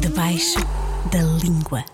Debaixo 0.00 0.58
da 1.12 1.22
língua. 1.42 1.84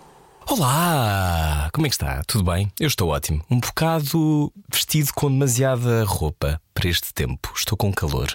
Olá! 0.48 1.70
Como 1.72 1.86
é 1.86 1.90
que 1.90 1.94
está? 1.94 2.22
Tudo 2.26 2.44
bem? 2.50 2.70
Eu 2.78 2.88
estou 2.88 3.08
ótimo. 3.10 3.42
Um 3.50 3.60
bocado 3.60 4.52
vestido 4.70 5.12
com 5.14 5.30
demasiada 5.30 6.04
roupa 6.04 6.60
para 6.74 6.90
este 6.90 7.14
tempo. 7.14 7.52
Estou 7.56 7.78
com 7.78 7.92
calor. 7.92 8.34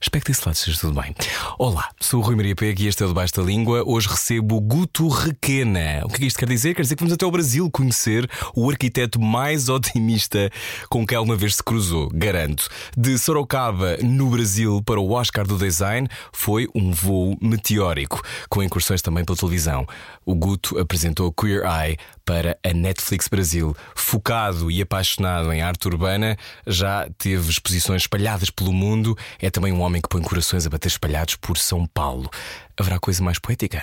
Espero 0.00 0.24
que 0.24 0.30
desse 0.30 0.46
lado 0.46 0.54
esteja 0.54 0.80
tudo 0.80 0.98
bem. 0.98 1.14
Olá, 1.58 1.90
sou 2.00 2.20
o 2.20 2.22
Rui 2.22 2.34
Maria 2.34 2.54
Pega 2.56 2.82
e 2.82 2.86
este 2.86 3.02
é 3.02 3.04
o 3.04 3.08
Debaixo 3.08 3.34
da 3.34 3.42
Língua. 3.42 3.82
Hoje 3.84 4.08
recebo 4.08 4.58
Guto 4.60 5.08
Requena. 5.08 6.02
O 6.04 6.08
que 6.08 6.14
é 6.14 6.18
que 6.20 6.26
isto 6.26 6.38
quer 6.38 6.48
dizer? 6.48 6.74
Quer 6.74 6.82
dizer 6.82 6.94
que 6.94 7.00
vamos 7.00 7.12
até 7.12 7.24
ao 7.24 7.30
Brasil 7.30 7.68
conhecer 7.70 8.30
o 8.54 8.70
arquiteto 8.70 9.20
mais 9.20 9.68
otimista 9.68 10.48
com 10.88 11.06
quem 11.06 11.18
alguma 11.18 11.36
vez 11.36 11.56
se 11.56 11.62
cruzou, 11.62 12.08
garanto. 12.14 12.68
De 12.96 13.18
Sorocaba, 13.18 13.98
no 13.98 14.30
Brasil, 14.30 14.80
para 14.86 15.00
o 15.00 15.10
Oscar 15.12 15.46
do 15.46 15.58
Design, 15.58 16.08
foi 16.32 16.66
um 16.74 16.92
voo 16.92 17.36
meteórico, 17.42 18.22
com 18.48 18.62
incursões 18.62 19.02
também 19.02 19.24
pela 19.24 19.36
televisão. 19.36 19.86
O 20.24 20.34
Guto 20.34 20.78
apresentou 20.78 21.30
Queer 21.32 21.62
Eye 21.64 21.98
para 22.30 22.56
a 22.62 22.72
Netflix 22.72 23.26
Brasil. 23.26 23.76
Focado 23.92 24.70
e 24.70 24.80
apaixonado 24.80 25.52
em 25.52 25.62
arte 25.62 25.88
urbana, 25.88 26.36
já 26.64 27.10
teve 27.18 27.50
exposições 27.50 28.02
espalhadas 28.02 28.50
pelo 28.50 28.72
mundo. 28.72 29.18
É 29.40 29.50
também 29.50 29.72
um 29.72 29.80
homem 29.80 30.00
que 30.00 30.08
põe 30.08 30.22
corações 30.22 30.64
a 30.64 30.70
bater 30.70 30.86
espalhados 30.86 31.34
por 31.34 31.58
São 31.58 31.84
Paulo. 31.88 32.30
Haverá 32.78 33.00
coisa 33.00 33.20
mais 33.20 33.40
poética? 33.40 33.82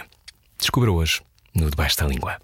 Descubra 0.58 0.90
hoje 0.90 1.22
no 1.54 1.70
Debaixo 1.70 1.98
da 1.98 2.08
Língua. 2.08 2.38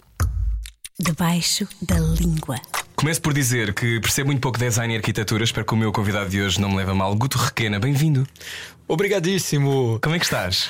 Debaixo 0.99 1.65
da 1.81 1.97
língua. 1.97 2.57
Começo 2.97 3.21
por 3.21 3.33
dizer 3.33 3.73
que 3.73 3.99
percebo 4.01 4.27
muito 4.27 4.41
pouco 4.41 4.59
de 4.59 4.65
design 4.65 4.93
e 4.93 4.97
arquitetura. 4.97 5.45
Espero 5.45 5.65
que 5.65 5.73
o 5.73 5.77
meu 5.77 5.93
convidado 5.93 6.29
de 6.29 6.41
hoje 6.41 6.59
não 6.59 6.69
me 6.69 6.75
leve 6.75 6.91
a 6.91 6.95
mal. 6.95 7.15
Guto 7.15 7.37
Requena, 7.37 7.79
bem-vindo. 7.79 8.27
Obrigadíssimo. 8.89 9.99
Como 10.03 10.15
é 10.15 10.19
que 10.19 10.25
estás? 10.25 10.69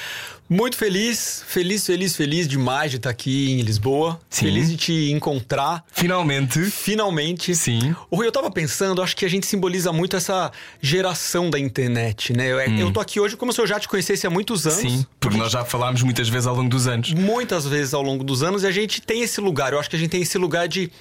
Muito 0.50 0.78
feliz, 0.78 1.44
feliz, 1.48 1.86
feliz, 1.86 2.16
feliz 2.16 2.48
demais 2.48 2.92
de 2.92 2.98
estar 2.98 3.10
aqui 3.10 3.52
em 3.54 3.62
Lisboa. 3.62 4.20
Sim. 4.30 4.46
Feliz 4.46 4.70
de 4.70 4.78
te 4.78 5.12
encontrar. 5.12 5.84
Finalmente. 5.92 6.60
Finalmente. 6.66 7.56
Sim. 7.56 7.96
O 8.12 8.18
Rui, 8.18 8.28
eu 8.28 8.32
tava 8.32 8.52
pensando, 8.52 9.02
acho 9.02 9.16
que 9.16 9.26
a 9.26 9.30
gente 9.30 9.46
simboliza 9.48 9.92
muito 9.92 10.16
essa 10.16 10.52
geração 10.82 11.50
da 11.50 11.58
internet, 11.58 12.34
né? 12.34 12.52
Eu, 12.52 12.60
eu 12.60 12.92
tô 12.92 13.00
aqui 13.00 13.20
hoje 13.20 13.38
como 13.38 13.54
se 13.54 13.60
eu 13.60 13.66
já 13.66 13.80
te 13.80 13.88
conhecesse 13.88 14.28
há 14.28 14.30
muitos 14.30 14.68
anos. 14.68 14.80
Sim, 14.80 15.06
porque 15.20 15.38
nós 15.38 15.52
já 15.52 15.64
falámos 15.64 16.04
muitas 16.04 16.28
vezes 16.28 16.46
ao 16.46 16.56
longo 16.56 16.70
dos 16.70 16.88
anos. 16.88 17.14
Muitas 17.14 17.66
vezes 17.66 17.94
ao 17.94 18.02
longo 18.02 18.24
dos 18.24 18.44
anos 18.44 18.64
e 18.64 18.68
a 18.68 18.72
gente 18.72 19.02
tem 19.02 19.22
esse 19.22 19.40
lugar. 19.40 19.74
Eu 19.74 19.80
acho 19.80 19.90
que 19.90 19.96
a 19.96 20.00
gente 20.00 20.12
tem 20.12 20.22
esse 20.22 20.38
lugar 20.38 20.68
de 20.68 20.92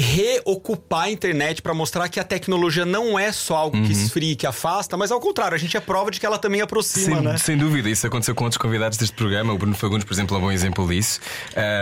reocupar 0.00 1.02
a 1.06 1.10
internet 1.10 1.60
para 1.60 1.74
mostrar 1.74 2.08
que 2.08 2.20
a 2.20 2.24
tecnologia 2.24 2.84
não 2.86 3.18
é 3.18 3.32
só 3.32 3.56
algo 3.56 3.82
que 3.84 3.90
esfria, 3.92 4.36
que 4.36 4.46
afasta, 4.46 4.96
mas 4.96 5.10
ao 5.10 5.18
contrário, 5.20 5.56
a 5.56 5.58
gente 5.58 5.76
é 5.76 5.80
prova 5.80 6.08
de 6.10 6.20
que 6.20 6.24
ela 6.24 6.38
também 6.38 6.60
aproxima, 6.60 7.16
Sem, 7.16 7.24
né? 7.24 7.36
sem 7.36 7.56
dúvida, 7.58 7.90
isso 7.90 8.06
aconteceu 8.06 8.32
com 8.32 8.44
outros 8.44 8.58
convidados 8.58 8.96
deste 8.96 9.16
programa. 9.16 9.52
O 9.52 9.58
Bruno 9.58 9.74
Fagundes, 9.74 10.04
por 10.04 10.12
exemplo, 10.14 10.36
é 10.36 10.38
um 10.38 10.42
bom 10.42 10.52
exemplo 10.52 10.86
disso. 10.88 11.18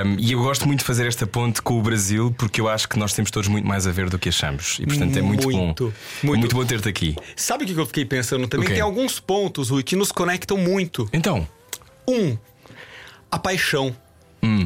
Um, 0.07 0.17
e 0.19 0.33
eu 0.33 0.41
gosto 0.43 0.67
muito 0.67 0.79
de 0.79 0.87
fazer 0.87 1.07
esta 1.07 1.27
ponte 1.27 1.61
com 1.61 1.79
o 1.79 1.83
Brasil 1.83 2.35
porque 2.39 2.59
eu 2.59 2.69
acho 2.69 2.89
que 2.89 2.99
nós 2.99 3.13
temos 3.13 3.31
todos 3.31 3.49
muito 3.49 3.67
mais 3.69 3.87
a 3.87 3.93
ver 3.93 4.09
do 4.09 4.19
que 4.19 4.31
achamos. 4.31 4.79
E 4.81 4.87
portanto 4.87 5.15
é 5.19 5.21
muito, 5.21 5.45
Muito, 5.51 5.85
bom. 5.85 5.93
muito. 6.23 6.39
muito 6.41 6.57
bom 6.57 6.65
ter-te 6.65 6.89
aqui. 6.89 7.15
Sabe 7.37 7.65
o 7.65 7.67
que 7.67 7.79
eu 7.79 7.87
fiquei 7.87 8.07
pensando 8.07 8.49
também? 8.49 8.65
O 8.65 8.69
quê? 8.69 8.75
Tem 8.77 8.83
alguns 8.83 9.21
pontos, 9.21 9.69
Rui, 9.69 9.83
que 9.83 9.95
nos 9.95 10.11
conectam 10.11 10.57
muito. 10.57 11.07
Então, 11.13 11.47
Um, 12.09 12.37
a 13.31 13.39
paixão. 13.39 13.95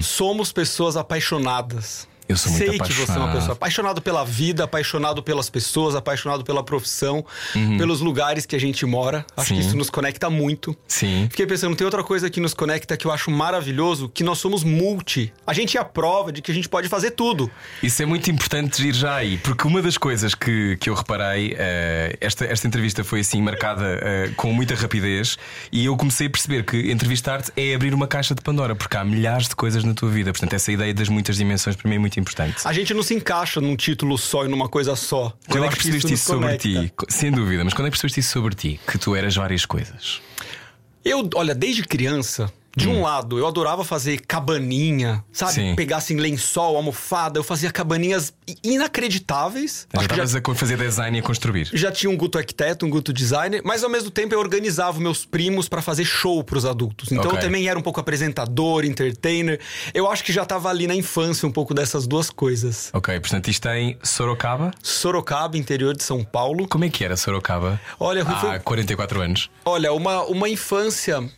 Somos 0.03 0.53
pessoas 0.53 0.95
apaixonadas. 0.97 2.06
Eu 2.31 2.36
sou 2.36 2.53
muito 2.53 2.64
Sei 2.70 2.78
que 2.78 2.92
você 2.92 3.12
é 3.12 3.14
uma 3.14 3.25
apaixonado. 3.25 3.33
pessoa 3.39 3.53
apaixonado 3.53 4.03
pela 4.03 4.25
vida, 4.25 4.64
apaixonado 4.64 5.23
pelas 5.23 5.50
pessoas, 5.50 5.95
apaixonado 5.95 6.45
pela 6.45 6.62
profissão, 6.62 7.25
pelos 7.78 8.00
lugares 8.00 8.47
que 8.47 8.55
a 8.56 8.61
gente 8.61 8.84
mora. 8.87 9.25
Acho 9.37 9.50
Uhum. 9.53 9.56
Sim. 9.56 9.62
que 9.62 9.69
isso 9.69 9.77
nos 9.77 9.91
conecta 9.91 10.31
muito. 10.31 10.77
sim. 10.87 11.27
Fiquei 11.31 11.47
pensando, 11.47 11.75
tem 11.77 11.84
outra 11.84 12.05
coisa 12.05 12.31
que 12.31 12.41
nos 12.41 12.55
conecta 12.55 12.97
que 12.97 13.06
eu 13.06 13.11
acho 13.12 13.31
maravilhoso, 13.31 14.09
que 14.09 14.22
nós 14.22 14.39
somos 14.39 14.62
multi. 14.62 15.32
A 15.47 15.53
gente 15.53 15.77
é 15.77 15.81
a 15.81 15.84
prova 15.84 16.31
de 16.32 16.41
que 16.43 16.50
a 16.50 16.55
gente 16.55 16.69
pode 16.69 16.88
fazer 16.88 17.10
tudo. 17.12 17.50
Isso 17.82 18.03
é 18.03 18.06
muito 18.06 18.31
importante 18.31 18.87
ir 18.87 18.94
já 18.94 19.16
aí, 19.16 19.38
porque 19.38 19.66
uma 19.66 19.82
das 19.82 19.99
coisas 19.99 20.34
que, 20.34 20.76
que 20.78 20.88
eu 20.88 20.94
reparei, 20.94 21.55
eh, 21.59 22.16
esta, 22.21 22.44
esta 22.44 22.66
entrevista 22.66 23.03
foi 23.03 23.21
assim 23.21 23.43
marcada 23.43 23.99
eh, 24.03 24.31
com 24.37 24.53
muita 24.53 24.75
rapidez 24.75 25.37
e 25.72 25.84
eu 25.87 25.97
comecei 25.97 26.26
a 26.28 26.31
perceber 26.31 26.65
que 26.65 26.91
entrevistar-te 26.93 27.50
é 27.56 27.75
abrir 27.75 27.93
uma 27.94 28.06
caixa 28.06 28.34
de 28.34 28.43
Pandora, 28.43 28.76
porque 28.76 28.97
há 28.97 29.05
milhares 29.05 29.49
de 29.49 29.56
coisas 29.56 29.82
na 29.82 29.94
tua 29.94 30.09
vida. 30.10 30.31
Portanto, 30.32 30.53
essa 30.55 30.71
ideia 30.71 30.93
das 30.94 31.09
muitas 31.09 31.37
dimensões 31.37 31.75
para 31.75 31.88
mim 31.88 31.97
é 31.97 31.99
muito 31.99 32.19
importante. 32.20 32.56
A 32.64 32.72
gente 32.72 32.92
não 32.94 33.03
se 33.03 33.14
encaixa 33.14 33.60
num 33.60 33.75
título 33.76 34.16
só 34.19 34.44
e 34.44 34.48
numa 34.48 34.69
coisa 34.69 34.94
só. 34.97 35.32
Quando 35.48 35.64
Eu 35.64 35.64
é 35.64 35.69
que 35.69 35.76
percebeste 35.76 36.10
nos 36.10 36.20
isso 36.20 36.32
sobre 36.32 36.56
ti? 36.58 36.92
Sem 37.08 37.31
dúvida, 37.31 37.64
mas 37.64 37.75
quando 37.75 37.86
é 37.86 37.91
que 37.91 37.97
percebeste 37.97 38.20
isso 38.20 38.31
sobre 38.31 38.54
ti? 38.54 38.81
Que 38.86 38.98
tu 38.98 39.14
eras 39.14 39.34
várias 39.34 39.64
coisas. 39.64 40.20
Eu, 41.04 41.28
olha, 41.34 41.54
desde 41.54 41.82
criança, 41.82 42.53
de 42.76 42.88
um 42.88 43.03
lado, 43.03 43.38
eu 43.38 43.47
adorava 43.47 43.84
fazer 43.84 44.20
cabaninha, 44.20 45.25
sabe? 45.32 45.53
Sim. 45.54 45.75
Pegar 45.75 45.97
assim 45.98 46.16
lençol, 46.16 46.76
almofada, 46.76 47.38
eu 47.38 47.42
fazia 47.44 47.70
cabaninhas 47.70 48.32
inacreditáveis. 48.62 49.86
Já 49.92 50.00
Acho 50.00 50.08
que 50.08 50.16
já, 50.16 50.54
fazer 50.54 50.76
design 50.76 51.19
e 51.19 51.22
construir. 51.22 51.69
já 51.72 51.91
tinha 51.91 52.10
um 52.10 52.16
guto 52.16 52.38
arquiteto, 52.38 52.84
um 52.86 52.91
guto 52.91 53.12
designer, 53.12 53.62
mas 53.64 53.82
ao 53.82 53.91
mesmo 53.91 54.10
tempo 54.10 54.34
eu 54.34 54.38
organizava 54.41 54.98
meus 55.00 55.25
primos 55.25 55.69
pra 55.69 55.81
fazer 55.82 56.04
show 56.04 56.42
pros 56.44 56.64
adultos. 56.64 57.10
Então 57.12 57.26
Ok. 57.26 57.38
eu 57.38 57.41
também 57.41 57.69
era 57.69 57.78
um 57.78 57.82
pouco 57.82 58.00
apresentador, 58.00 58.84
entertainer. 58.84 59.60
Eu 59.94 60.10
acho 60.10 60.25
que 60.25 60.32
já 60.32 60.44
tava 60.44 60.69
ali 60.69 60.87
na 60.87 60.94
infância 60.94 61.47
um 61.47 61.52
pouco 61.52 61.72
dessas 61.75 62.06
duas 62.06 62.31
coisas. 62.31 62.91
Ok, 62.92 63.19
portanto, 63.20 63.48
isto 63.48 63.69
em 63.69 63.97
Sorocaba. 64.02 64.70
Sorocaba, 64.82 65.56
interior 65.56 65.94
de 65.97 66.02
São 66.02 66.22
Paulo. 66.25 66.69
Como 66.69 66.84
é 66.84 66.88
que 66.88 67.04
era 67.04 67.16
Sorocaba? 67.16 67.81
Olha, 67.98 68.22
Rui, 68.22 68.34
Há 68.34 68.38
foi- 68.41 68.58
44 68.60 69.20
anos. 69.20 69.50
Olha, 69.64 69.92
uma, 69.92 70.22
uma 70.25 70.48
infância 70.48 71.28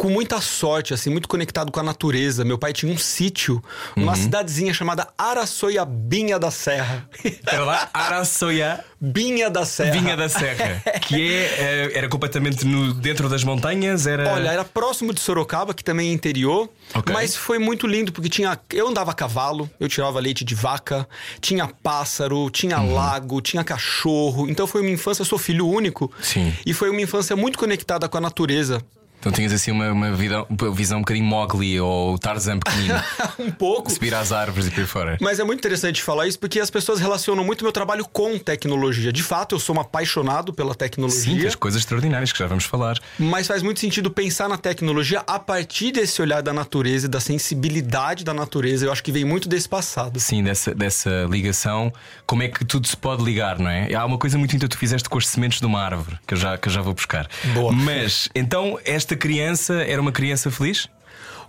com 0.00 0.08
muita 0.08 0.40
sorte, 0.40 0.94
assim, 0.94 1.10
muito 1.10 1.28
conectado 1.28 1.70
com 1.70 1.78
a 1.78 1.82
natureza. 1.82 2.42
Meu 2.42 2.56
pai 2.56 2.72
tinha 2.72 2.90
um 2.90 2.96
sítio 2.96 3.62
numa 3.94 4.16
cidadezinha 4.16 4.72
chamada 4.72 5.06
Araçoiabinha 5.18 6.38
da 6.38 6.50
Serra. 6.50 7.06
Era 7.46 7.64
lá 7.64 7.90
Araçoia. 7.92 8.82
Binha 8.98 9.48
da 9.50 9.64
Serra. 9.66 9.92
Vinha 9.92 10.16
da 10.16 10.28
Serra, 10.28 10.82
que 11.06 11.32
é, 11.34 11.44
eh, 11.58 11.90
era 11.98 12.08
completamente 12.08 12.66
no- 12.66 12.92
dentro 12.94 13.28
das 13.30 13.42
montanhas, 13.44 14.06
era. 14.06 14.30
Olha, 14.32 14.50
era 14.50 14.64
próximo 14.64 15.12
de 15.14 15.20
Sorocaba, 15.20 15.72
que 15.74 15.82
também 15.84 16.10
é 16.10 16.12
interior. 16.12 16.68
Ok. 16.94 17.12
Mas 17.12 17.34
foi 17.36 17.58
muito 17.58 17.86
lindo, 17.86 18.10
porque 18.12 18.28
tinha. 18.28 18.58
Eu 18.72 18.88
andava 18.88 19.10
a 19.10 19.14
cavalo, 19.14 19.70
eu 19.78 19.88
tirava 19.88 20.18
leite 20.20 20.44
de 20.44 20.54
vaca, 20.54 21.06
tinha 21.40 21.66
pássaro, 21.82 22.48
tinha 22.50 22.78
Uhum. 22.78 22.94
lago, 22.94 23.40
tinha 23.40 23.62
cachorro. 23.64 24.48
Então 24.50 24.66
foi 24.66 24.80
uma 24.82 24.90
infância, 24.90 25.22
eu 25.22 25.26
sou 25.26 25.38
filho 25.38 25.66
único. 25.66 26.10
Sim. 26.22 26.52
E 26.64 26.72
foi 26.74 26.88
uma 26.90 27.00
infância 27.00 27.34
muito 27.36 27.58
conectada 27.58 28.08
com 28.08 28.18
a 28.18 28.20
natureza. 28.20 28.82
Então 29.20 29.30
tinhas 29.30 29.52
assim 29.52 29.70
uma, 29.70 29.92
uma, 29.92 30.12
vida, 30.12 30.44
uma 30.48 30.74
visão 30.74 30.98
um 30.98 31.02
bocadinho 31.02 31.26
Mowgli 31.26 31.78
ou 31.78 32.18
Tarzan 32.18 32.58
pequenino, 32.58 32.94
um 33.38 33.50
pouco. 33.50 33.90
subir 33.92 34.14
às 34.14 34.32
árvores 34.32 34.66
e 34.66 34.70
por 34.70 34.86
fora. 34.86 35.18
Mas 35.20 35.38
é 35.38 35.44
muito 35.44 35.58
interessante 35.58 36.02
falar 36.02 36.26
isso 36.26 36.38
porque 36.38 36.58
as 36.58 36.70
pessoas 36.70 36.98
relacionam 36.98 37.44
muito 37.44 37.62
meu 37.62 37.72
trabalho 37.72 38.06
com 38.10 38.38
tecnologia. 38.38 39.12
De 39.12 39.22
fato, 39.22 39.54
eu 39.54 39.60
sou 39.60 39.76
um 39.76 39.80
apaixonado 39.80 40.52
pela 40.54 40.72
Sim, 40.72 40.78
tecnologia. 40.78 41.42
tens 41.42 41.54
coisas 41.54 41.80
extraordinárias 41.82 42.32
que 42.32 42.38
já 42.38 42.46
vamos 42.46 42.64
falar. 42.64 42.96
Mas 43.18 43.46
faz 43.46 43.62
muito 43.62 43.78
sentido 43.78 44.10
pensar 44.10 44.48
na 44.48 44.56
tecnologia 44.56 45.22
a 45.26 45.38
partir 45.38 45.92
desse 45.92 46.20
olhar 46.22 46.42
da 46.42 46.52
natureza 46.52 47.06
e 47.06 47.08
da 47.08 47.20
sensibilidade 47.20 48.24
da 48.24 48.32
natureza. 48.32 48.86
Eu 48.86 48.92
acho 48.92 49.02
que 49.02 49.12
vem 49.12 49.24
muito 49.24 49.48
desse 49.48 49.68
passado. 49.68 50.18
Sim, 50.18 50.42
dessa, 50.42 50.74
dessa 50.74 51.26
ligação, 51.28 51.92
como 52.26 52.42
é 52.42 52.48
que 52.48 52.64
tudo 52.64 52.88
se 52.88 52.96
pode 52.96 53.22
ligar, 53.22 53.58
não 53.58 53.68
é? 53.70 53.92
Há 53.94 54.04
uma 54.06 54.16
coisa 54.18 54.38
muito 54.38 54.52
linda 54.52 54.66
que 54.66 54.74
tu 54.74 54.78
fizeste 54.78 55.08
com 55.08 55.18
as 55.18 55.28
sementes 55.28 55.60
de 55.60 55.66
uma 55.66 55.80
árvore, 55.82 56.18
que 56.26 56.34
eu 56.34 56.38
já, 56.38 56.56
que 56.56 56.68
eu 56.68 56.72
já 56.72 56.80
vou 56.80 56.94
buscar. 56.94 57.28
Boa. 57.52 57.72
Mas, 57.72 58.28
então, 58.34 58.78
esta 58.84 59.09
criança 59.16 59.74
era 59.82 60.00
uma 60.00 60.12
criança 60.12 60.50
feliz? 60.50 60.88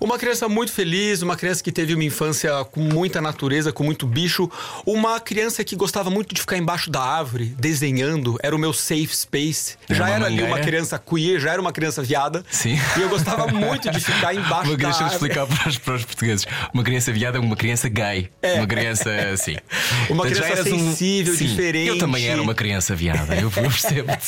Uma 0.01 0.17
criança 0.17 0.49
muito 0.49 0.71
feliz, 0.71 1.21
uma 1.21 1.35
criança 1.35 1.63
que 1.63 1.71
teve 1.71 1.93
uma 1.93 2.03
infância 2.03 2.51
com 2.71 2.79
muita 2.81 3.21
natureza, 3.21 3.71
com 3.71 3.83
muito 3.83 4.07
bicho. 4.07 4.49
Uma 4.83 5.19
criança 5.19 5.63
que 5.63 5.75
gostava 5.75 6.09
muito 6.09 6.33
de 6.33 6.41
ficar 6.41 6.57
embaixo 6.57 6.89
da 6.89 6.99
árvore, 7.01 7.45
desenhando. 7.59 8.35
Era 8.41 8.55
o 8.55 8.59
meu 8.59 8.73
safe 8.73 9.15
space. 9.15 9.75
Era 9.87 9.97
já 9.99 10.09
era 10.09 10.25
ali 10.25 10.41
uma 10.41 10.59
criança 10.59 10.97
queer, 10.97 11.39
já 11.39 11.51
era 11.53 11.61
uma 11.61 11.71
criança 11.71 12.01
viada. 12.01 12.43
Sim. 12.49 12.79
E 12.97 13.01
eu 13.01 13.09
gostava 13.09 13.45
muito 13.53 13.91
de 13.91 13.99
ficar 13.99 14.33
embaixo 14.33 14.71
Uma 14.71 14.77
da 14.77 14.87
árvore. 14.87 15.11
explicar 15.13 15.45
para 15.45 15.69
os, 15.69 15.77
para 15.77 15.93
os 15.93 16.03
portugueses. 16.05 16.47
Uma 16.73 16.83
criança 16.83 17.11
viada 17.13 17.37
é 17.37 17.41
uma 17.41 17.55
criança 17.55 17.87
gay. 17.87 18.29
Uma 18.55 18.65
criança 18.65 19.09
assim. 19.33 19.53
É. 19.55 19.61
Uma 20.11 20.27
já 20.33 20.43
criança 20.43 20.69
um- 20.73 20.79
sensível, 20.79 21.35
Sim, 21.35 21.45
diferente. 21.45 21.87
Eu 21.87 21.97
também 21.99 22.27
era 22.27 22.41
uma 22.41 22.55
criança 22.55 22.95
viada, 22.95 23.35
eu, 23.35 23.43
eu 23.43 23.51
percebo-te. 23.51 24.27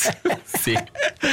Sim. 0.60 0.76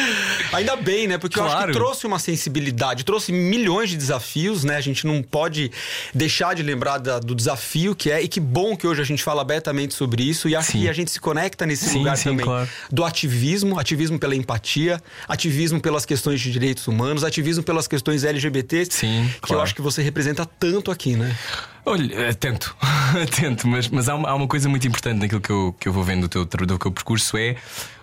Ainda 0.51 0.75
bem, 0.75 1.07
né? 1.07 1.17
Porque 1.17 1.37
eu 1.39 1.43
acho 1.43 1.51
Claro. 1.55 1.71
que 1.71 1.77
trouxe 1.77 2.07
uma 2.07 2.17
sensibilidade, 2.19 3.03
trouxe 3.05 3.31
milhões 3.31 3.89
de 3.89 3.97
desafios, 3.97 4.30
né? 4.63 4.75
A 4.77 4.81
gente 4.81 5.05
não 5.05 5.21
pode 5.23 5.71
deixar 6.13 6.55
de 6.55 6.63
lembrar 6.63 6.97
da- 6.97 7.19
do 7.19 7.33
desafio 7.35 7.95
que 7.95 8.09
é, 8.11 8.21
e 8.21 8.27
que 8.27 8.39
bom 8.39 8.75
que 8.75 8.85
hoje 8.87 9.01
a 9.01 9.05
gente 9.05 9.23
fala 9.23 9.41
abertamente 9.41 9.93
sobre 9.93 10.23
isso, 10.23 10.47
e 10.49 10.55
acho 10.55 10.71
Sim. 10.71 10.81
que 10.81 10.89
a 10.89 10.93
gente 10.93 11.11
se 11.11 11.19
conecta 11.19 11.65
nesse 11.65 11.85
Sim, 11.89 11.99
lugar 11.99 12.17
sim, 12.17 12.29
também 12.29 12.45
claro. 12.45 12.67
do 12.91 13.03
ativismo, 13.03 13.79
ativismo 13.79 14.17
pela 14.19 14.35
empatia, 14.35 15.01
ativismo 15.27 15.79
pelas 15.81 16.05
questões 16.05 16.39
de 16.41 16.51
direitos 16.51 16.87
humanos, 16.87 17.23
ativismo 17.23 17.63
pelas 17.63 17.87
questões 17.87 18.23
LGBT, 18.23 18.85
Sim, 18.89 19.29
que 19.33 19.39
claro. 19.41 19.59
eu 19.59 19.63
acho 19.63 19.75
que 19.75 19.81
você 19.81 20.01
representa 20.01 20.45
tanto 20.45 20.91
aqui, 20.91 21.15
né? 21.15 21.35
Olha, 21.83 22.29
atento, 22.29 22.75
atento, 23.21 23.65
mas, 23.69 23.87
mas 23.87 24.07
há, 24.07 24.13
uma, 24.15 24.29
há 24.29 24.35
uma 24.35 24.47
coisa 24.47 24.69
muito 24.69 24.87
importante 24.87 25.19
naquilo 25.19 25.41
que 25.41 25.49
eu, 25.49 25.75
que 25.79 25.87
eu 25.87 25.93
vou 25.93 26.03
vendo 26.03 26.21
do 26.21 26.29
teu, 26.29 26.45
do 26.45 26.77
teu 26.77 26.91
percurso 26.91 27.35
é 27.37 27.55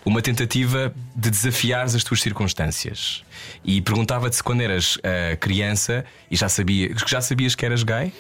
uma 0.05 0.21
tentativa 0.21 0.93
de 1.15 1.31
desafiares 1.31 1.95
as 1.95 2.03
tuas 2.03 2.21
circunstâncias. 2.21 3.23
E 3.65 3.81
perguntava-te 3.81 4.37
se 4.37 4.43
quando 4.43 4.61
eras 4.61 4.97
uh, 4.97 5.37
criança 5.41 6.05
e 6.31 6.37
já, 6.37 6.49
sabia, 6.49 6.91
já 7.07 7.21
sabias 7.21 7.55
que 7.55 7.65
eras 7.65 7.83
gay? 7.83 8.13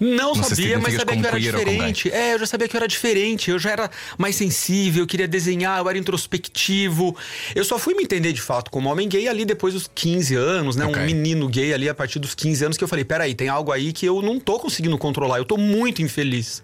Não, 0.00 0.34
não 0.34 0.42
sabia, 0.42 0.78
mas 0.78 0.94
sabia 0.94 1.16
que 1.16 1.22
eu 1.22 1.28
era 1.28 1.40
diferente. 1.40 2.10
É, 2.10 2.34
eu 2.34 2.38
já 2.38 2.46
sabia 2.46 2.68
que 2.68 2.76
eu 2.76 2.78
era 2.78 2.88
diferente. 2.88 3.50
Eu 3.50 3.58
já 3.58 3.70
era 3.70 3.90
mais 4.16 4.36
sensível, 4.36 5.02
eu 5.02 5.06
queria 5.06 5.28
desenhar, 5.28 5.78
eu 5.78 5.88
era 5.88 5.98
introspectivo. 5.98 7.16
Eu 7.54 7.64
só 7.64 7.78
fui 7.78 7.94
me 7.94 8.02
entender 8.02 8.32
de 8.32 8.40
fato 8.40 8.70
como 8.70 8.88
homem 8.88 9.08
gay 9.08 9.28
ali 9.28 9.44
depois 9.44 9.74
dos 9.74 9.90
15 9.94 10.34
anos, 10.34 10.76
né? 10.76 10.86
Okay. 10.86 11.02
Um 11.02 11.06
menino 11.06 11.48
gay 11.48 11.72
ali 11.72 11.88
a 11.88 11.94
partir 11.94 12.18
dos 12.18 12.34
15 12.34 12.64
anos 12.64 12.76
que 12.76 12.84
eu 12.84 12.88
falei: 12.88 13.04
peraí, 13.04 13.34
tem 13.34 13.48
algo 13.48 13.72
aí 13.72 13.92
que 13.92 14.06
eu 14.06 14.22
não 14.22 14.38
tô 14.40 14.58
conseguindo 14.58 14.96
controlar, 14.98 15.38
eu 15.38 15.44
tô 15.44 15.56
muito 15.56 16.02
infeliz. 16.02 16.62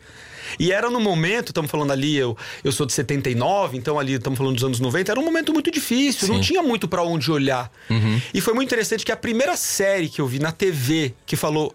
E 0.58 0.73
era 0.73 0.91
no 0.91 1.00
momento, 1.00 1.49
estamos 1.49 1.70
falando 1.70 1.93
ali, 1.93 2.17
eu, 2.17 2.37
eu 2.62 2.73
sou 2.73 2.87
de 2.87 2.93
79, 2.93 3.76
então 3.76 3.99
ali 3.99 4.14
estamos 4.14 4.37
falando 4.37 4.55
dos 4.55 4.64
anos 4.64 4.81
90, 4.81 5.12
era 5.12 5.20
um 5.20 5.25
momento 5.25 5.52
muito 5.52 5.70
difícil, 5.70 6.26
Sim. 6.26 6.32
não 6.32 6.41
tinha 6.41 6.62
muito 6.62 6.88
para 6.88 7.02
onde 7.02 7.31
olhar. 7.31 7.70
Uhum. 7.91 8.20
E 8.32 8.41
foi 8.41 8.55
muito 8.55 8.69
interessante 8.69 9.05
que 9.05 9.12
a 9.12 9.17
primeira 9.17 9.56
série 9.56 10.08
que 10.08 10.20
eu 10.20 10.26
vi 10.26 10.38
na 10.38 10.52
TV 10.52 11.14
que 11.26 11.37
falou 11.37 11.75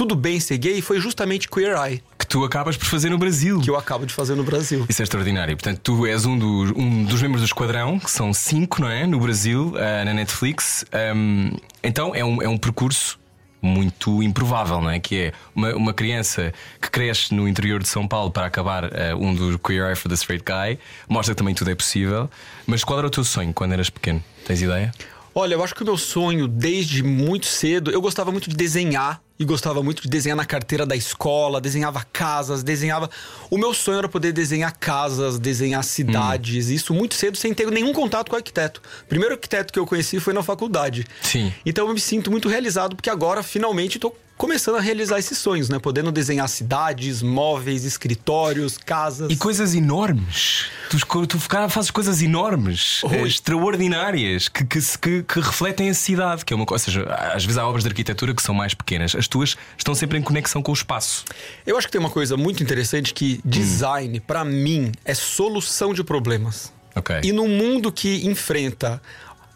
tudo 0.00 0.14
bem 0.14 0.40
ser 0.40 0.56
gay 0.56 0.80
foi 0.80 0.98
justamente 0.98 1.46
Queer 1.46 1.76
Eye. 1.76 2.02
Que 2.18 2.26
tu 2.26 2.42
acabas 2.42 2.74
por 2.74 2.86
fazer 2.86 3.10
no 3.10 3.18
Brasil. 3.18 3.60
Que 3.60 3.68
eu 3.68 3.76
acabo 3.76 4.06
de 4.06 4.14
fazer 4.14 4.34
no 4.34 4.42
Brasil. 4.42 4.86
Isso 4.88 5.02
é 5.02 5.04
extraordinário. 5.04 5.54
Portanto, 5.56 5.78
tu 5.82 6.06
és 6.06 6.24
um, 6.24 6.38
do, 6.38 6.78
um 6.78 7.04
dos 7.04 7.20
membros 7.20 7.42
do 7.42 7.44
Esquadrão, 7.44 7.98
que 7.98 8.10
são 8.10 8.32
cinco, 8.32 8.80
não 8.80 8.88
é? 8.88 9.06
No 9.06 9.20
Brasil, 9.20 9.74
uh, 9.74 10.04
na 10.06 10.14
Netflix. 10.14 10.86
Um, 11.14 11.50
então 11.82 12.14
é 12.14 12.24
um, 12.24 12.40
é 12.40 12.48
um 12.48 12.56
percurso 12.56 13.18
muito 13.62 14.22
improvável, 14.22 14.80
não 14.80 14.90
é? 14.90 14.98
Que 14.98 15.16
é 15.16 15.32
uma, 15.54 15.74
uma 15.74 15.94
criança 15.94 16.52
que 16.80 16.90
cresce 16.90 17.34
no 17.34 17.48
interior 17.48 17.82
de 17.82 17.88
São 17.88 18.06
Paulo 18.06 18.30
para 18.30 18.46
acabar 18.46 18.84
uh, 18.84 19.16
um 19.18 19.34
do 19.34 19.58
Queer 19.58 19.88
Eye 19.88 19.96
for 19.96 20.08
the 20.08 20.14
Straight 20.14 20.44
Guy, 20.44 20.78
mostra 21.08 21.34
que 21.34 21.38
também 21.38 21.54
tudo 21.54 21.70
é 21.70 21.74
possível. 21.74 22.30
Mas 22.66 22.84
qual 22.84 22.98
era 22.98 23.08
o 23.08 23.10
teu 23.10 23.24
sonho 23.24 23.52
quando 23.52 23.72
eras 23.72 23.90
pequeno? 23.90 24.22
Tens 24.46 24.62
ideia? 24.62 24.92
Olha, 25.34 25.54
eu 25.54 25.62
acho 25.62 25.74
que 25.74 25.82
o 25.82 25.86
meu 25.86 25.96
sonho, 25.96 26.48
desde 26.48 27.02
muito 27.02 27.46
cedo, 27.46 27.90
eu 27.90 28.00
gostava 28.00 28.32
muito 28.32 28.50
de 28.50 28.56
desenhar 28.56 29.20
e 29.40 29.44
gostava 29.46 29.82
muito 29.82 30.02
de 30.02 30.08
desenhar 30.08 30.36
na 30.36 30.44
carteira 30.44 30.84
da 30.84 30.94
escola, 30.94 31.62
desenhava 31.62 32.04
casas, 32.12 32.62
desenhava. 32.62 33.08
O 33.50 33.56
meu 33.56 33.72
sonho 33.72 33.96
era 33.96 34.08
poder 34.08 34.32
desenhar 34.32 34.76
casas, 34.78 35.38
desenhar 35.38 35.82
cidades, 35.82 36.68
hum. 36.68 36.72
isso 36.72 36.92
muito 36.92 37.14
cedo 37.14 37.38
sem 37.38 37.54
ter 37.54 37.70
nenhum 37.70 37.94
contato 37.94 38.28
com 38.28 38.34
o 38.34 38.36
arquiteto. 38.36 38.82
O 39.02 39.06
primeiro 39.06 39.34
arquiteto 39.34 39.72
que 39.72 39.78
eu 39.78 39.86
conheci 39.86 40.20
foi 40.20 40.34
na 40.34 40.42
faculdade. 40.42 41.06
Sim. 41.22 41.50
Então 41.64 41.88
eu 41.88 41.94
me 41.94 42.00
sinto 42.00 42.30
muito 42.30 42.50
realizado 42.50 42.94
porque 42.94 43.08
agora 43.08 43.42
finalmente 43.42 43.96
estou 43.96 44.14
começando 44.40 44.76
a 44.76 44.80
realizar 44.80 45.18
esses 45.18 45.36
sonhos, 45.36 45.68
né? 45.68 45.78
Podendo 45.78 46.10
desenhar 46.10 46.48
cidades, 46.48 47.20
móveis, 47.20 47.84
escritórios, 47.84 48.78
casas. 48.78 49.30
E 49.30 49.36
coisas 49.36 49.74
enormes. 49.74 50.64
Tu, 50.88 51.26
tu 51.26 51.38
fazes 51.38 51.90
coisas 51.90 52.22
enormes, 52.22 53.02
eh, 53.10 53.20
extraordinárias, 53.26 54.48
que, 54.48 54.64
que, 54.64 54.80
que, 54.80 55.22
que, 55.24 55.40
refletem 55.40 55.90
a 55.90 55.94
cidade, 55.94 56.42
que 56.42 56.54
é 56.54 56.56
uma 56.56 56.64
coisa. 56.64 56.82
Ou 56.82 56.84
seja, 56.86 57.04
às 57.34 57.44
vezes 57.44 57.58
há 57.58 57.68
obras 57.68 57.84
de 57.84 57.90
arquitetura 57.90 58.34
que 58.34 58.42
são 58.42 58.54
mais 58.54 58.72
pequenas. 58.72 59.14
As 59.14 59.28
tuas 59.28 59.58
estão 59.76 59.94
sempre 59.94 60.16
em 60.16 60.22
conexão 60.22 60.62
com 60.62 60.70
o 60.70 60.74
espaço. 60.74 61.26
Eu 61.66 61.76
acho 61.76 61.86
que 61.86 61.92
tem 61.92 62.00
uma 62.00 62.08
coisa 62.08 62.34
muito 62.34 62.62
interessante 62.62 63.12
que 63.12 63.42
design, 63.44 64.20
hum. 64.20 64.22
para 64.26 64.42
mim, 64.42 64.90
é 65.04 65.12
solução 65.12 65.92
de 65.92 66.02
problemas. 66.02 66.72
Okay. 66.96 67.20
E 67.24 67.30
no 67.30 67.46
mundo 67.46 67.92
que 67.92 68.26
enfrenta 68.26 69.02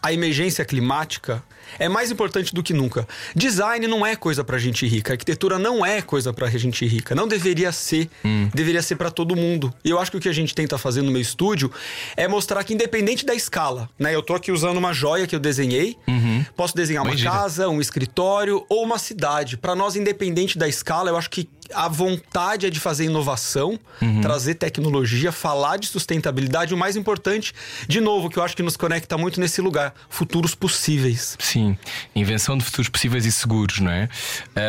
a 0.05 0.13
emergência 0.13 0.63
climática, 0.63 1.43
é 1.79 1.89
mais 1.89 2.11
importante 2.11 2.53
do 2.53 2.61
que 2.61 2.73
nunca. 2.73 3.07
Design 3.35 3.87
não 3.87 4.05
é 4.05 4.15
coisa 4.15 4.43
para 4.43 4.55
gente 4.59 4.85
rica, 4.85 5.13
arquitetura 5.13 5.57
não 5.57 5.83
é 5.83 5.99
coisa 5.99 6.31
para 6.31 6.47
gente 6.49 6.85
rica, 6.85 7.15
não 7.15 7.27
deveria 7.27 7.71
ser, 7.71 8.07
hum. 8.23 8.47
deveria 8.53 8.83
ser 8.83 8.97
para 8.97 9.09
todo 9.09 9.35
mundo. 9.35 9.73
E 9.83 9.89
eu 9.89 9.99
acho 9.99 10.11
que 10.11 10.17
o 10.17 10.19
que 10.19 10.29
a 10.29 10.33
gente 10.33 10.53
tenta 10.53 10.77
fazer 10.77 11.01
no 11.01 11.11
meu 11.11 11.19
estúdio 11.19 11.71
é 12.15 12.27
mostrar 12.27 12.63
que 12.63 12.71
independente 12.71 13.25
da 13.25 13.33
escala, 13.33 13.89
né? 13.97 14.13
Eu 14.13 14.21
tô 14.21 14.35
aqui 14.35 14.51
usando 14.51 14.77
uma 14.77 14.93
joia 14.93 15.25
que 15.25 15.35
eu 15.35 15.39
desenhei, 15.39 15.97
uhum. 16.07 16.45
posso 16.55 16.75
desenhar 16.75 17.03
uma 17.03 17.17
casa, 17.17 17.67
um 17.67 17.81
escritório 17.81 18.63
ou 18.69 18.83
uma 18.83 18.99
cidade. 18.99 19.57
Para 19.57 19.73
nós 19.73 19.95
independente 19.95 20.55
da 20.55 20.67
escala, 20.67 21.09
eu 21.09 21.17
acho 21.17 21.31
que 21.31 21.49
a 21.73 21.87
vontade 21.87 22.65
é 22.65 22.69
de 22.69 22.79
fazer 22.79 23.05
inovação, 23.05 23.79
uhum. 24.01 24.21
trazer 24.21 24.55
tecnologia, 24.55 25.31
falar 25.31 25.77
de 25.77 25.87
sustentabilidade. 25.87 26.73
O 26.73 26.77
mais 26.77 26.95
importante, 26.95 27.53
de 27.87 27.99
novo, 27.99 28.29
que 28.29 28.37
eu 28.37 28.43
acho 28.43 28.55
que 28.55 28.63
nos 28.63 28.77
conecta 28.77 29.17
muito 29.17 29.39
nesse 29.39 29.61
lugar: 29.61 29.93
futuros 30.09 30.55
possíveis. 30.55 31.37
Sim, 31.39 31.77
invenção 32.15 32.57
de 32.57 32.63
futuros 32.63 32.89
possíveis 32.89 33.25
e 33.25 33.31
seguros, 33.31 33.79
não 33.79 33.91
é? 33.91 34.09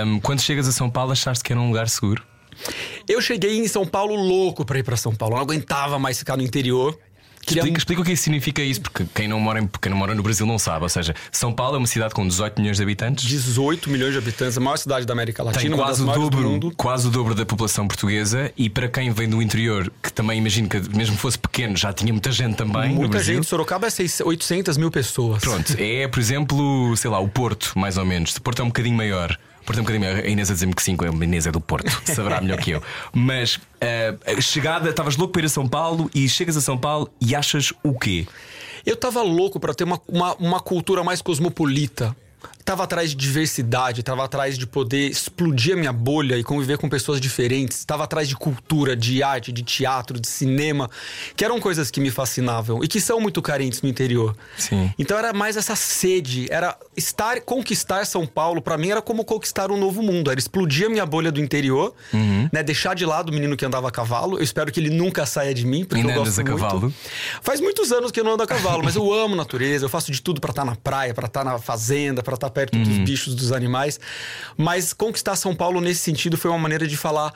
Um, 0.04 0.20
quando 0.20 0.40
chegas 0.40 0.68
a 0.68 0.72
São 0.72 0.90
Paulo, 0.90 1.12
achaste 1.12 1.42
que 1.42 1.52
era 1.52 1.60
um 1.60 1.68
lugar 1.68 1.88
seguro? 1.88 2.22
Eu 3.08 3.20
cheguei 3.20 3.58
em 3.58 3.68
São 3.68 3.86
Paulo 3.86 4.14
louco 4.14 4.64
para 4.64 4.78
ir 4.78 4.82
para 4.82 4.96
São 4.96 5.14
Paulo. 5.14 5.36
não 5.36 5.42
aguentava 5.42 5.98
mais 5.98 6.18
ficar 6.18 6.36
no 6.36 6.42
interior. 6.42 6.98
Explica, 7.46 7.78
explica 7.78 8.02
o 8.02 8.04
que 8.04 8.16
significa 8.16 8.62
isso, 8.62 8.80
porque 8.80 9.04
quem 9.14 9.28
não, 9.28 9.38
mora 9.38 9.60
em, 9.60 9.68
quem 9.80 9.90
não 9.90 9.96
mora 9.96 10.14
no 10.14 10.22
Brasil 10.22 10.46
não 10.46 10.58
sabe. 10.58 10.82
Ou 10.82 10.88
seja, 10.88 11.14
São 11.30 11.52
Paulo 11.52 11.76
é 11.76 11.78
uma 11.78 11.86
cidade 11.86 12.14
com 12.14 12.26
18 12.26 12.60
milhões 12.60 12.76
de 12.76 12.82
habitantes. 12.82 13.24
18 13.24 13.88
milhões 13.88 14.12
de 14.12 14.18
habitantes, 14.18 14.58
a 14.58 14.60
maior 14.60 14.76
cidade 14.76 15.06
da 15.06 15.12
América 15.12 15.42
Latina, 15.42 15.62
Tem 15.62 15.70
quase 15.70 16.02
o 16.02 16.06
dobro, 16.06 16.72
quase 16.76 17.06
o 17.06 17.10
dobro 17.10 17.34
da 17.34 17.46
população 17.46 17.86
portuguesa. 17.86 18.52
E 18.56 18.68
para 18.68 18.88
quem 18.88 19.10
vem 19.10 19.28
do 19.28 19.40
interior, 19.40 19.92
que 20.02 20.12
também 20.12 20.38
imagino 20.38 20.68
que 20.68 20.80
mesmo 20.96 21.16
fosse 21.16 21.38
pequeno, 21.38 21.76
já 21.76 21.92
tinha 21.92 22.12
muita 22.12 22.32
gente 22.32 22.56
também. 22.56 22.90
Muita 22.90 23.22
gente. 23.22 23.46
Sorocaba 23.46 23.86
é 23.86 24.24
800 24.24 24.76
mil 24.76 24.90
pessoas. 24.90 25.40
Pronto, 25.42 25.76
é, 25.78 26.08
por 26.08 26.18
exemplo, 26.18 26.96
sei 26.96 27.10
lá, 27.10 27.20
o 27.20 27.28
Porto, 27.28 27.72
mais 27.76 27.96
ou 27.96 28.04
menos. 28.04 28.34
O 28.36 28.42
Porto 28.42 28.60
é 28.60 28.64
um 28.64 28.68
bocadinho 28.68 28.96
maior. 28.96 29.36
Portanto, 29.66 29.90
um 29.90 29.92
bocadinho. 29.92 30.24
A 30.24 30.28
Inês 30.28 30.50
a 30.50 30.54
dizer-me 30.54 30.74
que 30.74 30.82
sim, 30.82 30.96
a 30.98 31.24
Inês 31.24 31.46
é 31.46 31.52
do 31.52 31.60
Porto, 31.60 31.90
saberá 32.06 32.40
melhor 32.40 32.58
que 32.58 32.70
eu. 32.70 32.82
Mas 33.12 33.56
uh, 33.56 34.40
chegada, 34.40 34.88
estavas 34.88 35.16
louco 35.16 35.32
para 35.32 35.42
ir 35.42 35.46
a 35.46 35.48
São 35.48 35.68
Paulo 35.68 36.08
e 36.14 36.28
chegas 36.28 36.56
a 36.56 36.60
São 36.60 36.78
Paulo 36.78 37.10
e 37.20 37.34
achas 37.34 37.72
o 37.82 37.98
quê? 37.98 38.26
Eu 38.86 38.94
estava 38.94 39.20
louco 39.22 39.58
para 39.58 39.74
ter 39.74 39.84
uma, 39.84 40.00
uma, 40.06 40.34
uma 40.36 40.60
cultura 40.60 41.02
mais 41.02 41.20
cosmopolita 41.20 42.16
estava 42.66 42.82
atrás 42.82 43.10
de 43.10 43.16
diversidade, 43.16 44.00
estava 44.00 44.24
atrás 44.24 44.58
de 44.58 44.66
poder 44.66 45.08
explodir 45.08 45.74
a 45.74 45.76
minha 45.76 45.92
bolha 45.92 46.36
e 46.36 46.42
conviver 46.42 46.76
com 46.76 46.88
pessoas 46.88 47.20
diferentes, 47.20 47.78
estava 47.78 48.02
atrás 48.02 48.28
de 48.28 48.34
cultura, 48.34 48.96
de 48.96 49.22
arte, 49.22 49.52
de 49.52 49.62
teatro, 49.62 50.18
de 50.18 50.26
cinema, 50.26 50.90
que 51.36 51.44
eram 51.44 51.60
coisas 51.60 51.92
que 51.92 52.00
me 52.00 52.10
fascinavam 52.10 52.82
e 52.82 52.88
que 52.88 53.00
são 53.00 53.20
muito 53.20 53.40
carentes 53.40 53.80
no 53.82 53.88
interior. 53.88 54.36
Sim. 54.58 54.92
Então 54.98 55.16
era 55.16 55.32
mais 55.32 55.56
essa 55.56 55.76
sede, 55.76 56.48
era 56.50 56.76
estar, 56.96 57.40
conquistar 57.42 58.04
São 58.04 58.26
Paulo, 58.26 58.60
para 58.60 58.76
mim 58.76 58.90
era 58.90 59.00
como 59.00 59.24
conquistar 59.24 59.70
um 59.70 59.78
novo 59.78 60.02
mundo, 60.02 60.28
era 60.28 60.40
explodir 60.40 60.86
a 60.86 60.88
minha 60.88 61.06
bolha 61.06 61.30
do 61.30 61.40
interior, 61.40 61.94
uhum. 62.12 62.50
né, 62.52 62.64
deixar 62.64 62.96
de 62.96 63.06
lado 63.06 63.28
o 63.28 63.32
menino 63.32 63.56
que 63.56 63.64
andava 63.64 63.86
a 63.86 63.92
cavalo. 63.92 64.38
Eu 64.38 64.42
espero 64.42 64.72
que 64.72 64.80
ele 64.80 64.90
nunca 64.90 65.24
saia 65.24 65.54
de 65.54 65.64
mim, 65.64 65.84
porque 65.84 66.00
Ainda 66.00 66.14
eu 66.14 66.24
gosto 66.24 66.34
muito. 66.34 66.50
cavalo? 66.50 66.92
Faz 67.40 67.60
muitos 67.60 67.92
anos 67.92 68.10
que 68.10 68.18
eu 68.18 68.24
não 68.24 68.32
ando 68.32 68.42
a 68.42 68.46
cavalo, 68.46 68.82
mas 68.82 68.96
eu 68.96 69.12
amo 69.12 69.36
natureza, 69.36 69.84
eu 69.84 69.88
faço 69.88 70.10
de 70.10 70.20
tudo 70.20 70.40
para 70.40 70.50
estar 70.50 70.64
tá 70.64 70.70
na 70.70 70.74
praia, 70.74 71.14
para 71.14 71.28
estar 71.28 71.44
tá 71.44 71.52
na 71.52 71.58
fazenda, 71.60 72.24
para 72.24 72.34
estar 72.34 72.50
tá 72.50 72.55
perto 72.56 72.78
uhum. 72.78 72.82
dos 72.82 72.98
bichos, 72.98 73.34
dos 73.34 73.52
animais. 73.52 74.00
Mas 74.56 74.94
conquistar 74.94 75.36
São 75.36 75.54
Paulo 75.54 75.78
nesse 75.78 76.00
sentido 76.00 76.38
foi 76.38 76.50
uma 76.50 76.58
maneira 76.58 76.88
de 76.88 76.96
falar: 76.96 77.34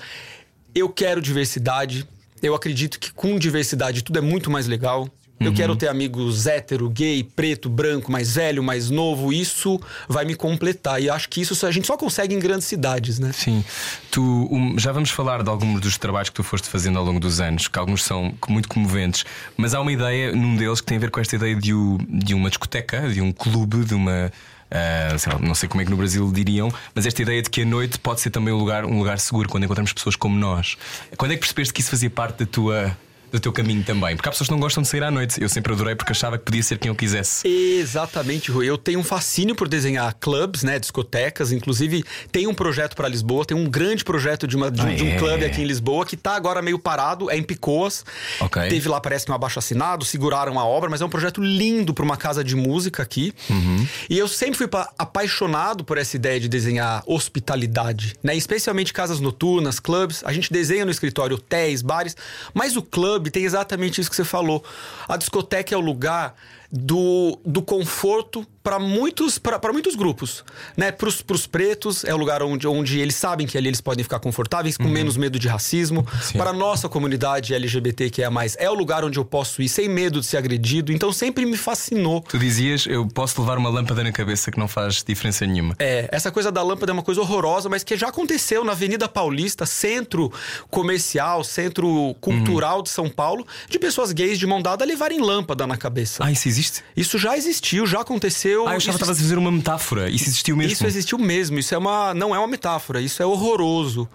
eu 0.74 0.88
quero 0.88 1.20
diversidade. 1.20 2.08
Eu 2.42 2.54
acredito 2.54 2.98
que 2.98 3.12
com 3.12 3.38
diversidade 3.38 4.02
tudo 4.02 4.18
é 4.18 4.22
muito 4.22 4.50
mais 4.50 4.66
legal. 4.66 5.06
Eu 5.38 5.48
uhum. 5.48 5.54
quero 5.54 5.74
ter 5.74 5.88
amigos 5.88 6.46
hétero, 6.46 6.90
gay, 6.90 7.24
preto, 7.24 7.70
branco, 7.70 8.12
mais 8.12 8.34
velho, 8.34 8.62
mais 8.62 8.90
novo. 8.90 9.32
Isso 9.32 9.80
vai 10.06 10.26
me 10.26 10.34
completar. 10.34 11.02
E 11.02 11.08
acho 11.08 11.30
que 11.30 11.40
isso 11.40 11.66
a 11.66 11.70
gente 11.70 11.86
só 11.86 11.96
consegue 11.96 12.34
em 12.34 12.38
grandes 12.38 12.66
cidades, 12.66 13.18
né? 13.18 13.32
Sim. 13.32 13.64
Tu, 14.10 14.22
um, 14.22 14.78
já 14.78 14.92
vamos 14.92 15.08
falar 15.08 15.42
de 15.42 15.48
alguns 15.48 15.80
dos 15.80 15.96
trabalhos 15.96 16.28
que 16.28 16.34
tu 16.34 16.42
foste 16.42 16.68
fazendo 16.68 16.98
ao 16.98 17.04
longo 17.06 17.18
dos 17.18 17.40
anos, 17.40 17.68
que 17.68 17.78
alguns 17.78 18.04
são 18.04 18.34
muito 18.48 18.68
comoventes. 18.68 19.24
Mas 19.56 19.72
há 19.72 19.80
uma 19.80 19.92
ideia 19.92 20.32
num 20.32 20.56
deles 20.56 20.82
que 20.82 20.86
tem 20.86 20.98
a 20.98 21.00
ver 21.00 21.10
com 21.10 21.20
esta 21.20 21.36
ideia 21.36 21.56
de, 21.56 21.72
de 22.06 22.34
uma 22.34 22.50
discoteca, 22.50 23.08
de 23.08 23.22
um 23.22 23.32
clube, 23.32 23.82
de 23.86 23.94
uma 23.94 24.30
Uh, 24.70 25.18
sei 25.18 25.32
lá, 25.32 25.38
não 25.40 25.54
sei 25.54 25.68
como 25.68 25.82
é 25.82 25.84
que 25.84 25.90
no 25.90 25.96
Brasil 25.96 26.30
diriam, 26.32 26.72
mas 26.94 27.04
esta 27.04 27.20
ideia 27.20 27.42
de 27.42 27.50
que 27.50 27.62
a 27.62 27.64
noite 27.64 27.98
pode 27.98 28.20
ser 28.20 28.30
também 28.30 28.54
um 28.54 28.56
lugar, 28.56 28.84
um 28.84 28.98
lugar 28.98 29.18
seguro 29.18 29.48
quando 29.48 29.64
encontramos 29.64 29.92
pessoas 29.92 30.14
como 30.14 30.38
nós. 30.38 30.76
Quando 31.16 31.32
é 31.32 31.34
que 31.34 31.40
percebeste 31.40 31.74
que 31.74 31.80
isso 31.80 31.90
fazia 31.90 32.08
parte 32.08 32.44
da 32.44 32.46
tua 32.46 32.96
do 33.30 33.40
teu 33.40 33.52
caminho 33.52 33.82
também. 33.84 34.16
Porque 34.16 34.28
há 34.28 34.32
pessoas 34.32 34.48
que 34.48 34.52
não 34.52 34.60
gostam 34.60 34.82
de 34.82 34.88
sair 34.88 35.02
à 35.02 35.10
noite. 35.10 35.40
Eu 35.40 35.48
sempre 35.48 35.72
adorei 35.72 35.94
porque 35.94 36.12
achava 36.12 36.38
que 36.38 36.44
podia 36.44 36.62
ser 36.62 36.78
quem 36.78 36.88
eu 36.88 36.94
quisesse. 36.94 37.46
Exatamente, 37.46 38.50
Rui. 38.50 38.66
Eu 38.66 38.78
tenho 38.78 39.00
um 39.00 39.04
fascínio 39.04 39.54
por 39.54 39.68
desenhar 39.68 40.14
clubs, 40.18 40.62
né? 40.62 40.78
Discotecas. 40.78 41.52
Inclusive, 41.52 42.04
tem 42.32 42.46
um 42.46 42.54
projeto 42.54 42.94
para 42.94 43.08
Lisboa, 43.08 43.44
tem 43.44 43.56
um 43.56 43.68
grande 43.68 44.04
projeto 44.04 44.46
de, 44.46 44.56
uma, 44.56 44.70
de, 44.70 44.80
ah, 44.80 44.94
de 44.94 45.04
um 45.04 45.10
é. 45.10 45.16
clube 45.16 45.44
aqui 45.44 45.62
em 45.62 45.64
Lisboa 45.64 46.04
que 46.04 46.16
tá 46.16 46.34
agora 46.34 46.62
meio 46.62 46.78
parado, 46.78 47.30
é 47.30 47.36
em 47.36 47.42
Picoas. 47.42 48.04
Okay. 48.40 48.68
Teve 48.68 48.88
lá, 48.88 49.00
parece 49.00 49.24
que 49.24 49.32
um 49.32 49.34
abaixo 49.34 49.58
assinado, 49.58 50.04
seguraram 50.04 50.58
a 50.58 50.64
obra, 50.64 50.88
mas 50.88 51.00
é 51.00 51.04
um 51.04 51.08
projeto 51.08 51.40
lindo 51.40 51.92
para 51.92 52.04
uma 52.04 52.16
casa 52.16 52.42
de 52.42 52.56
música 52.56 53.02
aqui. 53.02 53.32
Uhum. 53.48 53.86
E 54.08 54.18
eu 54.18 54.28
sempre 54.28 54.56
fui 54.56 54.68
apaixonado 54.98 55.84
por 55.84 55.98
essa 55.98 56.16
ideia 56.16 56.40
de 56.40 56.48
desenhar 56.48 57.02
hospitalidade, 57.06 58.14
né? 58.22 58.36
Especialmente 58.36 58.92
casas 58.92 59.20
noturnas, 59.20 59.78
clubs. 59.78 60.22
A 60.24 60.32
gente 60.32 60.52
desenha 60.52 60.84
no 60.84 60.90
escritório 60.90 61.36
hotéis, 61.36 61.82
bares, 61.82 62.16
mas 62.54 62.76
o 62.76 62.82
clube 62.82 63.19
tem 63.28 63.44
exatamente 63.44 64.00
isso 64.00 64.08
que 64.08 64.14
você 64.14 64.24
falou. 64.24 64.64
A 65.08 65.16
discoteca 65.16 65.74
é 65.74 65.76
o 65.76 65.80
lugar 65.80 66.36
do, 66.72 67.38
do 67.44 67.62
conforto 67.62 68.46
para 68.62 68.78
muitos, 68.78 69.40
muitos 69.72 69.96
grupos. 69.96 70.44
Né? 70.76 70.92
Para 70.92 71.08
os 71.08 71.46
pretos, 71.46 72.04
é 72.04 72.14
o 72.14 72.16
lugar 72.16 72.42
onde, 72.42 72.66
onde 72.66 73.00
eles 73.00 73.16
sabem 73.16 73.46
que 73.46 73.56
ali 73.56 73.68
eles 73.68 73.80
podem 73.80 74.04
ficar 74.04 74.20
confortáveis, 74.20 74.76
com 74.76 74.84
uhum. 74.84 74.90
menos 74.90 75.16
medo 75.16 75.38
de 75.38 75.48
racismo. 75.48 76.06
Sim. 76.22 76.38
Para 76.38 76.50
a 76.50 76.52
nossa 76.52 76.88
comunidade 76.88 77.54
LGBT 77.54 78.10
que 78.10 78.22
é 78.22 78.28
mais, 78.28 78.56
é 78.60 78.70
o 78.70 78.74
lugar 78.74 79.04
onde 79.04 79.18
eu 79.18 79.24
posso 79.24 79.62
ir 79.62 79.68
sem 79.68 79.88
medo 79.88 80.20
de 80.20 80.26
ser 80.26 80.36
agredido. 80.36 80.92
Então 80.92 81.12
sempre 81.12 81.44
me 81.46 81.56
fascinou. 81.56 82.20
Tu 82.20 82.38
dizias, 82.38 82.86
eu 82.86 83.06
posso 83.08 83.40
levar 83.40 83.58
uma 83.58 83.70
lâmpada 83.70 84.04
na 84.04 84.12
cabeça 84.12 84.50
que 84.50 84.58
não 84.58 84.68
faz 84.68 85.02
diferença 85.02 85.44
nenhuma. 85.46 85.74
É, 85.78 86.08
essa 86.12 86.30
coisa 86.30 86.52
da 86.52 86.62
lâmpada 86.62 86.92
é 86.92 86.94
uma 86.94 87.02
coisa 87.02 87.20
horrorosa, 87.20 87.68
mas 87.68 87.82
que 87.82 87.96
já 87.96 88.08
aconteceu 88.08 88.62
na 88.62 88.72
Avenida 88.72 89.08
Paulista, 89.08 89.64
centro 89.64 90.30
comercial, 90.70 91.42
centro 91.42 92.14
cultural 92.20 92.78
uhum. 92.78 92.82
de 92.82 92.90
São 92.90 93.08
Paulo, 93.08 93.46
de 93.68 93.78
pessoas 93.78 94.12
gays 94.12 94.38
de 94.38 94.46
mão 94.46 94.60
dada 94.60 94.84
levarem 94.84 95.20
lâmpada 95.20 95.66
na 95.66 95.76
cabeça. 95.76 96.22
Ah, 96.24 96.30
isso 96.30 96.46
existe? 96.46 96.59
Isso 96.96 97.18
já 97.18 97.36
existiu, 97.36 97.86
já 97.86 98.00
aconteceu. 98.00 98.66
Ah, 98.66 98.72
eu 98.72 98.76
achava 98.76 98.98
que 98.98 99.02
estava 99.02 99.12
a 99.12 99.14
fazer 99.14 99.38
uma 99.38 99.50
metáfora. 99.50 100.10
Isso 100.10 100.28
existiu 100.28 100.56
mesmo? 100.56 100.72
Isso 100.72 100.86
existiu 100.86 101.18
mesmo. 101.18 101.58
Isso 101.58 101.74
é 101.74 101.78
uma, 101.78 102.14
não 102.14 102.34
é 102.34 102.38
uma 102.38 102.46
metáfora. 102.46 103.00
Isso 103.00 103.22
é 103.22 103.26
horroroso. 103.26 104.08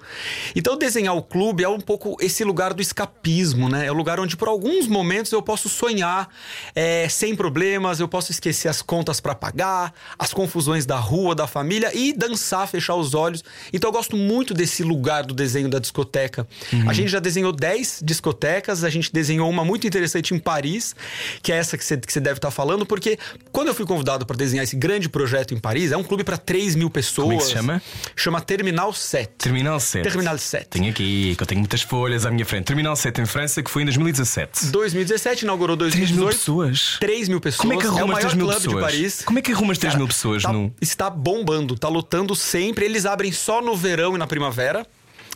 Então, 0.56 0.78
desenhar 0.78 1.16
o 1.16 1.22
clube 1.22 1.64
é 1.64 1.70
um 1.70 1.80
pouco 1.80 2.18
esse 2.20 2.44
lugar 2.44 2.74
do 2.74 2.82
escapismo, 2.82 3.70
né? 3.70 3.88
É 3.88 3.92
o 3.92 3.94
lugar 3.94 4.20
onde, 4.20 4.36
por 4.38 4.48
alguns 4.48 4.88
momentos, 4.88 5.32
eu 5.32 5.42
posso 5.42 5.70
sonhar 5.70 6.30
é, 6.74 7.08
sem 7.10 7.36
problemas, 7.36 8.00
eu 8.00 8.08
posso 8.08 8.32
esquecer 8.32 8.68
as 8.68 8.82
contas 8.82 9.20
para 9.20 9.36
pagar, 9.36 9.94
as 10.18 10.34
confusões 10.34 10.86
da 10.86 10.98
rua, 10.98 11.36
da 11.36 11.48
família 11.48 11.92
e 11.94 12.14
dançar, 12.14 12.68
fechar 12.68 12.96
os 12.96 13.14
olhos. 13.14 13.44
Então, 13.74 13.90
eu 13.90 13.94
gosto 13.94 14.16
muito 14.16 14.54
desse 14.54 14.84
lugar 14.84 15.24
do 15.25 15.34
desenho 15.34 15.70
da 15.70 15.80
discoteca. 15.80 16.48
Uhum. 16.72 16.90
A 16.90 16.94
gente 16.94 17.10
já 17.10 17.20
desenhou 17.20 17.52
10 17.52 18.02
discotecas, 18.04 18.84
a 18.84 18.90
gente 18.90 19.12
desenhou 19.12 19.50
uma 19.50 19.64
muito 19.66 19.88
interessante 19.88 20.34
em 20.34 20.40
Paris, 20.40 20.96
que 21.42 21.52
é 21.52 21.58
essa 21.58 21.78
que 21.78 21.84
você, 21.84 21.98
que 21.98 22.12
você 22.12 22.20
deve 22.20 22.35
estar 22.38 22.51
falando, 22.51 22.86
porque 22.86 23.18
quando 23.51 23.70
eu 23.70 23.75
fui 23.75 23.86
convidado 23.86 24.25
para 24.25 24.36
desenhar 24.36 24.63
esse 24.63 24.75
grande 24.75 25.10
projeto 25.10 25.54
em 25.54 25.58
Paris, 25.58 25.92
é 25.92 25.98
um 25.98 26.04
clube 26.04 26.24
para 26.24 26.38
3 26.38 26.75
mil 26.75 26.89
pessoas. 26.89 27.27
Como 27.27 27.34
é 27.34 27.38
que 27.38 27.44
se 27.46 27.51
chama? 27.51 27.82
Chama 28.15 28.42
Terminal 28.42 28.94
7. 28.94 29.34
Terminal 29.38 29.80
7. 29.80 30.04
Terminal 30.04 30.38
7. 30.38 30.68
Tenho 30.70 30.89
aqui, 30.89 31.36
que 31.36 31.44
eu 31.44 31.48
tenho 31.48 31.60
muitas 31.60 31.82
folhas 31.82 32.25
à 32.25 32.32
minha 32.32 32.46
frente. 32.46 32.65
Terminal 32.65 32.96
7 32.96 33.22
em 33.22 33.25
França, 33.25 33.63
que 33.63 33.70
foi 33.70 33.84
em 33.84 33.86
2017. 33.86 34.68
2017, 34.68 35.44
inaugurou 35.44 35.75
2018. 35.75 36.15
3 36.15 36.18
mil 36.18 36.27
pessoas? 36.27 36.98
3 37.00 37.30
mil 37.30 37.42
pessoas. 37.42 37.62
Como 37.62 37.74
é 37.74 37.77
que 37.77 37.88
arrumas 37.88 38.18
é 38.18 38.22
3 38.22 38.34
mil 38.34 38.48
pessoas? 38.48 38.63
de 38.63 38.82
Paris. 38.82 39.22
Como 39.25 39.39
é 39.39 39.42
que 39.42 39.51
arrumas 39.51 39.77
3 39.77 39.96
mil 39.96 40.08
pessoas? 40.08 40.44
Tá, 40.44 40.54
no... 40.54 40.74
Está 40.82 41.10
bombando, 41.10 41.77
tá 41.77 41.88
lotando 41.88 42.36
sempre. 42.36 42.86
Eles 42.86 43.06
abrem 43.06 43.32
só 43.32 43.62
no 43.62 43.75
verão 43.75 44.15
e 44.15 44.18
na 44.18 44.27
primavera. 44.27 44.86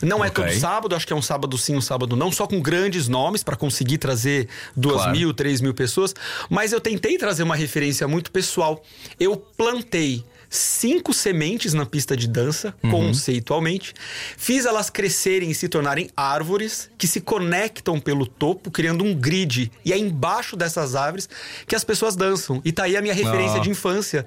Não 0.02 0.24
é 0.24 0.30
todo 0.30 0.50
sábado, 0.52 0.94
acho 0.94 1.06
que 1.06 1.12
é 1.12 1.16
um 1.16 1.22
sábado 1.22 1.56
sim, 1.58 1.76
um 1.76 1.80
sábado 1.80 2.16
não, 2.16 2.32
só 2.32 2.46
com 2.46 2.60
grandes 2.60 3.08
nomes 3.08 3.42
para 3.42 3.56
conseguir 3.56 3.98
trazer 3.98 4.48
duas 4.76 4.96
claro. 4.96 5.12
mil, 5.12 5.34
três 5.34 5.60
mil 5.60 5.74
pessoas. 5.74 6.14
Mas 6.48 6.72
eu 6.72 6.80
tentei 6.80 7.18
trazer 7.18 7.42
uma 7.42 7.56
referência 7.56 8.06
muito 8.08 8.30
pessoal. 8.30 8.82
Eu 9.18 9.36
plantei 9.36 10.24
cinco 10.50 11.14
sementes 11.14 11.72
na 11.72 11.86
pista 11.86 12.16
de 12.16 12.26
dança, 12.26 12.74
uhum. 12.82 12.90
conceitualmente. 12.90 13.94
Fiz 14.36 14.66
elas 14.66 14.90
crescerem 14.90 15.50
e 15.50 15.54
se 15.54 15.68
tornarem 15.68 16.10
árvores 16.16 16.90
que 16.98 17.06
se 17.06 17.20
conectam 17.20 18.00
pelo 18.00 18.26
topo, 18.26 18.70
criando 18.70 19.04
um 19.04 19.14
grid. 19.14 19.70
E 19.84 19.92
é 19.92 19.98
embaixo 19.98 20.56
dessas 20.56 20.96
árvores 20.96 21.28
que 21.66 21.76
as 21.76 21.84
pessoas 21.84 22.16
dançam. 22.16 22.60
E 22.64 22.72
tá 22.72 22.82
aí 22.82 22.96
a 22.96 23.02
minha 23.02 23.14
referência 23.14 23.58
oh. 23.58 23.62
de 23.62 23.70
infância. 23.70 24.26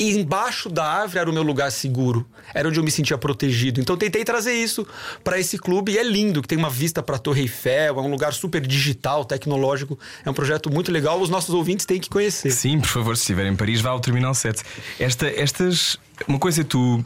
E 0.00 0.18
embaixo 0.18 0.70
da 0.70 0.82
árvore 0.82 1.18
era 1.18 1.30
o 1.30 1.32
meu 1.32 1.42
lugar 1.42 1.70
seguro. 1.70 2.26
Era 2.54 2.66
onde 2.66 2.80
eu 2.80 2.82
me 2.82 2.90
sentia 2.90 3.18
protegido. 3.18 3.82
Então 3.82 3.98
tentei 3.98 4.24
trazer 4.24 4.54
isso 4.54 4.86
para 5.22 5.38
esse 5.38 5.58
clube 5.58 5.92
e 5.92 5.98
é 5.98 6.02
lindo, 6.02 6.40
que 6.40 6.48
tem 6.48 6.56
uma 6.56 6.70
vista 6.70 7.02
para 7.02 7.18
Torre 7.18 7.42
Eiffel, 7.42 7.98
é 7.98 8.00
um 8.00 8.10
lugar 8.10 8.32
super 8.32 8.66
digital, 8.66 9.26
tecnológico. 9.26 9.98
É 10.24 10.30
um 10.30 10.32
projeto 10.32 10.72
muito 10.72 10.90
legal, 10.90 11.20
os 11.20 11.28
nossos 11.28 11.54
ouvintes 11.54 11.84
têm 11.84 12.00
que 12.00 12.08
conhecer. 12.08 12.50
Sim, 12.50 12.80
por 12.80 12.88
favor, 12.88 13.14
se 13.14 13.24
estiver 13.24 13.44
em 13.44 13.54
Paris, 13.54 13.82
vá 13.82 13.90
ao 13.90 14.00
Terminal 14.00 14.32
7. 14.32 14.62
Esta, 14.98 15.28
estas. 15.28 15.98
Uma 16.26 16.38
coisa 16.38 16.62
é 16.62 16.64
tu 16.64 17.04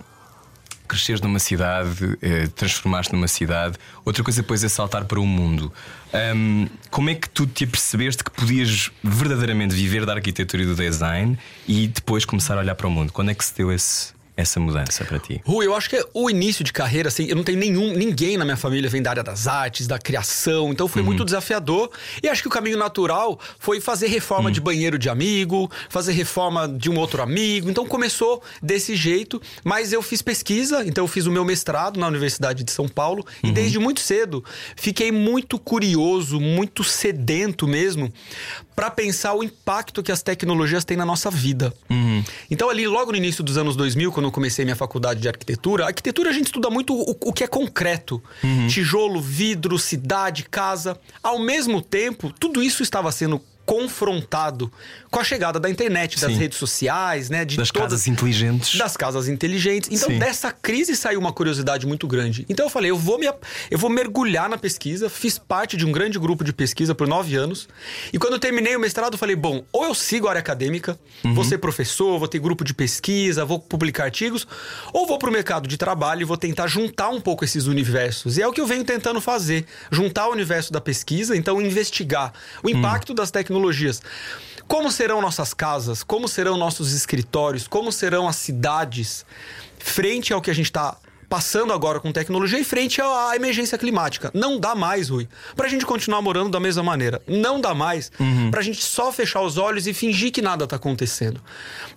cresceres 0.87 1.21
numa 1.21 1.39
cidade, 1.39 2.17
eh, 2.23 2.47
transformaste 2.55 3.13
numa 3.13 3.29
cidade, 3.29 3.77
outra 4.05 4.23
coisa 4.23 4.43
depois 4.43 4.63
é 4.63 4.69
saltar 4.69 5.05
para 5.05 5.21
o 5.21 5.27
mundo. 5.27 5.73
Um, 6.15 6.69
como 6.91 7.11
é 7.11 7.15
que 7.15 7.29
tu 7.29 7.47
te 7.47 7.65
apercebeste 7.65 8.23
que 8.23 8.31
podias 8.31 8.91
verdadeiramente 9.03 9.75
viver 9.75 10.07
da 10.07 10.13
arquitetura 10.13 10.63
e 10.63 10.67
do 10.67 10.75
design 10.75 11.37
e 11.67 11.89
depois 11.89 12.25
começar 12.25 12.57
a 12.57 12.61
olhar 12.61 12.75
para 12.75 12.87
o 12.87 12.91
mundo? 12.91 13.13
Quando 13.13 13.31
é 13.31 13.35
que 13.35 13.45
se 13.45 13.55
deu 13.57 13.73
esse, 13.73 14.14
essa 14.37 14.59
mudança 14.59 15.05
para 15.05 15.19
ti? 15.19 15.41
Rui, 15.45 15.67
eu 15.67 15.75
acho 15.75 15.89
que 15.89 15.97
é 15.97 16.05
o 16.13 16.29
início 16.29 16.65
de 16.65 16.73
carreira, 16.73 17.09
assim, 17.09 17.27
eu 17.27 17.37
não 17.37 17.45
tenho 17.45 17.59
nenhum, 17.59 17.95
ninguém 17.95 18.37
na 18.37 18.45
minha 18.45 18.57
família 18.57 18.91
vem 18.91 19.01
da 19.01 19.11
área 19.11 19.23
das 19.23 19.47
artes, 19.47 19.87
da 19.87 19.99
criação, 19.99 20.73
então 20.73 20.89
foi 20.89 21.03
uhum. 21.03 21.07
muito 21.07 21.25
desafiador. 21.25 21.91
E 22.23 22.29
acho 22.29 22.43
que 22.43 22.49
o 22.49 22.51
caminho 22.51 22.77
natural 22.77 23.39
foi 23.59 23.81
fazer 23.81 24.09
reforma 24.09 24.49
uhum. 24.49 24.53
de 24.53 24.61
banheiro 24.61 24.99
de 24.99 25.09
amigo, 25.09 25.71
fazer 25.89 26.13
reforma 26.13 26.69
de 26.69 26.91
um 26.91 26.99
outro 26.99 27.23
amigo. 27.23 27.71
Então 27.71 27.87
começou 27.87 28.43
desse 28.63 28.97
jeito, 28.97 29.41
mas 29.63 29.93
eu 29.93 30.03
fiz 30.03 30.21
pesquisa, 30.21 30.85
então 30.85 31.05
eu 31.05 31.09
fiz 31.09 31.27
o 31.27 31.31
meu 31.31 31.45
mestrado 31.45 32.01
na 32.01 32.09
Universidade 32.09 32.65
de 32.65 32.73
São 32.73 32.89
Paulo 32.89 33.25
uhum. 33.43 33.51
e 33.51 33.53
desde 33.53 33.79
muito 33.79 34.01
cedo 34.01 34.45
fiquei 34.77 35.13
muito 35.13 35.59
curioso, 35.59 36.41
muito 36.41 36.83
sedento 36.83 37.67
mesmo 37.67 38.13
para 38.75 38.91
pensar 38.91 39.35
o 39.35 39.45
impacto 39.45 40.03
que 40.03 40.11
as 40.11 40.23
tecnologias 40.23 40.85
têm 40.85 40.97
na 40.97 41.07
nossa 41.07 41.31
vida. 41.31 41.73
Uhum. 41.89 42.25
Então 42.51 42.69
ali 42.69 42.87
logo 42.89 43.13
no 43.13 43.17
início 43.17 43.45
dos 43.45 43.57
anos 43.57 43.77
2000, 43.77 44.11
quando 44.11 44.24
quando 44.25 44.29
eu 44.29 44.33
comecei 44.33 44.65
minha 44.65 44.77
faculdade 44.77 45.21
de 45.21 45.29
arquitetura, 45.29 45.85
a 45.85 45.89
arquitetura 45.89 46.31
a 46.31 46.33
gente 46.33 46.47
estuda 46.47 46.71
muito 46.71 46.95
o, 46.95 47.17
o 47.29 47.33
que 47.33 47.45
é 47.45 47.47
concreto: 47.47 48.23
uhum. 48.43 48.67
tijolo, 48.67 49.21
vidro, 49.21 49.79
cidade, 49.79 50.45
casa. 50.45 50.99
Ao 51.23 51.39
mesmo 51.39 51.83
tempo, 51.83 52.33
tudo 52.33 52.63
isso 52.63 52.83
estava 52.83 53.13
sendo 53.13 53.41
confrontado 53.65 54.71
com 55.11 55.21
a 55.21 55.25
chegada 55.25 55.59
da 55.59 55.71
internet, 55.71 56.21
das 56.21 56.33
Sim. 56.33 56.39
redes 56.39 56.59
sociais, 56.59 57.31
né? 57.31 57.45
De 57.45 57.57
das 57.57 57.71
todas, 57.71 57.91
casas 57.91 58.07
inteligentes. 58.07 58.79
Das 58.79 58.97
casas 58.97 59.29
inteligentes. 59.29 59.91
Então, 59.93 60.11
Sim. 60.11 60.19
dessa 60.19 60.51
crise 60.51 60.97
saiu 60.97 61.21
uma 61.21 61.33
curiosidade 61.33 61.87
muito 61.87 62.07
grande. 62.07 62.45
Então, 62.49 62.67
eu 62.67 62.71
falei, 62.71 62.91
eu 62.91 62.97
vou, 62.97 63.19
me, 63.19 63.27
eu 63.71 63.79
vou 63.79 63.89
mergulhar 63.89 64.49
na 64.49 64.59
pesquisa. 64.59 65.09
Fiz 65.09 65.39
parte 65.39 65.77
de 65.77 65.87
um 65.87 65.93
grande 65.93 66.19
grupo 66.19 66.45
de 66.45 66.53
pesquisa 66.53 66.95
por 66.95 67.07
nove 67.07 67.37
anos. 67.37 67.69
E 68.13 68.19
quando 68.19 68.35
eu 68.35 68.39
terminei 68.39 68.77
o 68.77 68.81
mestrado, 68.81 69.15
eu 69.15 69.19
falei, 69.19 69.37
bom, 69.37 69.65
ou 69.73 69.85
eu 69.85 69.95
sigo 69.95 70.27
a 70.27 70.31
área 70.31 70.41
acadêmica, 70.41 70.99
uhum. 71.25 71.35
vou 71.35 71.45
ser 71.45 71.59
professor, 71.59 72.19
vou 72.19 72.29
ter 72.29 72.39
grupo 72.39 72.65
de 72.65 72.75
pesquisa, 72.75 73.45
vou 73.45 73.59
publicar 73.59 74.05
artigos, 74.05 74.47
ou 74.93 75.07
vou 75.07 75.19
para 75.19 75.31
o 75.31 75.33
mercado 75.33 75.69
de 75.69 75.77
trabalho 75.77 76.23
e 76.23 76.25
vou 76.25 76.37
tentar 76.37 76.67
juntar 76.67 77.09
um 77.09 77.21
pouco 77.21 77.45
esses 77.45 77.67
universos. 77.67 78.37
E 78.37 78.43
é 78.43 78.47
o 78.47 78.53
que 78.53 78.61
eu 78.61 78.67
venho 78.67 78.85
tentando 78.85 79.21
fazer. 79.21 79.65
Juntar 79.91 80.29
o 80.29 80.33
universo 80.33 80.73
da 80.73 80.81
pesquisa, 80.81 81.37
então 81.37 81.61
investigar 81.61 82.33
o 82.63 82.69
impacto 82.69 83.11
uhum. 83.11 83.15
das 83.15 83.31
tecnologias. 83.31 83.54
Como 84.67 84.91
serão 84.91 85.21
nossas 85.21 85.53
casas? 85.53 86.03
Como 86.03 86.27
serão 86.27 86.57
nossos 86.57 86.93
escritórios? 86.93 87.69
Como 87.69 87.93
serão 87.93 88.27
as 88.27 88.37
cidades 88.37 89.25
frente 89.79 90.33
ao 90.33 90.41
que 90.41 90.51
a 90.51 90.55
gente 90.55 90.67
está 90.67 90.97
passando 91.29 91.73
agora 91.73 92.01
com 92.01 92.13
tecnologia 92.13 92.59
e 92.59 92.65
frente 92.65 93.01
à 93.01 93.33
emergência 93.35 93.77
climática. 93.77 94.31
Não 94.35 94.59
dá 94.59 94.75
mais, 94.75 95.09
Rui, 95.09 95.29
pra 95.57 95.69
gente 95.69 95.85
continuar 95.85 96.23
morando 96.23 96.51
da 96.51 96.61
mesma 96.61 96.83
maneira. 96.83 97.21
Não 97.27 97.61
dá 97.61 97.75
mais 97.75 98.11
uhum. 98.19 98.51
pra 98.51 98.63
gente 98.63 98.83
só 98.83 99.13
fechar 99.13 99.41
os 99.43 99.57
olhos 99.57 99.87
e 99.87 99.95
fingir 99.95 100.31
que 100.31 100.43
nada 100.43 100.67
tá 100.67 100.77
acontecendo. 100.77 101.41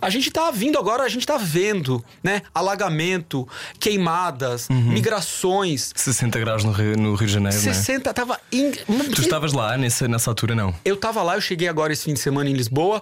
A 0.02 0.10
gente 0.10 0.32
tá 0.32 0.50
vindo 0.52 0.78
agora, 0.78 1.04
a 1.04 1.10
gente 1.10 1.26
tá 1.26 1.38
vendo, 1.38 2.04
né? 2.24 2.42
Alagamento, 2.54 3.48
queimadas, 3.80 4.70
uhum. 4.70 4.92
migrações. 4.92 5.92
60 5.96 6.40
graus 6.40 6.64
no 6.64 6.72
Rio, 6.72 6.98
no 6.98 7.16
Rio 7.16 7.28
de 7.28 7.34
Janeiro, 7.34 7.58
60, 7.58 8.10
né? 8.10 8.14
tava... 8.14 8.40
In... 8.52 8.72
Tu 9.14 9.22
estavas 9.22 9.54
lá 9.54 9.78
nessa, 9.78 10.08
nessa 10.08 10.30
altura, 10.32 10.56
não? 10.56 10.74
Eu 10.84 10.96
tava 10.98 11.22
lá, 11.22 11.36
eu 11.36 11.42
cheguei 11.42 11.68
agora 11.68 11.94
esse 11.94 12.06
fim 12.06 12.14
de 12.14 12.20
semana 12.20 12.50
em 12.50 12.54
Lisboa. 12.54 13.02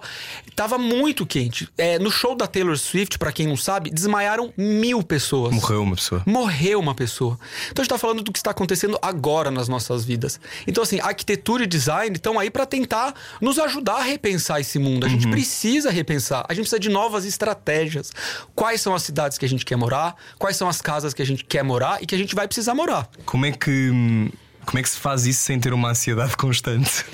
Tava 0.54 0.78
muito 0.78 1.26
quente. 1.26 1.68
É, 1.76 1.98
no 1.98 2.10
show 2.10 2.34
da 2.34 2.46
Taylor 2.46 2.76
Swift, 2.76 3.18
para 3.18 3.32
quem 3.32 3.46
não 3.46 3.56
sabe, 3.56 3.90
desmaiaram 3.90 4.52
mil 4.56 5.02
pessoas. 5.02 5.54
Morreu 5.54 5.82
uma 5.82 5.94
pessoa 5.94 6.22
morreu 6.26 6.80
uma 6.80 6.94
pessoa. 6.94 7.38
Então 7.70 7.80
a 7.80 7.84
gente 7.84 7.92
está 7.92 7.98
falando 7.98 8.22
do 8.22 8.32
que 8.32 8.38
está 8.38 8.50
acontecendo 8.50 8.98
agora 9.00 9.50
nas 9.50 9.68
nossas 9.68 10.04
vidas. 10.04 10.40
Então, 10.66 10.82
assim, 10.82 10.98
arquitetura 11.00 11.62
e 11.62 11.66
design 11.66 12.16
estão 12.16 12.38
aí 12.38 12.50
para 12.50 12.66
tentar 12.66 13.14
nos 13.40 13.58
ajudar 13.60 13.98
a 13.98 14.02
repensar 14.02 14.60
esse 14.60 14.78
mundo. 14.78 15.06
A 15.06 15.08
gente 15.08 15.26
uhum. 15.26 15.30
precisa 15.30 15.90
repensar, 15.90 16.44
a 16.48 16.52
gente 16.52 16.64
precisa 16.64 16.80
de 16.80 16.88
novas 16.88 17.24
estratégias. 17.24 18.12
Quais 18.54 18.80
são 18.80 18.94
as 18.94 19.04
cidades 19.04 19.38
que 19.38 19.44
a 19.44 19.48
gente 19.48 19.64
quer 19.64 19.76
morar, 19.76 20.16
quais 20.38 20.56
são 20.56 20.68
as 20.68 20.82
casas 20.82 21.14
que 21.14 21.22
a 21.22 21.26
gente 21.26 21.44
quer 21.44 21.62
morar 21.62 22.02
e 22.02 22.06
que 22.06 22.14
a 22.14 22.18
gente 22.18 22.34
vai 22.34 22.48
precisar 22.48 22.74
morar. 22.74 23.08
Como 23.24 23.46
é 23.46 23.52
que 23.52 23.90
hum, 23.90 24.28
como 24.66 24.80
é 24.80 24.82
que 24.82 24.88
se 24.88 24.98
faz 24.98 25.24
isso 25.24 25.40
sem 25.40 25.58
ter 25.60 25.72
uma 25.72 25.90
ansiedade 25.90 26.36
constante? 26.36 27.06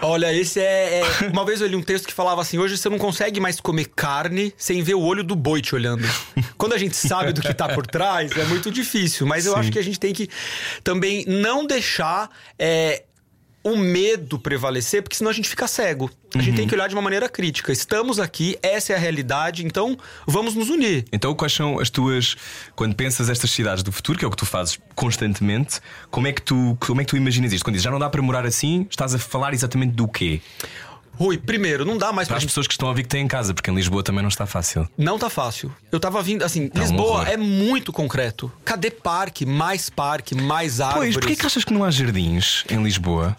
Olha, 0.00 0.32
esse 0.32 0.60
é, 0.60 1.00
é, 1.00 1.28
Uma 1.28 1.44
vez 1.44 1.60
eu 1.60 1.66
li 1.66 1.76
um 1.76 1.82
texto 1.82 2.06
que 2.06 2.14
falava 2.14 2.40
assim: 2.40 2.56
hoje 2.56 2.78
você 2.78 2.88
não 2.88 2.98
consegue 2.98 3.40
mais 3.40 3.60
comer 3.60 3.90
carne 3.94 4.54
sem 4.56 4.82
ver 4.82 4.94
o 4.94 5.00
olho 5.00 5.24
do 5.24 5.34
boi 5.34 5.60
te 5.60 5.74
olhando. 5.74 6.08
Quando 6.56 6.72
a 6.72 6.78
gente 6.78 6.96
sabe 6.96 7.32
do 7.32 7.42
que 7.42 7.52
tá 7.52 7.68
por 7.68 7.86
trás, 7.86 8.30
é 8.32 8.44
muito 8.44 8.70
difícil. 8.70 9.26
Mas 9.26 9.44
eu 9.44 9.52
Sim. 9.54 9.58
acho 9.58 9.72
que 9.72 9.78
a 9.78 9.82
gente 9.82 9.98
tem 9.98 10.14
que 10.14 10.28
também 10.82 11.24
não 11.26 11.66
deixar. 11.66 12.30
É, 12.58 13.02
o 13.64 13.78
medo 13.78 14.38
prevalecer, 14.38 15.02
porque 15.02 15.16
senão 15.16 15.30
a 15.30 15.34
gente 15.34 15.48
fica 15.48 15.66
cego. 15.66 16.10
A 16.34 16.38
uhum. 16.38 16.44
gente 16.44 16.56
tem 16.56 16.68
que 16.68 16.74
olhar 16.74 16.86
de 16.86 16.94
uma 16.94 17.00
maneira 17.00 17.28
crítica. 17.28 17.72
Estamos 17.72 18.20
aqui, 18.20 18.58
essa 18.62 18.92
é 18.92 18.96
a 18.96 18.98
realidade, 18.98 19.64
então 19.64 19.96
vamos 20.26 20.54
nos 20.54 20.68
unir. 20.68 21.06
Então, 21.10 21.34
quais 21.34 21.52
são 21.52 21.80
as 21.80 21.88
tuas. 21.88 22.36
Quando 22.76 22.94
pensas 22.94 23.30
estas 23.30 23.50
cidades 23.50 23.82
do 23.82 23.90
futuro, 23.90 24.18
que 24.18 24.24
é 24.24 24.28
o 24.28 24.30
que 24.30 24.36
tu 24.36 24.44
fazes 24.44 24.78
constantemente, 24.94 25.80
como 26.10 26.26
é 26.26 26.32
que 26.32 26.42
tu, 26.42 26.76
como 26.78 27.00
é 27.00 27.04
que 27.04 27.10
tu 27.10 27.16
imaginas 27.16 27.52
isto? 27.52 27.64
Quando 27.64 27.74
dizes 27.74 27.84
já 27.84 27.90
não 27.90 27.98
dá 27.98 28.10
para 28.10 28.20
morar 28.20 28.44
assim, 28.44 28.86
estás 28.90 29.14
a 29.14 29.18
falar 29.18 29.54
exatamente 29.54 29.92
do 29.92 30.06
quê? 30.06 30.42
Rui, 31.16 31.38
primeiro, 31.38 31.84
não 31.84 31.96
dá 31.96 32.12
mais 32.12 32.26
Para 32.26 32.34
pra 32.34 32.36
as 32.38 32.42
gente. 32.42 32.50
pessoas 32.50 32.66
que 32.66 32.74
estão 32.74 32.88
a 32.88 32.90
ouvir 32.90 33.04
que 33.04 33.08
têm 33.08 33.24
em 33.24 33.28
casa, 33.28 33.54
porque 33.54 33.70
em 33.70 33.74
Lisboa 33.74 34.02
também 34.02 34.20
não 34.20 34.28
está 34.28 34.46
fácil. 34.46 34.88
Não 34.98 35.18
tá 35.18 35.30
fácil. 35.30 35.72
Eu 35.92 36.00
tava 36.00 36.20
vindo, 36.22 36.42
assim, 36.42 36.70
um 36.74 36.80
Lisboa 36.80 37.20
horror. 37.20 37.28
é 37.28 37.36
muito 37.36 37.92
concreto. 37.92 38.50
Cadê 38.64 38.90
parque? 38.90 39.46
Mais 39.46 39.88
parque, 39.88 40.34
mais 40.34 40.80
árvores. 40.80 41.14
Pois, 41.14 41.24
porquê 41.24 41.36
que 41.36 41.46
achas 41.46 41.64
que 41.64 41.72
não 41.72 41.84
há 41.84 41.90
jardins 41.90 42.64
em 42.68 42.82
Lisboa? 42.82 43.36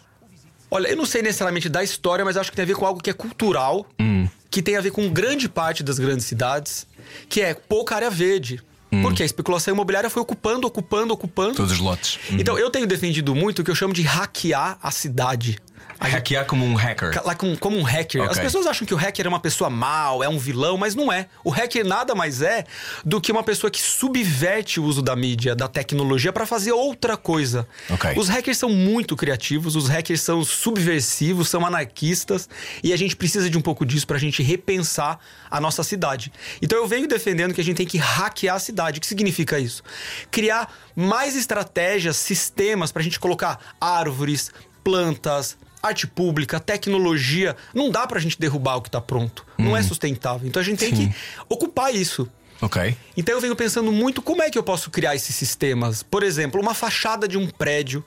Olha, 0.70 0.88
eu 0.88 0.98
não 0.98 1.06
sei 1.06 1.22
necessariamente 1.22 1.70
da 1.70 1.84
história, 1.84 2.26
mas 2.26 2.38
acho 2.38 2.50
que 2.50 2.56
tem 2.56 2.64
a 2.64 2.68
ver 2.68 2.76
com 2.76 2.86
algo 2.86 3.02
que 3.02 3.10
é 3.10 3.14
cultural, 3.14 3.86
Hum. 4.00 4.28
que 4.50 4.62
tem 4.62 4.76
a 4.76 4.82
ver 4.82 4.92
com 4.92 5.08
grande 5.10 5.48
parte 5.48 5.84
das 5.84 6.00
grandes 6.00 6.26
cidades, 6.26 6.88
que 7.30 7.42
é 7.42 7.54
pouca 7.54 7.96
área 7.96 8.10
verde. 8.10 8.62
Hum. 8.92 9.02
Porque 9.02 9.24
a 9.24 9.26
especulação 9.26 9.74
imobiliária 9.74 10.10
foi 10.10 10.22
ocupando, 10.22 10.66
ocupando, 10.68 11.14
ocupando. 11.14 11.56
Todos 11.56 11.72
os 11.74 11.80
lotes. 11.80 12.20
Hum. 12.32 12.38
Então 12.40 12.58
eu 12.58 12.70
tenho 12.70 12.88
defendido 12.88 13.34
muito 13.36 13.60
o 13.60 13.64
que 13.64 13.72
eu 13.72 13.76
chamo 13.76 13.94
de 13.94 14.02
hackear 14.04 14.78
a 14.82 14.92
cidade. 14.92 15.60
A 16.00 16.08
Hackear 16.08 16.46
como 16.46 16.66
um 16.66 16.76
hacker. 16.76 17.22
Lá 17.26 17.36
como, 17.36 17.58
como 17.58 17.78
um 17.78 17.84
hacker. 17.84 18.22
Ok. 18.22 18.32
As 18.32 18.40
pessoas 18.40 18.68
acham 18.68 18.86
que 18.86 18.94
o 18.94 18.98
hacker 18.98 19.26
é 19.26 19.30
uma 19.30 19.40
pessoa 19.40 19.70
mal, 19.70 20.24
é 20.24 20.30
um 20.30 20.38
vilão, 20.38 20.78
mas 20.78 20.94
não 20.96 21.12
é. 21.12 21.28
O 21.44 21.50
hacker 21.50 21.86
nada 21.86 22.14
mais 22.14 22.42
é 22.42 22.66
do 23.04 23.22
que 23.22 23.32
uma 23.32 23.44
pessoa 23.44 23.72
que 23.72 23.82
subverte 23.82 24.80
o 24.80 24.84
uso 24.84 25.02
da 25.02 25.16
mídia, 25.16 25.56
da 25.56 25.68
tecnologia 25.68 26.34
para 26.34 26.46
fazer 26.46 26.72
outra 26.72 27.16
coisa. 27.16 27.68
Ok. 27.90 28.14
Os 28.18 28.28
hackers 28.28 28.58
são 28.58 28.70
muito 28.70 29.16
criativos, 29.16 29.76
os 29.76 29.88
hackers 29.88 30.22
são 30.22 30.44
subversivos, 30.44 31.50
são 31.50 31.66
anarquistas 31.66 32.50
e 32.84 32.92
a 32.92 32.98
gente 32.98 33.16
precisa 33.16 33.50
de 33.50 33.58
um 33.58 33.62
pouco 33.62 33.86
disso 33.86 34.06
pra 34.06 34.18
gente 34.18 34.44
repensar 34.44 35.20
a 35.50 35.62
nossa 35.62 35.84
cidade. 35.84 36.32
Então 36.62 36.78
eu 36.78 36.88
venho 36.88 37.08
defendendo 37.08 37.54
que 37.54 37.62
a 37.62 37.64
gente 37.64 37.78
tem 37.78 37.88
que 37.88 37.98
hackear 37.98 38.56
a 38.56 38.60
cidade. 38.60 38.98
O 38.98 39.02
que 39.02 39.08
significa 39.08 39.58
isso? 39.60 39.82
Criar 40.30 40.72
mais 40.96 41.36
estratégias, 41.36 42.18
sistemas 42.18 42.92
pra 42.92 43.02
gente 43.02 43.20
colocar 43.20 43.60
árvores, 43.80 44.52
plantas, 44.84 45.58
arte 45.86 46.08
pública, 46.08 46.60
tecnologia. 46.60 47.56
Não 47.74 47.90
dá 47.90 48.06
pra 48.08 48.20
gente 48.20 48.40
derrubar 48.40 48.78
o 48.78 48.82
que 48.82 48.90
tá 48.90 49.02
pronto. 49.02 49.46
Não 49.58 49.76
é 49.76 49.82
sustentável. 49.82 50.48
Então 50.48 50.62
a 50.62 50.66
gente 50.66 50.80
tem 50.80 50.96
Sim. 50.96 51.10
que 51.10 51.16
ocupar 51.50 51.94
isso. 51.94 52.28
Ok. 52.62 52.96
Então 53.18 53.36
eu 53.36 53.42
venho 53.42 53.56
pensando 53.56 53.92
muito 53.92 54.22
como 54.22 54.42
é 54.42 54.50
que 54.50 54.58
eu 54.58 54.64
posso 54.64 54.90
criar 54.90 55.16
esses 55.16 55.36
sistemas. 55.36 56.02
Por 56.02 56.24
exemplo, 56.24 56.62
uma 56.62 56.74
fachada 56.74 57.28
de 57.28 57.38
um 57.38 57.48
prédio 57.48 58.04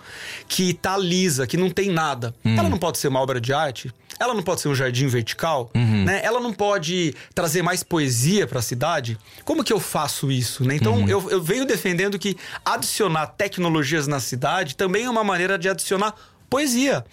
que 0.47 0.73
tá 0.73 0.97
lisa, 0.97 1.47
que 1.47 1.57
não 1.57 1.71
tem 1.71 1.91
nada. 1.91 2.35
Ela 2.45 2.69
não 2.69 2.79
pode 2.79 2.99
ser 2.99 3.09
uma 3.09 3.21
obra 3.21 3.41
de 3.41 3.53
arte? 3.53 3.93
Ela 4.19 4.35
não 4.35 4.43
pode 4.43 4.61
ser 4.61 4.69
um 4.69 4.75
jardim 4.75 5.07
vertical? 5.07 5.71
Né? 5.75 6.21
Ela 6.25 6.41
não 6.41 6.53
pode 6.53 7.15
trazer 7.35 7.63
mais 7.63 7.83
poesia 7.83 8.47
para 8.47 8.59
a 8.59 8.63
cidade? 8.63 9.19
Como 9.45 9.63
que 9.63 9.73
eu 9.73 9.79
faço 9.79 10.33
isso? 10.33 10.65
Né? 10.65 10.75
Então 10.77 11.09
eu, 11.09 11.31
eu 11.31 11.43
venho 11.43 11.65
defendendo 11.65 12.19
que 12.19 12.37
adicionar 12.65 13.27
tecnologias 13.29 14.07
na 14.07 14.19
cidade 14.19 14.75
também 14.75 15.05
é 15.05 15.11
uma 15.11 15.23
maneira 15.23 15.59
de 15.59 15.69
adicionar 15.69 16.15
poesia. 16.49 17.05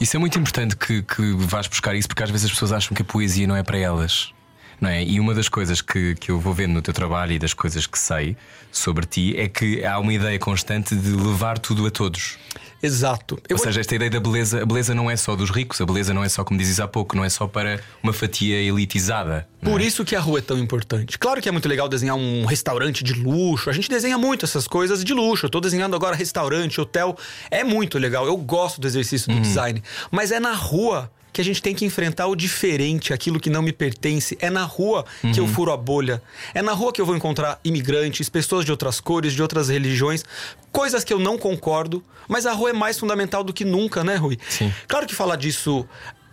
Isso 0.00 0.16
é 0.16 0.18
muito 0.20 0.38
importante 0.38 0.76
que, 0.76 1.02
que 1.02 1.32
vás 1.36 1.66
buscar 1.66 1.94
isso, 1.94 2.08
porque 2.08 2.22
às 2.22 2.30
vezes 2.30 2.46
as 2.46 2.52
pessoas 2.52 2.72
acham 2.72 2.94
que 2.94 3.02
a 3.02 3.04
poesia 3.04 3.46
não 3.46 3.56
é 3.56 3.62
para 3.62 3.78
elas. 3.78 4.32
Não 4.80 4.88
é? 4.88 5.04
E 5.04 5.20
uma 5.20 5.34
das 5.34 5.48
coisas 5.48 5.82
que, 5.82 6.14
que 6.14 6.30
eu 6.30 6.40
vou 6.40 6.54
vendo 6.54 6.72
no 6.72 6.80
teu 6.80 6.94
trabalho 6.94 7.32
e 7.32 7.38
das 7.38 7.52
coisas 7.52 7.86
que 7.86 7.98
sei 7.98 8.34
sobre 8.72 9.04
ti 9.04 9.34
é 9.36 9.46
que 9.46 9.84
há 9.84 9.98
uma 9.98 10.12
ideia 10.12 10.38
constante 10.38 10.96
de 10.96 11.10
levar 11.10 11.58
tudo 11.58 11.86
a 11.86 11.90
todos. 11.90 12.38
Exato. 12.82 13.38
Eu 13.48 13.54
Ou 13.54 13.58
vou- 13.58 13.66
seja, 13.66 13.80
esta 13.80 13.94
ideia 13.94 14.10
da 14.10 14.20
beleza, 14.20 14.62
a 14.62 14.66
beleza 14.66 14.94
não 14.94 15.10
é 15.10 15.16
só 15.16 15.36
dos 15.36 15.50
ricos, 15.50 15.80
a 15.80 15.86
beleza 15.86 16.14
não 16.14 16.24
é 16.24 16.28
só, 16.28 16.42
como 16.44 16.58
dizes 16.58 16.80
há 16.80 16.88
pouco, 16.88 17.14
não 17.16 17.24
é 17.24 17.28
só 17.28 17.46
para 17.46 17.80
uma 18.02 18.12
fatia 18.12 18.56
elitizada. 18.56 19.46
Por 19.62 19.80
é? 19.80 19.84
isso 19.84 20.04
que 20.04 20.16
a 20.16 20.20
rua 20.20 20.38
é 20.38 20.42
tão 20.42 20.58
importante. 20.58 21.18
Claro 21.18 21.40
que 21.42 21.48
é 21.48 21.52
muito 21.52 21.68
legal 21.68 21.88
desenhar 21.88 22.16
um 22.16 22.46
restaurante 22.46 23.04
de 23.04 23.12
luxo. 23.12 23.68
A 23.68 23.72
gente 23.72 23.88
desenha 23.90 24.16
muito 24.16 24.44
essas 24.44 24.66
coisas 24.66 25.04
de 25.04 25.12
luxo. 25.12 25.46
Eu 25.46 25.50
tô 25.50 25.60
desenhando 25.60 25.94
agora 25.94 26.16
restaurante, 26.16 26.80
hotel. 26.80 27.16
É 27.50 27.62
muito 27.62 27.98
legal. 27.98 28.26
Eu 28.26 28.36
gosto 28.36 28.80
do 28.80 28.86
exercício 28.86 29.32
do 29.32 29.40
design. 29.40 29.82
Mas 30.10 30.32
é 30.32 30.40
na 30.40 30.54
rua 30.54 31.10
que 31.32 31.40
a 31.40 31.44
gente 31.44 31.62
tem 31.62 31.74
que 31.74 31.84
enfrentar 31.84 32.26
o 32.26 32.34
diferente, 32.34 33.12
aquilo 33.12 33.38
que 33.38 33.50
não 33.50 33.62
me 33.62 33.72
pertence. 33.72 34.36
É 34.40 34.50
na 34.50 34.64
rua 34.64 35.04
que 35.32 35.40
eu 35.40 35.46
furo 35.46 35.72
a 35.72 35.76
bolha. 35.76 36.22
É 36.54 36.62
na 36.62 36.72
rua 36.72 36.92
que 36.92 37.00
eu 37.00 37.06
vou 37.06 37.16
encontrar 37.16 37.60
imigrantes, 37.64 38.28
pessoas 38.28 38.64
de 38.64 38.70
outras 38.70 39.00
cores, 39.00 39.32
de 39.32 39.42
outras 39.42 39.68
religiões, 39.68 40.24
coisas 40.72 41.04
que 41.04 41.12
eu 41.12 41.18
não 41.18 41.38
concordo. 41.38 42.02
Mas 42.28 42.46
a 42.46 42.52
rua 42.52 42.70
é 42.70 42.72
mais 42.72 42.98
fundamental 42.98 43.42
do 43.42 43.52
que 43.52 43.64
nunca, 43.64 44.04
né, 44.04 44.14
Rui? 44.14 44.38
Sim. 44.48 44.72
Claro 44.86 45.06
que 45.06 45.14
falar 45.14 45.36
disso 45.36 45.86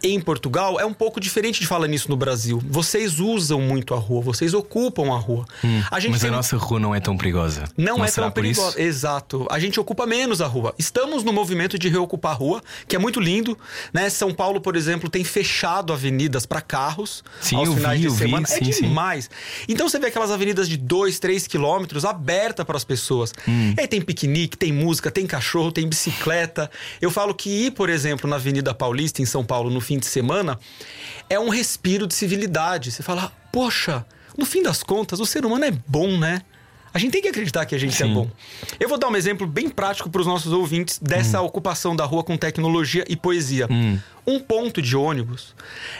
em 0.03 0.19
Portugal 0.21 0.79
é 0.79 0.85
um 0.85 0.93
pouco 0.93 1.19
diferente 1.19 1.59
de 1.59 1.67
falar 1.67 1.87
nisso 1.87 2.09
no 2.09 2.15
Brasil. 2.17 2.61
Vocês 2.67 3.19
usam 3.19 3.59
muito 3.59 3.93
a 3.93 3.97
rua, 3.97 4.21
vocês 4.21 4.53
ocupam 4.53 5.11
a 5.13 5.17
rua. 5.17 5.45
a 5.91 5.99
gente 5.99 6.11
Mas 6.11 6.21
tem- 6.21 6.29
a 6.29 6.33
nossa 6.33 6.55
rua 6.57 6.79
não 6.79 6.93
é 6.93 6.99
tão 6.99 7.17
perigosa. 7.17 7.63
não, 7.75 8.03
é 8.03 8.07
será 8.07 8.27
tão 8.27 8.31
perigosa. 8.33 8.79
Exato. 8.81 9.47
A 9.49 9.59
gente 9.59 9.79
ocupa 9.79 10.05
menos 10.05 10.41
a 10.41 10.47
rua. 10.47 10.73
Estamos 10.77 11.23
no 11.23 11.33
movimento 11.33 11.79
de 11.79 11.89
reocupar 11.89 12.33
a 12.33 12.35
rua, 12.35 12.61
que 12.87 12.95
é 12.95 12.99
muito 12.99 13.19
lindo. 13.19 13.57
Né? 13.93 14.09
São 14.09 14.33
Paulo, 14.33 14.61
por 14.61 14.75
exemplo, 14.75 15.09
tem 15.09 15.23
fechado 15.23 15.91
avenidas 15.91 16.45
para 16.45 16.61
carros 16.61 17.23
Sim, 17.41 17.55
aos 17.57 17.73
finais 17.73 17.95
vi, 17.99 18.01
de 18.01 18.07
eu 18.07 18.13
vi, 18.13 18.17
semana. 18.25 18.45
é 18.49 18.55
sim, 18.63 18.71
sim. 18.71 18.81
demais. 18.87 19.29
Então 19.67 19.89
você 19.89 19.97
vê 19.99 20.07
aquelas 20.07 20.31
avenidas 20.31 20.69
de 20.69 20.77
2, 20.77 21.19
3 21.19 21.47
quilômetros 21.47 22.05
abertas 22.05 22.65
para 22.65 22.77
as 22.77 22.83
pessoas. 22.83 23.33
Hum. 23.47 23.73
E 23.77 23.81
aí 23.81 23.87
tem 23.87 24.01
piquenique, 24.01 24.55
tem 24.57 24.71
música, 24.71 25.09
tem 25.09 25.25
cachorro, 25.25 25.71
tem 25.71 25.87
bicicleta. 25.87 26.69
Eu 27.01 27.09
falo 27.11 27.33
que 27.33 27.49
ir, 27.49 27.71
por 27.71 27.89
exemplo, 27.89 28.29
na 28.29 28.35
Avenida 28.35 28.73
Paulista, 28.73 29.21
em 29.21 29.25
São 29.25 29.43
Paulo, 29.43 29.69
no 29.69 29.81
fim 29.87 29.97
de 29.97 30.05
semana, 30.05 30.59
é 31.29 31.39
um 31.39 31.49
respiro 31.49 32.05
de 32.05 32.13
civilidade. 32.13 32.91
Você 32.91 33.01
fala, 33.01 33.31
poxa, 33.51 34.05
no 34.37 34.45
fim 34.45 34.61
das 34.61 34.83
contas, 34.83 35.19
o 35.21 35.25
ser 35.25 35.45
humano 35.45 35.63
é 35.63 35.71
bom, 35.71 36.17
né? 36.17 36.41
A 36.93 36.99
gente 36.99 37.11
tem 37.11 37.21
que 37.21 37.27
acreditar 37.27 37.65
que 37.65 37.75
a 37.75 37.77
gente 37.77 38.01
é 38.01 38.07
Sim. 38.07 38.13
bom. 38.13 38.27
Eu 38.79 38.89
vou 38.89 38.97
dar 38.97 39.07
um 39.07 39.15
exemplo 39.15 39.45
bem 39.45 39.69
prático 39.69 40.09
para 40.09 40.19
os 40.19 40.25
nossos 40.25 40.51
ouvintes 40.51 40.97
dessa 40.99 41.39
ocupação 41.41 41.95
da 41.95 42.03
rua 42.05 42.23
com 42.23 42.35
tecnologia 42.35 43.05
e 43.07 43.15
poesia. 43.15 43.67
Um 44.25 44.39
ponto 44.39 44.81
de 44.81 44.95
ônibus 44.95 45.53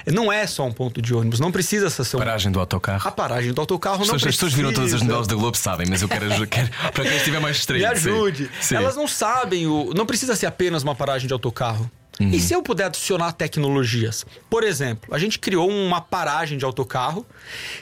não 0.07 0.31
é 0.31 0.47
só 0.47 0.65
um 0.65 0.71
ponto 0.71 0.99
de 1.01 1.13
ônibus, 1.13 1.39
não 1.39 1.51
precisa 1.51 1.89
ser 1.89 2.15
um... 2.15 2.19
Paragem 2.19 2.51
do 2.51 2.59
autocarro. 2.59 3.07
A 3.07 3.11
paragem 3.11 3.53
do 3.53 3.61
autocarro 3.61 4.01
As 4.01 4.07
não 4.07 4.15
pessoas, 4.15 4.21
as 4.21 4.23
precisa. 4.23 4.45
pessoas 4.47 4.53
viram 4.53 4.73
todas 4.73 4.93
as 4.93 5.01
novelas 5.01 5.27
da 5.27 5.35
Globo, 5.35 5.55
sabem, 5.55 5.87
mas 5.87 6.01
eu 6.01 6.09
quero, 6.09 6.47
quero 6.47 6.69
para 6.91 7.03
quem 7.03 7.17
estiver 7.17 7.39
mais 7.39 7.57
estranho. 7.57 7.81
Me 7.81 7.85
ajude. 7.85 8.49
Sim. 8.59 8.75
Elas 8.75 8.95
não 8.95 9.07
sabem, 9.07 9.67
o, 9.67 9.93
não 9.93 10.05
precisa 10.05 10.35
ser 10.35 10.47
apenas 10.47 10.81
uma 10.83 10.95
paragem 10.95 11.27
de 11.27 11.33
autocarro. 11.33 11.89
Uhum. 12.19 12.29
E 12.29 12.39
se 12.39 12.53
eu 12.53 12.63
puder 12.63 12.85
adicionar 12.85 13.31
tecnologias? 13.33 14.25
Por 14.49 14.63
exemplo, 14.63 15.13
a 15.13 15.19
gente 15.19 15.37
criou 15.37 15.69
uma 15.69 16.01
paragem 16.01 16.57
de 16.57 16.65
autocarro, 16.65 17.25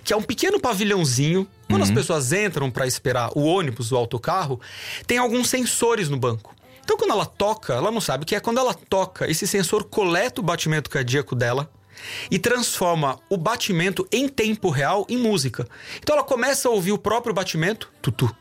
que 0.04 0.14
é 0.14 0.18
um 0.18 0.22
pequeno 0.22 0.60
pavilhãozinho. 0.60 1.48
Quando 1.68 1.82
Uhum. 1.82 1.88
as 1.88 1.92
pessoas 1.92 2.32
entram 2.34 2.70
para 2.70 2.86
esperar 2.86 3.32
o 3.36 3.44
ônibus, 3.44 3.92
o 3.92 3.96
autocarro, 3.96 4.60
tem 5.08 5.18
alguns 5.18 5.50
sensores 5.50 6.10
no 6.10 6.18
banco. 6.18 6.54
Então, 6.84 6.98
quando 6.98 7.12
ela 7.12 7.26
toca, 7.26 7.74
ela 7.74 7.90
não 7.90 8.00
sabe 8.00 8.24
o 8.24 8.28
que 8.28 8.36
é. 8.36 8.40
Quando 8.40 8.60
ela 8.60 8.74
toca, 8.74 9.30
esse 9.30 9.48
sensor 9.48 9.86
coleta 9.86 10.40
o 10.42 10.44
batimento 10.44 10.90
cardíaco 10.90 11.34
dela 11.36 11.68
e 12.30 12.38
transforma 12.38 13.18
o 13.30 13.38
batimento 13.38 14.08
em 14.12 14.28
tempo 14.30 14.70
real 14.70 15.06
em 15.10 15.18
música. 15.18 15.68
Então, 15.98 16.16
ela 16.16 16.24
começa 16.24 16.68
a 16.68 16.72
ouvir 16.72 16.92
o 16.92 16.98
próprio 16.98 17.34
batimento, 17.34 17.92
tutu, 18.02 18.36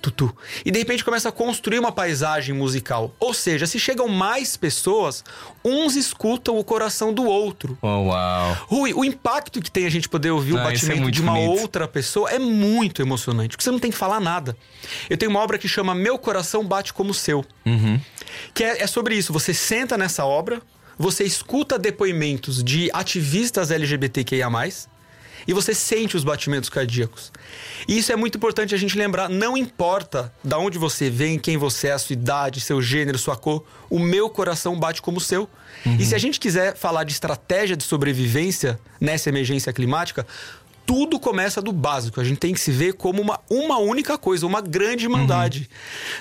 tutu. 0.00 0.34
E 0.64 0.70
de 0.70 0.78
repente 0.78 1.04
começa 1.04 1.28
a 1.28 1.32
construir 1.32 1.78
uma 1.78 1.90
paisagem 1.92 2.54
musical. 2.54 3.14
Ou 3.18 3.34
seja, 3.34 3.66
se 3.66 3.78
chegam 3.78 4.08
mais 4.08 4.56
pessoas, 4.56 5.24
uns 5.64 5.96
escutam 5.96 6.58
o 6.58 6.64
coração 6.64 7.12
do 7.12 7.24
outro. 7.24 7.76
Oh, 7.82 7.86
uau. 8.08 8.56
Rui, 8.68 8.92
o 8.94 9.04
impacto 9.04 9.60
que 9.60 9.70
tem 9.70 9.86
a 9.86 9.90
gente 9.90 10.08
poder 10.08 10.30
ouvir 10.30 10.52
o 10.52 10.58
Ah, 10.58 10.72
isso 10.72 10.86
é 10.86 10.88
batimento 10.88 11.02
muito 11.02 11.14
de 11.14 11.22
uma 11.22 11.32
bonito. 11.34 11.60
outra 11.60 11.88
pessoa 11.88 12.30
é 12.30 12.38
muito 12.38 13.02
emocionante, 13.02 13.50
porque 13.50 13.64
você 13.64 13.70
não 13.70 13.78
tem 13.78 13.90
que 13.90 13.96
falar 13.96 14.20
nada. 14.20 14.56
Eu 15.10 15.16
tenho 15.16 15.30
uma 15.30 15.40
obra 15.40 15.58
que 15.58 15.66
chama 15.68 15.94
Meu 15.94 16.18
Coração 16.18 16.64
Bate 16.64 16.92
Como 16.92 17.10
o 17.10 17.14
Seu, 17.14 17.44
Uhum. 17.64 18.00
que 18.54 18.62
é, 18.64 18.82
é 18.82 18.86
sobre 18.86 19.14
isso. 19.16 19.32
Você 19.32 19.52
senta 19.52 19.96
nessa 19.98 20.24
obra, 20.24 20.62
você 20.98 21.24
escuta 21.24 21.78
depoimentos 21.78 22.62
de 22.62 22.90
ativistas 22.92 23.70
LGBTQIA+, 23.70 24.48
e 25.48 25.52
você 25.52 25.74
sente 25.74 26.16
os 26.16 26.24
batimentos 26.24 26.68
cardíacos. 26.68 27.30
E 27.86 27.98
isso 27.98 28.12
é 28.12 28.16
muito 28.16 28.36
importante 28.36 28.74
a 28.74 28.78
gente 28.78 28.96
lembrar. 28.96 29.28
Não 29.28 29.56
importa 29.56 30.32
da 30.42 30.58
onde 30.58 30.78
você 30.78 31.10
vem, 31.10 31.38
quem 31.38 31.56
você 31.56 31.88
é, 31.88 31.98
sua 31.98 32.14
idade, 32.14 32.60
seu 32.60 32.80
gênero, 32.80 33.18
sua 33.18 33.36
cor, 33.36 33.64
o 33.90 33.98
meu 33.98 34.28
coração 34.28 34.78
bate 34.78 35.02
como 35.02 35.18
o 35.18 35.20
seu. 35.20 35.48
E 35.98 36.04
se 36.04 36.14
a 36.14 36.18
gente 36.18 36.40
quiser 36.40 36.76
falar 36.76 37.04
de 37.04 37.12
estratégia 37.12 37.76
de 37.76 37.84
sobrevivência 37.84 38.78
nessa 39.00 39.28
emergência 39.28 39.72
climática, 39.72 40.26
tudo 40.86 41.18
começa 41.18 41.60
do 41.60 41.72
básico. 41.72 42.20
A 42.20 42.24
gente 42.24 42.38
tem 42.38 42.54
que 42.54 42.60
se 42.60 42.70
ver 42.70 42.94
como 42.94 43.20
uma, 43.20 43.40
uma 43.50 43.78
única 43.78 44.16
coisa, 44.16 44.46
uma 44.46 44.60
grande 44.60 45.04
irmandade. 45.04 45.68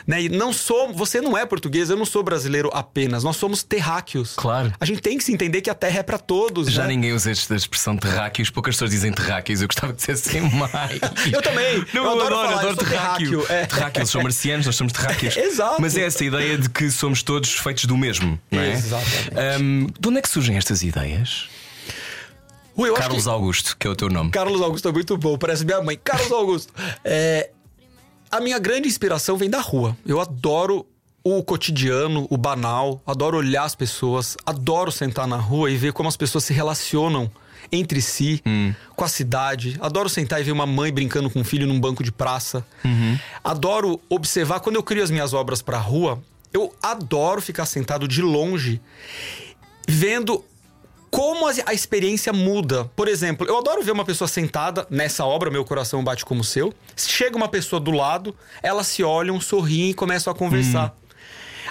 Né? 0.08 0.24
E 0.24 0.30
não 0.30 0.52
sou, 0.52 0.92
você 0.92 1.22
não 1.22 1.38
é 1.38 1.46
português, 1.46 1.90
eu 1.92 1.96
não 1.96 2.06
sou 2.06 2.24
brasileiro 2.24 2.72
apenas. 2.74 3.24
Nós 3.24 3.38
somos 3.38 3.62
terráqueos. 3.62 4.34
Claro. 4.36 4.74
A 4.80 4.86
gente 4.86 5.02
tem 5.02 5.18
que 5.18 5.24
se 5.24 5.32
entender 5.32 5.62
que 5.62 5.70
a 5.70 5.76
terra 5.76 6.00
é 6.00 6.04
para 6.04 6.18
todos. 6.18 6.72
Já 6.72 6.84
né? 6.84 6.90
ninguém 6.90 7.14
usa 7.14 7.32
esta 7.32 7.56
expressão 7.56 7.96
terráqueos, 7.96 8.50
poucas 8.50 8.76
pessoas 8.76 8.90
dizem 8.90 9.14
terráqueos, 9.14 9.62
eu 9.62 9.68
gostava 9.68 9.94
que 9.94 10.00
dissessem 10.00 10.42
mais. 10.50 11.00
Eu 11.32 11.42
também. 11.42 11.86
Não, 11.94 12.04
Eu 12.04 12.12
adoro 12.12 12.36
falar, 12.36 12.64
eu 12.64 12.76
sou 12.76 12.76
terráqueo. 12.78 13.46
É. 13.50 13.66
Terráqueos 13.68 14.10
são 14.10 14.24
marcianos, 14.24 14.66
nós 14.66 14.76
somos 14.76 14.92
terráqueos. 14.92 15.38
Exato. 15.38 15.80
Mas 15.80 15.96
é 15.96 16.02
essa 16.02 16.26
ideia 16.26 16.58
de 16.58 16.70
que 16.70 16.90
somos 16.90 17.22
todos 17.22 17.52
feitos 17.52 17.86
do 17.86 17.96
mesmo, 17.96 18.40
não 18.50 18.62
é? 18.62 18.72
Exatamente. 18.72 19.30
Ahm, 19.36 19.88
de 20.00 20.08
onde 20.08 20.18
é 20.18 20.22
que 20.22 20.30
surgem 20.30 20.58
estas 20.58 20.82
ideias? 20.82 21.48
Rui, 22.76 22.92
Carlos 22.94 23.24
que- 23.24 23.30
Augusto, 23.30 23.78
que 23.78 23.88
é 23.88 23.90
o 23.90 23.96
teu 23.96 24.10
nome. 24.10 24.32
Carlos 24.32 24.62
Augusto 24.62 24.88
é 24.90 24.92
muito 24.92 25.18
bom, 25.18 25.38
parece 25.38 25.64
minha 25.66 25.82
mãe. 25.82 26.00
Carlos 26.04 26.32
Augusto. 26.32 26.74
É, 27.04 27.50
a 28.30 28.40
minha 28.42 28.60
grande 28.60 28.88
inspiração 28.88 29.38
vem 29.38 29.50
da 29.50 29.62
rua. 29.62 29.96
Eu 30.06 30.20
adoro 30.20 30.86
o 31.24 31.42
cotidiano, 31.44 32.28
o 32.30 32.38
banal, 32.38 33.02
adoro 33.08 33.38
olhar 33.38 33.64
as 33.64 33.74
pessoas, 33.76 34.38
adoro 34.46 34.92
sentar 34.92 35.26
na 35.28 35.38
rua 35.38 35.72
e 35.72 35.76
ver 35.78 35.92
como 35.94 36.08
as 36.10 36.16
pessoas 36.18 36.44
se 36.44 36.54
relacionam 36.54 37.32
entre 37.72 38.00
si, 38.00 38.42
Hum. 38.46 38.74
com 38.96 39.04
a 39.04 39.08
cidade. 39.08 39.76
Adoro 39.82 40.08
sentar 40.08 40.40
e 40.40 40.44
ver 40.44 40.52
uma 40.52 40.68
mãe 40.68 40.94
brincando 40.94 41.30
com 41.32 41.40
um 41.40 41.44
filho 41.44 41.66
num 41.66 41.80
banco 41.80 42.04
de 42.04 42.12
praça. 42.12 42.64
Uhum. 42.84 43.18
Adoro 43.44 44.00
observar 44.08 44.60
quando 44.60 44.76
eu 44.76 44.84
crio 44.84 45.04
as 45.04 45.10
minhas 45.10 45.34
obras 45.34 45.64
pra 45.64 45.80
rua, 45.80 46.22
eu 46.54 46.72
adoro 46.84 47.42
ficar 47.42 47.66
sentado 47.66 48.08
de 48.08 48.22
longe 48.22 48.80
vendo 49.88 50.44
como 51.12 51.48
a, 51.48 51.74
experiência 51.74 52.34
muda. 52.34 52.86
Por 52.96 53.08
exemplo, 53.08 53.48
eu 53.48 53.58
adoro 53.58 53.82
ver 53.84 53.92
uma 53.92 54.06
pessoa 54.06 54.28
sentada 54.28 54.86
nessa 54.90 55.26
obra, 55.26 55.50
meu 55.50 55.64
coração 55.64 56.04
bate 56.04 56.26
como 56.26 56.42
o 56.42 56.44
seu. 56.44 56.74
Chega 56.96 57.36
uma 57.38 57.48
pessoa 57.48 57.80
do 57.80 57.92
lado, 57.92 58.36
elas 58.62 58.88
se 58.88 59.04
olham, 59.04 59.40
sorriem 59.40 59.92
e 59.92 59.94
começam 59.94 60.32
a 60.32 60.36
conversar. 60.36 60.88
Hum. 60.88 61.06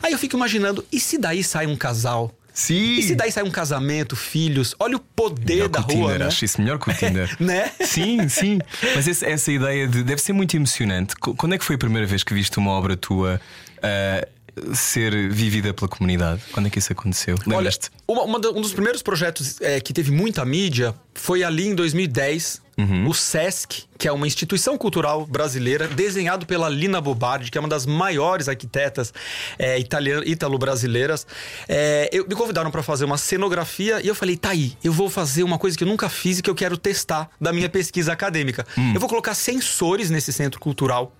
Aí 0.02 0.12
eu 0.12 0.18
fico 0.18 0.36
imaginando, 0.36 0.84
e 0.90 0.98
se 0.98 1.16
daí 1.18 1.42
sai 1.44 1.66
um 1.66 1.76
casal? 1.76 2.32
Sim. 2.52 2.98
E 2.98 3.02
se 3.02 3.14
daí 3.16 3.32
sai 3.32 3.42
um 3.42 3.50
casamento, 3.50 4.14
filhos? 4.14 4.74
Olha 4.78 4.96
o 4.96 5.00
poder 5.00 5.54
Melhor 5.54 5.68
da 5.68 5.80
o 5.80 5.82
rua, 5.82 5.92
Tinder, 5.92 6.18
né? 6.20 6.26
acho 6.26 6.44
isso 6.44 6.60
melhor 6.60 6.78
que 6.78 6.88
o 6.90 6.94
Tinder. 6.94 7.34
Né? 7.40 7.70
Sim, 7.80 8.28
sim. 8.28 8.58
Mas 8.94 9.08
esse- 9.08 9.24
essa 9.26 9.50
ideia 9.50 9.88
de. 9.88 10.04
Deve 10.04 10.20
ser 10.22 10.32
muito 10.32 10.54
emocionante. 10.56 11.16
Qu- 11.16 11.34
Quando 11.34 11.54
é 11.54 11.58
que 11.58 11.64
foi 11.64 11.74
a 11.74 11.78
primeira 11.78 12.06
vez 12.06 12.22
que 12.22 12.32
viste 12.32 12.56
uma 12.58 12.70
obra 12.70 12.96
tua 12.96 13.40
ah, 13.82 14.28
ser 14.74 15.30
vivida 15.30 15.72
pela 15.74 15.88
comunidade? 15.88 16.42
Quando 16.52 16.66
é 16.66 16.70
que 16.70 16.78
isso 16.78 16.92
aconteceu? 16.92 17.36
Olha, 17.52 17.70
uma- 18.06 18.22
uma 18.24 18.40
da- 18.40 18.50
um 18.50 18.60
dos 18.60 18.72
primeiros 18.72 19.02
projetos 19.02 19.60
é, 19.60 19.80
que 19.80 19.92
teve 19.92 20.10
muita 20.10 20.44
mídia 20.44 20.94
foi 21.14 21.42
ali 21.44 21.66
em 21.68 21.74
2010, 21.74 22.62
Uhum. 22.76 23.08
o 23.08 23.14
SESC, 23.14 23.84
que 23.96 24.08
é 24.08 24.12
uma 24.12 24.26
instituição 24.26 24.76
cultural 24.76 25.24
brasileira, 25.26 25.86
desenhado 25.86 26.44
pela 26.44 26.68
Lina 26.68 27.00
Bobardi, 27.00 27.48
que 27.50 27.56
é 27.56 27.60
uma 27.60 27.68
das 27.68 27.86
maiores 27.86 28.48
arquitetas 28.48 29.12
é, 29.58 29.78
ítalo-brasileiras. 30.26 31.26
É, 31.68 32.08
eu- 32.12 32.26
me 32.26 32.34
convidaram 32.34 32.70
para 32.70 32.82
fazer 32.82 33.04
uma 33.04 33.16
cenografia 33.18 34.00
e 34.02 34.08
eu 34.08 34.14
falei, 34.14 34.36
tá 34.36 34.50
aí, 34.50 34.76
eu 34.82 34.92
vou 34.92 35.08
fazer 35.08 35.42
uma 35.42 35.58
coisa 35.58 35.76
que 35.76 35.84
eu 35.84 35.88
nunca 35.88 36.08
fiz 36.08 36.38
e 36.38 36.42
que 36.42 36.50
eu 36.50 36.54
quero 36.54 36.76
testar 36.76 37.30
da 37.40 37.52
minha 37.52 37.68
pesquisa 37.68 38.12
acadêmica. 38.12 38.66
Hum. 38.76 38.92
Eu 38.94 39.00
vou 39.00 39.08
colocar 39.08 39.34
sensores 39.34 40.10
nesse 40.10 40.32
centro 40.32 40.58
cultural 40.60 41.12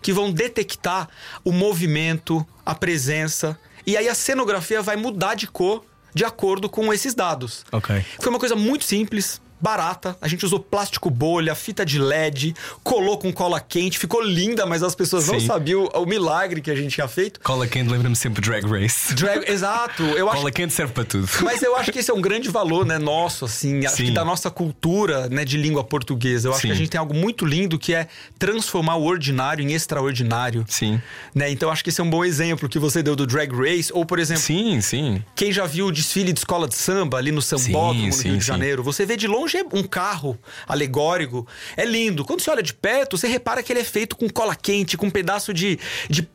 que 0.00 0.12
vão 0.12 0.30
detectar 0.30 1.08
o 1.44 1.52
movimento, 1.52 2.46
a 2.64 2.74
presença. 2.74 3.58
E 3.86 3.96
aí 3.96 4.08
a 4.08 4.14
cenografia 4.14 4.82
vai 4.82 4.96
mudar 4.96 5.34
de 5.34 5.46
cor 5.46 5.84
de 6.14 6.24
acordo 6.24 6.68
com 6.68 6.92
esses 6.92 7.14
dados. 7.14 7.64
Ok. 7.70 8.02
Foi 8.18 8.30
uma 8.30 8.38
coisa 8.38 8.56
muito 8.56 8.84
simples. 8.84 9.40
Barata, 9.60 10.16
a 10.20 10.28
gente 10.28 10.44
usou 10.44 10.60
plástico 10.60 11.08
bolha, 11.10 11.54
fita 11.54 11.84
de 11.84 11.98
LED, 11.98 12.54
colou 12.84 13.16
com 13.18 13.32
cola 13.32 13.58
quente, 13.60 13.98
ficou 13.98 14.20
linda, 14.22 14.66
mas 14.66 14.82
as 14.82 14.94
pessoas 14.94 15.26
não 15.26 15.40
Sim. 15.40 15.46
sabiam 15.46 15.84
o, 15.94 16.02
o 16.02 16.06
milagre 16.06 16.60
que 16.60 16.70
a 16.70 16.74
gente 16.74 16.92
tinha 16.94 17.08
feito. 17.08 17.40
Cola 17.40 17.66
quente 17.66 17.90
lembra-me 17.90 18.14
sempre 18.16 18.40
Drag 18.42 18.64
Race. 18.66 19.14
Drag- 19.14 19.44
Exato, 19.48 20.02
eu 20.02 20.28
acho 20.28 20.38
Cola 20.38 20.50
quente 20.50 20.72
serve 20.74 20.92
para 20.92 21.04
tudo. 21.04 21.28
mas 21.42 21.62
eu 21.62 21.74
acho 21.76 21.90
que 21.92 21.98
esse 22.00 22.10
é 22.10 22.14
um 22.14 22.20
grande 22.20 22.48
valor, 22.50 22.84
né, 22.84 22.98
nosso, 22.98 23.44
assim, 23.46 23.84
acho 23.86 23.96
Sim. 23.96 24.04
que 24.06 24.10
da 24.10 24.24
nossa 24.24 24.50
cultura, 24.50 25.28
né, 25.28 25.44
de 25.44 25.56
língua 25.56 25.82
portuguesa. 25.84 26.48
Eu 26.48 26.52
acho 26.52 26.62
Sim. 26.62 26.68
que 26.68 26.72
a 26.72 26.76
gente 26.76 26.90
tem 26.90 26.98
algo 26.98 27.14
muito 27.14 27.44
lindo 27.46 27.78
que 27.78 27.94
é 27.94 28.08
transformar 28.38 28.96
o 28.96 29.04
ordinário 29.04 29.62
em 29.66 29.72
extraordinário. 29.72 30.64
Sim. 30.68 31.00
Né? 31.34 31.50
Então 31.50 31.70
acho 31.70 31.82
que 31.82 31.90
esse 31.90 32.00
é 32.00 32.04
um 32.04 32.10
bom 32.10 32.24
exemplo 32.24 32.68
que 32.68 32.78
você 32.78 33.02
deu 33.02 33.16
do 33.16 33.26
Drag 33.26 33.50
Race, 33.54 33.90
ou 33.92 34.04
por 34.04 34.18
exemplo, 34.18 34.42
Sim, 34.42 34.80
sim. 34.80 35.22
quem 35.34 35.50
já 35.52 35.66
viu 35.66 35.86
o 35.86 35.92
desfile 35.92 36.32
de 36.32 36.40
escola 36.40 36.68
de 36.68 36.74
samba 36.74 37.18
ali 37.18 37.32
no 37.32 37.40
Sambódromo, 37.40 38.06
no 38.08 38.12
sim, 38.12 38.28
Rio 38.30 38.38
de. 38.38 38.44
Janeiro, 38.46 38.82
você 38.82 39.04
vê 39.06 39.16
de 39.16 39.26
longe 39.26 39.45
é 39.54 39.64
um 39.72 39.82
carro 39.82 40.38
alegórico, 40.66 41.46
é 41.76 41.84
lindo. 41.84 42.24
Quando 42.24 42.40
você 42.40 42.50
olha 42.50 42.62
de 42.62 42.74
perto, 42.74 43.16
você 43.16 43.26
repara 43.26 43.62
que 43.62 43.72
ele 43.72 43.80
é 43.80 43.84
feito 43.84 44.16
com 44.16 44.28
cola 44.28 44.56
quente, 44.56 44.96
com 44.96 45.06
um 45.06 45.10
pedaço 45.10 45.52
de, 45.52 45.78
de, 46.08 46.28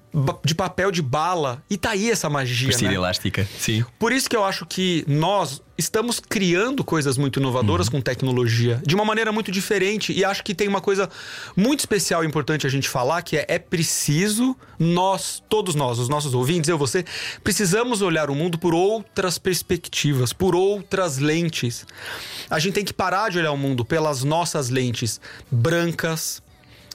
de 0.43 0.53
papel 0.53 0.91
de 0.91 1.01
bala. 1.01 1.63
E 1.69 1.77
tá 1.77 1.91
aí 1.91 2.11
essa 2.11 2.29
magia, 2.29 2.75
né? 2.81 2.93
elástica. 2.93 3.47
Sim. 3.57 3.85
Por 3.97 4.11
isso 4.11 4.29
que 4.29 4.35
eu 4.35 4.43
acho 4.43 4.65
que 4.65 5.05
nós 5.07 5.61
estamos 5.77 6.19
criando 6.19 6.83
coisas 6.83 7.17
muito 7.17 7.39
inovadoras 7.39 7.89
com 7.89 7.99
tecnologia, 7.99 8.81
de 8.85 8.93
uma 8.93 9.03
maneira 9.03 9.31
muito 9.31 9.51
diferente. 9.51 10.13
E 10.13 10.23
acho 10.23 10.43
que 10.43 10.53
tem 10.53 10.67
uma 10.67 10.81
coisa 10.81 11.09
muito 11.55 11.79
especial 11.79 12.23
e 12.23 12.27
importante 12.27 12.67
a 12.67 12.69
gente 12.69 12.87
falar, 12.87 13.21
que 13.23 13.37
é, 13.37 13.45
é 13.47 13.59
preciso 13.59 14.55
nós, 14.77 15.41
todos 15.49 15.73
nós, 15.73 15.97
os 15.97 16.07
nossos 16.07 16.33
ouvintes, 16.33 16.69
eu, 16.69 16.77
você, 16.77 17.03
precisamos 17.43 18.01
olhar 18.01 18.29
o 18.29 18.35
mundo 18.35 18.57
por 18.57 18.73
outras 18.73 19.37
perspectivas, 19.37 20.33
por 20.33 20.55
outras 20.55 21.17
lentes. 21.17 21.85
A 22.49 22.59
gente 22.59 22.73
tem 22.73 22.85
que 22.85 22.93
parar 22.93 23.29
de 23.29 23.39
olhar 23.39 23.51
o 23.51 23.57
mundo 23.57 23.83
pelas 23.83 24.23
nossas 24.23 24.69
lentes 24.69 25.19
brancas, 25.49 26.41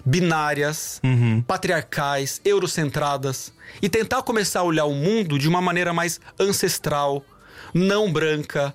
binárias, 0.07 1.01
patriarcais, 1.47 2.40
eurocentradas 2.45 3.53
e 3.83 3.88
tentar 3.88 4.23
começar 4.23 4.61
a 4.61 4.62
olhar 4.62 4.85
o 4.85 4.95
mundo 4.95 5.37
de 5.38 5.49
uma 5.49 5.61
maneira 5.61 5.92
mais 5.92 6.21
ancestral, 6.38 7.25
não 7.75 8.12
branca. 8.12 8.73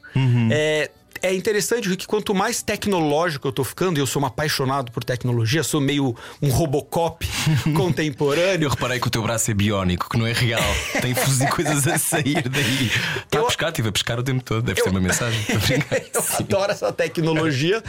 É, 0.51 0.91
é 1.21 1.33
interessante 1.33 1.95
que 1.95 2.05
quanto 2.07 2.33
mais 2.33 2.61
tecnológico 2.61 3.47
eu 3.47 3.51
tô 3.51 3.63
ficando, 3.63 3.97
e 3.97 4.01
eu 4.01 4.07
sou 4.07 4.21
um 4.21 4.25
apaixonado 4.25 4.91
por 4.91 5.03
tecnologia, 5.03 5.63
sou 5.63 5.79
meio 5.81 6.15
um 6.41 6.49
Robocop 6.49 7.27
contemporâneo. 7.75 8.65
Eu 8.65 8.69
reparei 8.69 8.99
que 8.99 9.07
o 9.07 9.09
teu 9.09 9.21
braço 9.23 9.51
é 9.51 9.53
biónico, 9.53 10.09
que 10.09 10.17
não 10.17 10.25
é 10.27 10.33
real. 10.33 10.61
Tem 11.01 11.13
fuzis 11.15 11.41
e 11.41 11.47
coisas 11.47 11.87
a 11.87 11.97
sair 11.97 12.47
daí. 12.49 12.85
Está 13.25 13.39
Eu- 13.39 13.43
a 13.43 13.47
pescar, 13.47 13.69
estive 13.69 13.89
a 13.89 13.91
pescar 13.91 14.19
o 14.19 14.23
tempo 14.23 14.43
todo. 14.43 14.61
Deve 14.63 14.81
ter 14.81 14.89
uma 14.89 14.99
mensagem. 14.99 15.39
Eu 16.13 16.21
Sim. 16.21 16.43
adoro 16.43 16.71
essa 16.71 16.91
tecnologia. 16.91 17.83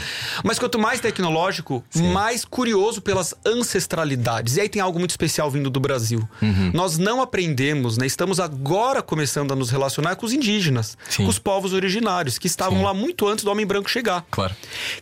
Mas 0.45 0.59
quanto 0.59 0.79
mais 0.79 1.01
tecnológico, 1.01 1.85
mais 2.13 2.45
curioso 2.45 3.01
pelas 3.01 3.35
ancestralidades. 3.47 4.57
E 4.57 4.61
aí 4.61 4.69
tem 4.69 4.81
algo 4.83 4.99
muito 4.99 5.11
especial 5.11 5.51
vindo 5.51 5.71
do 5.71 5.81
Brasil. 5.81 6.27
Uhum. 6.41 6.71
Nós 6.75 6.99
não 6.99 7.21
aprendemos, 7.21 7.97
né? 7.99 8.07
Estamos 8.07 8.39
agora 8.41 9.03
começando 9.03 9.53
a 9.53 9.57
nos 9.57 9.71
relacionar 9.71 10.17
com 10.17 10.27
os 10.27 10.33
indígenas, 10.33 10.97
Sim. 11.09 11.25
com 11.25 11.31
os 11.31 11.39
povos 11.39 11.73
originários, 11.73 12.39
que 12.39 12.47
estavam 12.47 12.79
Sim. 12.79 12.85
lá 12.85 12.95
muito 12.95 13.22
antes 13.27 13.45
do 13.45 13.51
homem 13.51 13.65
branco 13.67 13.91
chegar. 13.91 14.25
Claro. 14.31 14.55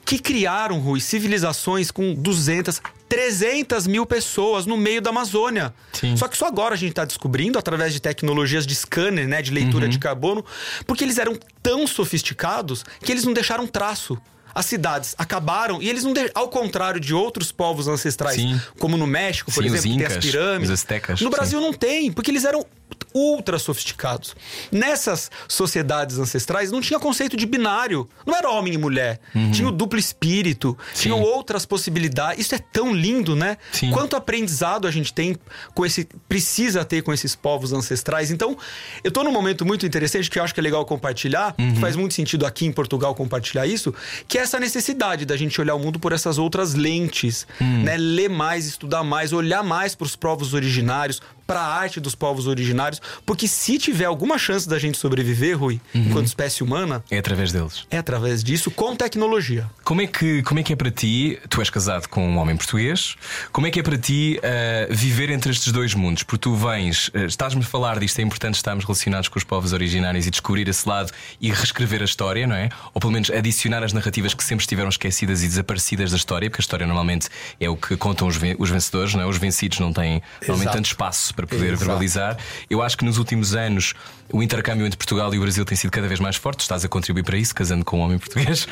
Que 0.05 0.19
criaram, 0.19 0.79
Rui, 0.79 1.01
civilizações 1.01 1.91
com 1.91 2.15
200, 2.15 2.81
300 3.09 3.87
mil 3.87 4.07
pessoas 4.07 4.67
no 4.67 4.77
meio 4.77 5.01
da 5.01 5.11
Amazônia. 5.11 5.75
Sim. 5.93 6.17
Só 6.17 6.29
que 6.29 6.37
só 6.37 6.47
agora 6.47 6.75
a 6.75 6.79
gente 6.79 6.91
está 6.91 7.05
descobrindo, 7.05 7.59
através 7.59 7.93
de 7.93 8.01
tecnologias 8.01 8.67
de 8.67 8.75
scanner, 8.75 9.27
né, 9.29 9.43
de 9.43 9.51
leitura 9.51 9.85
Uhum. 9.85 9.91
de 9.91 9.99
carbono, 9.99 10.45
porque 10.87 11.05
eles 11.05 11.19
eram 11.19 11.37
tão 11.63 11.87
sofisticados 11.87 12.85
que 13.03 13.11
eles 13.13 13.25
não 13.25 13.33
deixaram 13.33 13.67
traço. 13.67 14.17
As 14.53 14.67
cidades 14.67 15.15
acabaram 15.17 15.81
e 15.81 15.89
eles 15.89 16.03
não 16.03 16.13
de... 16.13 16.29
ao 16.35 16.49
contrário 16.49 16.99
de 17.01 17.15
outros 17.15 17.53
povos 17.53 17.87
ancestrais, 17.87 18.35
Sim. 18.37 18.61
como 18.81 18.97
no 18.97 19.07
México, 19.07 19.53
por 19.53 19.63
Sim, 19.63 19.69
exemplo, 19.71 19.83
que 19.93 19.97
tem 19.99 20.07
as 20.07 20.13
incas, 20.13 20.25
pirâmides. 20.25 20.71
os 20.71 20.75
astecas, 20.75 21.21
no. 21.21 21.31
Brasil 21.31 21.61
não 21.61 21.73
tem, 21.73 22.11
porque 22.11 22.33
eles 22.33 22.45
eram 22.45 22.67
ultra 23.15 23.59
sofisticados. 23.59 24.35
Nessas 24.71 25.31
sociedades 25.49 26.19
ancestrais 26.19 26.71
não 26.71 26.81
tinha 26.81 26.99
conceito 26.99 27.37
de 27.37 27.47
binário. 27.47 28.09
Não 28.27 28.35
era 28.37 28.51
homem 28.51 28.75
e 28.75 28.79
mulher. 28.79 29.21
Tinha 29.53 29.69
o 29.69 29.73
duplo 29.73 29.99
espírito, 29.99 30.69
Uhum. 30.69 30.77
Sim. 30.95 31.03
tinham 31.03 31.21
outras 31.23 31.65
possibilidades. 31.67 32.45
Isso 32.47 32.55
é 32.55 32.59
tão 32.59 32.95
lindo, 32.95 33.35
né? 33.35 33.57
Sim. 33.73 33.91
Quanto 33.91 34.17
aprendizado 34.17 34.87
a 34.87 34.91
gente 34.91 35.13
tem 35.13 35.37
com 35.75 35.85
esse 35.87 36.07
precisa 36.29 36.85
ter 36.85 37.03
com 37.03 37.13
esses 37.13 37.35
povos 37.35 37.73
ancestrais. 37.73 38.31
Então, 38.31 38.57
eu 39.03 39.11
tô 39.11 39.23
num 39.25 39.33
momento 39.33 39.65
muito 39.65 39.85
interessante 39.87 40.31
que 40.31 40.39
eu 40.39 40.43
acho 40.45 40.55
que 40.55 40.61
é 40.61 40.63
legal 40.63 40.85
compartilhar, 40.85 41.55
Uhum. 41.59 41.77
faz 41.77 41.97
muito 41.97 42.15
sentido 42.15 42.47
aqui 42.47 42.67
em 42.67 42.73
Portugal 42.73 43.15
compartilhar 43.15 43.67
isso, 43.67 43.93
que 44.29 44.39
é 44.39 44.43
essa 44.43 44.59
necessidade 44.61 45.25
da 45.25 45.37
gente 45.37 45.61
olhar 45.61 45.75
o 45.75 45.79
mundo 45.79 45.99
por 45.99 46.13
essas 46.13 46.39
outras 46.39 46.75
lentes, 46.75 47.47
Hum. 47.61 47.83
né? 47.85 47.97
Ler 47.97 48.29
mais, 48.31 48.67
estudar 48.67 49.03
mais, 49.03 49.33
olhar 49.33 49.63
mais 49.63 49.95
para 49.95 50.05
os 50.07 50.17
povos 50.17 50.55
originários, 50.55 51.21
para 51.51 51.61
a 51.63 51.75
arte 51.81 51.99
dos 51.99 52.15
povos 52.15 52.47
originários, 52.47 53.03
porque 53.27 53.49
se 53.49 53.77
tiver 53.77 54.05
alguma 54.05 54.39
chance 54.39 54.69
da 54.69 54.79
gente 54.79 54.97
sobreviver, 54.97 55.59
Rui, 55.59 55.81
Uhum. 55.93 56.03
enquanto 56.07 56.27
espécie 56.29 56.63
humana, 56.63 57.03
É 57.11 57.19
através 57.19 57.51
deles. 57.51 57.87
é 57.91 57.99
através 57.99 58.45
disso 58.45 58.71
com 58.71 58.95
tecnologia. 58.95 59.69
Como 59.83 60.01
é, 60.01 60.07
que, 60.07 60.43
como 60.45 60.61
é 60.61 60.63
que 60.63 60.73
é 60.73 60.77
para 60.77 60.93
ti? 60.93 61.41
Tu 61.49 61.61
és 61.61 61.69
casado 61.69 62.07
com 62.09 62.25
um 62.25 62.39
homem 62.39 62.57
português. 62.57 63.17
Como 63.51 63.67
é 63.67 63.71
que 63.73 63.81
é 63.81 63.83
para 63.83 63.99
ti 63.99 64.39
eh, 64.45 64.87
viver 64.93 65.29
entre 65.31 65.51
estes 65.51 65.73
dois 65.73 65.93
mundos? 65.93 66.23
Porque 66.23 66.39
tu 66.39 66.55
vens, 66.55 67.11
eh, 67.15 67.25
estás-me 67.25 67.63
a 67.63 67.65
falar 67.67 67.99
disto, 67.99 68.21
é 68.21 68.23
importante 68.23 68.55
estarmos 68.55 68.85
relacionados 68.85 69.29
com 69.29 69.37
os 69.37 69.43
povos 69.45 69.73
originários 69.73 70.29
e 70.29 70.31
descobrir 70.31 70.69
esse 70.69 70.89
lado 70.89 71.11
e 71.41 71.51
reescrever 71.51 72.01
a 72.01 72.05
história, 72.05 72.47
não 72.47 72.55
é? 72.55 72.69
Ou 72.95 73.01
pelo 73.01 73.13
menos 73.13 73.29
adicionar 73.29 73.83
as 73.83 73.93
narrativas 73.93 74.35
que 74.35 74.45
sempre 74.45 74.63
estiveram 74.63 74.89
esquecidas 74.89 75.43
e 75.43 75.49
desaparecidas 75.49 76.13
da 76.13 76.17
história, 76.17 76.49
porque 76.49 76.61
a 76.61 76.65
história 76.65 76.87
normalmente 76.87 77.29
é 77.59 77.69
o 77.69 77.77
que 77.77 77.97
contam 77.97 78.29
os 78.29 78.37
vencedores, 78.71 79.15
não 79.15 79.23
é? 79.23 79.27
Os 79.27 79.37
vencidos 79.39 79.81
não 79.81 79.93
têm 79.93 80.23
normalmente 80.43 80.63
Exato. 80.63 80.77
tanto 80.77 80.87
espaço 80.87 81.35
para 81.47 81.57
poder 81.57 81.73
Exato. 81.73 81.85
verbalizar. 81.85 82.37
Eu 82.69 82.83
acho 82.83 82.97
que 82.97 83.05
nos 83.05 83.19
últimos 83.19 83.55
anos 83.55 83.95
o 84.33 84.43
intercâmbio 84.43 84.87
entre 84.87 84.97
Portugal 84.97 85.33
e 85.35 85.39
o 85.39 85.41
Brasil 85.41 85.65
tem 85.65 85.77
sido 85.77 85.91
cada 85.91 86.07
vez 86.07 86.21
mais 86.21 86.37
forte. 86.37 86.61
Estás 86.61 86.85
a 86.85 86.89
contribuir 86.89 87.23
para 87.23 87.37
isso, 87.37 87.55
casando 87.55 87.85
com 87.85 87.99
um 87.99 88.03
homem 88.03 88.19
português. 88.21 88.67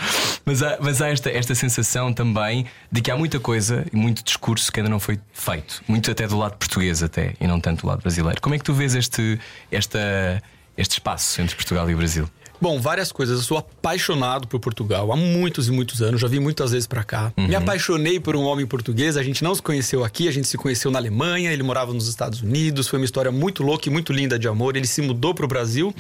Mas 0.45 0.63
há, 0.63 0.79
mas 0.81 1.03
há 1.03 1.09
esta, 1.09 1.31
esta 1.31 1.55
sensação 1.55 2.13
também 2.13 2.67
de 2.91 3.01
que 3.01 3.11
há 3.11 3.17
muita 3.17 3.41
coisa 3.41 3.87
e 3.93 3.97
muito 3.97 4.23
discurso 4.23 4.71
que 4.71 4.81
ainda 4.81 4.91
não 4.91 5.01
foi 5.01 5.19
feito. 5.33 5.83
Muito 5.89 6.11
até 6.11 6.27
do 6.27 6.39
lado 6.39 6.57
português, 6.57 7.03
até, 7.03 7.35
e 7.41 7.47
não 7.47 7.61
tanto 7.61 7.83
do 7.83 7.89
lado 7.89 8.03
brasileiro. 8.03 8.41
Como 8.41 8.55
é 8.55 8.59
que 8.59 8.65
tu 8.65 8.75
vês 8.75 8.95
este, 8.95 9.41
esta, 9.71 10.43
este 10.77 10.93
espaço 10.93 11.41
entre 11.41 11.57
Portugal 11.57 11.89
e 11.91 11.95
o 11.95 11.97
Brasil? 11.97 12.29
Bom, 12.61 12.81
várias 12.81 13.13
coisas. 13.13 13.39
Eu 13.39 13.45
sou 13.45 13.57
apaixonado 13.57 14.49
por 14.49 14.59
Portugal 14.59 15.13
há 15.13 15.17
muitos 15.17 15.69
e 15.69 15.71
muitos 15.71 16.03
anos. 16.03 16.21
Já 16.21 16.27
vim 16.27 16.41
muitas 16.41 16.73
vezes 16.73 16.89
para 16.89 17.05
cá. 17.05 17.33
Me 17.37 17.55
apaixonei 17.55 18.19
por 18.19 18.35
um 18.35 18.43
homem 18.43 18.67
português. 18.67 19.17
A 19.17 19.23
gente 19.23 19.45
não 19.45 19.55
se 19.55 19.63
conheceu 19.63 20.03
aqui, 20.03 20.27
a 20.27 20.33
gente 20.33 20.49
se 20.49 20.59
conheceu 20.59 20.91
na 20.91 20.99
Alemanha. 20.99 21.53
Ele 21.53 21.63
morava 21.63 21.95
nos 21.95 22.09
Estados 22.09 22.43
Unidos. 22.43 22.89
Foi 22.89 22.99
uma 22.99 23.05
história 23.05 23.31
muito 23.31 23.63
louca 23.63 23.89
e 23.89 23.93
muito 23.93 24.13
linda 24.13 24.37
de 24.39 24.49
amor. 24.49 24.77
Ele 24.77 24.87
se 24.89 25.01
mudou 25.01 25.33
pro 25.35 25.47
Brasil. 25.47 25.95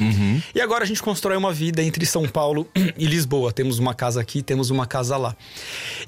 E 0.54 0.60
agora 0.60 0.82
a 0.82 0.86
gente 0.86 1.02
constrói 1.02 1.36
uma 1.36 1.52
vida 1.52 1.82
entre 1.82 2.04
São 2.04 2.26
Paulo 2.26 2.66
e 2.98 3.06
Lisboa. 3.06 3.52
Temos 3.52 3.78
uma 3.78 3.94
casa 3.94 4.20
aqui, 4.20 4.42
temos 4.42 4.70
uma 4.70 4.86
casa 4.86 5.16
lá. 5.16 5.36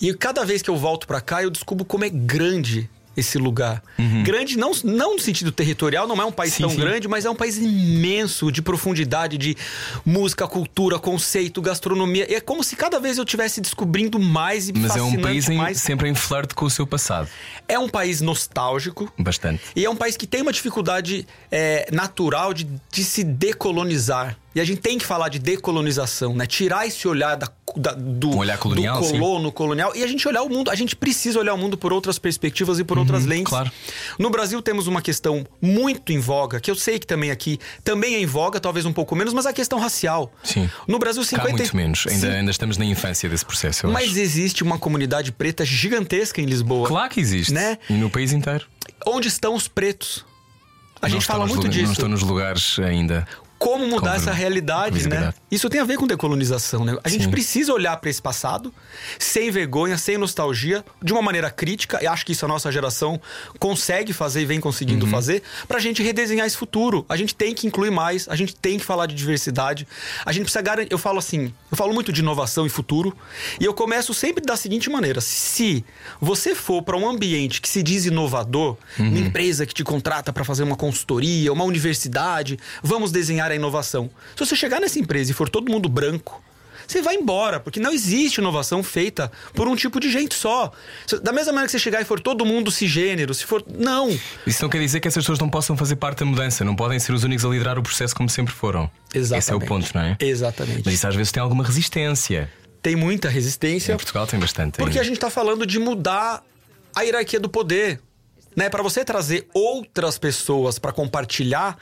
E 0.00 0.12
cada 0.14 0.44
vez 0.44 0.62
que 0.62 0.70
eu 0.70 0.76
volto 0.76 1.06
para 1.06 1.20
cá, 1.20 1.42
eu 1.42 1.50
descubro 1.50 1.84
como 1.84 2.04
é 2.04 2.08
grande 2.08 2.90
esse 3.16 3.36
lugar. 3.38 3.82
Grande 4.24 4.56
não, 4.56 4.72
não 4.84 5.14
no 5.14 5.18
sentido 5.20 5.50
territorial, 5.52 6.06
não 6.06 6.16
é 6.20 6.24
um 6.24 6.32
país 6.32 6.54
Sim, 6.54 6.62
tão 6.62 6.70
sim. 6.70 6.76
grande, 6.78 7.08
mas 7.08 7.24
é 7.24 7.30
um 7.30 7.34
país 7.34 7.58
imenso 7.58 8.50
de 8.52 8.62
profundidade, 8.62 9.36
de 9.36 9.56
música, 10.06 10.46
cultura, 10.46 10.98
conceito, 10.98 11.60
gastronomia. 11.60 12.30
E 12.30 12.34
é 12.34 12.40
como 12.40 12.62
se 12.64 12.76
cada 12.76 12.98
vez 13.00 13.18
eu 13.18 13.24
estivesse 13.24 13.60
descobrindo 13.60 14.18
mais 14.18 14.68
e 14.68 14.72
Mas 14.72 14.96
é 14.96 15.02
um 15.02 15.20
país 15.20 15.48
em- 15.48 15.74
sempre 15.74 16.08
em 16.08 16.14
flerte 16.14 16.54
com 16.54 16.64
o 16.64 16.70
seu 16.70 16.86
passado. 16.86 17.28
É 17.68 17.78
um 17.78 17.88
país 17.88 18.20
nostálgico. 18.20 19.12
Bastante. 19.18 19.62
E 19.76 19.84
é 19.84 19.90
um 19.90 19.96
país 19.96 20.16
que 20.16 20.26
tem 20.26 20.42
uma 20.42 20.52
dificuldade 20.52 21.26
é, 21.50 21.88
natural 21.92 22.54
de, 22.54 22.66
de 22.92 23.04
se 23.04 23.22
decolonizar. 23.24 24.36
E 24.54 24.60
a 24.60 24.64
gente 24.64 24.80
tem 24.80 24.98
que 24.98 25.06
falar 25.06 25.28
de 25.28 25.38
decolonização, 25.38 26.34
né? 26.34 26.44
Tirar 26.44 26.84
esse 26.86 27.06
olhar 27.06 27.36
da, 27.36 27.48
da- 27.76 27.92
do, 27.94 28.30
Um 28.30 28.38
olhar 28.38 28.58
colonial, 28.58 28.98
do 29.00 29.06
sim. 29.06 29.12
colono, 29.18 29.52
colonial. 29.52 29.92
E 29.94 30.02
a 30.02 30.06
gente 30.08 30.26
olhar 30.26 30.42
o 30.42 30.48
mundo. 30.48 30.70
A 30.70 30.74
gente 30.74 30.96
precisa 30.96 31.38
olhar 31.38 31.54
o 31.54 31.58
mundo 31.58 31.78
por 31.78 31.92
outras 31.92 32.18
perspectivas 32.18 32.78
e 32.80 32.84
por 32.84 32.98
outras 32.98 33.24
lentes. 33.24 33.44
Uhum, 33.52 33.58
claro. 33.58 33.72
No 34.18 34.28
Brasil 34.28 34.60
temos 34.60 34.88
uma 34.88 35.00
questão 35.00 35.46
muito 35.62 36.12
em 36.12 36.18
voga, 36.18 36.58
que 36.58 36.68
eu 36.70 36.74
sei 36.74 36.98
que 36.98 37.06
também 37.06 37.30
aqui 37.30 37.60
também 37.84 38.16
é 38.16 38.20
em 38.20 38.26
voga, 38.26 38.58
talvez 38.58 38.84
um 38.84 38.92
pouco 38.92 39.14
menos, 39.14 39.32
mas 39.32 39.46
a 39.46 39.52
questão 39.52 39.78
racial. 39.78 40.32
Sim. 40.42 40.68
No 40.88 40.98
Brasil, 40.98 41.22
Cá 41.22 41.28
50 41.28 41.50
muito 41.56 41.76
menos. 41.76 42.04
Ainda, 42.08 42.26
Sim. 42.26 42.32
ainda 42.38 42.50
estamos 42.50 42.76
na 42.76 42.84
infância 42.84 43.28
desse 43.28 43.44
processo. 43.44 43.86
Eu 43.86 43.92
Mas 43.92 44.10
acho. 44.10 44.18
existe 44.18 44.62
uma 44.64 44.78
comunidade 44.78 45.30
preta 45.30 45.64
gigantesca 45.64 46.40
em 46.40 46.46
Lisboa. 46.46 46.88
Claro 46.88 47.08
que 47.08 47.20
existe. 47.20 47.52
Né? 47.52 47.78
E 47.88 47.92
no 47.92 48.10
país 48.10 48.32
inteiro. 48.32 48.66
Onde 49.06 49.28
estão 49.28 49.54
os 49.54 49.68
pretos? 49.68 50.24
A 51.00 51.06
Não 51.08 51.14
gente 51.14 51.24
fala 51.26 51.44
nos 51.44 51.54
muito 51.54 51.64
Não 51.64 51.70
disso. 51.70 51.92
estão 51.92 52.08
nos 52.08 52.22
lugares 52.22 52.78
ainda. 52.80 53.26
Como 53.60 53.86
mudar 53.86 54.16
essa 54.16 54.32
realidade, 54.32 55.06
né? 55.06 55.34
Isso 55.50 55.68
tem 55.68 55.80
a 55.80 55.84
ver 55.84 55.98
com 55.98 56.06
decolonização, 56.06 56.82
né? 56.82 56.96
A 57.04 57.08
gente 57.10 57.24
Sim. 57.24 57.30
precisa 57.30 57.74
olhar 57.74 57.94
para 57.98 58.08
esse 58.08 58.20
passado 58.22 58.72
sem 59.18 59.50
vergonha, 59.50 59.98
sem 59.98 60.16
nostalgia, 60.16 60.82
de 61.02 61.12
uma 61.12 61.20
maneira 61.20 61.50
crítica. 61.50 61.98
E 62.02 62.06
acho 62.06 62.24
que 62.24 62.32
isso 62.32 62.42
a 62.46 62.48
nossa 62.48 62.72
geração 62.72 63.20
consegue 63.58 64.14
fazer 64.14 64.40
e 64.40 64.46
vem 64.46 64.60
conseguindo 64.60 65.04
Uhum. 65.04 65.10
fazer 65.10 65.42
pra 65.68 65.78
gente 65.78 66.02
redesenhar 66.02 66.46
esse 66.46 66.56
futuro. 66.56 67.04
A 67.06 67.16
gente 67.18 67.34
tem 67.34 67.54
que 67.54 67.66
incluir 67.66 67.90
mais, 67.90 68.26
a 68.30 68.34
gente 68.34 68.56
tem 68.56 68.78
que 68.78 68.84
falar 68.84 69.04
de 69.04 69.14
diversidade. 69.14 69.86
A 70.24 70.32
gente 70.32 70.44
precisa 70.44 70.62
garantir, 70.62 70.90
eu 70.90 70.98
falo 70.98 71.18
assim, 71.18 71.52
eu 71.70 71.76
falo 71.76 71.92
muito 71.92 72.12
de 72.14 72.20
inovação 72.22 72.64
e 72.64 72.70
futuro, 72.70 73.14
e 73.60 73.64
eu 73.66 73.74
começo 73.74 74.14
sempre 74.14 74.42
da 74.42 74.56
seguinte 74.56 74.88
maneira: 74.88 75.20
se 75.20 75.84
você 76.18 76.54
for 76.54 76.82
para 76.82 76.96
um 76.96 77.06
ambiente 77.06 77.60
que 77.60 77.68
se 77.68 77.82
diz 77.82 78.06
inovador, 78.06 78.78
uma 78.98 79.18
empresa 79.18 79.66
que 79.66 79.74
te 79.74 79.84
contrata 79.84 80.32
para 80.32 80.44
fazer 80.44 80.62
uma 80.62 80.76
consultoria, 80.76 81.52
uma 81.52 81.64
universidade, 81.64 82.58
vamos 82.82 83.12
desenhar 83.12 83.49
a 83.52 83.56
inovação. 83.56 84.10
Se 84.36 84.44
você 84.44 84.56
chegar 84.56 84.80
nessa 84.80 84.98
empresa 84.98 85.30
e 85.30 85.34
for 85.34 85.48
todo 85.48 85.70
mundo 85.70 85.88
branco, 85.88 86.42
você 86.90 87.00
vai 87.02 87.14
embora, 87.14 87.60
porque 87.60 87.78
não 87.78 87.92
existe 87.92 88.38
inovação 88.38 88.82
feita 88.82 89.30
por 89.54 89.68
um 89.68 89.76
tipo 89.76 90.00
de 90.00 90.10
gente 90.10 90.34
só. 90.34 90.72
Da 91.22 91.32
mesma 91.32 91.52
maneira 91.52 91.66
que 91.66 91.72
você 91.72 91.78
chegar 91.78 92.00
e 92.00 92.04
for 92.04 92.18
todo 92.18 92.44
mundo 92.44 92.70
cisgênero, 92.70 93.32
se 93.32 93.44
for. 93.44 93.64
Não! 93.78 94.10
Isso 94.44 94.62
não 94.62 94.68
quer 94.68 94.80
dizer 94.80 94.98
que 94.98 95.06
essas 95.06 95.22
pessoas 95.22 95.38
não 95.38 95.48
possam 95.48 95.76
fazer 95.76 95.96
parte 95.96 96.18
da 96.18 96.26
mudança, 96.26 96.64
não 96.64 96.74
podem 96.74 96.98
ser 96.98 97.12
os 97.12 97.22
únicos 97.22 97.44
a 97.44 97.48
liderar 97.48 97.78
o 97.78 97.82
processo 97.82 98.14
como 98.14 98.28
sempre 98.28 98.52
foram. 98.52 98.90
Esse 99.14 99.52
é 99.52 99.54
o 99.54 99.60
ponto, 99.60 99.88
não 99.94 100.02
é? 100.02 100.16
Exatamente. 100.18 100.82
Mas 100.84 100.94
isso 100.94 101.06
às 101.06 101.14
vezes 101.14 101.30
tem 101.30 101.40
alguma 101.40 101.64
resistência. 101.64 102.50
Tem 102.82 102.96
muita 102.96 103.28
resistência. 103.28 103.92
Em 103.92 103.96
Portugal 103.96 104.26
tem 104.26 104.40
bastante. 104.40 104.78
Porque 104.78 104.98
ainda. 104.98 105.00
a 105.00 105.04
gente 105.04 105.20
tá 105.20 105.30
falando 105.30 105.64
de 105.66 105.78
mudar 105.78 106.42
a 106.94 107.02
hierarquia 107.02 107.38
do 107.38 107.48
poder. 107.48 108.00
Né, 108.60 108.68
para 108.68 108.82
você 108.82 109.02
trazer 109.06 109.48
outras 109.54 110.18
pessoas 110.18 110.78
para 110.78 110.92
compartilhar 110.92 111.78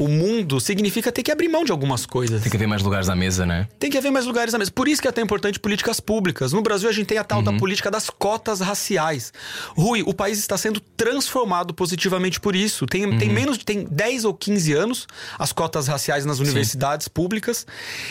o 0.00 0.08
mundo, 0.08 0.58
significa 0.62 1.12
ter 1.12 1.22
que 1.22 1.30
abrir 1.30 1.46
mão 1.46 1.62
de 1.62 1.70
algumas 1.70 2.06
coisas. 2.06 2.40
Tem 2.40 2.50
que 2.50 2.56
haver 2.56 2.66
mais 2.66 2.80
lugares 2.80 3.10
à 3.10 3.14
mesa, 3.14 3.44
não 3.44 3.54
é? 3.54 3.68
Tem 3.78 3.90
que 3.90 3.98
haver 3.98 4.10
mais 4.10 4.24
lugares 4.24 4.50
na 4.54 4.58
mesa. 4.58 4.70
Por 4.70 4.88
isso 4.88 5.02
que 5.02 5.06
é 5.06 5.12
tão 5.12 5.22
importante 5.22 5.60
políticas 5.60 6.00
públicas. 6.00 6.54
No 6.54 6.62
Brasil, 6.62 6.88
a 6.88 6.92
gente 6.92 7.04
tem 7.06 7.18
a 7.18 7.24
tal 7.24 7.40
Uhum. 7.40 7.44
da 7.44 7.52
política 7.52 7.90
das 7.90 8.08
cotas 8.08 8.60
raciais. 8.60 9.30
Rui, 9.76 10.02
o 10.06 10.14
país 10.14 10.38
está 10.38 10.56
sendo 10.56 10.80
transformado 10.80 11.74
positivamente 11.74 12.40
por 12.40 12.56
isso. 12.56 12.86
Tem, 12.86 13.02
tem 13.18 13.28
Uhum. 13.28 13.34
menos 13.34 13.58
de 13.58 13.64
tem 13.66 13.84
10 13.84 14.24
ou 14.24 14.32
15 14.32 14.72
anos 14.72 15.06
as 15.38 15.52
cotas 15.52 15.86
raciais 15.86 16.24
nas 16.24 16.38
universidades 16.38 17.08
públicas. 17.08 17.66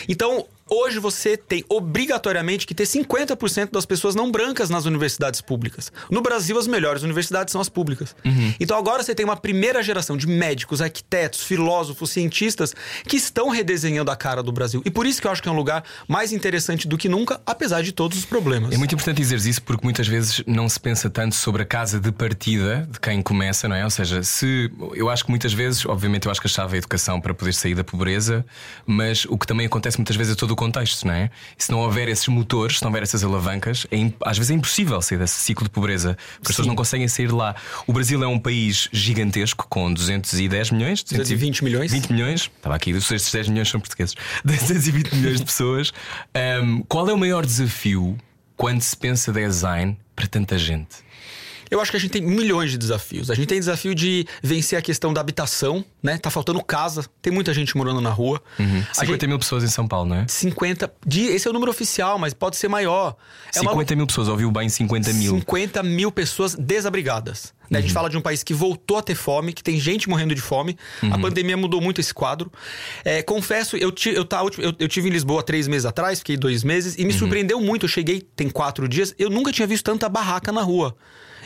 Então. 0.08 0.46
Hoje 0.70 0.98
você 0.98 1.36
tem 1.36 1.64
obrigatoriamente 1.68 2.66
que 2.66 2.74
ter 2.74 2.84
50% 2.84 3.70
das 3.72 3.84
pessoas 3.84 4.14
não 4.14 4.30
brancas 4.30 4.70
nas 4.70 4.84
universidades 4.84 5.40
públicas. 5.40 5.92
No 6.10 6.22
Brasil, 6.22 6.58
as 6.58 6.66
melhores 6.66 7.02
universidades 7.02 7.52
são 7.52 7.60
as 7.60 7.68
públicas. 7.68 8.14
Uhum. 8.24 8.54
Então 8.58 8.78
agora 8.78 9.02
você 9.02 9.14
tem 9.14 9.24
uma 9.24 9.36
primeira 9.36 9.82
geração 9.82 10.16
de 10.16 10.26
médicos, 10.26 10.80
arquitetos, 10.80 11.42
filósofos, 11.42 12.10
cientistas 12.10 12.74
que 13.06 13.16
estão 13.16 13.48
redesenhando 13.48 14.10
a 14.10 14.16
cara 14.16 14.42
do 14.42 14.52
Brasil. 14.52 14.82
E 14.84 14.90
por 14.90 15.06
isso 15.06 15.20
que 15.20 15.26
eu 15.26 15.30
acho 15.30 15.42
que 15.42 15.48
é 15.48 15.52
um 15.52 15.56
lugar 15.56 15.84
mais 16.08 16.32
interessante 16.32 16.88
do 16.88 16.96
que 16.96 17.08
nunca, 17.08 17.40
apesar 17.44 17.82
de 17.82 17.92
todos 17.92 18.18
os 18.18 18.24
problemas. 18.24 18.72
É 18.72 18.78
muito 18.78 18.94
importante 18.94 19.18
dizer 19.18 19.36
isso 19.36 19.62
porque 19.62 19.84
muitas 19.84 20.06
vezes 20.06 20.42
não 20.46 20.68
se 20.68 20.78
pensa 20.78 21.10
tanto 21.10 21.34
sobre 21.34 21.62
a 21.62 21.66
casa 21.66 22.00
de 22.00 22.12
partida 22.12 22.88
de 22.90 23.00
quem 23.00 23.20
começa, 23.20 23.68
não 23.68 23.76
é? 23.76 23.84
Ou 23.84 23.90
seja, 23.90 24.22
se 24.22 24.70
eu 24.94 25.10
acho 25.10 25.24
que 25.24 25.30
muitas 25.30 25.52
vezes, 25.52 25.84
obviamente, 25.84 26.26
eu 26.26 26.30
acho 26.30 26.40
que 26.40 26.46
a 26.46 26.50
chave 26.50 26.74
é 26.74 26.76
a 26.76 26.78
educação 26.78 27.20
para 27.20 27.34
poder 27.34 27.52
sair 27.52 27.74
da 27.74 27.84
pobreza, 27.84 28.44
mas 28.86 29.26
o 29.26 29.36
que 29.36 29.46
também 29.46 29.66
acontece 29.66 29.98
muitas 29.98 30.16
vezes 30.16 30.32
é 30.32 30.36
todo 30.36 30.51
o 30.52 30.56
contexto, 30.56 31.06
não 31.06 31.14
é? 31.14 31.30
E 31.58 31.62
se 31.62 31.70
não 31.70 31.80
houver 31.80 32.08
esses 32.08 32.26
motores, 32.28 32.78
se 32.78 32.82
não 32.82 32.90
houver 32.90 33.02
essas 33.02 33.24
alavancas, 33.24 33.86
é 33.90 34.12
às 34.24 34.36
vezes 34.36 34.50
é 34.50 34.54
impossível 34.54 35.00
sair 35.00 35.18
desse 35.18 35.40
ciclo 35.40 35.64
de 35.64 35.70
pobreza, 35.70 36.16
as 36.40 36.48
pessoas 36.48 36.66
não 36.66 36.74
conseguem 36.74 37.08
sair 37.08 37.30
lá. 37.32 37.54
O 37.86 37.92
Brasil 37.92 38.22
é 38.22 38.26
um 38.26 38.38
país 38.38 38.88
gigantesco 38.92 39.66
com 39.68 39.92
210 39.92 40.70
milhões, 40.70 41.02
220 41.02 41.64
milhões. 41.64 41.92
20 41.92 42.12
milhões, 42.12 42.50
estava 42.56 42.74
aqui, 42.74 42.90
estes 42.90 43.32
10 43.32 43.48
milhões 43.48 43.68
são 43.68 43.80
portugueses, 43.80 44.14
220 44.44 45.14
milhões 45.14 45.38
de 45.38 45.44
pessoas. 45.44 45.92
Ahm, 46.34 46.82
qual 46.88 47.08
é 47.08 47.12
o 47.12 47.18
maior 47.18 47.44
desafio 47.44 48.16
quando 48.56 48.80
se 48.80 48.96
pensa 48.96 49.32
design 49.32 49.98
para 50.14 50.26
tanta 50.26 50.58
gente? 50.58 50.96
Eu 51.72 51.80
acho 51.80 51.90
que 51.90 51.96
a 51.96 52.00
gente 52.00 52.10
tem 52.10 52.22
milhões 52.22 52.70
de 52.70 52.76
desafios. 52.78 53.30
A 53.30 53.34
gente 53.34 53.46
tem 53.46 53.58
desafio 53.58 53.94
de 53.94 54.26
vencer 54.42 54.78
a 54.78 54.82
questão 54.82 55.12
da 55.12 55.20
habitação, 55.20 55.84
né? 56.02 56.18
Tá 56.18 56.30
faltando 56.30 56.62
casa, 56.62 57.04
tem 57.20 57.32
muita 57.32 57.52
gente 57.54 57.76
morando 57.76 58.00
na 58.00 58.10
rua. 58.10 58.42
A 58.58 58.62
50 58.94 59.06
gente, 59.06 59.26
mil 59.26 59.38
pessoas 59.38 59.64
em 59.64 59.68
São 59.68 59.88
Paulo, 59.88 60.10
não 60.10 60.16
é? 60.16 60.26
50. 60.28 60.92
de- 61.06 61.22
Esse 61.28 61.46
é 61.48 61.50
o 61.50 61.54
número 61.54 61.70
oficial, 61.70 62.18
mas 62.18 62.34
pode 62.34 62.56
ser 62.56 62.68
maior. 62.68 63.16
É 63.54 63.60
uma- 63.62 63.70
50 63.72 63.96
mil 63.96 64.06
pessoas, 64.06 64.28
ouviu 64.28 64.50
bem 64.50 64.68
50 64.68 65.12
mil. 65.14 65.34
50 65.38 65.82
mil 65.82 66.12
pessoas 66.12 66.54
desabrigadas. 66.54 67.52
né? 67.70 67.78
A 67.78 67.80
gente 67.80 67.94
fala 67.94 68.10
de 68.10 68.18
um 68.18 68.20
país 68.20 68.42
que 68.42 68.52
voltou 68.52 68.98
a 68.98 69.02
ter 69.02 69.14
fome, 69.14 69.50
que 69.50 69.62
tem 69.62 69.80
gente 69.80 70.06
morrendo 70.06 70.34
de 70.34 70.42
fome. 70.42 70.76
A 71.10 71.18
pandemia 71.18 71.56
mudou 71.56 71.80
muito 71.80 72.02
esse 72.02 72.12
quadro. 72.12 72.52
É, 73.02 73.22
confesso, 73.22 73.78
eu, 73.78 73.90
ti- 73.90 74.10
eu, 74.10 74.26
tá- 74.26 74.42
eu, 74.58 74.74
eu 74.78 74.86
tive 74.88 75.08
em 75.08 75.12
Lisboa 75.12 75.42
três 75.42 75.66
meses 75.66 75.86
atrás, 75.86 76.18
fiquei 76.18 76.36
dois 76.36 76.62
meses, 76.62 76.96
e 76.98 77.04
me 77.06 77.14
surpreendeu 77.14 77.58
muito. 77.62 77.86
Eu 77.86 77.88
cheguei, 77.88 78.20
tem 78.36 78.50
quatro 78.50 78.86
dias, 78.86 79.14
eu 79.18 79.30
nunca 79.30 79.50
tinha 79.50 79.66
visto 79.66 79.84
tanta 79.86 80.06
barraca 80.06 80.52
na 80.52 80.60
rua. 80.60 80.94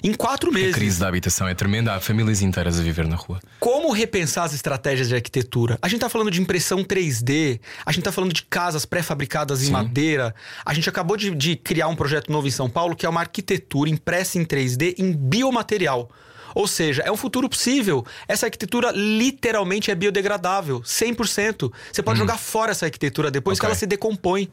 Em 0.03 0.13
quatro 0.15 0.51
A 0.51 0.53
meses. 0.53 0.75
crise 0.75 1.01
da 1.01 1.09
habitação 1.09 1.49
é 1.49 1.55
tremenda, 1.55 1.95
há 1.95 2.01
famílias 2.01 2.43
inteiras 2.43 2.79
a 2.79 2.83
viver 2.83 3.07
na 3.09 3.17
rua. 3.17 3.41
Como 3.59 3.91
repensar 3.93 4.45
as 4.45 4.53
estratégias 4.55 5.09
de 5.09 5.15
arquitetura? 5.15 5.79
A 5.83 5.89
gente 5.89 6.01
tá 6.01 6.09
falando 6.09 6.31
de 6.31 6.41
impressão 6.41 6.85
3D, 6.85 7.61
a 7.85 7.93
gente 7.93 8.05
tá 8.05 8.13
falando 8.13 8.33
de 8.33 8.43
casas 8.43 8.85
pré-fabricadas 8.85 9.67
em 9.67 9.71
madeira. 9.71 10.35
A 10.65 10.75
gente 10.75 10.89
acabou 10.89 11.17
de, 11.17 11.35
de 11.35 11.57
criar 11.57 11.89
um 11.89 11.97
projeto 11.97 12.31
novo 12.31 12.47
em 12.47 12.51
São 12.51 12.69
Paulo 12.69 12.95
que 12.95 13.07
é 13.07 13.09
uma 13.09 13.21
arquitetura 13.21 13.89
impressa 13.91 14.39
em 14.39 14.45
3D 14.45 14.95
em 14.99 15.13
biomaterial. 15.13 16.11
Ou 16.55 16.67
seja, 16.67 17.03
é 17.03 17.13
um 17.13 17.17
futuro 17.19 17.49
possível. 17.51 18.03
Essa 18.27 18.47
arquitetura 18.47 18.91
literalmente 18.91 19.91
é 19.91 19.95
biodegradável, 19.95 20.81
100%. 20.81 21.71
Você 21.93 22.03
pode 22.03 22.19
jogar 22.19 22.39
fora 22.39 22.71
essa 22.71 22.87
arquitetura 22.87 23.31
depois 23.31 23.59
que 23.59 23.67
Ok. 23.67 23.73
ela 23.73 23.79
se 23.79 23.87
decompõe. 23.87 24.49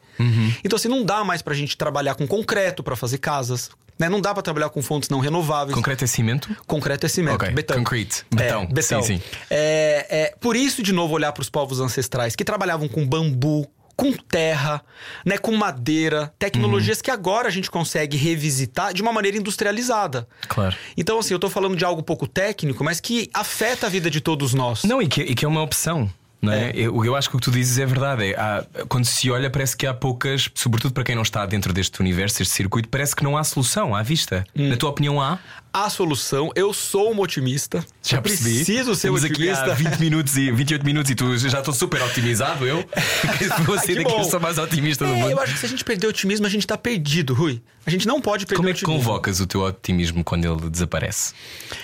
Então, 0.62 0.76
assim, 0.76 0.88
não 0.88 1.02
dá 1.02 1.24
mais 1.24 1.40
pra 1.40 1.54
gente 1.54 1.78
trabalhar 1.78 2.14
com 2.14 2.26
concreto 2.26 2.82
pra 2.82 2.94
fazer 2.94 3.16
casas. 3.18 3.70
Né? 3.98 4.08
Não 4.08 4.20
dá 4.20 4.34
pra 4.34 4.42
trabalhar 4.42 4.68
com 4.70 4.82
fontes 4.82 5.08
não 5.08 5.20
renováveis. 5.20 5.74
Concreto 5.74 6.04
é 6.04 6.06
cimento? 6.06 6.54
Concreto 6.66 7.06
é 7.06 7.08
cimento. 7.08 7.36
Ok, 7.36 7.50
Betão. 7.50 7.76
concrete, 7.78 8.24
betão. 8.30 8.62
É, 8.62 8.66
betão. 8.66 9.02
Sim, 9.02 9.18
sim. 9.18 9.22
É, 9.50 10.06
é, 10.10 10.34
por 10.40 10.56
isso, 10.56 10.82
de 10.82 10.92
novo, 10.92 11.14
olhar 11.14 11.32
para 11.32 11.42
os 11.42 11.50
povos 11.50 11.80
ancestrais 11.80 12.34
que 12.34 12.44
trabalhavam 12.44 12.88
com 12.88 13.06
bambu, 13.06 13.68
com 13.96 14.12
terra, 14.12 14.82
né, 15.24 15.38
com 15.38 15.52
madeira, 15.56 16.32
tecnologias 16.38 17.00
que 17.00 17.10
agora 17.10 17.48
a 17.48 17.50
gente 17.50 17.70
consegue 17.70 18.16
revisitar 18.16 18.92
de 18.92 19.00
uma 19.02 19.12
maneira 19.12 19.36
industrializada. 19.36 20.26
Claro. 20.48 20.76
Então, 20.96 21.18
assim, 21.18 21.32
eu 21.32 21.38
tô 21.38 21.48
falando 21.48 21.76
de 21.76 21.84
algo 21.84 22.02
pouco 22.02 22.26
técnico, 22.26 22.82
mas 22.82 23.00
que 23.00 23.30
afeta 23.32 23.86
a 23.86 23.88
vida 23.90 24.10
de 24.10 24.20
todos 24.20 24.52
nós. 24.52 24.84
Não, 24.84 25.00
e 25.00 25.06
que, 25.06 25.22
e 25.22 25.34
que 25.34 25.44
é 25.44 25.48
uma 25.48 25.62
opção. 25.62 26.10
Não 26.44 26.52
é? 26.52 26.70
Eu, 26.74 27.04
eu 27.04 27.16
acho 27.16 27.28
que 27.30 27.36
o 27.36 27.38
que 27.38 27.44
tu 27.44 27.50
dizes 27.50 27.78
é 27.78 27.86
verdade. 27.86 28.32
É, 28.32 28.38
há- 28.38 28.64
quando 28.88 29.04
se 29.04 29.30
olha, 29.30 29.48
parece 29.50 29.76
que 29.76 29.86
há 29.86 29.94
poucas, 29.94 30.48
sobretudo 30.54 30.92
para 30.94 31.02
quem 31.04 31.14
não 31.14 31.22
está 31.22 31.44
dentro 31.46 31.72
deste 31.72 32.00
universo, 32.00 32.38
deste 32.38 32.54
circuito, 32.54 32.88
parece 32.88 33.14
que 33.16 33.24
não 33.24 33.36
há 33.36 33.42
solução 33.44 33.94
à 33.94 34.02
vista. 34.02 34.44
Hum. 34.56 34.68
Na 34.68 34.76
tua 34.76 34.90
opinião, 34.90 35.20
há? 35.20 35.38
A 35.76 35.90
solução, 35.90 36.52
eu 36.54 36.72
sou 36.72 37.12
um 37.12 37.18
otimista. 37.18 37.84
Já 38.00 38.22
percebi. 38.22 38.54
preciso 38.64 38.94
ser 38.94 39.08
Estamos 39.08 39.24
otimista. 39.24 39.62
aqui 39.64 39.70
há 39.72 39.90
20 39.90 39.98
minutos 39.98 40.36
e 40.36 40.52
28 40.52 40.86
minutos 40.86 41.10
e 41.10 41.16
tu 41.16 41.36
já 41.36 41.58
estou 41.58 41.74
super 41.74 42.00
otimizado, 42.00 42.64
eu. 42.64 42.84
Vou 43.66 43.76
ser 43.80 43.96
Que 43.96 44.04
daqui, 44.04 44.12
eu 44.16 44.22
sou 44.22 44.38
mais 44.38 44.56
otimista 44.56 45.04
do 45.04 45.10
É, 45.12 45.16
mundo. 45.16 45.30
eu 45.32 45.40
acho 45.40 45.52
que 45.54 45.58
se 45.58 45.66
a 45.66 45.68
gente 45.68 45.84
perder 45.84 46.06
o 46.06 46.10
otimismo, 46.10 46.46
a 46.46 46.48
gente 46.48 46.64
tá 46.64 46.78
perdido, 46.78 47.34
Rui. 47.34 47.60
A 47.84 47.90
gente 47.90 48.06
não 48.06 48.20
pode 48.20 48.46
perder 48.46 48.56
Como 48.58 48.68
é 48.68 48.72
que 48.72 48.84
otimismo. 48.84 49.02
convocas 49.02 49.40
o 49.40 49.46
teu 49.48 49.62
otimismo 49.62 50.22
quando 50.22 50.44
ele 50.44 50.70
desaparece? 50.70 51.34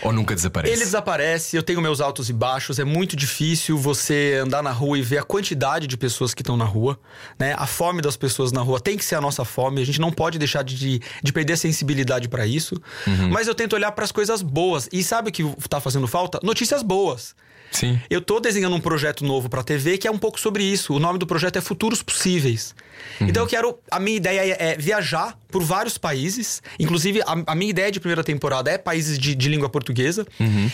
Ou 0.02 0.12
nunca 0.12 0.36
desaparece? 0.36 0.72
Ele 0.72 0.84
desaparece, 0.84 1.56
eu 1.56 1.62
tenho 1.62 1.80
meus 1.80 2.00
altos 2.00 2.30
e 2.30 2.32
baixos, 2.32 2.78
é 2.78 2.84
muito 2.84 3.16
difícil 3.16 3.76
você 3.76 4.38
andar 4.40 4.62
na 4.62 4.70
rua 4.70 4.98
e 4.98 5.02
ver 5.02 5.18
a 5.18 5.22
quantidade 5.24 5.88
de 5.88 5.96
pessoas 5.96 6.32
que 6.32 6.42
estão 6.42 6.56
na 6.56 6.64
rua, 6.64 6.96
né? 7.38 7.54
A 7.58 7.66
fome 7.66 8.00
das 8.00 8.16
pessoas 8.16 8.52
na 8.52 8.60
rua 8.62 8.78
tem 8.78 8.96
que 8.96 9.04
ser 9.04 9.16
a 9.16 9.20
nossa 9.20 9.44
fome, 9.44 9.82
a 9.82 9.84
gente 9.84 10.00
não 10.00 10.12
pode 10.12 10.38
deixar 10.38 10.62
de, 10.62 11.00
de 11.22 11.32
perder 11.32 11.54
a 11.54 11.56
sensibilidade 11.56 12.28
pra 12.28 12.46
isso. 12.46 12.80
Mas 13.32 13.48
eu 13.48 13.54
tento 13.54 13.79
olhar 13.80 13.92
pras 13.92 14.12
coisas 14.12 14.42
boas. 14.42 14.88
E 14.92 15.02
sabe 15.02 15.30
o 15.30 15.32
que 15.32 15.44
tá 15.68 15.80
fazendo 15.80 16.06
falta? 16.06 16.38
Notícias 16.42 16.82
boas. 16.82 17.34
Sim. 17.70 18.00
Eu 18.08 18.20
tô 18.20 18.40
desenhando 18.40 18.74
um 18.76 18.80
projeto 18.80 19.24
novo 19.24 19.48
pra 19.48 19.62
TV 19.62 19.96
que 19.96 20.08
é 20.08 20.10
um 20.10 20.18
pouco 20.18 20.38
sobre 20.38 20.64
isso. 20.64 20.94
O 20.94 20.98
nome 20.98 21.18
do 21.18 21.26
projeto 21.26 21.56
é 21.56 21.60
Futuros 21.60 22.02
Possíveis. 22.02 22.74
Então 23.20 23.42
eu 23.42 23.46
quero. 23.48 23.78
A 23.90 23.98
minha 24.00 24.16
ideia 24.16 24.40
é, 24.40 24.72
é 24.72 24.76
viajar 24.76 25.38
por 25.50 25.62
vários 25.62 25.98
países. 25.98 26.62
Inclusive, 26.78 27.20
a, 27.22 27.52
a 27.52 27.54
minha 27.54 27.70
ideia 27.70 27.90
de 27.90 28.00
primeira 28.00 28.22
temporada 28.24 28.70
é 28.70 28.78
países 28.78 29.18
de, 29.18 29.34
de 29.34 29.48
língua 29.48 29.68
portuguesa. 29.68 30.26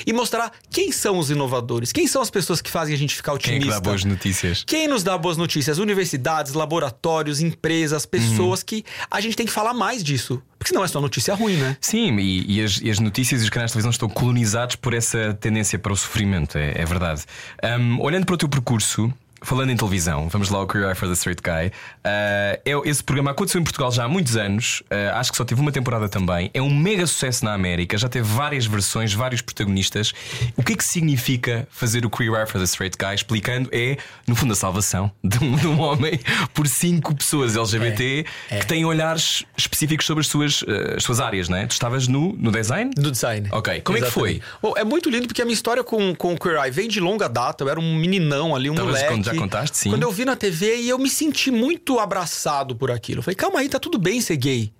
E 0.06 0.12
mostrar 0.12 0.52
quem 0.70 0.92
são 0.92 1.18
os 1.18 1.30
inovadores, 1.30 1.92
quem 1.92 2.06
são 2.06 2.22
as 2.22 2.30
pessoas 2.30 2.60
que 2.60 2.70
fazem 2.70 2.94
a 2.94 2.98
gente 2.98 3.14
ficar 3.14 3.36
Quem 3.38 3.54
é 3.54 3.56
otimista. 3.56 3.80
que 3.80 3.84
dá 3.84 3.90
boas 3.90 4.04
notícias? 4.04 4.64
Quem 4.66 4.88
nos 4.88 5.02
dá 5.02 5.16
boas 5.18 5.36
notícias? 5.36 5.78
Universidades, 5.78 6.52
laboratórios, 6.52 7.40
empresas, 7.40 8.06
pessoas 8.06 8.62
que 8.62 8.84
a 9.10 9.20
gente 9.20 9.36
tem 9.36 9.46
que 9.46 9.52
falar 9.52 9.74
mais 9.74 10.02
disso. 10.04 10.42
Porque 10.58 10.70
senão 10.70 10.82
é 10.84 10.88
só 10.88 11.00
notícia 11.00 11.34
ruim, 11.34 11.56
né? 11.56 11.76
Sim, 11.80 12.16
e, 12.18 12.58
e 12.58 12.64
as, 12.64 12.80
e 12.82 12.90
as 12.90 12.98
notícias 12.98 13.40
e 13.42 13.44
os 13.44 13.50
canais 13.50 13.70
de 13.70 13.74
televisão 13.74 13.90
estão 13.90 14.08
colonizados 14.08 14.76
por 14.76 14.94
essa 14.94 15.34
tendência 15.34 15.78
para 15.78 15.92
o 15.92 15.96
sofrimento, 15.96 16.56
é, 16.56 16.72
é 16.76 16.84
verdade. 16.84 17.22
Ahm, 17.62 17.98
olhando 18.00 18.24
para 18.24 18.34
o 18.34 18.38
teu 18.38 18.48
percurso, 18.48 19.12
falando 19.42 19.70
em 19.70 19.77
televisão, 19.77 20.29
vamos 20.29 20.49
lá 20.51 20.59
ao 20.59 20.66
Career 20.66 20.94
for 20.96 21.09
the 21.09 21.14
Straight 21.14 21.42
Guy. 21.42 21.72
É, 22.05 22.61
esse 22.85 23.03
programa 23.03 23.31
aconteceu 23.31 23.61
em 23.61 23.64
Portugal 23.64 23.90
já 23.90 24.05
há 24.05 24.09
muitos 24.09 24.37
anos, 24.37 24.83
ah, 24.90 25.18
acho 25.18 25.31
que 25.31 25.37
só 25.37 25.44
teve 25.44 25.61
uma 25.61 25.72
temporada 25.72 26.09
também. 26.09 26.51
É 26.55 26.62
um 26.62 26.75
mega 26.75 27.07
sucesso 27.07 27.44
na 27.44 27.53
América, 27.53 27.96
já 27.99 28.09
teve 28.09 28.27
várias 28.27 28.66
versões, 28.66 29.12
vários 29.12 29.40
protagonistas. 29.40 30.12
O 30.57 30.62
que 30.62 30.72
é 30.72 30.77
que 30.77 30.85
significa 30.85 31.66
fazer 31.70 32.05
o 32.07 32.11
Career 32.11 32.35
Eye 32.35 32.46
for 32.46 32.59
the 32.59 32.64
Straight 32.64 32.96
Guy? 32.99 33.14
Explicando, 33.14 33.68
é, 33.72 33.96
no 34.27 34.35
fundo, 34.35 34.53
a 34.53 34.57
salvação 34.57 35.11
de 35.22 35.42
um, 35.42 35.57
de 35.57 35.66
um 35.66 35.81
homem 35.81 36.18
por 36.55 36.66
cinco 36.66 37.14
pessoas 37.14 37.57
LGBT 37.57 38.27
É, 38.51 38.59
que 38.61 38.66
têm 38.66 38.85
olhares 38.85 39.44
específicos 39.57 40.07
sobre 40.07 40.20
as 40.22 40.27
suas, 40.29 40.64
ah, 40.66 40.96
as 40.96 41.03
suas 41.03 41.20
áreas, 41.20 41.49
não 41.49 41.57
é? 41.57 41.66
Tu 41.66 41.72
estavas 41.72 42.09
no, 42.09 42.33
no 42.35 42.51
design? 42.51 42.90
Do 42.94 43.11
design. 43.11 43.49
Ok, 43.53 43.81
como 43.83 43.99
é 43.99 44.01
que 44.01 44.07
Exatamente. 44.07 44.40
foi? 44.40 44.42
Bom, 44.62 44.75
é 44.77 44.85
muito 44.85 45.11
lindo 45.11 45.27
porque 45.27 45.42
a 45.42 45.44
minha 45.44 45.55
história 45.55 45.85
com, 45.85 46.14
com 46.14 46.35
o 46.35 46.38
Queer 46.38 46.62
Eye 46.62 46.70
vem 46.70 46.88
de 46.88 47.01
longa 47.01 47.29
data. 47.29 47.64
Eu 47.64 47.68
era 47.68 47.81
um 47.81 47.94
meninão 47.94 48.55
ali, 48.55 48.70
um 48.70 48.75
moleque. 48.75 49.25
Quando 49.30 49.36
já 49.36 49.42
contaste, 49.42 49.76
sim. 49.78 49.90
Quando 49.90 50.02
eu 50.02 50.10
vi 50.10 50.24
na 50.24 50.36
TV 50.36 50.76
e 50.76 50.88
eu 50.88 50.98
me 50.98 51.08
senti 51.08 51.50
muito 51.50 51.98
abraçado 51.98 52.74
por 52.76 52.90
aquilo. 52.90 53.18
Eu 53.18 53.22
falei, 53.22 53.36
calma 53.36 53.60
aí, 53.60 53.68
tá 53.68 53.78
tudo 53.78 53.98
bem 53.98 54.20
ser 54.20 54.36
gay. 54.36 54.72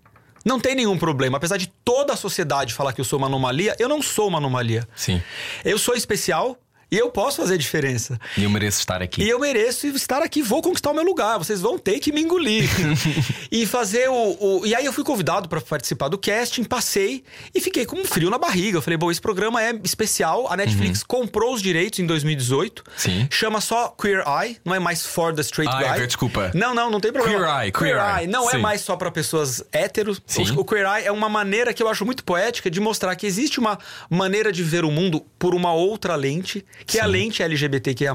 Não 0.45 0.61
tem 0.61 0.77
nenhum 0.77 0.97
problema. 0.97 1.39
Apesar 1.39 1.57
de 1.57 1.67
toda 1.85 2.13
a 2.13 2.17
sociedade 2.17 2.73
falar 2.73 2.93
que 2.93 3.01
eu 3.01 3.05
sou 3.05 3.19
uma 3.19 3.27
anomalia, 3.27 3.75
eu 3.81 3.89
não 3.89 4.01
sou 4.01 4.29
uma 4.29 4.39
anomalia. 4.39 4.87
Sim. 4.95 5.21
Eu 5.65 5.77
sou 5.77 5.95
especial 5.97 6.57
e 6.91 6.97
eu 6.99 7.11
posso 7.11 7.39
fazer 7.39 7.59
diferença. 7.59 8.19
E 8.37 8.45
eu 8.45 8.51
mereço 8.51 8.79
estar 8.79 9.03
aqui. 9.03 9.23
E 9.23 9.29
eu 9.29 9.39
mereço 9.41 9.87
estar 9.89 10.23
aqui, 10.23 10.41
vou 10.43 10.63
conquistar 10.63 10.91
o 10.91 10.95
meu 10.95 11.05
lugar. 11.05 11.39
Vocês 11.39 11.61
vão 11.61 11.79
ter 11.79 11.99
que 11.99 12.13
me 12.13 12.21
engolir. 12.23 12.69
e 13.51 13.67
fazer 13.67 14.09
o, 14.09 14.37
o- 14.61 14.67
E 14.67 14.75
aí 14.75 14.85
eu 14.85 14.93
fui 14.93 15.03
convidado 15.05 15.49
para 15.49 15.61
participar 15.61 16.09
do 16.09 16.17
casting, 16.19 16.65
passei 16.65 17.25
e 17.55 17.61
fiquei 17.61 17.85
com 17.87 17.97
um 17.97 18.05
frio 18.05 18.31
na 18.31 18.39
barriga. 18.39 18.79
Eu 18.79 18.83
falei, 18.83 18.97
bom, 18.97 19.11
esse 19.11 19.21
programa 19.21 19.63
é 19.63 19.73
especial. 19.85 20.51
A 20.51 20.57
Netflix 20.57 21.03
comprou 21.03 21.53
os 21.55 21.63
direitos 21.63 21.99
em 21.99 22.07
2018. 22.07 22.81
Uhum. 22.87 22.93
Sim. 22.97 23.29
Chama 23.31 23.61
só 23.61 23.89
Queer 23.89 24.23
Eye, 24.27 24.59
não 24.65 24.75
é 24.75 24.79
mais 24.79 25.05
For 25.05 25.35
the 25.35 25.43
Straight 25.43 25.73
Ah, 25.75 25.95
Guy. 25.95 26.03
é, 26.03 26.07
desculpa. 26.07 26.51
Não, 26.55 26.75
não, 26.75 26.91
não 26.91 27.01
tem 27.01 27.13
problema. 27.13 27.39
Queer 27.47 27.63
Eye, 27.65 27.73
Queer 27.73 27.97
Eye. 28.21 28.27
Não 28.27 28.49
é 28.49 28.53
Sim. 28.53 28.59
mais 28.59 28.81
só 28.81 28.97
para 28.97 29.11
pessoas 29.11 29.63
héteros. 29.73 30.21
Sim. 30.27 30.51
O, 30.53 30.61
o 30.61 30.65
Queer 30.65 30.87
Eye 30.87 31.07
é 31.07 31.13
uma 31.13 31.29
maneira 31.29 31.73
que 31.75 31.83
eu 31.83 31.89
acho 31.89 32.05
muito 32.05 32.23
poética 32.25 32.71
de 32.71 32.81
mostrar 32.81 33.15
que 33.17 33.27
existe 33.27 33.59
uma 33.59 33.79
maneira 34.09 34.53
de 34.53 34.63
ver 34.63 34.85
o 34.85 34.91
mundo 34.91 35.25
por 35.39 35.55
uma 35.55 35.73
outra 35.73 36.15
lente, 36.15 36.65
que 36.85 36.99
é 36.99 37.03
a 37.03 37.07
lente 37.07 37.43
LGBTQIA+, 37.43 38.15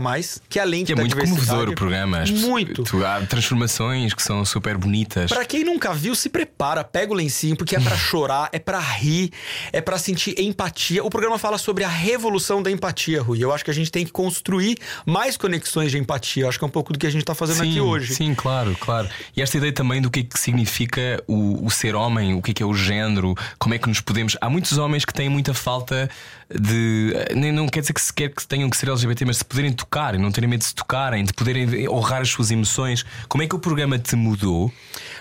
que 0.49 0.59
é 0.59 0.61
a 0.61 0.65
lente 0.65 0.87
Que 0.87 0.93
é 0.93 0.95
muito 0.95 1.17
comovedor 1.17 1.69
o 1.69 1.75
programa. 1.75 2.23
Muito. 2.29 2.83
Tu, 2.83 3.05
há 3.05 3.21
transformações 3.21 4.13
que 4.13 4.21
são 4.21 4.43
super 4.45 4.77
bonitas. 4.77 5.31
Pra 5.31 5.45
quem 5.45 5.63
nunca 5.63 5.93
viu, 5.93 6.13
se 6.15 6.29
prepara, 6.29 6.83
pega 6.83 7.11
o 7.11 7.15
lencinho, 7.15 7.55
porque 7.55 7.75
é 7.75 7.79
pra 7.79 7.95
chorar, 7.97 8.49
é 8.51 8.59
pra 8.59 8.79
rir, 8.79 9.31
é 9.71 9.81
pra 9.81 9.97
sentir 9.97 10.39
empatia. 10.39 11.03
O 11.03 11.09
programa 11.09 11.37
fala 11.37 11.57
sobre 11.57 11.83
a 11.83 11.89
revolução 11.89 12.61
da 12.61 12.69
empatia, 12.71 13.21
Rui. 13.21 13.43
Eu 13.43 13.51
acho 13.51 13.63
que 13.63 13.71
a 13.71 13.73
gente 13.73 13.91
tem 13.91 14.05
que 14.05 14.11
construir 14.11 14.77
mais 15.05 15.37
conexões 15.37 15.91
de 15.91 15.97
empatia. 15.97 16.43
Eu 16.43 16.49
acho 16.49 16.57
que 16.57 16.63
é 16.63 16.67
um 16.67 16.71
pouco 16.71 16.93
do 16.93 16.99
que 16.99 17.07
a 17.07 17.11
gente 17.11 17.25
tá 17.25 17.35
fazendo 17.35 17.63
aqui 17.63 17.79
hoje. 17.79 18.13
Sim, 18.13 18.33
claro, 18.35 18.75
claro. 18.79 19.09
E 19.35 19.41
esta 19.41 19.57
ideia 19.57 19.73
também 19.73 20.01
do 20.01 20.09
que 20.09 20.21
é 20.21 20.23
que 20.23 20.39
significa 20.39 21.21
o, 21.27 21.65
o 21.65 21.69
ser 21.69 21.95
homem, 21.95 22.33
o 22.33 22.41
que 22.41 22.51
é 22.51 22.53
que 22.53 22.63
é 22.63 22.65
o 22.65 22.73
género, 22.73 23.35
como 23.57 23.73
é 23.73 23.77
que 23.77 23.87
nos 23.87 24.01
podemos. 24.01 24.37
Há 24.39 24.49
muitos 24.49 24.77
homens 24.77 25.05
que 25.05 25.13
têm 25.13 25.29
muita 25.29 25.53
falta 25.53 26.09
de. 26.59 27.13
Nem, 27.35 27.51
não 27.51 27.67
quer 27.67 27.81
dizer 27.81 27.93
que 27.93 28.01
sequer 28.01 28.29
que 28.29 28.45
tenham 28.45 28.69
que 28.69 28.77
ser 28.77 28.89
LGBT, 28.89 29.25
mas 29.25 29.37
de 29.37 29.45
poderem 29.45 29.71
tocar, 29.71 30.17
não 30.17 30.31
terem 30.31 30.49
medo 30.49 30.59
de 30.59 30.65
se 30.65 30.75
tocarem, 30.75 31.23
de 31.23 31.33
poderem 31.33 31.87
honrar 31.89 32.21
as 32.21 32.29
suas 32.29 32.51
emoções. 32.51 33.05
Como 33.27 33.43
é 33.43 33.47
que 33.47 33.55
o 33.55 33.59
programa 33.59 33.97
te 33.97 34.15
mudou? 34.15 34.71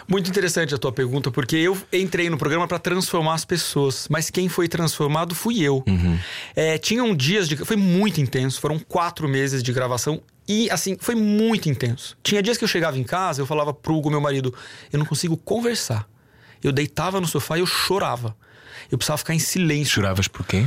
Muito 0.09 0.29
interessante 0.29 0.75
a 0.75 0.79
tua 0.79 0.93
pergunta, 0.93 1.31
porque 1.31 1.57
eu 1.57 1.79
entrei 1.93 2.29
no 2.29 2.37
programa 2.37 2.66
pra 2.66 2.79
transformar 2.79 3.35
as 3.35 3.45
pessoas, 3.45 4.09
mas 4.11 4.31
quem 4.31 4.49
foi 4.49 4.69
transformado 4.69 5.35
fui 5.35 5.62
eu. 5.62 5.85
É, 6.57 6.79
tinham 6.79 7.14
dias 7.14 7.49
de. 7.49 7.57
Foi 7.57 7.77
muito 7.77 8.21
intenso, 8.21 8.61
foram 8.61 8.79
quatro 8.79 9.29
meses 9.29 9.62
de 9.62 9.73
gravação. 9.73 10.21
E 10.49 10.69
assim, 10.71 10.97
foi 10.99 11.14
muito 11.14 11.69
intenso. 11.69 12.16
Tinha 12.25 12.43
dias 12.43 12.59
que 12.59 12.64
eu 12.64 12.69
chegava 12.69 12.99
em 12.99 13.05
casa, 13.05 13.40
eu 13.40 13.47
falava 13.47 13.73
pro 13.73 13.95
Hugo, 13.95 14.11
meu 14.11 14.21
marido, 14.21 14.53
eu 14.93 14.99
não 14.99 15.07
consigo 15.07 15.37
conversar. 15.37 16.09
Eu 16.62 16.73
deitava 16.73 17.21
no 17.21 17.27
sofá 17.29 17.57
e 17.57 17.61
eu 17.61 17.66
chorava. 17.66 18.37
Eu 18.90 18.99
precisava 18.99 19.19
ficar 19.19 19.35
em 19.35 19.38
silêncio 19.38 19.95
Choravas 19.95 20.27
por 20.27 20.45
quê? 20.45 20.66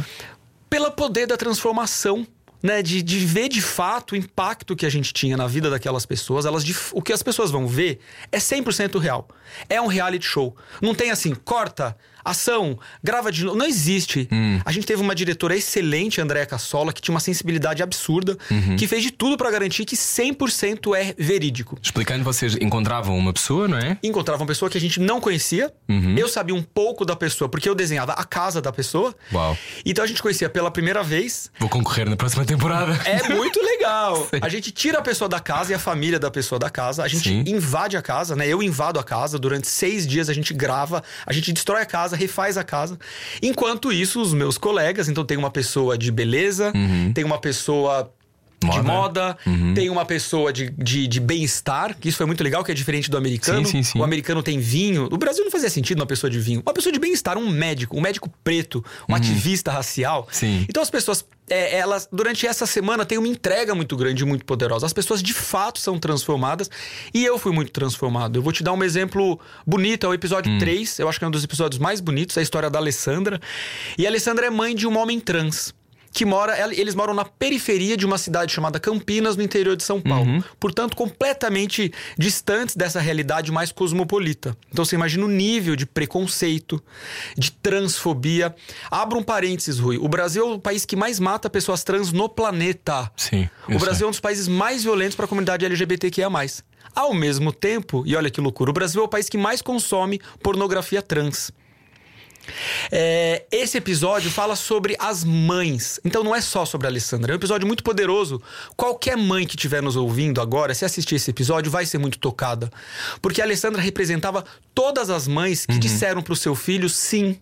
Pelo 0.73 0.89
poder 0.89 1.27
da 1.27 1.37
transformação. 1.37 2.25
Né, 2.63 2.81
de, 2.81 3.01
de 3.01 3.19
ver 3.19 3.49
de 3.49 3.61
fato 3.61 4.13
o 4.13 4.15
impacto 4.15 4.73
que 4.73 4.85
a 4.85 4.89
gente 4.89 5.11
tinha 5.11 5.35
na 5.35 5.45
vida 5.47 5.69
daquelas 5.69 6.05
pessoas. 6.05 6.45
Elas 6.45 6.63
o 6.93 7.01
que 7.01 7.11
as 7.11 7.21
pessoas 7.21 7.51
vão 7.51 7.67
ver 7.67 7.99
é 8.31 8.37
100% 8.37 8.97
real. 8.99 9.27
É 9.67 9.81
um 9.81 9.87
reality 9.87 10.25
show. 10.25 10.55
Não 10.81 10.95
tem 10.95 11.11
assim, 11.11 11.35
corta, 11.35 11.95
ação, 12.23 12.77
grava 13.03 13.31
de 13.31 13.43
novo. 13.43 13.57
Não 13.57 13.65
existe. 13.65 14.27
A 14.65 14.71
gente 14.71 14.85
teve 14.85 15.01
uma 15.01 15.15
diretora 15.15 15.55
excelente, 15.55 16.21
Andréa 16.21 16.45
Cassola, 16.45 16.93
que 16.93 17.01
tinha 17.01 17.13
uma 17.13 17.19
sensibilidade 17.19 17.81
absurda, 17.83 18.37
que 18.77 18.87
fez 18.87 19.03
de 19.03 19.11
tudo 19.11 19.37
pra 19.37 19.49
garantir 19.51 19.85
que 19.85 19.95
100% 19.95 20.95
é 20.95 21.13
verídico. 21.17 21.77
Explicando, 21.81 22.23
vocês 22.23 22.55
encontravam 22.55 23.17
uma 23.17 23.33
pessoa, 23.33 23.67
não 23.67 23.77
é? 23.77 23.97
Encontrava 24.03 24.41
uma 24.41 24.47
pessoa 24.47 24.69
que 24.69 24.77
a 24.77 24.81
gente 24.81 24.99
não 24.99 25.19
conhecia. 25.19 25.71
Eu 26.17 26.27
sabia 26.27 26.55
um 26.55 26.63
pouco 26.63 27.05
da 27.05 27.15
pessoa, 27.15 27.49
porque 27.49 27.67
eu 27.67 27.75
desenhava 27.75 28.13
a 28.13 28.23
casa 28.23 28.61
da 28.61 28.71
pessoa. 28.71 29.13
Uau. 29.31 29.57
Então 29.85 30.03
a 30.03 30.07
gente 30.07 30.21
conhecia 30.21 30.49
pela 30.49 30.71
primeira 30.71 31.03
vez. 31.03 31.51
Vou 31.59 31.69
concorrer 31.69 32.09
na 32.09 32.15
próxima 32.15 32.45
temporada. 32.45 32.93
É 33.05 33.33
muito 33.33 33.61
legal. 33.61 34.27
A 34.41 34.49
gente 34.49 34.71
tira 34.71 34.99
a 34.99 35.01
pessoa 35.01 35.29
da 35.29 35.39
casa 35.39 35.71
e 35.71 35.75
a 35.75 35.79
família 35.79 36.19
da 36.19 36.31
pessoa 36.31 36.57
da 36.59 36.69
casa. 36.69 37.03
A 37.03 37.07
gente 37.07 37.29
Sim. 37.29 37.43
invade 37.47 37.95
a 37.95 38.01
casa, 38.01 38.35
né? 38.35 38.47
Eu 38.47 38.61
invado 38.61 38.99
a 38.99 39.03
casa. 39.03 39.37
Durante 39.37 39.67
seis 39.67 40.07
dias 40.07 40.29
a 40.29 40.33
gente 40.33 40.53
grava, 40.53 41.03
a 41.25 41.33
gente 41.33 41.51
destrói 41.51 41.81
a 41.81 41.85
casa, 41.85 42.12
refaz 42.15 42.57
a 42.57 42.63
casa. 42.63 42.97
Enquanto 43.41 43.91
isso, 43.91 44.21
os 44.21 44.33
meus 44.33 44.57
colegas, 44.57 45.09
então 45.09 45.23
tem 45.25 45.37
uma 45.37 45.51
pessoa 45.51 45.97
de 45.97 46.11
beleza, 46.11 46.71
tem 47.13 47.23
uma 47.23 47.39
pessoa. 47.39 48.11
De 48.69 48.81
Moda. 48.81 49.37
moda, 49.45 49.73
tem 49.75 49.89
uma 49.89 50.05
pessoa 50.05 50.51
de, 50.51 50.69
de, 50.71 51.07
de 51.07 51.19
bem-estar, 51.19 51.97
que 51.97 52.09
isso 52.09 52.17
foi 52.17 52.25
muito 52.25 52.43
legal, 52.43 52.63
que 52.63 52.71
é 52.71 52.73
diferente 52.73 53.09
do 53.09 53.17
americano. 53.17 53.65
Sim, 53.65 53.83
sim, 53.83 53.83
sim. 53.83 53.99
O 53.99 54.03
americano 54.03 54.41
tem 54.41 54.59
vinho. 54.59 55.09
No 55.09 55.17
Brasil 55.17 55.43
não 55.43 55.51
fazia 55.51 55.69
sentido 55.69 55.99
uma 55.99 56.05
pessoa 56.05 56.29
de 56.29 56.39
vinho. 56.39 56.61
Uma 56.65 56.73
pessoa 56.73 56.91
de 56.91 56.99
bem-estar, 56.99 57.37
um 57.37 57.49
médico, 57.49 57.97
um 57.97 58.01
médico 58.01 58.29
preto, 58.43 58.83
um 59.07 59.15
ativista 59.15 59.71
racial. 59.71 60.21
Uhum. 60.21 60.27
Sim. 60.31 60.65
Então 60.69 60.81
as 60.81 60.89
pessoas, 60.89 61.25
é, 61.49 61.77
elas, 61.77 62.07
durante 62.11 62.47
essa 62.47 62.65
semana, 62.65 63.05
tem 63.05 63.17
uma 63.17 63.27
entrega 63.27 63.75
muito 63.75 63.95
grande 63.95 64.23
e 64.23 64.25
muito 64.25 64.45
poderosa. 64.45 64.85
As 64.85 64.93
pessoas 64.93 65.21
de 65.21 65.33
fato 65.33 65.79
são 65.79 65.97
transformadas 65.99 66.69
e 67.13 67.23
eu 67.23 67.37
fui 67.37 67.51
muito 67.51 67.71
transformado. 67.71 68.37
Eu 68.37 68.41
vou 68.41 68.51
te 68.51 68.63
dar 68.63 68.73
um 68.73 68.83
exemplo 68.83 69.39
bonito, 69.65 70.05
é 70.05 70.09
o 70.09 70.13
episódio 70.13 70.57
3, 70.59 70.99
eu 70.99 71.09
acho 71.09 71.19
que 71.19 71.25
é 71.25 71.27
um 71.27 71.31
dos 71.31 71.43
episódios 71.43 71.79
mais 71.79 71.99
bonitos, 71.99 72.37
é 72.37 72.39
a 72.39 72.43
história 72.43 72.69
da 72.69 72.79
Alessandra. 72.79 73.39
E 73.97 74.05
a 74.05 74.09
Alessandra 74.09 74.47
é 74.47 74.49
mãe 74.49 74.75
de 74.75 74.87
um 74.87 74.97
homem 74.97 75.19
trans. 75.19 75.73
Que 76.13 76.25
mora. 76.25 76.71
Eles 76.73 76.93
moram 76.93 77.13
na 77.13 77.25
periferia 77.25 77.97
de 77.97 78.05
uma 78.05 78.17
cidade 78.17 78.53
chamada 78.53 78.79
Campinas, 78.79 79.35
no 79.35 79.43
interior 79.43 79.75
de 79.75 79.83
São 79.83 79.99
Paulo. 79.99 80.29
Uhum. 80.29 80.43
Portanto, 80.59 80.95
completamente 80.95 81.91
distantes 82.17 82.75
dessa 82.75 83.01
realidade 83.01 83.51
mais 83.51 83.71
cosmopolita. 83.71 84.55
Então 84.71 84.85
você 84.85 84.95
imagina 84.95 85.25
o 85.25 85.27
nível 85.27 85.75
de 85.75 85.85
preconceito, 85.85 86.81
de 87.35 87.51
transfobia. 87.51 88.55
Abra 88.91 89.17
um 89.17 89.23
parênteses, 89.23 89.79
Rui. 89.79 89.97
O 89.97 90.07
Brasil 90.07 90.47
é 90.47 90.53
o 90.53 90.59
país 90.59 90.85
que 90.85 90.95
mais 90.95 91.19
mata 91.19 91.49
pessoas 91.49 91.83
trans 91.83 92.11
no 92.11 92.29
planeta. 92.29 93.11
Sim. 93.17 93.49
O 93.67 93.79
Brasil 93.79 94.05
é 94.05 94.07
um 94.07 94.11
dos 94.11 94.19
países 94.19 94.47
mais 94.47 94.83
violentos 94.83 95.15
para 95.15 95.25
a 95.25 95.27
comunidade 95.27 95.65
LGBTQIA. 95.65 96.29
Ao 96.95 97.13
mesmo 97.13 97.51
tempo, 97.51 98.03
e 98.05 98.15
olha 98.15 98.29
que 98.29 98.39
loucura, 98.39 98.69
o 98.69 98.73
Brasil 98.73 99.01
é 99.01 99.05
o 99.05 99.07
país 99.07 99.27
que 99.27 99.37
mais 99.37 99.61
consome 99.61 100.21
pornografia 100.41 101.01
trans. 101.01 101.51
É, 102.91 103.45
esse 103.51 103.77
episódio 103.77 104.29
fala 104.29 104.55
sobre 104.55 104.95
as 104.99 105.23
mães. 105.23 105.99
Então 106.03 106.23
não 106.23 106.35
é 106.35 106.41
só 106.41 106.65
sobre 106.65 106.87
a 106.87 106.89
Alessandra. 106.89 107.31
É 107.31 107.33
um 107.33 107.37
episódio 107.37 107.67
muito 107.67 107.83
poderoso. 107.83 108.41
Qualquer 108.75 109.17
mãe 109.17 109.45
que 109.45 109.55
estiver 109.55 109.81
nos 109.81 109.95
ouvindo 109.95 110.41
agora, 110.41 110.73
se 110.73 110.85
assistir 110.85 111.15
esse 111.15 111.31
episódio, 111.31 111.71
vai 111.71 111.85
ser 111.85 111.97
muito 111.97 112.19
tocada. 112.19 112.71
Porque 113.21 113.41
a 113.41 113.45
Alessandra 113.45 113.81
representava 113.81 114.43
todas 114.73 115.09
as 115.09 115.27
mães 115.27 115.65
que 115.65 115.73
uhum. 115.73 115.79
disseram 115.79 116.21
para 116.21 116.33
o 116.33 116.35
seu 116.35 116.55
filho 116.55 116.89
sim 116.89 117.37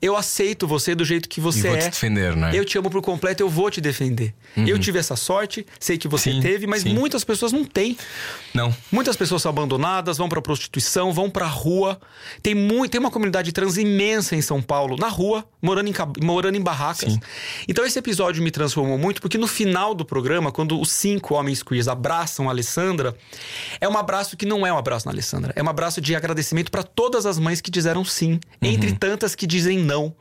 eu 0.00 0.16
aceito 0.16 0.66
você 0.66 0.94
do 0.94 1.04
jeito 1.04 1.28
que 1.28 1.40
você 1.40 1.60
e 1.60 1.62
vou 1.62 1.76
é. 1.76 1.78
te 1.78 1.90
defender, 1.90 2.36
não 2.36 2.48
é? 2.48 2.56
Eu 2.56 2.64
te 2.64 2.78
amo 2.78 2.90
por 2.90 3.02
completo, 3.02 3.42
eu 3.42 3.48
vou 3.48 3.70
te 3.70 3.80
defender. 3.80 4.34
Uhum. 4.56 4.66
Eu 4.66 4.78
tive 4.78 4.98
essa 4.98 5.16
sorte, 5.16 5.66
sei 5.78 5.98
que 5.98 6.08
você 6.08 6.32
sim, 6.32 6.40
teve, 6.40 6.66
mas 6.66 6.82
sim. 6.82 6.94
muitas 6.94 7.24
pessoas 7.24 7.52
não 7.52 7.64
têm. 7.64 7.96
Não. 8.54 8.74
Muitas 8.90 9.16
pessoas 9.16 9.42
são 9.42 9.50
abandonadas, 9.50 10.18
vão 10.18 10.28
para 10.28 10.40
prostituição, 10.40 11.12
vão 11.12 11.28
para 11.28 11.46
rua. 11.46 12.00
Tem 12.42 12.54
muito, 12.54 12.92
tem 12.92 13.00
uma 13.00 13.10
comunidade 13.10 13.52
trans 13.52 13.76
imensa 13.76 14.36
em 14.36 14.40
São 14.40 14.62
Paulo, 14.62 14.96
na 14.96 15.08
rua, 15.08 15.44
morando 15.60 15.88
em, 15.88 15.94
morando 16.24 16.56
em 16.56 16.62
barracas. 16.62 17.12
Sim. 17.12 17.20
Então 17.66 17.84
esse 17.84 17.98
episódio 17.98 18.42
me 18.42 18.50
transformou 18.50 18.98
muito 18.98 19.20
porque 19.20 19.38
no 19.38 19.46
final 19.46 19.94
do 19.94 20.04
programa, 20.04 20.52
quando 20.52 20.80
os 20.80 20.90
cinco 20.90 21.34
homens 21.34 21.62
queers 21.62 21.88
abraçam 21.88 22.48
a 22.48 22.52
Alessandra, 22.52 23.14
é 23.80 23.88
um 23.88 23.96
abraço 23.96 24.36
que 24.36 24.46
não 24.46 24.66
é 24.66 24.72
um 24.72 24.78
abraço 24.78 25.06
na 25.06 25.12
Alessandra, 25.12 25.52
é 25.56 25.62
um 25.62 25.68
abraço 25.68 26.00
de 26.00 26.14
agradecimento 26.14 26.70
para 26.70 26.82
todas 26.82 27.26
as 27.26 27.38
mães 27.38 27.60
que 27.60 27.70
disseram 27.70 28.04
sim, 28.04 28.32
uhum. 28.32 28.68
entre 28.68 28.92
tantas 28.92 29.34
que 29.34 29.46
dizem 29.46 29.78
não. 29.88 30.14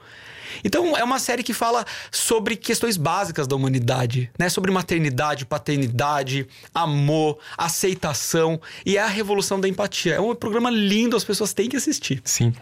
Então 0.63 0.97
é 0.97 1.03
uma 1.03 1.20
série 1.20 1.43
que 1.43 1.53
fala 1.53 1.86
sobre 2.11 2.55
questões 2.55 2.97
básicas 2.97 3.47
da 3.47 3.55
humanidade, 3.55 4.32
né? 4.39 4.49
Sobre 4.49 4.72
maternidade, 4.72 5.45
paternidade, 5.45 6.47
amor, 6.74 7.38
aceitação 7.57 8.59
e 8.86 8.97
a 8.97 9.07
revolução 9.07 9.59
da 9.59 9.68
empatia. 9.68 10.15
É 10.15 10.22
um 10.22 10.34
programa 10.34 10.70
lindo, 10.70 11.15
as 11.15 11.24
pessoas 11.24 11.53
têm 11.53 11.70
que 11.70 11.76
assistir. 11.76 12.22
Sim. 12.24 12.53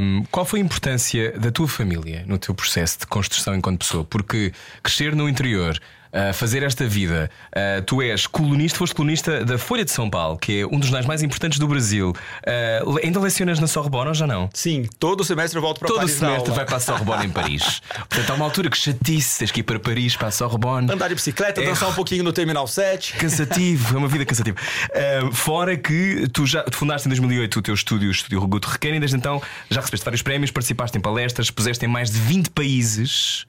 Um, 0.00 0.24
qual 0.30 0.46
foi 0.46 0.60
a 0.60 0.62
importância 0.62 1.32
da 1.38 1.50
tua 1.50 1.68
família 1.68 2.24
no 2.26 2.38
teu 2.38 2.54
processo 2.54 3.00
de 3.00 3.06
construção 3.06 3.54
enquanto 3.54 3.80
pessoa? 3.80 4.04
Porque 4.04 4.52
crescer 4.82 5.14
no 5.14 5.28
interior 5.28 5.78
uh, 6.12 6.32
fazer 6.34 6.62
esta 6.62 6.86
vida. 6.86 7.30
Uh, 7.48 7.82
tu 7.82 8.02
és 8.02 8.26
colunista, 8.26 8.78
foste 8.78 8.94
colunista 8.94 9.44
da 9.44 9.58
Folha 9.58 9.84
de 9.84 9.90
São 9.90 10.08
Paulo, 10.08 10.36
que 10.38 10.60
é 10.60 10.66
um 10.66 10.78
dos 10.78 10.88
jornais 10.88 11.06
mais 11.06 11.22
importantes 11.22 11.58
do 11.58 11.66
Brasil. 11.66 12.10
Uh, 12.10 12.98
ainda 13.02 13.20
lecionas 13.20 13.58
na 13.58 13.66
Sorbonne 13.66 14.08
ou 14.08 14.14
já 14.14 14.26
não? 14.26 14.48
Sim, 14.52 14.86
todo 14.98 15.24
semestre 15.24 15.58
eu 15.58 15.62
volto 15.62 15.78
para 15.78 15.88
todo 15.88 15.98
Paris. 15.98 16.18
Todo 16.18 16.28
semestre 16.28 16.54
vai 16.54 16.64
para 16.64 16.76
a 16.76 16.80
Sorbonne 16.80 17.26
em 17.26 17.30
Paris. 17.30 17.80
Portanto, 18.08 18.30
há 18.30 18.34
uma 18.34 18.44
altura 18.44 18.70
que 18.70 18.76
chatice, 18.76 19.38
tens 19.38 19.50
que 19.50 19.60
ir 19.60 19.62
para 19.62 19.78
Paris, 19.78 20.16
para 20.16 20.28
a 20.28 20.30
Sorbonne. 20.30 20.92
Andar 20.92 21.08
de 21.08 21.14
bicicleta, 21.14 21.62
é... 21.62 21.66
dançar 21.66 21.88
um 21.88 21.94
pouquinho 21.94 22.22
no 22.24 22.32
Terminal 22.32 22.66
7. 22.66 23.14
Cansativo, 23.14 23.94
é 23.94 23.98
uma 23.98 24.08
vida 24.08 24.24
cansativa. 24.24 24.56
Uh, 24.90 25.32
fora 25.32 25.76
que 25.76 26.28
tu 26.32 26.46
já 26.46 26.62
tu 26.62 26.76
fundaste 26.76 27.08
em 27.08 27.10
2008 27.10 27.58
o 27.58 27.62
teu 27.62 27.74
estúdio, 27.74 28.08
o 28.08 28.10
Estúdio 28.10 28.46
Guto 28.46 28.68
Requena, 28.68 28.96
e 28.96 29.00
desde 29.00 29.16
então 29.16 29.40
já 29.70 29.80
recebeste 29.80 30.04
vários 30.04 30.22
prémios, 30.22 30.50
participaste 30.50 30.96
em 30.96 31.00
palestras, 31.00 31.50
puseste 31.50 31.84
em 31.84 31.88
mais 31.88 32.10
de 32.10 32.18
20 32.18 32.50
países. 32.50 33.46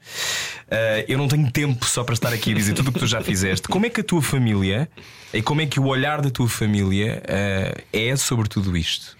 Uh, 0.67 1.03
eu 1.07 1.17
não 1.17 1.29
tenho 1.29 1.49
tempo 1.49 1.85
só 1.85 2.03
para 2.03 2.13
estar 2.13 2.33
aqui 2.33 2.53
dizer 2.53 2.73
tudo 2.73 2.89
o 2.89 2.93
que 2.93 2.99
tu 2.99 3.07
já 3.07 3.21
fizeste, 3.21 3.69
como 3.69 3.85
é 3.85 3.89
que 3.89 4.01
a 4.01 4.03
tua 4.03 4.21
família 4.21 4.89
e 5.33 5.41
como 5.41 5.61
é 5.61 5.65
que 5.65 5.79
o 5.79 5.85
olhar 5.85 6.21
da 6.21 6.29
tua 6.29 6.49
família 6.49 7.23
uh, 7.23 7.81
é 7.93 8.15
sobre 8.17 8.49
tudo 8.49 8.75
isto? 8.75 9.15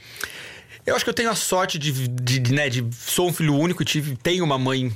Eu 0.86 0.96
acho 0.96 1.06
que 1.06 1.10
eu 1.10 1.14
tenho 1.14 1.30
a 1.30 1.36
sorte 1.36 1.80
de, 1.80 2.08
de, 2.08 2.40
de, 2.40 2.54
né, 2.54 2.70
de 2.70 2.86
sou 2.94 3.30
um 3.30 3.34
filho 3.34 3.56
único 3.56 3.82
e 3.82 3.86
tive, 3.86 4.18
tenho 4.18 4.44
uma 4.44 4.58
mãe 4.58 4.92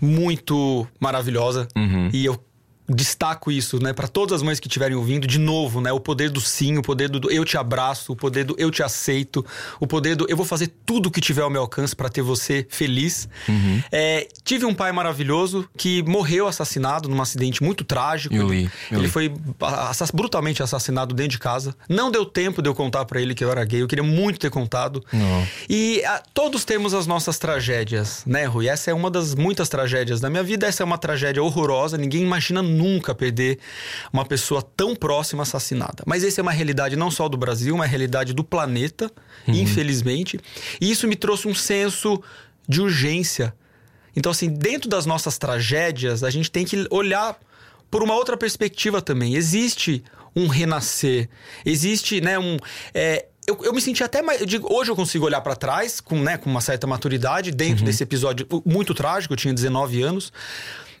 muito 0.00 0.86
maravilhosa 1.00 1.66
uhum. 1.76 2.10
e 2.12 2.24
eu 2.24 2.40
destaco 2.88 3.52
isso, 3.52 3.82
né, 3.82 3.92
para 3.92 4.08
todas 4.08 4.36
as 4.36 4.42
mães 4.42 4.58
que 4.58 4.66
estiverem 4.66 4.96
ouvindo, 4.96 5.26
de 5.26 5.38
novo, 5.38 5.80
né, 5.80 5.92
o 5.92 6.00
poder 6.00 6.30
do 6.30 6.40
sim, 6.40 6.78
o 6.78 6.82
poder 6.82 7.08
do 7.08 7.30
eu 7.30 7.44
te 7.44 7.56
abraço, 7.56 8.12
o 8.12 8.16
poder 8.16 8.44
do 8.44 8.54
eu 8.58 8.70
te 8.70 8.82
aceito, 8.82 9.44
o 9.78 9.86
poder 9.86 10.16
do 10.16 10.26
eu 10.28 10.36
vou 10.36 10.46
fazer 10.46 10.72
tudo 10.86 11.06
o 11.06 11.10
que 11.10 11.20
tiver 11.20 11.42
ao 11.42 11.50
meu 11.50 11.60
alcance 11.62 11.94
para 11.94 12.08
ter 12.08 12.22
você 12.22 12.66
feliz. 12.70 13.28
Uhum. 13.48 13.82
É, 13.92 14.26
tive 14.42 14.64
um 14.64 14.74
pai 14.74 14.90
maravilhoso 14.92 15.68
que 15.76 16.02
morreu 16.02 16.46
assassinado 16.46 17.08
num 17.08 17.20
acidente 17.20 17.62
muito 17.62 17.84
trágico. 17.84 18.34
Eu 18.34 18.48
li, 18.48 18.70
eu 18.90 18.98
ele 18.98 19.06
li. 19.06 19.08
foi 19.08 19.32
assass 19.60 20.10
brutalmente 20.10 20.62
assassinado 20.62 21.14
dentro 21.14 21.32
de 21.32 21.38
casa. 21.38 21.74
Não 21.88 22.10
deu 22.10 22.24
tempo 22.24 22.62
de 22.62 22.68
eu 22.68 22.74
contar 22.74 23.04
para 23.04 23.20
ele 23.20 23.34
que 23.34 23.44
eu 23.44 23.50
era 23.50 23.64
gay. 23.64 23.82
Eu 23.82 23.88
queria 23.88 24.04
muito 24.04 24.38
ter 24.38 24.50
contado. 24.50 25.04
Não. 25.12 25.46
E 25.68 26.02
a, 26.04 26.22
todos 26.32 26.64
temos 26.64 26.94
as 26.94 27.06
nossas 27.06 27.38
tragédias, 27.38 28.22
né, 28.26 28.44
Rui? 28.44 28.68
Essa 28.68 28.90
é 28.90 28.94
uma 28.94 29.10
das 29.10 29.34
muitas 29.34 29.68
tragédias 29.68 30.20
da 30.20 30.30
minha 30.30 30.42
vida. 30.42 30.66
Essa 30.66 30.82
é 30.82 30.86
uma 30.86 30.98
tragédia 30.98 31.42
horrorosa. 31.42 31.98
Ninguém 31.98 32.22
imagina 32.22 32.62
nunca 32.78 33.14
perder 33.14 33.58
uma 34.12 34.24
pessoa 34.24 34.62
tão 34.62 34.94
próxima 34.94 35.42
assassinada. 35.42 36.02
Mas 36.06 36.24
essa 36.24 36.40
é 36.40 36.42
uma 36.42 36.52
realidade 36.52 36.96
não 36.96 37.10
só 37.10 37.28
do 37.28 37.36
Brasil, 37.36 37.74
uma 37.74 37.86
realidade 37.86 38.32
do 38.32 38.44
planeta, 38.44 39.10
uhum. 39.46 39.54
infelizmente. 39.54 40.38
E 40.80 40.90
isso 40.90 41.08
me 41.08 41.16
trouxe 41.16 41.48
um 41.48 41.54
senso 41.54 42.22
de 42.68 42.80
urgência. 42.80 43.54
Então, 44.14 44.30
assim, 44.30 44.48
dentro 44.48 44.88
das 44.88 45.06
nossas 45.06 45.38
tragédias, 45.38 46.22
a 46.22 46.30
gente 46.30 46.50
tem 46.50 46.64
que 46.64 46.86
olhar 46.90 47.38
por 47.90 48.02
uma 48.02 48.14
outra 48.14 48.36
perspectiva 48.36 49.00
também. 49.00 49.34
Existe 49.34 50.02
um 50.34 50.46
renascer, 50.46 51.28
existe, 51.64 52.20
né, 52.20 52.38
um. 52.38 52.56
É, 52.94 53.26
eu, 53.46 53.58
eu, 53.62 53.72
me 53.72 53.80
senti 53.80 54.04
até 54.04 54.20
mais. 54.20 54.40
Eu 54.40 54.46
digo, 54.46 54.72
hoje 54.72 54.90
eu 54.90 54.96
consigo 54.96 55.24
olhar 55.24 55.40
para 55.40 55.56
trás 55.56 56.00
com, 56.00 56.20
né, 56.20 56.36
com 56.36 56.50
uma 56.50 56.60
certa 56.60 56.86
maturidade 56.86 57.50
dentro 57.50 57.80
uhum. 57.80 57.86
desse 57.86 58.02
episódio 58.02 58.46
muito 58.64 58.94
trágico, 58.94 59.32
eu 59.32 59.38
tinha 59.38 59.54
19 59.54 60.02
anos. 60.02 60.32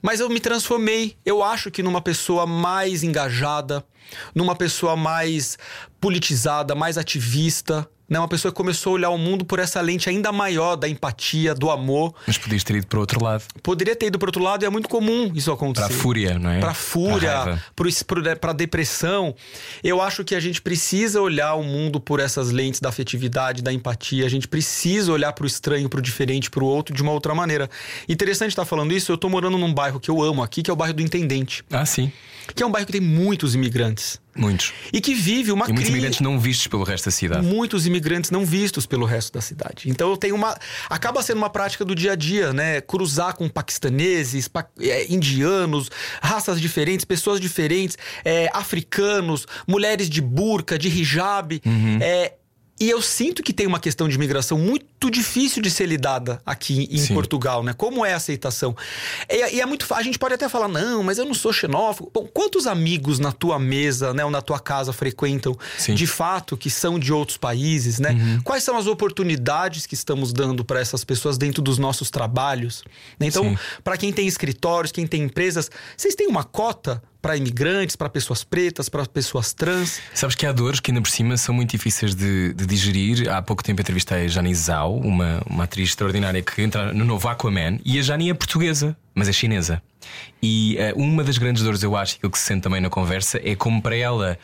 Mas 0.02 0.20
eu 0.20 0.28
me 0.28 0.40
transformei, 0.40 1.16
eu 1.24 1.42
acho 1.42 1.70
que 1.70 1.82
numa 1.82 2.00
pessoa 2.00 2.46
mais 2.46 3.02
engajada, 3.02 3.84
numa 4.34 4.54
pessoa 4.54 4.96
mais 4.96 5.58
politizada, 6.00 6.74
mais 6.74 6.96
ativista, 6.96 7.88
né? 8.08 8.18
Uma 8.18 8.28
pessoa 8.28 8.50
que 8.50 8.56
começou 8.56 8.92
a 8.92 8.94
olhar 8.94 9.10
o 9.10 9.18
mundo 9.18 9.44
por 9.44 9.58
essa 9.58 9.80
lente 9.80 10.08
ainda 10.08 10.32
maior 10.32 10.76
da 10.76 10.88
empatia, 10.88 11.54
do 11.54 11.70
amor. 11.70 12.14
Mas 12.26 12.38
podias 12.38 12.64
ter 12.64 12.76
ido 12.76 12.86
para 12.86 12.96
o 12.96 13.00
outro 13.00 13.22
lado. 13.22 13.44
Poderia 13.62 13.94
ter 13.94 14.06
ido 14.06 14.18
para 14.18 14.26
o 14.26 14.28
outro 14.28 14.42
lado 14.42 14.62
e 14.62 14.66
é 14.66 14.70
muito 14.70 14.88
comum 14.88 15.30
isso 15.34 15.52
acontecer. 15.52 15.88
Para 15.88 15.94
a 15.94 15.98
fúria, 15.98 16.38
não 16.38 16.50
é? 16.50 16.58
Para 16.58 16.70
a 16.70 16.74
fúria, 16.74 17.60
para 18.40 18.50
a 18.50 18.54
depressão. 18.54 19.34
Eu 19.84 20.00
acho 20.00 20.24
que 20.24 20.34
a 20.34 20.40
gente 20.40 20.62
precisa 20.62 21.20
olhar 21.20 21.54
o 21.54 21.62
mundo 21.62 22.00
por 22.00 22.18
essas 22.18 22.50
lentes 22.50 22.80
da 22.80 22.88
afetividade, 22.88 23.62
da 23.62 23.72
empatia. 23.72 24.24
A 24.24 24.30
gente 24.30 24.48
precisa 24.48 25.12
olhar 25.12 25.34
para 25.34 25.44
o 25.44 25.46
estranho, 25.46 25.88
para 25.88 25.98
o 25.98 26.02
diferente, 26.02 26.50
para 26.50 26.64
o 26.64 26.66
outro 26.66 26.94
de 26.94 27.02
uma 27.02 27.12
outra 27.12 27.34
maneira. 27.34 27.68
Interessante 28.08 28.50
estar 28.50 28.64
falando 28.64 28.92
isso. 28.92 29.12
Eu 29.12 29.16
estou 29.16 29.28
morando 29.28 29.58
num 29.58 29.74
bairro 29.74 30.00
que 30.00 30.10
eu 30.10 30.22
amo 30.22 30.42
aqui, 30.42 30.62
que 30.62 30.70
é 30.70 30.72
o 30.72 30.76
bairro 30.76 30.94
do 30.94 31.02
Intendente. 31.02 31.62
Ah, 31.70 31.84
sim. 31.84 32.10
Que 32.54 32.62
é 32.62 32.66
um 32.66 32.70
bairro 32.70 32.86
que 32.86 32.92
tem 32.92 33.00
muitos 33.00 33.54
imigrantes. 33.54 34.20
Muitos. 34.34 34.72
E 34.92 35.00
que 35.00 35.14
vive 35.14 35.50
uma 35.50 35.64
crise. 35.64 35.74
muitos 35.74 35.90
imigrantes 35.90 36.20
não 36.20 36.38
vistos 36.38 36.66
pelo 36.68 36.84
resto 36.84 37.06
da 37.06 37.10
cidade. 37.10 37.46
Muitos 37.46 37.86
imigrantes 37.86 38.30
não 38.30 38.44
vistos 38.44 38.86
pelo 38.86 39.04
resto 39.04 39.32
da 39.32 39.40
cidade. 39.40 39.90
Então 39.90 40.10
eu 40.10 40.16
tenho 40.16 40.34
uma. 40.34 40.56
Acaba 40.88 41.22
sendo 41.22 41.38
uma 41.38 41.50
prática 41.50 41.84
do 41.84 41.94
dia 41.94 42.12
a 42.12 42.14
dia, 42.14 42.52
né? 42.52 42.80
Cruzar 42.80 43.34
com 43.34 43.48
paquistaneses, 43.48 44.46
pa... 44.46 44.66
é, 44.80 45.12
indianos, 45.12 45.90
raças 46.22 46.60
diferentes, 46.60 47.04
pessoas 47.04 47.40
diferentes, 47.40 47.98
é, 48.24 48.48
africanos, 48.52 49.46
mulheres 49.66 50.08
de 50.08 50.20
burca, 50.20 50.78
de 50.78 50.88
hijab. 50.88 51.60
Uhum. 51.66 51.98
É, 52.00 52.34
e 52.80 52.88
eu 52.88 53.02
sinto 53.02 53.42
que 53.42 53.52
tem 53.52 53.66
uma 53.66 53.80
questão 53.80 54.08
de 54.08 54.14
imigração 54.14 54.56
muito 54.56 55.10
difícil 55.10 55.60
de 55.60 55.70
ser 55.70 55.86
lidada 55.86 56.40
aqui 56.46 56.88
em 56.90 56.98
Sim. 56.98 57.14
Portugal, 57.14 57.62
né? 57.62 57.72
Como 57.72 58.04
é 58.04 58.12
a 58.12 58.16
aceitação? 58.16 58.76
E, 59.28 59.56
e, 59.56 59.60
é 59.60 59.66
muito 59.66 59.92
A 59.92 60.02
gente 60.02 60.18
pode 60.18 60.34
até 60.34 60.48
falar, 60.48 60.68
não, 60.68 61.02
mas 61.02 61.18
eu 61.18 61.24
não 61.24 61.34
sou 61.34 61.52
xenófobo. 61.52 62.10
Bom, 62.14 62.28
quantos 62.32 62.66
amigos 62.66 63.18
na 63.18 63.32
tua 63.32 63.58
mesa, 63.58 64.14
né, 64.14 64.24
ou 64.24 64.30
na 64.30 64.40
tua 64.40 64.60
casa 64.60 64.92
frequentam 64.92 65.56
Sim. 65.76 65.94
de 65.94 66.06
fato 66.06 66.56
que 66.56 66.70
são 66.70 66.98
de 66.98 67.12
outros 67.12 67.36
países, 67.36 67.98
né? 67.98 68.12
Uhum. 68.12 68.40
Quais 68.42 68.62
são 68.62 68.76
as 68.76 68.86
oportunidades 68.86 69.84
que 69.84 69.94
estamos 69.94 70.32
dando 70.32 70.64
para 70.64 70.80
essas 70.80 71.02
pessoas 71.02 71.36
dentro 71.36 71.60
dos 71.60 71.78
nossos 71.78 72.10
trabalhos? 72.10 72.84
Né? 73.18 73.26
Então, 73.26 73.58
para 73.82 73.96
quem 73.96 74.12
tem 74.12 74.26
escritórios, 74.26 74.92
quem 74.92 75.06
tem 75.06 75.22
empresas, 75.22 75.70
vocês 75.96 76.14
têm 76.14 76.28
uma 76.28 76.44
cota 76.44 77.02
para 77.20 77.36
imigrantes, 77.36 77.96
para 77.96 78.08
pessoas 78.08 78.44
pretas, 78.44 78.88
para 78.88 79.04
pessoas 79.06 79.52
trans. 79.52 80.00
Sabes 80.14 80.36
que 80.36 80.46
há 80.46 80.52
dores 80.52 80.80
que 80.80 80.90
ainda 80.90 81.00
por 81.00 81.10
cima 81.10 81.36
são 81.36 81.54
muito 81.54 81.70
difíceis 81.70 82.14
de, 82.14 82.52
de 82.54 82.66
digerir. 82.66 83.28
Há 83.28 83.42
pouco 83.42 83.62
tempo 83.62 83.80
entrevistei 83.80 84.24
a 84.24 84.28
Jani 84.28 84.54
Zhao, 84.54 84.96
uma, 84.96 85.42
uma 85.46 85.64
atriz 85.64 85.90
extraordinária 85.90 86.40
que 86.42 86.62
entra 86.62 86.92
no 86.92 87.04
novo 87.04 87.28
Aquaman, 87.28 87.78
e 87.84 87.98
a 87.98 88.02
Jani 88.02 88.30
é 88.30 88.34
portuguesa, 88.34 88.96
mas 89.14 89.28
é 89.28 89.32
chinesa. 89.32 89.82
E 90.42 90.78
uh, 90.94 91.00
uma 91.00 91.24
das 91.24 91.38
grandes 91.38 91.62
dores, 91.62 91.82
eu 91.82 91.96
acho, 91.96 92.18
que 92.18 92.38
se 92.38 92.44
sente 92.44 92.62
também 92.62 92.80
na 92.80 92.88
conversa, 92.88 93.40
é 93.42 93.54
como 93.54 93.82
para 93.82 93.96
ela 93.96 94.38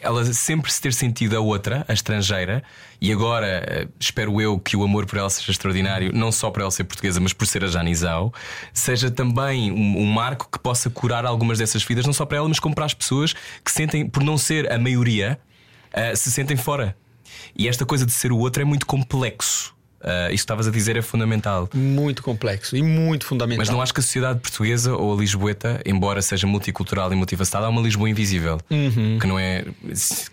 ela 0.00 0.24
sempre 0.32 0.72
se 0.72 0.80
ter 0.80 0.94
sentido 0.94 1.36
a 1.36 1.40
outra, 1.40 1.84
a 1.86 1.92
estrangeira, 1.92 2.62
e 3.02 3.12
agora 3.12 3.86
uh, 3.86 3.92
espero 3.98 4.40
eu 4.40 4.60
que 4.60 4.76
o 4.76 4.84
amor 4.84 5.06
por 5.06 5.18
ela 5.18 5.28
seja 5.28 5.50
extraordinário, 5.50 6.12
não 6.14 6.30
só 6.30 6.52
por 6.52 6.62
ela 6.62 6.70
ser 6.70 6.84
portuguesa, 6.84 7.18
mas 7.18 7.32
por 7.32 7.46
ser 7.48 7.64
a 7.64 7.66
Janizao, 7.66 8.32
seja 8.72 9.10
também 9.10 9.72
um, 9.72 9.98
um, 9.98 10.06
marco 10.06 10.48
que 10.48 10.56
possa 10.56 10.88
curar 10.88 11.26
algumas 11.26 11.58
dessas 11.58 11.82
vidas, 11.82 12.06
não 12.06 12.12
só 12.12 12.24
para 12.24 12.38
ela, 12.38 12.48
mas 12.48 12.60
como 12.60 12.76
para 12.76 12.84
as 12.84 12.94
pessoas 12.94 13.34
que 13.64 13.72
sentem, 13.72 14.08
por 14.08 14.22
não 14.22 14.38
ser 14.38 14.72
a 14.72 14.78
maioria, 14.78 15.36
uh, 15.92 16.16
se 16.16 16.30
sentem 16.30 16.56
fora. 16.56 16.96
E 17.56 17.68
esta 17.68 17.84
coisa 17.84 18.06
de 18.06 18.12
ser 18.12 18.30
o 18.30 18.38
outro 18.38 18.62
é 18.62 18.64
muito 18.64 18.86
complexo. 18.86 19.74
Uh, 20.02 20.26
isso 20.26 20.28
que 20.28 20.34
estavas 20.34 20.66
a 20.66 20.70
dizer 20.70 20.96
é 20.96 21.02
fundamental. 21.02 21.68
Muito 21.72 22.22
complexo 22.22 22.76
e 22.76 22.82
muito 22.82 23.24
fundamental. 23.24 23.58
Mas 23.58 23.68
não 23.68 23.80
acho 23.80 23.94
que 23.94 24.00
a 24.00 24.02
sociedade 24.02 24.40
portuguesa 24.40 24.94
ou 24.94 25.14
a 25.14 25.16
Lisboeta, 25.16 25.80
embora 25.86 26.20
seja 26.20 26.46
multicultural 26.46 27.12
e 27.12 27.16
multifacetada, 27.16 27.66
há 27.66 27.68
uma 27.68 27.80
Lisboa 27.80 28.10
invisível. 28.10 28.58
Uhum. 28.68 29.18
Que 29.20 29.26
não 29.26 29.38
é. 29.38 29.64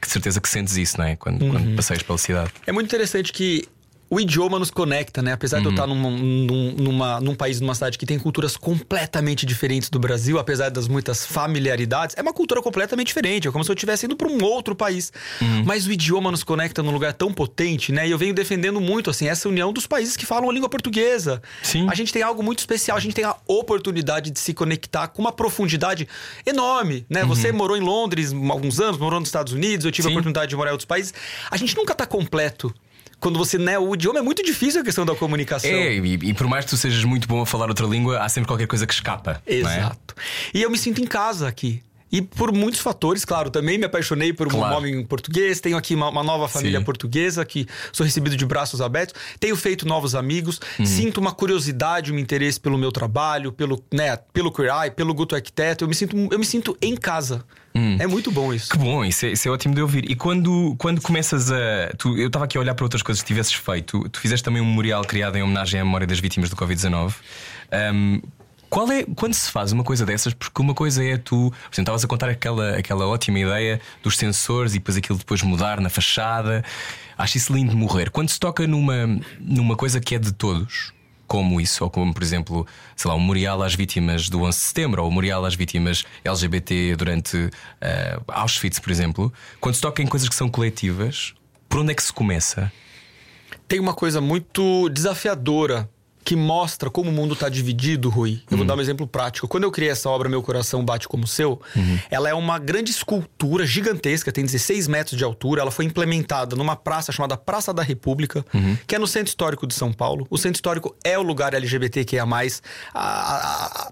Que 0.01 0.09
certeza 0.09 0.41
que 0.41 0.49
sentes 0.49 0.75
isso, 0.75 0.97
não 0.97 1.05
é? 1.05 1.15
Quando, 1.15 1.43
uhum. 1.43 1.51
quando 1.51 1.75
passeias 1.75 2.01
pela 2.01 2.17
cidade. 2.17 2.51
É 2.65 2.71
muito 2.71 2.87
interessante 2.87 3.31
que 3.31 3.67
o 4.09 4.19
idioma 4.19 4.57
nos 4.57 4.71
conecta, 4.71 5.21
né? 5.21 5.33
Apesar 5.33 5.57
uhum. 5.57 5.63
de 5.63 5.67
eu 5.67 5.71
estar 5.71 5.87
uhum. 5.87 5.95
num, 5.95 6.71
numa, 6.73 7.19
num 7.19 7.35
país, 7.35 7.61
numa 7.61 7.75
cidade 7.75 7.97
que 7.97 8.05
tem 8.05 8.17
culturas 8.17 8.57
completamente 8.57 9.45
diferentes 9.45 9.89
do 9.89 9.99
Brasil, 9.99 10.39
apesar 10.39 10.69
das 10.69 10.87
muitas 10.87 11.25
familiaridades, 11.25 12.15
é 12.17 12.21
uma 12.21 12.33
cultura 12.33 12.61
completamente 12.61 13.07
diferente. 13.07 13.47
É 13.47 13.51
como 13.51 13.63
se 13.63 13.69
eu 13.69 13.75
estivesse 13.75 14.05
indo 14.05 14.15
para 14.15 14.27
um 14.27 14.43
outro 14.43 14.75
país. 14.75 15.11
Uhum. 15.41 15.63
Mas 15.65 15.85
o 15.85 15.91
idioma 15.91 16.31
nos 16.31 16.43
conecta 16.43 16.81
num 16.81 16.91
lugar 16.91 17.13
tão 17.13 17.31
potente, 17.31 17.91
né? 17.91 18.07
E 18.07 18.11
eu 18.11 18.17
venho 18.17 18.33
defendendo 18.33 18.81
muito, 18.81 19.09
assim, 19.09 19.27
essa 19.27 19.47
união 19.47 19.71
dos 19.71 19.85
países 19.85 20.17
que 20.17 20.25
falam 20.25 20.49
a 20.49 20.53
língua 20.53 20.69
portuguesa. 20.69 21.41
Sim. 21.61 21.87
A 21.89 21.93
gente 21.93 22.11
tem 22.11 22.23
algo 22.23 22.41
muito 22.41 22.59
especial, 22.59 22.97
a 22.97 22.99
gente 23.01 23.13
tem 23.13 23.25
a 23.25 23.35
oportunidade 23.45 24.31
de 24.31 24.39
se 24.39 24.53
conectar 24.53 25.07
com 25.09 25.21
uma 25.21 25.31
profundidade 25.31 26.07
enorme, 26.45 27.05
né? 27.09 27.21
Uhum. 27.21 27.29
Você 27.29 27.51
morou 27.51 27.77
em 27.77 27.81
Londres 27.81 28.33
há 28.33 28.51
alguns 28.51 28.79
anos, 28.79 28.97
morou 28.97 29.19
nos 29.19 29.29
Estados 29.29 29.53
Unidos, 29.53 29.85
eu 29.85 29.91
tive 29.91 30.07
Sim. 30.07 30.09
a 30.09 30.13
oportunidade 30.13 30.49
de 30.49 30.55
morar 30.55 30.71
em 30.71 30.73
outros 30.73 30.87
países. 30.87 31.13
A 31.51 31.57
gente 31.57 31.75
nunca 31.75 31.93
está 31.93 32.05
completo 32.05 32.73
quando 33.19 33.37
você, 33.37 33.57
né, 33.57 33.77
o 33.77 33.93
idioma 33.93 34.19
é 34.19 34.21
muito 34.21 34.43
difícil 34.43 34.81
a 34.81 34.83
questão 34.83 35.05
da 35.05 35.15
comunicação. 35.15 35.69
É, 35.69 35.95
e, 35.95 36.13
e, 36.13 36.33
por 36.33 36.47
mais 36.47 36.65
que 36.65 36.71
tu 36.71 36.77
sejas 36.77 37.03
muito 37.03 37.27
bom 37.27 37.41
a 37.41 37.45
falar 37.45 37.67
outra 37.67 37.85
língua, 37.85 38.19
há 38.19 38.29
sempre 38.29 38.47
qualquer 38.47 38.67
coisa 38.67 38.87
que 38.87 38.93
escapa. 38.93 39.41
É? 39.45 39.55
Exato. 39.55 40.15
É? 40.17 40.57
E 40.57 40.61
eu 40.61 40.69
me 40.69 40.77
sinto 40.77 41.01
em 41.01 41.05
casa 41.05 41.47
aqui. 41.47 41.83
E 42.11 42.21
por 42.21 42.51
muitos 42.51 42.79
fatores, 42.79 43.23
claro, 43.23 43.49
também 43.49 43.77
me 43.77 43.85
apaixonei 43.85 44.33
por 44.33 44.47
um 44.47 44.51
claro. 44.51 44.77
homem 44.77 45.03
português, 45.03 45.59
tenho 45.59 45.77
aqui 45.77 45.95
uma, 45.95 46.09
uma 46.09 46.23
nova 46.23 46.47
família 46.47 46.79
Sim. 46.79 46.85
portuguesa 46.85 47.45
que 47.45 47.67
sou 47.91 48.05
recebido 48.05 48.35
de 48.35 48.45
braços 48.45 48.81
abertos, 48.81 49.15
tenho 49.39 49.55
feito 49.55 49.87
novos 49.87 50.15
amigos, 50.15 50.59
uhum. 50.79 50.85
sinto 50.85 51.19
uma 51.19 51.31
curiosidade, 51.31 52.11
um 52.11 52.17
interesse 52.17 52.59
pelo 52.59 52.77
meu 52.77 52.91
trabalho, 52.91 53.51
pelo, 53.51 53.83
né, 53.93 54.17
pelo 54.33 54.51
Queer 54.51 54.71
Eye, 54.83 54.91
pelo 54.91 55.13
Guto 55.13 55.35
Arquiteto, 55.35 55.83
eu 55.83 55.87
me 55.87 55.95
sinto, 55.95 56.15
eu 56.31 56.39
me 56.39 56.45
sinto 56.45 56.77
em 56.81 56.95
casa. 56.95 57.45
Hum. 57.75 57.97
É 57.99 58.07
muito 58.07 58.31
bom 58.31 58.53
isso. 58.53 58.71
Que 58.71 58.77
bom, 58.77 59.05
isso 59.05 59.25
é, 59.25 59.31
isso 59.31 59.47
é, 59.47 59.51
ótimo 59.51 59.75
de 59.75 59.81
ouvir. 59.81 60.09
E 60.09 60.15
quando, 60.15 60.75
quando 60.77 61.01
começas 61.01 61.51
a. 61.51 61.93
Tu, 61.97 62.17
eu 62.17 62.27
estava 62.27 62.45
aqui 62.45 62.57
a 62.57 62.61
olhar 62.61 62.73
para 62.73 62.83
outras 62.83 63.03
coisas 63.03 63.21
que 63.21 63.27
tivesses 63.27 63.53
feito. 63.53 64.07
Tu 64.09 64.19
fizeste 64.19 64.43
também 64.43 64.61
um 64.61 64.65
memorial 64.65 65.03
criado 65.03 65.37
em 65.37 65.43
homenagem 65.43 65.79
à 65.79 65.85
memória 65.85 66.07
das 66.07 66.19
vítimas 66.19 66.49
do 66.49 66.55
Covid-19. 66.55 67.13
Um, 67.93 68.21
qual 68.69 68.91
é, 68.91 69.03
quando 69.15 69.33
se 69.33 69.49
faz 69.49 69.71
uma 69.71 69.83
coisa 69.83 70.05
dessas, 70.05 70.33
porque 70.33 70.61
uma 70.61 70.73
coisa 70.73 71.03
é 71.03 71.17
tu, 71.17 71.49
por 71.49 71.55
exemplo, 71.55 71.81
estavas 71.81 72.03
a 72.03 72.07
contar 72.07 72.29
aquela, 72.29 72.77
aquela 72.77 73.07
ótima 73.07 73.39
ideia 73.39 73.81
dos 74.03 74.15
sensores 74.15 74.73
e 74.73 74.79
depois 74.79 74.95
aquilo 74.95 75.17
depois 75.17 75.41
mudar 75.41 75.81
na 75.81 75.89
fachada. 75.89 76.63
Acho 77.17 77.37
isso 77.37 77.51
lindo 77.53 77.71
de 77.71 77.75
morrer. 77.75 78.11
Quando 78.11 78.29
se 78.29 78.39
toca 78.39 78.65
numa, 78.67 79.07
numa 79.39 79.75
coisa 79.75 79.99
que 79.99 80.13
é 80.13 80.19
de 80.19 80.31
todos, 80.31 80.93
como 81.27 81.59
isso, 81.59 81.83
ou 81.83 81.89
como, 81.89 82.13
por 82.13 82.23
exemplo, 82.23 82.65
sei 82.95 83.09
lá, 83.09 83.15
o 83.15 83.19
memorial 83.19 83.61
às 83.63 83.73
vítimas 83.75 84.29
do 84.29 84.41
11 84.43 84.57
de 84.57 84.63
setembro, 84.63 85.01
ou 85.01 85.07
o 85.07 85.11
memorial 85.11 85.45
às 85.45 85.55
vítimas 85.55 86.05
LGBT 86.23 86.95
durante 86.95 87.37
uh, 87.37 87.51
Auschwitz, 88.27 88.79
por 88.79 88.91
exemplo, 88.91 89.33
quando 89.59 89.75
se 89.75 89.81
toca 89.81 90.01
em 90.01 90.07
coisas 90.07 90.29
que 90.29 90.35
são 90.35 90.47
coletivas, 90.47 91.33
por 91.67 91.81
onde 91.81 91.91
é 91.91 91.95
que 91.95 92.03
se 92.03 92.13
começa? 92.13 92.71
Tem 93.67 93.79
uma 93.79 93.93
coisa 93.93 94.21
muito 94.21 94.89
desafiadora 94.89 95.89
que 96.23 96.35
mostra 96.35 96.89
como 96.89 97.09
o 97.09 97.13
mundo 97.13 97.33
está 97.33 97.49
dividido, 97.49 98.09
Rui. 98.09 98.41
Eu 98.49 98.51
uhum. 98.51 98.57
vou 98.57 98.67
dar 98.67 98.75
um 98.75 98.81
exemplo 98.81 99.07
prático. 99.07 99.47
Quando 99.47 99.63
eu 99.63 99.71
criei 99.71 99.91
essa 99.91 100.09
obra 100.09 100.29
Meu 100.29 100.41
Coração 100.41 100.83
Bate 100.83 101.07
Como 101.07 101.23
o 101.23 101.27
Seu, 101.27 101.61
uhum. 101.75 101.99
ela 102.09 102.29
é 102.29 102.33
uma 102.33 102.59
grande 102.59 102.91
escultura 102.91 103.65
gigantesca, 103.65 104.31
tem 104.31 104.45
16 104.45 104.87
metros 104.87 105.17
de 105.17 105.23
altura. 105.23 105.61
Ela 105.61 105.71
foi 105.71 105.85
implementada 105.85 106.55
numa 106.55 106.75
praça 106.75 107.11
chamada 107.11 107.37
Praça 107.37 107.73
da 107.73 107.81
República, 107.81 108.45
uhum. 108.53 108.77
que 108.85 108.95
é 108.95 108.99
no 108.99 109.07
Centro 109.07 109.29
Histórico 109.29 109.65
de 109.65 109.73
São 109.73 109.91
Paulo. 109.91 110.27
O 110.29 110.37
Centro 110.37 110.57
Histórico 110.57 110.95
é 111.03 111.17
o 111.17 111.23
lugar 111.23 111.53
LGBTQIA+, 111.53 112.25
a, 112.25 112.29
a, 112.93 113.91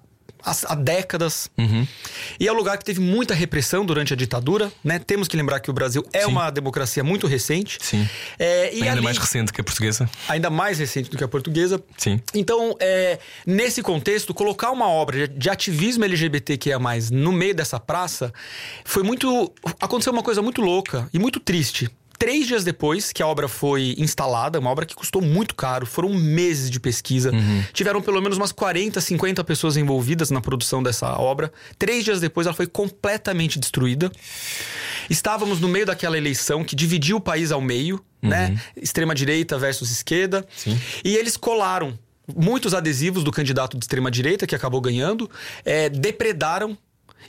há, 0.68 0.76
décadas. 0.76 1.50
Uhum. 1.58 1.88
E 2.40 2.48
é 2.48 2.52
um 2.52 2.56
lugar 2.56 2.78
que 2.78 2.86
teve 2.86 3.00
muita 3.00 3.34
repressão 3.34 3.86
durante 3.86 4.14
a 4.14 4.16
ditadura, 4.16 4.72
né? 4.84 5.00
Temos 5.00 5.28
que 5.28 5.36
lembrar 5.36 5.60
que 5.60 5.70
o 5.70 5.74
Brasil 5.74 6.06
é 6.14 6.22
Sim. 6.22 6.32
uma 6.32 6.50
democracia 6.50 7.04
muito 7.04 7.28
recente. 7.28 7.78
Sim. 7.82 8.08
É, 8.40 8.70
ainda 8.74 8.92
ali, 8.92 9.02
mais 9.02 9.18
recente 9.18 9.52
que 9.52 9.62
a 9.62 9.64
portuguesa. 9.64 10.10
Ainda 10.28 10.50
mais 10.50 10.80
recente 10.80 11.10
do 11.10 11.18
que 11.18 11.24
a 11.24 11.28
portuguesa. 11.28 11.82
Sim. 11.98 12.22
Então, 12.34 12.76
é, 12.80 13.20
nesse 13.46 13.82
contexto, 13.82 14.34
colocar 14.34 14.72
uma 14.72 14.88
obra 14.88 15.28
de 15.28 15.50
ativismo 15.50 16.06
LGBTQIA+, 16.06 16.80
no 17.12 17.32
meio 17.32 17.56
dessa 17.56 17.80
praça, 17.80 18.34
foi 18.86 19.04
muito... 19.04 19.52
Aconteceu 19.80 20.14
uma 20.14 20.24
coisa 20.24 20.42
muito 20.42 20.62
louca 20.62 21.10
e 21.14 21.20
muito 21.20 21.40
triste. 21.40 21.90
Três 22.18 22.48
dias 22.48 22.64
depois 22.64 23.12
que 23.12 23.22
a 23.22 23.28
obra 23.28 23.48
foi 23.48 23.96
instalada, 23.98 24.60
uma 24.60 24.70
obra 24.70 24.86
que 24.86 24.96
custou 24.96 25.22
muito 25.22 25.54
caro, 25.56 25.86
foram 25.86 26.10
meses 26.14 26.70
de 26.70 26.80
pesquisa. 26.80 27.32
Uhum. 27.32 27.64
Tiveram 27.74 28.02
pelo 28.02 28.22
menos 28.22 28.38
umas 28.38 28.52
40, 28.52 29.00
50 29.00 29.44
pessoas 29.44 29.78
envolvidas 29.78 30.32
na 30.32 30.42
produção 30.42 30.82
dessa 30.82 31.18
obra. 31.20 31.52
Três 31.78 32.04
dias 32.04 32.20
depois 32.20 32.48
ela 32.48 32.56
foi 32.56 32.68
completamente 32.68 33.60
destruída. 33.60 34.12
Estávamos 35.10 35.60
no 35.60 35.68
meio 35.68 35.86
daquela 35.86 36.18
eleição 36.18 36.64
que 36.64 36.76
dividiu 36.76 37.18
o 37.18 37.22
país 37.22 37.52
ao 37.52 37.62
meio, 37.62 38.04
uhum. 38.22 38.30
né? 38.30 38.60
Extrema-direita 38.76 39.58
versus 39.58 39.92
esquerda. 39.92 40.46
Sim. 40.56 40.80
E 41.04 41.16
eles 41.16 41.38
colaram 41.38 41.98
muitos 42.36 42.74
adesivos 42.74 43.24
do 43.24 43.32
candidato 43.32 43.78
de 43.78 43.84
extrema-direita, 43.84 44.46
que 44.46 44.56
acabou 44.56 44.82
ganhando, 44.82 45.30
é, 45.64 45.88
depredaram 45.88 46.78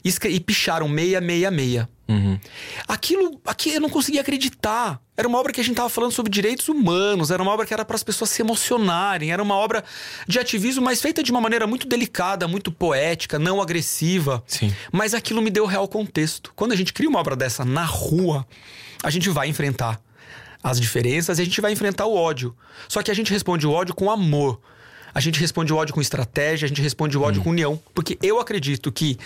e 0.03 0.39
picharam 0.39 0.87
666. 0.87 1.87
Uhum. 2.09 2.39
Aquilo, 2.87 3.39
aqui 3.45 3.75
eu 3.75 3.79
não 3.79 3.89
conseguia 3.89 4.21
acreditar. 4.21 4.99
Era 5.15 5.27
uma 5.27 5.37
obra 5.37 5.53
que 5.53 5.61
a 5.61 5.63
gente 5.63 5.73
estava 5.73 5.89
falando 5.89 6.11
sobre 6.11 6.31
direitos 6.31 6.67
humanos, 6.67 7.29
era 7.29 7.43
uma 7.43 7.51
obra 7.51 7.67
que 7.67 7.73
era 7.73 7.85
para 7.85 7.95
as 7.95 8.03
pessoas 8.03 8.31
se 8.31 8.41
emocionarem, 8.41 9.31
era 9.31 9.43
uma 9.43 9.53
obra 9.53 9.83
de 10.27 10.39
ativismo, 10.39 10.83
mas 10.83 11.01
feita 11.01 11.21
de 11.21 11.29
uma 11.29 11.39
maneira 11.39 11.67
muito 11.67 11.87
delicada, 11.87 12.47
muito 12.47 12.71
poética, 12.71 13.37
não 13.37 13.61
agressiva. 13.61 14.43
Sim. 14.47 14.73
Mas 14.91 15.13
aquilo 15.13 15.39
me 15.39 15.51
deu 15.51 15.67
real 15.67 15.87
contexto. 15.87 16.51
Quando 16.55 16.71
a 16.71 16.75
gente 16.75 16.93
cria 16.93 17.07
uma 17.07 17.19
obra 17.19 17.35
dessa 17.35 17.63
na 17.63 17.85
rua, 17.85 18.47
a 19.03 19.11
gente 19.11 19.29
vai 19.29 19.47
enfrentar 19.47 20.01
as 20.63 20.79
diferenças 20.79 21.37
e 21.37 21.43
a 21.43 21.45
gente 21.45 21.61
vai 21.61 21.71
enfrentar 21.71 22.07
o 22.07 22.15
ódio. 22.15 22.55
Só 22.87 23.03
que 23.03 23.11
a 23.11 23.13
gente 23.13 23.31
responde 23.31 23.67
o 23.67 23.71
ódio 23.71 23.93
com 23.93 24.09
amor. 24.09 24.59
A 25.13 25.19
gente 25.19 25.39
responde 25.39 25.71
o 25.71 25.75
ódio 25.75 25.93
com 25.93 26.01
estratégia, 26.01 26.65
a 26.65 26.69
gente 26.69 26.81
responde 26.81 27.17
o 27.17 27.21
ódio 27.21 27.41
hum. 27.41 27.43
com 27.43 27.49
união. 27.51 27.79
Porque 27.93 28.17
eu 28.21 28.39
acredito 28.39 28.91
que, 28.91 29.17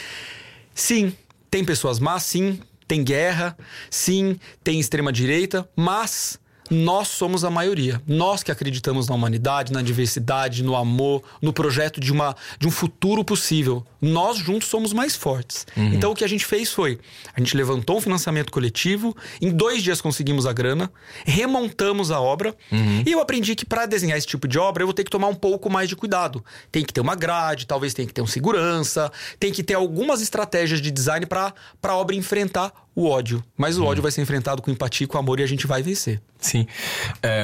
sim, 0.73 1.15
tem 1.53 1.63
pessoas 1.63 1.99
más, 1.99 2.23
sim, 2.23 2.59
tem 2.87 3.03
guerra, 3.03 3.57
sim, 3.89 4.39
tem 4.63 4.79
extrema-direita, 4.79 5.67
mas 5.75 6.39
nós 6.69 7.09
somos 7.09 7.43
a 7.43 7.49
maioria. 7.49 8.01
Nós 8.07 8.43
que 8.43 8.51
acreditamos 8.51 9.07
na 9.07 9.15
humanidade, 9.15 9.73
na 9.73 9.81
diversidade, 9.81 10.63
no 10.63 10.75
amor, 10.75 11.23
no 11.41 11.51
projeto 11.51 11.99
de, 11.99 12.11
uma, 12.11 12.35
de 12.59 12.67
um 12.67 12.71
futuro 12.71 13.23
possível. 13.23 13.85
Nós 14.01 14.37
juntos 14.37 14.67
somos 14.67 14.93
mais 14.93 15.15
fortes. 15.15 15.65
Uhum. 15.75 15.93
Então 15.93 16.11
o 16.11 16.15
que 16.15 16.23
a 16.23 16.27
gente 16.27 16.45
fez 16.45 16.71
foi: 16.71 16.99
a 17.35 17.39
gente 17.39 17.55
levantou 17.55 17.97
um 17.97 18.01
financiamento 18.01 18.51
coletivo, 18.51 19.15
em 19.41 19.49
dois 19.49 19.83
dias 19.83 20.01
conseguimos 20.01 20.45
a 20.45 20.53
grana, 20.53 20.91
remontamos 21.25 22.11
a 22.11 22.19
obra. 22.19 22.55
Uhum. 22.71 23.03
E 23.05 23.11
eu 23.11 23.19
aprendi 23.19 23.55
que 23.55 23.65
para 23.65 23.85
desenhar 23.85 24.17
esse 24.17 24.27
tipo 24.27 24.47
de 24.47 24.57
obra 24.57 24.83
eu 24.83 24.87
vou 24.87 24.93
ter 24.93 25.03
que 25.03 25.11
tomar 25.11 25.27
um 25.27 25.35
pouco 25.35 25.69
mais 25.69 25.89
de 25.89 25.95
cuidado. 25.95 26.43
Tem 26.71 26.83
que 26.83 26.93
ter 26.93 27.01
uma 27.01 27.15
grade, 27.15 27.67
talvez 27.67 27.93
tenha 27.93 28.07
que 28.07 28.13
ter 28.13 28.21
um 28.21 28.27
segurança, 28.27 29.11
tem 29.39 29.51
que 29.51 29.63
ter 29.63 29.73
algumas 29.73 30.21
estratégias 30.21 30.81
de 30.81 30.91
design 30.91 31.25
para 31.25 31.53
a 31.83 31.95
obra 31.95 32.15
enfrentar 32.15 32.71
o 32.95 33.07
ódio. 33.07 33.43
Mas 33.57 33.77
o 33.77 33.85
ódio 33.85 34.01
vai 34.01 34.11
ser 34.11 34.21
enfrentado 34.21 34.61
com 34.61 34.69
empatia, 34.71 35.07
com 35.07 35.17
amor 35.17 35.39
e 35.39 35.43
a 35.43 35.47
gente 35.47 35.65
vai 35.65 35.81
vencer. 35.81 36.21
Sim. 36.39 36.67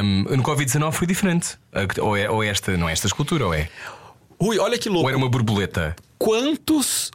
Um, 0.03 0.37
no 0.37 0.43
Covid-19 0.43 0.91
foi 0.91 1.07
diferente. 1.07 1.57
Ou 2.01 2.15
é, 2.15 2.29
ou 2.29 2.43
é 2.43 2.47
esta, 2.47 2.75
não 2.77 2.87
é 2.87 2.91
esta 2.91 3.07
escultura, 3.07 3.45
ou 3.45 3.53
é? 3.53 3.69
Rui, 4.39 4.57
olha 4.59 4.77
que 4.77 4.87
louco. 4.87 5.03
Ou 5.03 5.09
era 5.09 5.17
uma 5.17 5.29
borboleta? 5.29 5.95
Quantos 6.17 7.11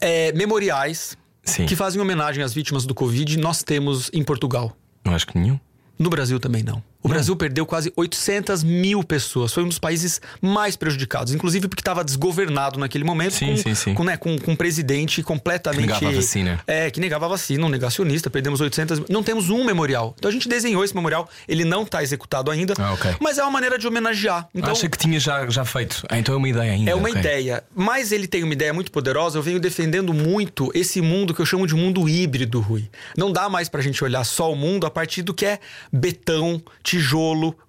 é, 0.00 0.32
memoriais 0.32 1.16
Sim. 1.42 1.66
que 1.66 1.76
fazem 1.76 2.00
homenagem 2.00 2.42
às 2.42 2.54
vítimas 2.54 2.86
do 2.86 2.94
Covid 2.94 3.36
nós 3.38 3.62
temos 3.62 4.10
em 4.12 4.22
Portugal? 4.22 4.76
Não 5.04 5.14
acho 5.14 5.26
que 5.26 5.38
nenhum. 5.38 5.58
No 5.98 6.10
Brasil 6.10 6.38
também 6.38 6.62
não. 6.62 6.82
O 7.06 7.08
Brasil 7.08 7.36
perdeu 7.36 7.64
quase 7.64 7.92
800 7.94 8.64
mil 8.64 9.04
pessoas. 9.04 9.52
Foi 9.52 9.62
um 9.62 9.68
dos 9.68 9.78
países 9.78 10.20
mais 10.42 10.74
prejudicados, 10.74 11.32
inclusive 11.32 11.68
porque 11.68 11.80
estava 11.80 12.02
desgovernado 12.02 12.80
naquele 12.80 13.04
momento. 13.04 13.34
Sim, 13.34 13.50
com, 13.50 13.56
sim, 13.58 13.74
sim. 13.76 13.94
Com, 13.94 14.02
né, 14.02 14.16
com, 14.16 14.36
com 14.36 14.50
um 14.50 14.56
presidente 14.56 15.22
completamente. 15.22 15.82
Que 15.82 15.86
negava 15.86 16.08
a 16.08 16.12
vacina. 16.12 16.60
É, 16.66 16.90
que 16.90 16.98
negava 16.98 17.26
a 17.26 17.28
vacina, 17.28 17.64
um 17.64 17.68
negacionista. 17.68 18.28
Perdemos 18.28 18.60
800 18.60 18.98
mil. 18.98 19.06
Não 19.08 19.22
temos 19.22 19.50
um 19.50 19.64
memorial. 19.64 20.16
Então 20.18 20.28
a 20.28 20.32
gente 20.32 20.48
desenhou 20.48 20.82
esse 20.82 20.96
memorial. 20.96 21.30
Ele 21.46 21.64
não 21.64 21.84
está 21.84 22.02
executado 22.02 22.50
ainda. 22.50 22.74
Ah, 22.76 22.94
ok. 22.94 23.14
Mas 23.20 23.38
é 23.38 23.42
uma 23.44 23.52
maneira 23.52 23.78
de 23.78 23.86
homenagear. 23.86 24.48
Então, 24.52 24.72
Acha 24.72 24.88
que 24.88 24.98
tinha 24.98 25.20
já, 25.20 25.48
já 25.48 25.64
feito. 25.64 26.02
Ah, 26.08 26.18
então 26.18 26.34
é 26.34 26.38
uma 26.38 26.48
ideia 26.48 26.72
ainda. 26.72 26.90
é 26.90 26.94
uma 26.96 27.08
ok. 27.08 27.20
ideia. 27.20 27.62
Mas 27.72 28.10
ele 28.10 28.26
tem 28.26 28.42
uma 28.42 28.52
ideia 28.52 28.74
muito 28.74 28.90
poderosa. 28.90 29.38
Eu 29.38 29.44
venho 29.44 29.60
defendendo 29.60 30.12
muito 30.12 30.72
esse 30.74 31.00
mundo 31.00 31.32
que 31.32 31.40
eu 31.40 31.46
chamo 31.46 31.68
de 31.68 31.74
mundo 31.76 32.08
híbrido, 32.08 32.58
Rui. 32.58 32.90
Não 33.16 33.30
dá 33.30 33.48
mais 33.48 33.68
pra 33.68 33.80
gente 33.80 34.02
olhar 34.02 34.24
só 34.24 34.52
o 34.52 34.56
mundo 34.56 34.88
a 34.88 34.90
partir 34.90 35.22
do 35.22 35.32
que 35.32 35.46
é 35.46 35.60
betão, 35.92 36.60
tijolo, 36.82 36.95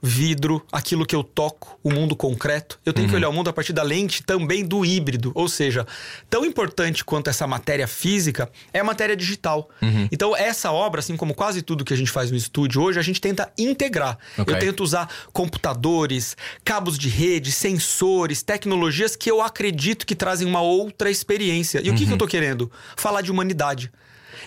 vidro, 0.02 0.66
aquilo 0.72 1.06
que 1.06 1.16
eu 1.16 1.24
toco, 1.24 1.80
o 1.84 1.92
mundo 1.92 2.16
concreto. 2.16 2.80
Eu 2.86 2.94
tenho 2.94 3.08
que 3.08 3.16
olhar 3.16 3.30
o 3.30 3.34
mundo 3.34 3.50
a 3.50 3.54
partir 3.54 3.74
da 3.74 3.84
lente 3.84 4.24
também 4.24 4.66
do 4.66 4.86
híbrido. 4.86 5.32
Ou 5.36 5.48
seja, 5.48 5.86
tão 6.30 6.46
importante 6.46 7.04
quanto 7.04 7.30
essa 7.30 7.46
matéria 7.48 7.88
física 7.88 8.50
é 8.74 8.80
a 8.80 8.84
matéria 8.84 9.16
digital. 9.16 9.70
Então, 10.12 10.36
essa 10.36 10.72
obra, 10.72 11.00
assim 11.00 11.16
como 11.16 11.34
quase 11.34 11.62
tudo 11.62 11.86
que 11.86 11.94
a 11.94 11.98
gente 11.98 12.12
faz 12.12 12.32
no 12.32 12.38
estúdio 12.38 12.82
hoje, 12.82 13.00
a 13.00 13.04
gente 13.04 13.22
tenta 13.22 13.52
integrar. 13.58 14.18
Ok. 14.38 14.54
Eu 14.54 14.60
tento 14.60 14.84
usar 14.84 15.10
computadores, 15.34 16.36
cabos 16.64 16.98
de 16.98 17.10
rede, 17.10 17.52
sensores, 17.52 18.42
tecnologias 18.42 19.16
que 19.16 19.30
eu 19.30 19.42
acredito 19.42 20.06
que 20.06 20.16
trazem 20.16 20.48
uma 20.48 20.62
outra 20.62 21.10
experiência. 21.10 21.82
E 21.84 21.90
o 21.90 21.96
que, 21.96 22.06
que 22.06 22.14
eu 22.14 22.18
tô 22.18 22.28
querendo? 22.28 22.72
Falar 22.96 23.22
de 23.22 23.32
humanidade. 23.32 23.92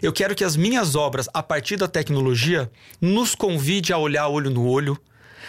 Eu 0.02 0.12
quero 0.12 0.34
que 0.34 0.44
as 0.44 0.56
minhas 0.56 0.94
obras, 0.94 1.28
a 1.32 1.42
partir 1.42 1.76
da 1.76 1.88
tecnologia, 1.88 2.70
nos 3.00 3.34
convide 3.34 3.92
a 3.92 3.98
olhar 3.98 4.28
olho 4.28 4.50
no 4.50 4.66
olho, 4.66 4.98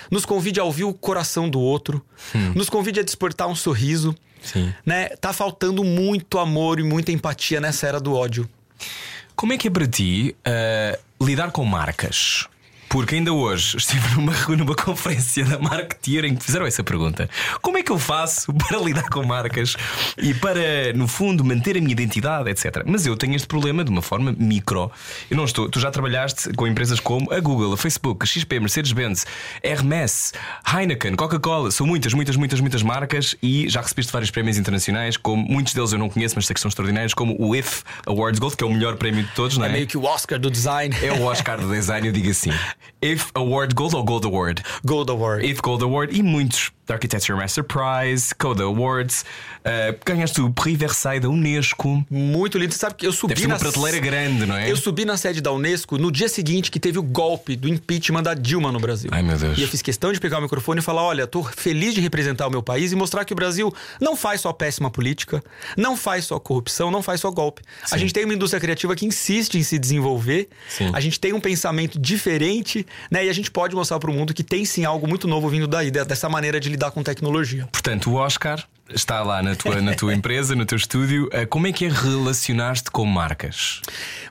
nos 0.10 0.26
convide 0.26 0.60
a 0.60 0.64
ouvir 0.64 0.84
o 0.84 0.94
coração 0.94 1.50
do 1.50 1.60
outro, 1.60 2.04
nos 2.56 2.70
convide 2.70 3.00
a 3.00 3.04
despertar 3.04 3.48
um 3.48 3.56
sorriso. 3.56 4.16
Sim. 4.42 4.74
Né? 4.86 5.10
Tá 5.10 5.32
faltando 5.32 5.84
muito 5.84 6.40
amor 6.40 6.80
e 6.80 6.84
muita 6.84 7.12
empatia 7.12 7.62
nessa 7.62 7.88
era 7.88 8.00
do 8.00 8.14
ódio. 8.14 8.50
Como 9.36 9.54
é 9.54 9.58
que 9.58 9.68
é 9.68 9.72
para 9.72 9.88
ti 9.88 10.36
ah, 10.44 10.98
lidar 11.22 11.52
com 11.52 11.64
marcas? 11.64 12.48
Porque 12.92 13.16
ainda 13.16 13.32
hoje 13.32 13.78
estive 13.78 14.06
numa, 14.16 14.34
numa 14.58 14.76
conferência 14.76 15.46
da 15.46 15.58
Marketeer 15.58 16.26
em 16.26 16.36
que 16.36 16.44
fizeram 16.44 16.66
essa 16.66 16.84
pergunta: 16.84 17.30
Como 17.62 17.78
é 17.78 17.84
que 17.84 17.90
eu 17.92 17.98
faço 17.98 18.52
para 18.68 18.78
lidar 18.80 19.08
com 19.10 19.24
marcas 19.24 19.78
e 20.18 20.34
para, 20.34 20.92
no 20.94 21.08
fundo, 21.08 21.44
manter 21.44 21.78
a 21.78 21.80
minha 21.80 21.94
identidade, 21.94 22.50
etc. 22.50 22.84
Mas 22.86 23.06
eu 23.06 23.16
tenho 23.16 23.34
este 23.34 23.48
problema 23.48 23.84
de 23.86 23.90
uma 23.90 24.02
forma 24.02 24.36
micro. 24.38 24.92
Eu 25.30 25.38
não 25.38 25.46
estou. 25.46 25.70
Tu 25.70 25.80
já 25.80 25.90
trabalhaste 25.90 26.52
com 26.54 26.68
empresas 26.68 27.00
como 27.00 27.32
a 27.32 27.40
Google, 27.40 27.72
a 27.72 27.78
Facebook, 27.78 28.24
a 28.24 28.26
XP, 28.28 28.60
Mercedes-Benz, 28.60 29.26
Hermes, 29.64 30.34
Heineken, 30.68 31.16
Coca-Cola. 31.16 31.72
São 31.72 31.88
muitas, 31.88 32.14
muitas, 32.14 32.36
muitas, 32.36 32.60
muitas 32.60 32.84
marcas 32.84 33.36
e 33.42 33.70
já 33.70 33.80
recebeste 33.80 34.12
vários 34.12 34.32
prémios 34.32 34.58
internacionais, 34.58 35.16
como 35.16 35.42
muitos 35.48 35.74
deles 35.74 35.94
eu 35.94 35.98
não 36.00 36.10
conheço, 36.10 36.36
mas 36.36 36.46
sei 36.46 36.54
que 36.54 36.60
são 36.60 36.68
extraordinários, 36.68 37.14
como 37.14 37.38
o 37.40 37.56
IF 37.56 37.84
Awards 38.06 38.38
Gold, 38.40 38.58
que 38.58 38.64
é 38.66 38.68
o 38.68 38.72
melhor 38.74 38.98
prémio 38.98 39.24
de 39.24 39.32
todos, 39.32 39.58
não 39.58 39.66
É 39.66 39.70
é? 39.70 39.72
meio 39.72 39.88
que 39.88 39.98
o 39.98 40.04
Oscar 40.04 40.38
do 40.38 40.52
design. 40.52 40.94
É 41.02 41.14
o 41.14 41.24
Oscar 41.24 41.58
do 41.58 41.70
design, 41.70 42.06
eu 42.06 42.12
digo 42.14 42.30
assim. 42.30 42.52
If 43.02 43.32
Award 43.36 43.74
Gold 43.74 43.96
ou 43.96 44.04
Gold 44.04 44.26
Award? 44.26 44.64
Gold 44.86 45.10
Award. 45.10 45.44
If 45.46 45.60
Gold 45.62 45.84
Award 45.84 46.16
e 46.16 46.22
muitos. 46.22 46.72
Da 46.92 46.96
Architecture 46.96 47.38
Master 47.38 47.64
Prize, 47.64 48.36
Coda 48.36 48.64
Awards, 48.64 49.24
uh, 49.60 49.98
ganhaste 50.06 50.42
o 50.42 50.50
Prix 50.52 50.78
Versailles 50.78 51.22
da 51.22 51.30
Unesco. 51.30 52.06
Muito 52.10 52.58
lindo. 52.58 52.74
Você 52.74 52.80
sabe 52.80 52.96
que 52.96 53.08
eu 53.08 53.14
subi 53.14 53.30
Deve 53.34 53.42
ser 53.42 53.48
uma 53.48 53.54
na 53.56 53.60
prateleira 53.60 54.00
grande, 54.00 54.46
não 54.46 54.56
é? 54.56 54.70
Eu 54.70 54.76
subi 54.76 55.06
na 55.06 55.16
sede 55.18 55.40
da 55.42 55.52
Unesco 55.52 55.98
no 55.98 56.12
dia 56.12 56.28
seguinte 56.28 56.70
que 56.70 56.80
teve 56.80 57.00
o 57.00 57.04
golpe 57.04 57.56
do 57.56 57.68
impeachment 57.68 58.24
da 58.24 58.34
Dilma 58.34 58.72
no 58.72 58.80
Brasil. 58.80 59.10
Ai, 59.14 59.22
meu 59.24 59.38
Deus. 59.38 59.58
E 59.58 59.62
eu 59.62 59.68
fiz 59.68 59.82
questão 59.82 60.12
de 60.12 60.20
pegar 60.20 60.40
o 60.40 60.42
microfone 60.42 60.80
e 60.80 60.84
falar: 60.84 61.04
olha, 61.04 61.26
tô 61.26 61.44
feliz 61.44 61.94
de 61.94 62.02
representar 62.02 62.48
o 62.48 62.52
meu 62.52 62.62
país 62.62 62.92
e 62.92 62.96
mostrar 62.96 63.24
que 63.24 63.32
o 63.34 63.36
Brasil 63.36 63.74
não 64.00 64.16
faz 64.16 64.42
só 64.42 64.52
péssima 64.52 64.90
política, 64.92 65.42
não 65.78 65.96
faz 65.96 66.26
só 66.26 66.40
corrupção, 66.40 66.92
não 66.92 67.02
faz 67.02 67.22
só 67.22 67.32
golpe. 67.32 67.62
A 67.90 67.98
gente 67.98 68.14
tem 68.14 68.26
uma 68.26 68.34
indústria 68.34 68.60
criativa 68.60 68.96
que 68.96 69.06
insiste 69.06 69.56
em 69.58 69.64
se 69.64 69.80
desenvolver, 69.80 70.50
Sim. 70.68 70.90
a 70.94 71.00
gente 71.00 71.20
tem 71.20 71.32
um 71.34 71.40
pensamento 71.40 71.98
diferente, 72.00 72.86
né? 73.10 73.26
E 73.26 73.30
a 73.30 73.34
gente 73.34 73.50
pode 73.50 73.76
mostrar 73.76 74.00
para 74.00 74.10
o 74.12 74.14
mundo 74.14 74.34
que 74.34 74.44
tem 74.44 74.66
sim 74.66 74.84
algo 74.86 75.08
muito 75.08 75.28
novo 75.28 75.48
vindo 75.50 75.68
daí, 75.68 75.90
de- 75.90 76.04
dessa 76.04 76.28
maneira 76.28 76.60
de 76.60 76.68
lidar 76.70 76.81
com 76.90 77.04
tecnologia. 77.04 77.68
Portanto, 77.72 78.10
o 78.10 78.16
Oscar 78.16 78.66
está 78.94 79.22
lá 79.22 79.42
na 79.42 79.56
tua, 79.56 79.82
na 79.82 79.96
tua 79.96 80.14
empresa, 80.14 80.56
no 80.56 80.66
teu 80.66 80.78
estúdio. 80.78 81.26
Uh, 81.28 81.48
como 81.50 81.68
é 81.68 81.72
que 81.72 81.86
é 81.86 81.90
relacionar-te 81.90 82.90
com 82.92 83.06
marcas? 83.06 83.82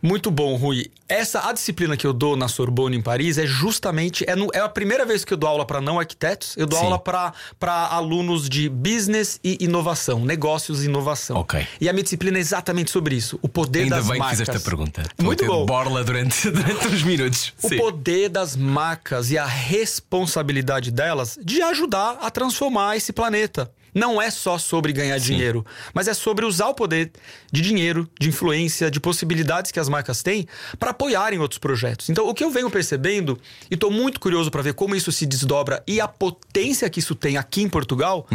Muito 0.02 0.30
bom, 0.30 0.56
Rui. 0.56 0.90
Essa 1.08 1.48
a 1.48 1.52
disciplina 1.52 1.96
que 1.96 2.06
eu 2.06 2.12
dou 2.12 2.36
na 2.36 2.46
Sorbonne 2.46 2.96
em 2.96 3.02
Paris 3.02 3.36
é 3.36 3.46
justamente 3.46 4.24
é, 4.28 4.36
no- 4.36 4.48
é 4.54 4.60
a 4.60 4.68
primeira 4.68 5.04
vez 5.04 5.24
que 5.24 5.32
eu 5.32 5.36
dou 5.36 5.48
aula 5.48 5.64
para 5.66 5.80
não 5.80 5.98
arquitetos. 5.98 6.56
Eu 6.56 6.66
dou 6.66 6.78
Sim. 6.78 6.84
aula 6.86 6.98
para 6.98 7.86
alunos 7.88 8.48
de 8.48 8.68
business 8.68 9.40
e 9.42 9.58
inovação, 9.60 10.24
negócios 10.24 10.82
e 10.82 10.86
inovação. 10.86 11.36
Ok. 11.36 11.66
E 11.80 11.88
a 11.88 11.92
minha 11.92 12.02
disciplina 12.04 12.38
é 12.38 12.40
exatamente 12.40 12.90
sobre 12.92 13.16
isso, 13.16 13.38
o 13.42 13.48
poder 13.48 13.82
Ainda 13.84 13.96
das 13.96 14.06
bem 14.08 14.18
marcas. 14.18 14.38
que 14.38 14.44
fizeste 14.46 14.56
a 14.66 14.70
pergunta. 14.70 15.02
Muito 15.20 15.44
bom. 15.46 15.66
borla 15.66 16.04
durante, 16.04 16.48
durante 16.50 16.86
uns 16.88 17.02
minutos. 17.02 17.52
O 17.62 17.68
Sim. 17.68 17.76
poder 17.78 18.28
das 18.28 18.54
marcas 18.54 19.30
e 19.32 19.38
a 19.38 19.46
responsabilidade 19.46 20.90
delas 20.90 21.38
de 21.42 21.60
ajudar 21.62 22.18
a 22.20 22.30
transformar 22.30 22.96
esse 22.96 23.12
planeta. 23.12 23.70
Não 23.94 24.20
é 24.20 24.30
só 24.30 24.58
sobre 24.58 24.92
ganhar 24.92 25.18
dinheiro, 25.18 25.64
mas 25.92 26.08
é 26.08 26.14
sobre 26.14 26.44
usar 26.44 26.68
o 26.68 26.74
poder 26.74 27.10
de 27.52 27.60
dinheiro, 27.60 28.08
de 28.18 28.28
influência, 28.28 28.90
de 28.90 29.00
possibilidades 29.00 29.70
que 29.70 29.80
as 29.80 29.88
marcas 29.88 30.22
têm 30.22 30.46
para 30.78 30.90
apoiarem 30.90 31.38
outros 31.38 31.58
projetos. 31.58 32.08
Então, 32.08 32.28
o 32.28 32.34
que 32.34 32.44
eu 32.44 32.50
venho 32.50 32.70
percebendo, 32.70 33.38
e 33.70 33.74
estou 33.74 33.90
muito 33.90 34.20
curioso 34.20 34.50
para 34.50 34.62
ver 34.62 34.74
como 34.74 34.94
isso 34.94 35.10
se 35.10 35.26
desdobra 35.26 35.82
e 35.86 36.00
a 36.00 36.08
potência 36.08 36.88
que 36.88 37.00
isso 37.00 37.14
tem 37.14 37.36
aqui 37.36 37.62
em 37.62 37.68
Portugal, 37.68 38.26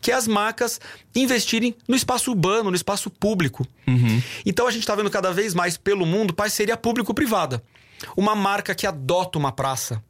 que 0.00 0.10
é 0.10 0.14
as 0.14 0.28
marcas 0.28 0.80
investirem 1.14 1.74
no 1.88 1.96
espaço 1.96 2.30
urbano, 2.30 2.70
no 2.70 2.76
espaço 2.76 3.10
público. 3.10 3.66
Então, 4.46 4.66
a 4.66 4.70
gente 4.70 4.82
está 4.82 4.94
vendo 4.94 5.10
cada 5.10 5.32
vez 5.32 5.54
mais 5.54 5.76
pelo 5.76 6.06
mundo 6.06 6.32
parceria 6.32 6.76
público-privada. 6.76 7.62
Uma 8.16 8.34
marca 8.34 8.74
que 8.74 8.86
adota 8.86 9.38
uma 9.38 9.52
praça. 9.52 10.02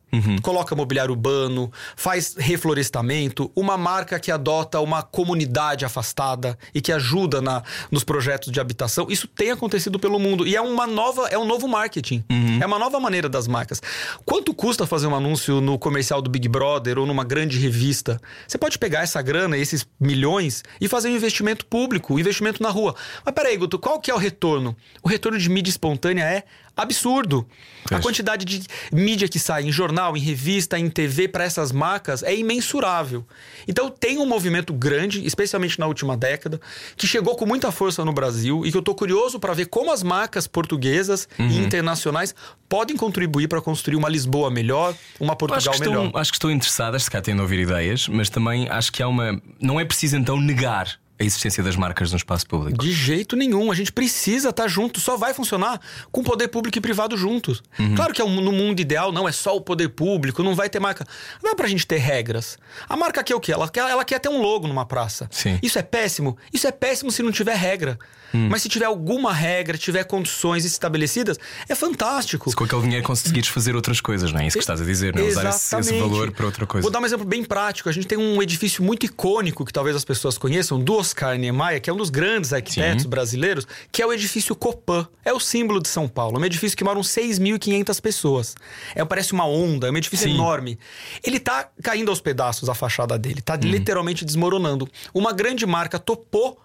Coloca 0.43 0.75
mobiliário 0.75 1.13
urbano, 1.13 1.71
faz 1.97 2.35
reflorestamento, 2.37 3.51
uma 3.55 3.77
marca 3.77 4.19
que 4.19 4.31
adota 4.31 4.81
uma 4.81 5.03
comunidade 5.03 5.85
afastada 5.85 6.59
e 6.75 6.81
que 6.81 6.93
ajuda 6.93 7.41
na, 7.41 7.63
nos 7.91 8.05
projetos 8.05 8.51
de 8.53 8.61
habitação. 8.61 9.07
Isso 9.09 9.27
tem 9.29 9.51
acontecido 9.51 9.99
pelo 9.99 10.19
mundo 10.19 10.47
e 10.47 10.57
é 10.57 10.61
uma 10.61 10.87
nova, 10.87 11.29
é 11.29 11.39
um 11.39 11.45
novo 11.47 11.69
marketing. 11.69 12.25
É 12.61 12.67
uma 12.67 12.79
nova 12.79 12.99
maneira 13.01 13.29
das 13.29 13.47
marcas. 13.47 13.81
Quanto 14.25 14.53
custa 14.55 14.87
fazer 14.87 15.07
um 15.07 15.15
anúncio 15.15 15.61
no 15.61 15.79
comercial 15.79 16.21
do 16.21 16.31
Big 16.31 16.49
Brother 16.49 16.99
ou 16.99 17.07
numa 17.07 17.25
grande 17.25 17.59
revista? 17.59 18.21
Você 18.47 18.59
pode 18.59 18.79
pegar 18.79 19.01
essa 19.03 19.21
grana, 19.23 19.57
esses 19.57 19.87
milhões, 19.99 20.63
e 20.81 20.89
fazer 20.89 21.09
um 21.09 21.17
investimento 21.17 21.65
público, 21.67 22.15
um 22.15 22.19
investimento 22.19 22.63
na 22.63 22.71
rua. 22.71 22.95
Mas 23.25 23.35
peraí, 23.35 23.57
Guto, 23.57 23.79
qual 23.79 24.01
que 24.01 24.11
é 24.11 24.15
o 24.15 24.19
retorno? 24.19 24.77
O 25.03 25.09
retorno 25.09 25.39
de 25.39 25.49
mídia 25.49 25.71
espontânea 25.71 26.25
é 26.25 26.45
absurdo. 26.77 27.47
A 27.87 27.89
Pois. 27.91 28.03
quantidade 28.03 28.45
de 28.45 28.63
mídia 28.93 29.29
que 29.29 29.39
sai 29.39 29.65
em 29.65 29.73
jornal, 29.73 30.00
em 30.17 30.21
revista, 30.21 30.79
em 30.79 30.89
TV 30.89 31.29
para 31.29 31.45
essas 31.45 31.71
marcas 31.73 32.23
é 32.23 32.35
imensurável. 32.35 33.27
Então 33.69 33.91
tem 33.91 34.19
um 34.19 34.27
movimento 34.27 34.73
grande, 34.73 35.25
especialmente 35.27 35.79
na 35.79 35.87
última 35.87 36.17
década, 36.17 36.61
que 36.97 37.07
chegou 37.07 37.37
com 37.37 37.47
muita 37.47 37.71
força 37.71 38.05
no 38.05 38.13
Brasil 38.13 38.65
e 38.65 38.71
que 38.73 38.77
eu 38.77 38.83
tô 38.83 38.95
curioso 38.95 39.39
para 39.39 39.53
ver 39.55 39.67
como 39.67 39.93
as 39.93 40.03
marcas 40.03 40.47
portuguesas 40.47 41.29
e 41.39 41.43
Uhum. 41.43 41.65
internacionais 41.65 42.35
podem 42.69 42.97
contribuir 42.97 43.49
para 43.49 43.61
construir 43.61 43.97
uma 43.97 44.09
Lisboa 44.09 44.51
melhor, 44.51 44.95
uma 45.19 45.33
Acho 45.33 45.39
Portugal 45.39 45.75
que, 45.75 45.81
melhor. 45.81 46.07
estão, 46.07 46.21
acho 46.21 46.31
que 46.33 46.37
estão 46.37 46.51
interessadas, 46.51 47.05
se 47.05 47.11
cá 47.11 47.21
têm 47.21 47.35
de 47.35 47.41
ouvir 47.41 47.61
ideias, 47.61 48.09
mas 48.09 48.29
também 48.31 48.69
acho 48.69 48.93
que 48.93 49.03
há 49.03 49.09
uma. 49.09 49.41
Não 49.61 49.79
é 49.79 49.85
preciso 49.85 50.17
então 50.17 50.41
negar 50.41 50.99
a 51.21 51.25
existência 51.25 51.63
das 51.63 51.77
marcas 51.77 52.11
no 52.11 52.17
espaço 52.17 52.47
público. 52.47 52.83
De 52.83 52.91
jeito 52.91 53.37
nenhum. 53.37 53.71
A 53.71 53.75
gente 53.75 53.93
precisa 53.93 54.49
estar 54.49 54.67
junto. 54.67 54.99
Só 54.99 55.19
vai 55.19 55.35
funcionar 55.35 55.79
com 56.11 56.23
poder 56.23 56.49
público 56.49 56.79
e 56.79 56.81
privado 56.81 57.15
juntos. 57.17 57.63
Uhum. 57.79 57.95
Claro 57.95 58.15
que 58.15 58.23
é 58.23 58.25
no 58.25 58.51
mundo 58.51 58.81
ideal 58.81 59.13
não 59.13 59.29
é 59.29 59.33
só 59.33 59.55
o 59.55 59.61
poder 59.61 59.91
público, 59.91 60.43
não 60.43 60.55
vai 60.55 60.71
ter 60.71 60.81
marca. 60.81 61.07
Dá 61.43 61.55
pra 61.55 61.69
gente 61.69 61.87
ter 61.87 61.99
regras. 61.99 62.59
A 62.89 62.97
marca 62.97 63.23
quer 63.23 63.35
o 63.35 63.41
quê? 63.41 63.53
Ela 63.53 63.69
quer, 63.69 63.81
ela 63.81 64.05
quer 64.05 64.19
ter 64.19 64.31
um 64.31 64.41
logo 64.41 64.67
numa 64.67 64.87
praça. 64.87 65.29
Sim. 65.31 65.59
Isso 65.63 65.79
é 65.79 65.83
péssimo? 65.83 66.39
Isso 66.53 66.67
é 66.67 66.73
péssimo 66.73 67.11
se 67.13 67.23
não 67.23 67.31
tiver 67.31 67.55
regra. 67.55 67.99
Hum. 68.35 68.49
Mas 68.51 68.63
se 68.63 68.69
tiver 68.69 68.85
alguma 68.85 69.33
regra, 69.33 69.77
tiver 69.77 70.05
condições 70.05 70.65
estabelecidas, 70.65 71.39
é 71.69 71.75
fantástico. 71.75 72.49
Se 72.51 72.57
com 72.57 72.65
aquele 72.65 72.83
dinheiro 72.83 73.05
conseguires 73.05 73.49
fazer 73.49 73.75
outras 73.75 74.01
coisas, 74.01 74.33
não 74.33 74.41
é 74.41 74.47
isso 74.47 74.57
que 74.57 74.63
estás 74.63 74.81
a 74.81 74.85
dizer, 74.85 75.15
não 75.15 75.23
é? 75.23 75.29
Usar 75.29 75.49
esse, 75.49 75.59
esse 75.59 75.77
Exatamente. 75.77 76.01
valor 76.01 76.31
para 76.33 76.47
outra 76.47 76.67
coisa. 76.67 76.83
Vou 76.83 76.91
dar 76.91 77.01
um 77.01 77.07
exemplo 77.07 77.27
bem 77.27 77.45
prático. 77.45 77.89
A 77.89 77.93
gente 77.93 78.07
tem 78.07 78.19
um 78.19 78.43
edifício 78.43 78.83
muito 78.83 79.07
icônico 79.07 79.65
que 79.65 79.73
talvez 79.73 79.97
as 79.97 80.05
pessoas 80.05 80.39
conheçam, 80.39 80.81
do 80.81 80.95
Oscar 80.95 81.37
Niemeyer, 81.37 81.81
que 81.81 81.91
é 81.91 81.93
um 81.93 81.97
dos 81.97 82.11
grandes 82.11 82.53
arquitetos 82.53 83.05
brasileiros, 83.07 83.67
que 83.91 84.03
é 84.03 84.07
o 84.07 84.13
edifício 84.13 84.55
Copan. 84.55 85.07
É 85.25 85.33
o 85.33 85.41
símbolo 85.41 85.81
de 85.81 85.89
São 85.89 86.09
Paulo. 86.09 86.37
É 86.39 86.41
um 86.41 86.45
edifício 86.45 86.77
que 86.77 86.85
moram 86.85 87.01
6.500 87.01 88.01
pessoas. 88.01 88.55
É, 88.95 89.05
parece 89.05 89.33
uma 89.33 89.47
onda, 89.47 89.89
é 89.89 89.91
um 89.91 89.97
edifício 89.97 90.29
Sim. 90.29 90.35
enorme. 90.35 90.79
Ele 91.25 91.39
tá 91.39 91.69
caindo 91.83 92.11
aos 92.11 92.21
pedaços 92.21 92.69
a 92.69 92.75
fachada 92.75 93.19
dele, 93.19 93.41
tá 93.41 93.57
literalmente 93.57 94.25
desmoronando. 94.25 94.89
Uma 95.13 95.33
grande 95.33 95.67
marca 95.67 95.99
topou 95.99 96.59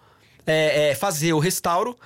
é, 0.45 0.89
é, 0.89 0.95
fazer 0.95 1.33
o 1.33 1.39
restauro 1.39 1.97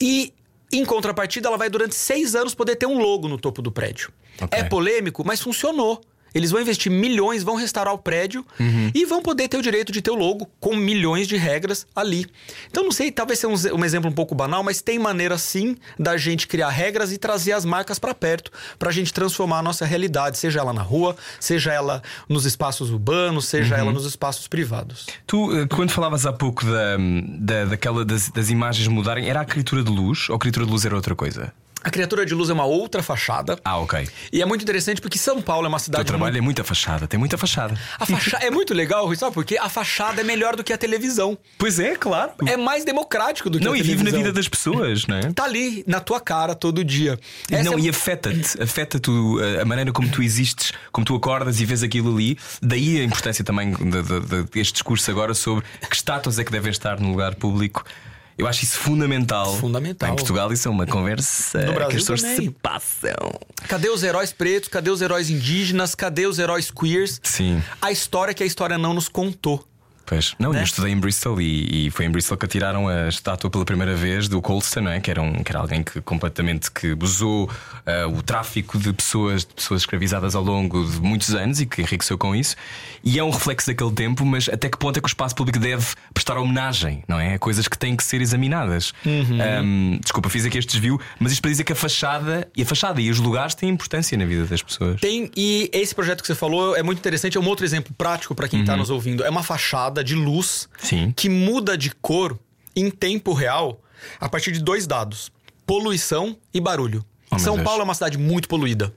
e. 0.00 0.32
Em 0.70 0.84
contrapartida, 0.84 1.48
ela 1.48 1.56
vai 1.56 1.70
durante 1.70 1.94
seis 1.94 2.34
anos 2.34 2.54
poder 2.54 2.76
ter 2.76 2.84
um 2.84 2.98
logo 2.98 3.26
no 3.26 3.38
topo 3.38 3.62
do 3.62 3.72
prédio. 3.72 4.12
Ok. 4.38 4.58
É 4.58 4.62
polêmico, 4.62 5.24
mas 5.24 5.40
funcionou. 5.40 5.98
Eles 6.34 6.50
vão 6.50 6.60
investir 6.60 6.90
milhões, 6.92 7.42
vão 7.42 7.56
restaurar 7.56 7.94
o 7.94 7.98
prédio 7.98 8.44
Uhum. 8.60 8.90
e 8.94 9.04
vão 9.04 9.22
poder 9.22 9.48
ter 9.48 9.56
o 9.56 9.62
direito 9.62 9.90
de 9.92 10.00
ter 10.02 10.10
o 10.10 10.14
logo 10.14 10.48
com 10.60 10.74
milhões 10.76 11.26
de 11.26 11.36
regras 11.36 11.86
ali. 11.94 12.26
Então, 12.70 12.84
não 12.84 12.92
sei, 12.92 13.10
talvez 13.10 13.38
seja 13.38 13.74
um, 13.74 13.78
um 13.80 13.84
exemplo 13.84 14.10
um 14.10 14.12
pouco 14.12 14.34
banal, 14.34 14.62
mas 14.62 14.80
tem 14.82 14.98
maneira 14.98 15.36
sim 15.38 15.76
da 15.98 16.16
gente 16.16 16.46
criar 16.46 16.68
regras 16.70 17.12
e 17.12 17.18
trazer 17.18 17.52
as 17.52 17.64
marcas 17.64 17.98
para 17.98 18.14
perto, 18.14 18.50
pra 18.78 18.90
gente 18.90 19.12
transformar 19.12 19.58
a 19.58 19.62
nossa 19.62 19.84
realidade, 19.86 20.38
seja 20.38 20.60
ela 20.60 20.72
na 20.72 20.82
rua, 20.82 21.16
seja 21.40 21.72
ela 21.72 22.02
nos 22.28 22.44
espaços 22.44 22.90
urbanos, 22.90 23.46
seja 23.46 23.74
Uhum. 23.76 23.80
ela 23.80 23.92
nos 23.92 24.04
espaços 24.04 24.46
privados. 24.48 25.06
Tu, 25.26 25.58
eh, 25.60 25.66
quando 25.66 25.90
falavas 25.90 26.26
há 26.26 26.32
pouco 26.32 26.64
da, 26.64 26.96
da, 27.38 27.64
daquela 27.66 28.04
das, 28.04 28.28
das 28.30 28.50
imagens 28.50 28.86
mudarem, 28.88 29.28
era 29.28 29.40
a 29.40 29.44
criatura 29.44 29.82
de 29.82 29.90
luz 29.90 30.28
ou 30.28 30.36
a 30.36 30.38
criatura 30.38 30.66
de 30.66 30.72
luz 30.72 30.84
era 30.84 30.94
outra 30.94 31.14
coisa? 31.14 31.52
A 31.82 31.90
criatura 31.90 32.26
de 32.26 32.34
luz 32.34 32.50
é 32.50 32.52
uma 32.52 32.64
outra 32.64 33.02
fachada. 33.02 33.58
Ah, 33.64 33.78
ok. 33.78 34.08
E 34.32 34.42
é 34.42 34.46
muito 34.46 34.62
interessante 34.62 35.00
porque 35.00 35.16
São 35.16 35.40
Paulo 35.40 35.66
é 35.66 35.68
uma 35.68 35.76
O 35.76 35.80
cidade. 35.80 36.04
teu 36.04 36.08
trabalho 36.16 36.36
é 36.36 36.40
muita 36.40 36.64
fachada, 36.64 37.06
tem 37.06 37.18
muita 37.18 37.38
fachada. 37.38 37.78
A 37.98 38.04
fachada 38.04 38.44
é 38.44 38.50
muito 38.50 38.74
legal, 38.74 39.06
Rui, 39.06 39.16
sabe? 39.16 39.32
Porque 39.32 39.56
a 39.56 39.68
fachada 39.68 40.20
é 40.20 40.24
melhor 40.24 40.56
do 40.56 40.64
que 40.64 40.72
a 40.72 40.78
televisão. 40.78 41.38
Pois 41.56 41.78
é, 41.78 41.94
claro. 41.94 42.32
É 42.46 42.56
mais 42.56 42.84
democrático 42.84 43.48
do 43.48 43.58
que 43.58 43.64
Não, 43.64 43.72
a 43.74 43.78
e 43.78 43.82
vive 43.82 43.98
na 43.98 44.10
televisão. 44.10 44.20
vida 44.24 44.32
das 44.32 44.48
pessoas, 44.48 45.06
não 45.06 45.16
é? 45.18 45.32
Tá 45.32 45.44
ali 45.44 45.84
na 45.86 46.00
tua 46.00 46.20
cara 46.20 46.54
todo 46.54 46.84
dia. 46.84 47.18
Essa 47.50 47.62
não, 47.70 47.78
é- 47.78 47.82
e 47.82 47.88
afeta-te, 47.88 48.60
afeta-te 48.60 49.10
o- 49.10 49.38
a 49.60 49.64
maneira 49.64 49.92
como 49.92 50.08
tu 50.08 50.20
existes, 50.22 50.72
como 50.90 51.04
tu 51.06 51.14
acordas 51.14 51.60
e 51.60 51.64
vês 51.64 51.82
aquilo 51.82 52.12
ali. 52.12 52.36
Daí 52.60 53.00
a 53.00 53.04
importância 53.04 53.44
também 53.44 53.72
de- 53.72 54.02
de- 54.02 54.20
de- 54.20 54.42
deste 54.50 54.72
discurso 54.74 55.08
agora 55.10 55.32
sobre 55.32 55.64
que 55.88 55.94
estátuas 55.96 56.38
é 56.38 56.44
que 56.44 56.50
devem 56.50 56.70
estar 56.70 56.98
no 57.00 57.10
lugar 57.10 57.34
público. 57.36 57.84
Eu 58.38 58.46
acho 58.46 58.62
isso 58.62 58.78
fundamental. 58.78 59.56
Fundamental. 59.56 60.08
Em 60.10 60.14
Portugal, 60.14 60.52
isso 60.52 60.68
é 60.68 60.70
uma 60.70 60.86
conversa 60.86 61.58
No 61.58 61.72
Brasil 61.74 61.88
que 61.90 61.96
as 61.96 62.02
pessoas 62.02 62.22
também. 62.22 62.36
se 62.36 62.50
passam. 62.50 63.10
Cadê 63.68 63.88
os 63.90 64.02
heróis 64.04 64.32
pretos? 64.32 64.68
Cadê 64.68 64.90
os 64.90 65.02
heróis 65.02 65.28
indígenas? 65.28 65.94
Cadê 65.96 66.26
os 66.26 66.38
heróis 66.38 66.70
queers? 66.70 67.20
Sim. 67.24 67.60
A 67.82 67.90
história 67.90 68.32
que 68.32 68.42
a 68.44 68.46
história 68.46 68.78
não 68.78 68.94
nos 68.94 69.08
contou. 69.08 69.66
Pois. 70.08 70.34
Não, 70.38 70.52
Né? 70.52 70.60
eu 70.60 70.64
estudei 70.64 70.90
em 70.90 70.98
Bristol 70.98 71.38
e, 71.40 71.86
e 71.86 71.90
foi 71.90 72.06
em 72.06 72.10
Bristol 72.10 72.38
que 72.38 72.46
atiraram 72.46 72.88
a 72.88 73.08
estátua 73.08 73.50
pela 73.50 73.64
primeira 73.64 73.94
vez 73.94 74.26
do 74.26 74.40
Colston, 74.40 74.80
não 74.80 74.90
é? 74.90 75.00
que, 75.00 75.10
era 75.10 75.20
um, 75.20 75.34
que 75.42 75.52
era 75.52 75.60
alguém 75.60 75.82
que 75.82 76.00
completamente 76.00 76.70
que 76.70 76.96
usou 77.00 77.50
ah, 77.84 78.06
o 78.08 78.22
tráfico 78.22 78.78
de 78.78 78.92
pessoas, 78.92 79.44
de 79.44 79.52
pessoas 79.54 79.82
escravizadas 79.82 80.34
ao 80.34 80.42
longo 80.42 80.82
de 80.90 80.98
muitos 81.00 81.34
anos 81.34 81.60
e 81.60 81.66
que 81.66 81.82
enriqueceu 81.82 82.16
com 82.16 82.34
isso. 82.34 82.56
E 83.04 83.18
é 83.18 83.24
um 83.24 83.30
reflexo 83.30 83.66
daquele 83.66 83.92
tempo, 83.92 84.24
mas 84.24 84.48
até 84.48 84.68
que 84.68 84.78
ponto 84.78 84.96
é 84.96 85.00
que 85.00 85.06
o 85.06 85.08
espaço 85.08 85.34
público 85.34 85.58
deve 85.58 85.86
prestar 86.14 86.38
homenagem, 86.38 87.04
não 87.06 87.20
é? 87.20 87.34
A 87.34 87.38
Coisas 87.38 87.68
que 87.68 87.76
têm 87.76 87.94
que 87.94 88.02
ser 88.02 88.20
examinadas. 88.22 88.92
Uhum. 89.04 89.38
Ahm, 89.40 89.98
desculpa, 90.02 90.28
fiz 90.30 90.44
aqui 90.46 90.56
este 90.58 90.72
desvio, 90.72 90.98
mas 91.18 91.32
isto 91.32 91.42
para 91.42 91.50
dizer 91.50 91.64
que 91.64 91.72
a 91.72 91.76
fachada 91.76 92.48
e 92.56 92.62
a 92.62 92.66
fachada 92.66 93.00
e 93.00 93.10
os 93.10 93.18
lugares 93.18 93.54
têm 93.54 93.68
importância 93.68 94.16
na 94.16 94.24
vida 94.24 94.44
das 94.46 94.62
pessoas. 94.62 95.00
Tem, 95.00 95.30
e 95.36 95.70
esse 95.72 95.94
projeto 95.94 96.22
que 96.22 96.26
você 96.26 96.34
falou 96.34 96.76
é 96.76 96.82
muito 96.82 96.98
interessante. 96.98 97.36
É 97.36 97.40
um 97.40 97.46
outro 97.46 97.64
exemplo 97.64 97.94
prático 97.96 98.34
para 98.34 98.48
quem 98.48 98.64
tá 98.64 98.76
nos 98.76 98.90
ouvindo. 98.90 99.24
É 99.24 99.30
uma 99.30 99.42
fachada 99.42 99.97
de 100.02 100.14
luz. 100.14 100.68
Sim. 100.78 101.12
que 101.16 101.28
muda 101.28 101.76
de 101.76 101.90
cor 101.90 102.38
em 102.74 102.90
tempo 102.90 103.32
real 103.32 103.80
a 104.20 104.28
partir 104.28 104.52
de 104.52 104.60
dois 104.60 104.86
dados: 104.86 105.30
poluição 105.66 106.36
e 106.52 106.60
barulho. 106.60 107.04
Oh, 107.30 107.38
São. 107.38 107.62
Paulo 107.62 107.82
é 107.82 107.84
uma 107.84 107.94
cidade 107.94 108.16
muito 108.16 108.48
poluída 108.48 108.92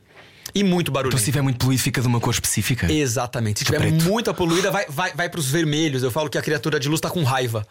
e 0.54 0.64
muito 0.64 0.92
barulhenta. 0.92 1.16
Então, 1.16 1.20
se 1.20 1.24
estiver 1.30 1.42
muito 1.42 1.58
poluído, 1.58 1.82
fica 1.82 2.02
de 2.02 2.08
uma 2.08 2.20
cor 2.20 2.34
específica. 2.34 2.92
Exatamente. 2.92 3.60
Se 3.60 3.66
tiver 3.66 3.92
muita 3.92 4.34
poluída, 4.34 4.70
vai, 4.72 4.86
vai, 4.88 5.14
vai 5.14 5.30
pros 5.30 5.50
vermelhos. 5.50 6.04
Eu 6.04 6.12
falo 6.12 6.30
que 6.30 6.38
a 6.38 6.42
criatura 6.42 6.80
de 6.80 6.88
luz 6.90 7.00
tá 7.02 7.10
com 7.10 7.24
raiva. 7.24 7.66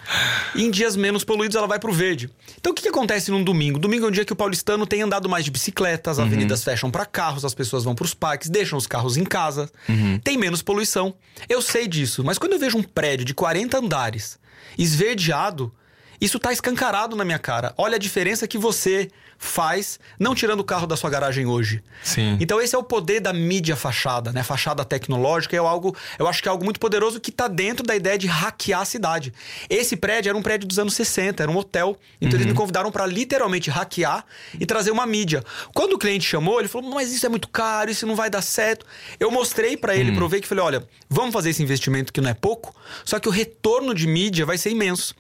E 0.55 0.65
em 0.65 0.71
dias 0.71 0.97
menos 0.97 1.25
poluídos, 1.25 1.57
ela 1.57 1.67
vai 1.67 1.79
pro 1.79 1.93
verde. 1.93 2.31
Então 2.59 2.73
o 2.73 2.75
que, 2.75 2.83
que 2.83 2.89
acontece 2.89 3.31
num 3.31 3.43
domingo? 3.45 3.79
Domingo 3.79 4.07
é 4.07 4.09
um 4.09 4.13
dia 4.13 4.25
que 4.25 4.33
o 4.33 4.37
paulistano 4.37 4.87
tem 4.87 5.03
andado 5.03 5.29
mais 5.29 5.45
de 5.45 5.51
bicicleta, 5.51 6.11
as 6.11 6.19
Uhum. 6.19 6.25
avenidas 6.25 6.63
fecham 6.65 6.91
para 6.91 7.05
carros, 7.07 7.45
as 7.45 7.55
pessoas 7.55 7.85
vão 7.85 7.95
pros 7.95 8.15
parques, 8.15 8.49
deixam 8.51 8.79
os 8.79 8.87
carros 8.87 9.17
em 9.17 9.25
casa. 9.25 9.71
Uhum. 9.89 10.19
Tem 10.23 10.37
menos 10.39 10.63
poluição. 10.63 11.15
Eu 11.49 11.61
sei 11.63 11.87
disso, 11.89 12.23
mas 12.25 12.39
quando 12.39 12.53
eu 12.53 12.59
vejo 12.59 12.77
um 12.79 12.83
prédio 12.83 13.25
de 13.25 13.35
40 13.35 13.79
andares 13.79 14.39
esverdeado, 14.79 15.73
isso 16.21 16.39
tá 16.39 16.53
escancarado 16.53 17.17
na 17.17 17.25
minha 17.25 17.39
cara. 17.39 17.73
Olha 17.79 17.97
a 17.97 17.99
diferença 17.99 18.47
que 18.47 18.59
você 18.59 19.09
faz 19.43 19.99
não 20.19 20.35
tirando 20.35 20.61
o 20.61 20.65
carro 20.65 20.87
da 20.87 20.97
sua 20.97 21.09
garagem 21.09 21.47
hoje. 21.47 21.83
Sim. 22.03 22.37
Então 22.39 22.61
esse 22.61 22.75
é 22.75 22.79
o 22.79 22.83
poder 22.83 23.21
da 23.21 23.33
mídia 23.33 23.75
fachada, 23.75 24.31
né? 24.33 24.43
Fachada 24.43 24.85
tecnológica 24.85 25.57
é 25.57 25.59
algo, 25.59 25.97
eu 26.19 26.29
acho 26.29 26.43
que 26.43 26.49
é 26.49 26.51
algo 26.51 26.63
muito 26.63 26.79
poderoso 26.79 27.19
que 27.19 27.33
tá 27.33 27.49
dentro 27.49 27.85
da 27.85 27.97
ideia 27.97 28.19
de 28.19 28.27
hackear 28.27 28.83
a 28.83 28.85
cidade. 28.85 29.33
Esse 29.71 29.97
prédio 29.97 30.29
era 30.29 30.37
um 30.37 30.43
prédio 30.43 30.69
dos 30.69 30.79
anos 30.79 30.93
60, 30.93 31.43
era 31.43 31.51
um 31.51 31.57
hotel. 31.57 31.97
Então 32.21 32.37
eles 32.37 32.47
me 32.47 32.53
convidaram 32.53 32.93
para 32.93 33.07
literalmente 33.07 33.71
hackear 33.71 34.27
e 34.59 34.67
trazer 34.67 34.91
uma 34.91 35.07
mídia. 35.07 35.43
Quando 35.73 35.95
o 35.95 35.99
cliente 35.99 36.27
chamou, 36.27 36.61
ele 36.61 36.69
falou: 36.69 36.91
"Mas 36.91 37.11
isso 37.11 37.25
é 37.25 37.29
muito 37.31 37.49
caro, 37.49 37.91
isso 37.91 38.07
não 38.07 38.15
vai 38.15 38.29
dar 38.29 38.43
certo". 38.43 38.85
Eu 39.19 39.31
mostrei 39.31 39.75
para 39.75 39.97
ele, 39.97 40.13
provei 40.13 40.43
que 40.43 40.47
falei: 40.47 40.63
"Olha, 40.63 40.89
vamos 41.09 41.33
fazer 41.33 41.49
esse 41.49 41.63
investimento 41.63 42.13
que 42.13 42.21
não 42.21 42.29
é 42.29 42.35
pouco, 42.35 42.75
só 43.07 43.19
que 43.19 43.29
o 43.29 43.33
retorno 43.33 43.95
de 43.95 44.07
mídia 44.07 44.45
vai 44.45 44.59
ser 44.59 44.69
imenso". 44.69 45.15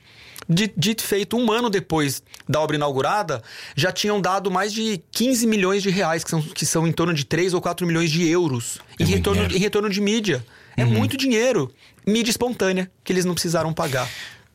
De- 0.53 0.72
Dito 0.76 1.03
feito, 1.05 1.36
um 1.36 1.53
ano 1.53 1.70
depois 1.70 2.22
da 2.48 2.61
obra 2.61 2.74
inaugurada, 2.76 3.40
já 3.76 3.92
tinham 3.92 4.20
dado 4.20 4.51
mais 4.51 4.72
de 4.72 5.01
15 5.12 5.46
milhões 5.46 5.80
de 5.82 5.90
reais, 5.90 6.24
que 6.24 6.30
são, 6.30 6.42
que 6.42 6.66
são 6.66 6.86
em 6.88 6.92
torno 6.92 7.14
de 7.14 7.24
3 7.24 7.55
ou 7.55 7.61
4 7.61 7.86
milhões 7.86 8.11
de 8.11 8.26
euros, 8.28 8.80
É 8.98 9.05
em, 9.05 9.07
retorno, 9.07 9.34
dinheiro. 9.42 9.57
em 9.57 9.61
retorno 9.61 9.88
de 9.88 10.01
mídia. 10.01 10.44
É 10.76 10.84
muito 10.84 11.16
dinheiro. 11.16 11.72
Mídia 12.07 12.30
espontânea, 12.30 12.90
que 13.05 13.12
eles 13.12 13.24
não 13.24 13.34
precisaram 13.34 13.72
pagar. 13.72 14.09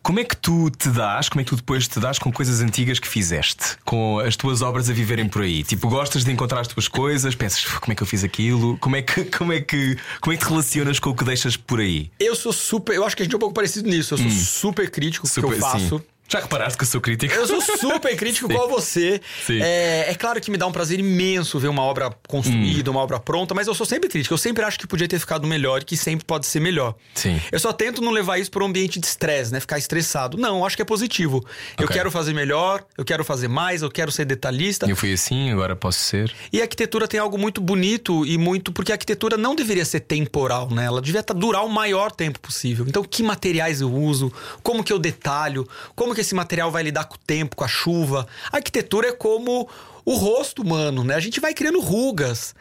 Como 0.05 0.19
é 0.19 0.23
que 0.23 0.37
tu 0.37 0.69
te 0.69 0.89
dás, 0.89 1.29
como 1.29 1.41
é 1.41 1.43
que 1.43 1.49
tu 1.49 1.55
depois 1.55 1.87
te 1.87 1.99
dás 1.99 2.19
com 2.19 2.31
coisas 2.31 2.61
antigas 2.61 2.99
que 2.99 3.07
fizeste? 3.07 3.75
Com 3.83 4.19
as 4.19 4.35
tuas 4.35 4.61
obras 4.61 4.87
a 4.87 4.93
viverem 4.93 5.27
por 5.27 5.41
aí? 5.41 5.63
Tipo, 5.63 5.89
gostas 5.89 6.23
de 6.23 6.31
encontrar 6.31 6.59
as 6.59 6.67
tuas 6.67 6.87
coisas, 6.87 7.33
pensas, 7.33 7.65
"Uf, 7.65 7.79
como 7.79 7.91
é 7.91 7.95
que 7.95 8.03
eu 8.03 8.05
fiz 8.05 8.23
aquilo? 8.23 8.77
Como 8.77 8.95
é 8.95 9.01
que, 9.01 9.25
como 9.35 9.51
é 9.51 9.61
que, 9.61 9.97
como 10.21 10.31
é 10.31 10.37
que 10.37 10.45
te 10.45 10.49
relacionas 10.49 10.99
com 10.99 11.09
o 11.09 11.15
que 11.15 11.23
deixas 11.23 11.57
por 11.57 11.79
aí? 11.79 12.11
Eu 12.19 12.35
sou 12.35 12.53
super. 12.53 12.95
Eu 12.95 13.03
acho 13.03 13.17
que 13.17 13.23
a 13.23 13.25
gente 13.25 13.33
é 13.33 13.35
um 13.35 13.39
pouco 13.39 13.55
parecido 13.55 13.89
nisso. 13.89 14.13
Eu 14.13 14.19
sou 14.19 14.29
super 14.29 14.91
crítico 14.91 15.27
com 15.27 15.39
o 15.41 15.47
que 15.47 15.53
eu 15.55 15.59
faço. 15.59 15.97
sim. 15.97 16.05
Já 16.27 16.39
reparaste 16.39 16.75
que 16.77 16.83
eu 16.83 16.87
sou 16.87 16.99
crítico? 16.99 17.33
Eu 17.35 17.45
sou 17.45 17.61
super 17.61 18.15
crítico 18.17 18.51
igual 18.51 18.67
você. 18.67 19.21
Sim. 19.45 19.61
É, 19.61 20.09
é 20.09 20.15
claro 20.15 20.41
que 20.41 20.49
me 20.49 20.57
dá 20.57 20.65
um 20.65 20.71
prazer 20.71 20.99
imenso 20.99 21.59
ver 21.59 21.67
uma 21.67 21.83
obra 21.83 22.11
construída, 22.27 22.89
uma 22.89 22.99
obra 22.99 23.19
pronta, 23.19 23.53
mas 23.53 23.67
eu 23.67 23.75
sou 23.75 23.85
sempre 23.85 24.09
crítico. 24.09 24.33
Eu 24.33 24.37
sempre 24.37 24.63
acho 24.65 24.79
que 24.79 24.87
podia 24.87 25.07
ter 25.07 25.19
ficado 25.19 25.45
melhor 25.47 25.81
e 25.81 25.85
que 25.85 25.95
sempre 25.95 26.25
pode 26.25 26.47
ser 26.47 26.59
melhor. 26.59 26.95
Sim. 27.13 27.39
Eu 27.51 27.59
só 27.59 27.71
tento 27.71 28.01
não 28.01 28.11
levar 28.11 28.39
isso 28.39 28.49
para 28.49 28.63
um 28.63 28.67
ambiente 28.67 28.99
de 28.99 29.05
estresse, 29.05 29.51
né? 29.53 29.59
Ficar 29.59 29.77
estressado. 29.77 30.35
Não, 30.35 30.57
eu 30.57 30.65
acho 30.65 30.75
que 30.75 30.81
é 30.81 30.85
positivo. 30.85 31.45
Eu 31.77 31.85
Ok. 31.85 31.95
quero 31.95 32.09
fazer 32.09 32.33
melhor, 32.33 32.83
eu 32.97 33.05
quero 33.05 33.23
fazer 33.23 33.47
mais, 33.47 33.83
eu 33.83 33.91
quero 33.91 34.11
ser 34.11 34.25
detalhista. 34.25 34.89
Eu 34.89 34.95
fui 34.95 35.13
assim, 35.13 35.51
agora 35.51 35.75
posso 35.75 35.99
ser. 35.99 36.33
E 36.51 36.59
a 36.59 36.63
arquitetura 36.63 37.07
tem 37.07 37.19
algo 37.19 37.37
muito 37.37 37.61
bonito 37.61 38.25
e 38.25 38.35
muito. 38.37 38.71
Porque 38.71 38.91
a 38.91 38.95
arquitetura 38.95 39.37
não 39.37 39.53
deveria 39.55 39.85
ser 39.85 39.99
temporal, 39.99 40.71
né? 40.71 40.85
Ela 40.85 41.01
devia 41.03 41.21
tá- 41.21 41.35
durar 41.35 41.63
o 41.63 41.69
maior 41.69 42.11
tempo 42.11 42.39
possível. 42.39 42.83
Então, 42.87 43.03
que 43.03 43.21
materiais 43.21 43.79
eu 43.79 43.93
uso? 43.93 44.33
Como 44.63 44.83
que 44.83 44.91
eu 44.91 44.97
detalho? 44.97 45.67
Como 45.95 46.14
que 46.15 46.21
esse 46.21 46.33
material 46.33 46.71
vai 46.71 46.83
lidar 46.83 47.05
com 47.05 47.15
o 47.15 47.19
tempo, 47.19 47.55
com 47.55 47.63
a 47.63 47.67
chuva? 47.67 48.27
A 48.51 48.57
arquitetura 48.57 49.09
é 49.09 49.11
como 49.11 49.69
o 50.05 50.13
rosto 50.13 50.61
humano, 50.61 51.03
né? 51.03 51.15
A 51.15 51.19
gente 51.19 51.39
vai 51.39 51.51
criando 51.51 51.79
rugas, 51.79 52.53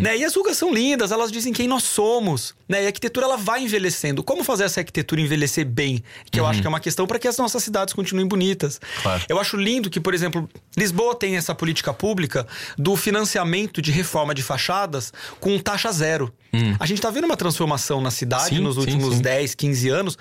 né? 0.00 0.16
E 0.16 0.24
as 0.24 0.34
rugas 0.34 0.56
são 0.56 0.72
lindas, 0.72 1.12
elas 1.12 1.30
dizem 1.30 1.52
quem 1.52 1.68
nós 1.68 1.82
somos, 1.82 2.54
né? 2.66 2.82
E 2.82 2.84
a 2.84 2.86
arquitetura 2.86 3.26
ela 3.26 3.36
vai 3.36 3.62
envelhecendo. 3.62 4.22
Como 4.22 4.42
fazer 4.42 4.64
essa 4.64 4.80
arquitetura 4.80 5.20
envelhecer 5.20 5.66
bem? 5.66 6.02
Que 6.30 6.40
eu 6.40 6.46
acho 6.46 6.62
que 6.62 6.66
é 6.66 6.70
uma 6.70 6.80
questão 6.80 7.06
para 7.06 7.18
que 7.18 7.28
as 7.28 7.36
nossas 7.36 7.62
cidades 7.62 7.92
continuem 7.92 8.26
bonitas. 8.26 8.80
Claro. 9.02 9.22
Eu 9.28 9.38
acho 9.38 9.58
lindo 9.58 9.90
que, 9.90 10.00
por 10.00 10.14
exemplo, 10.14 10.48
Lisboa 10.74 11.14
tem 11.14 11.36
essa 11.36 11.54
política 11.54 11.92
pública 11.92 12.46
do 12.78 12.96
financiamento 12.96 13.82
de 13.82 13.92
reforma 13.92 14.34
de 14.34 14.42
fachadas 14.42 15.12
com 15.38 15.58
taxa 15.58 15.92
zero. 15.92 16.32
A 16.80 16.86
gente 16.86 17.02
tá 17.02 17.10
vendo 17.10 17.24
uma 17.24 17.36
transformação 17.36 18.00
na 18.00 18.10
cidade 18.10 18.56
Sim, 18.56 18.62
nos 18.62 18.76
sim, 18.76 18.80
últimos 18.80 19.16
sim. 19.16 19.20
10, 19.20 19.54
15 19.54 19.88
anos. 19.90 20.18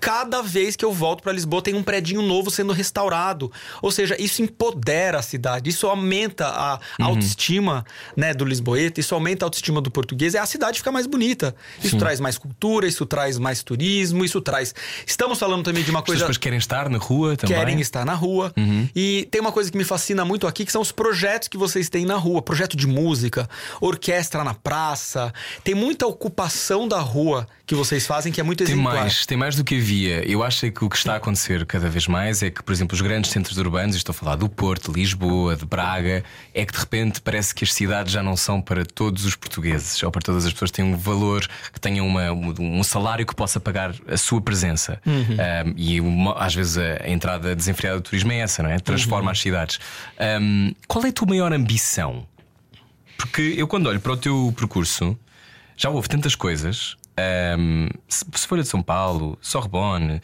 Cada 0.00 0.42
vez 0.42 0.74
que 0.76 0.84
eu 0.84 0.92
volto 0.92 1.22
para 1.22 1.32
Lisboa 1.32 1.60
tem 1.62 1.74
um 1.74 1.82
predinho 1.82 2.22
novo 2.22 2.50
sendo 2.50 2.72
restaurado. 2.72 3.52
Ou 3.82 3.90
seja, 3.92 4.16
isso 4.20 4.42
empodera 4.42 5.18
a 5.18 5.22
cidade, 5.22 5.68
isso 5.70 5.86
aumenta 5.86 6.46
a 6.48 6.80
Uhum. 6.98 7.06
autoestima 7.06 7.84
né, 8.16 8.32
do 8.32 8.44
lisboeta, 8.44 9.00
isso 9.00 9.14
aumenta 9.14 9.44
a 9.44 9.46
autoestima 9.46 9.80
do 9.80 9.90
português 9.90 10.34
e 10.34 10.38
a 10.38 10.46
cidade 10.46 10.78
fica 10.78 10.90
mais 10.90 11.06
bonita. 11.06 11.54
Isso 11.82 11.96
traz 11.98 12.18
mais 12.20 12.38
cultura, 12.38 12.86
isso 12.86 13.04
traz 13.06 13.38
mais 13.38 13.62
turismo, 13.62 14.24
isso 14.24 14.40
traz. 14.40 14.74
Estamos 15.06 15.38
falando 15.38 15.62
também 15.64 15.82
de 15.84 15.90
uma 15.90 16.00
As 16.00 16.04
coisa 16.06 16.20
pessoas 16.20 16.38
querem 16.38 16.58
estar 16.58 16.88
na 16.88 16.98
rua 16.98 17.36
também. 17.36 17.56
querem 17.56 17.80
estar 17.80 18.04
na 18.04 18.14
rua. 18.14 18.52
E 18.96 19.28
tem 19.30 19.40
uma 19.40 19.52
coisa 19.52 19.70
que 19.70 19.76
me 19.78 19.84
fascina 19.84 20.24
muito 20.24 20.46
aqui, 20.46 20.64
que 20.64 20.72
são 20.72 20.80
os 20.82 20.92
projetos 20.92 21.48
que 21.48 21.58
vocês 21.58 21.88
têm 21.88 22.04
na 22.06 22.16
rua. 22.16 22.40
Projeto 22.42 22.76
de 22.76 22.86
música, 22.86 23.48
orquestra 23.80 24.42
na 24.44 24.54
praça. 24.54 25.32
Tem 25.64 25.74
muita 25.74 26.06
ocupação 26.06 26.86
da 26.88 27.00
rua 27.00 27.46
que 27.70 27.74
vocês 27.76 28.04
fazem 28.04 28.32
que 28.32 28.40
é 28.40 28.42
muito 28.42 28.64
Tem 28.64 28.72
exemplar. 28.72 28.96
mais, 28.96 29.24
tem 29.24 29.38
mais 29.38 29.54
do 29.54 29.62
que 29.62 29.76
havia. 29.76 30.28
Eu 30.28 30.42
acho 30.42 30.66
é 30.66 30.72
que 30.72 30.84
o 30.84 30.88
que 30.90 30.96
está 30.96 31.12
a 31.12 31.16
acontecer 31.18 31.64
cada 31.64 31.88
vez 31.88 32.08
mais 32.08 32.42
é 32.42 32.50
que, 32.50 32.64
por 32.64 32.72
exemplo, 32.72 32.96
os 32.96 33.00
grandes 33.00 33.30
centros 33.30 33.56
urbanos, 33.58 33.94
estou 33.94 34.10
a 34.10 34.14
falar 34.14 34.34
do 34.34 34.48
Porto, 34.48 34.92
de 34.92 34.98
Lisboa, 34.98 35.54
de 35.54 35.64
Braga, 35.64 36.24
é 36.52 36.66
que 36.66 36.72
de 36.72 36.78
repente 36.80 37.20
parece 37.20 37.54
que 37.54 37.62
as 37.62 37.72
cidades 37.72 38.12
já 38.12 38.24
não 38.24 38.36
são 38.36 38.60
para 38.60 38.84
todos 38.84 39.24
os 39.24 39.36
portugueses 39.36 40.02
ou 40.02 40.10
para 40.10 40.20
todas 40.20 40.44
as 40.46 40.52
pessoas 40.52 40.72
que 40.72 40.78
têm 40.78 40.84
um 40.84 40.96
valor, 40.96 41.46
que 41.72 41.78
tenham 41.80 42.04
uma- 42.08 42.32
um 42.32 42.82
salário 42.82 43.24
que 43.24 43.36
possa 43.36 43.60
pagar 43.60 43.94
a 44.08 44.16
sua 44.16 44.40
presença. 44.40 45.00
Um, 45.06 45.72
e 45.76 46.00
uma- 46.00 46.34
às 46.44 46.52
vezes 46.52 46.76
a, 46.76 47.08
entrada 47.08 47.54
desenfreada 47.54 47.98
do 48.00 48.02
turismo 48.02 48.32
é 48.32 48.38
essa, 48.40 48.64
não 48.64 48.70
é? 48.70 48.80
Transforma 48.80 49.30
as 49.30 49.38
cidades. 49.40 49.78
Um, 50.40 50.74
qual 50.88 51.04
é 51.06 51.10
a 51.10 51.12
tua 51.12 51.28
maior 51.28 51.52
ambição? 51.52 52.26
Porque 53.16 53.54
eu, 53.56 53.68
quando 53.68 53.86
olho 53.86 54.00
para 54.00 54.10
o 54.10 54.16
teu 54.16 54.52
percurso, 54.56 55.16
já 55.76 55.88
houve 55.88 56.08
tantas 56.08 56.34
coisas. 56.34 56.96
Um, 57.58 57.88
se 58.08 58.46
Folha 58.46 58.62
de 58.62 58.68
São 58.68 58.82
Paulo, 58.82 59.38
Sorbonne, 59.40 60.20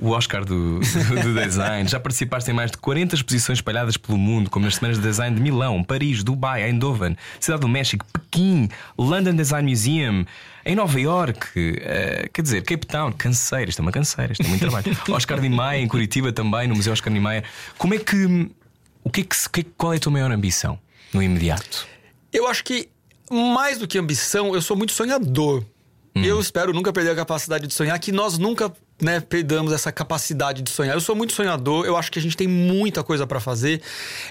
o 0.00 0.10
Oscar 0.10 0.44
do, 0.44 0.80
do, 0.80 1.34
design. 1.34 1.88
Já 1.88 2.00
participaste 2.00 2.50
em 2.50 2.54
mais 2.54 2.70
de 2.70 2.78
40 2.78 3.14
exposições 3.14 3.58
espalhadas 3.58 3.96
pelo 3.96 4.16
mundo, 4.16 4.48
como 4.48 4.64
nas 4.64 4.76
semanas 4.76 4.98
de 4.98 5.06
design 5.06 5.36
de 5.36 5.42
Milão, 5.42 5.84
Paris, 5.84 6.24
Dubai, 6.24 6.62
Eindhoven, 6.68 7.16
Cidade 7.38 7.60
do 7.60 7.68
México, 7.68 8.04
Pequim, 8.12 8.68
London 8.96 9.34
Design 9.34 9.68
Museum. 9.68 10.24
Em 10.64 10.74
Nova 10.74 11.00
York, 11.00 11.46
uh, 11.58 12.30
quer 12.32 12.42
dizer, 12.42 12.62
Cape 12.62 12.86
Town, 12.86 13.12
canseira, 13.12 13.70
isto 13.70 13.78
é 13.78 13.82
uma 13.82 13.92
canseira, 13.92 14.32
isto 14.32 14.44
é 14.44 14.48
muito 14.48 14.60
trabalho. 14.60 14.96
Oscar 15.10 15.40
Niemeyer, 15.40 15.82
em 15.82 15.88
Curitiba 15.88 16.32
também, 16.32 16.68
no 16.68 16.74
Museu 16.74 16.92
Oscar 16.92 17.12
Niemeyer. 17.12 17.44
Como 17.78 17.94
é 17.94 17.98
que. 17.98 18.50
O 19.02 19.10
que 19.10 19.22
é 19.22 19.24
que, 19.24 19.64
qual 19.78 19.94
é 19.94 19.96
a 19.96 20.00
tua 20.00 20.12
maior 20.12 20.30
ambição 20.30 20.78
no 21.14 21.22
imediato? 21.22 21.86
Eu 22.30 22.46
acho 22.46 22.62
que, 22.62 22.90
mais 23.30 23.78
do 23.78 23.88
que 23.88 23.98
ambição, 23.98 24.54
eu 24.54 24.60
sou 24.60 24.76
muito 24.76 24.92
sonhador. 24.92 25.64
Hum. 26.14 26.24
Eu 26.24 26.40
espero 26.40 26.72
nunca 26.72 26.92
perder 26.92 27.10
a 27.10 27.16
capacidade 27.16 27.66
de 27.66 27.74
sonhar, 27.74 27.98
que 27.98 28.10
nós 28.10 28.36
nunca 28.36 28.72
né, 29.00 29.20
perdamos 29.20 29.72
essa 29.72 29.92
capacidade 29.92 30.62
de 30.62 30.70
sonhar. 30.70 30.94
Eu 30.94 31.00
sou 31.00 31.14
muito 31.14 31.32
sonhador, 31.32 31.86
eu 31.86 31.96
acho 31.96 32.10
que 32.10 32.18
a 32.18 32.22
gente 32.22 32.36
tem 32.36 32.48
muita 32.48 33.02
coisa 33.02 33.26
para 33.26 33.40
fazer. 33.40 33.80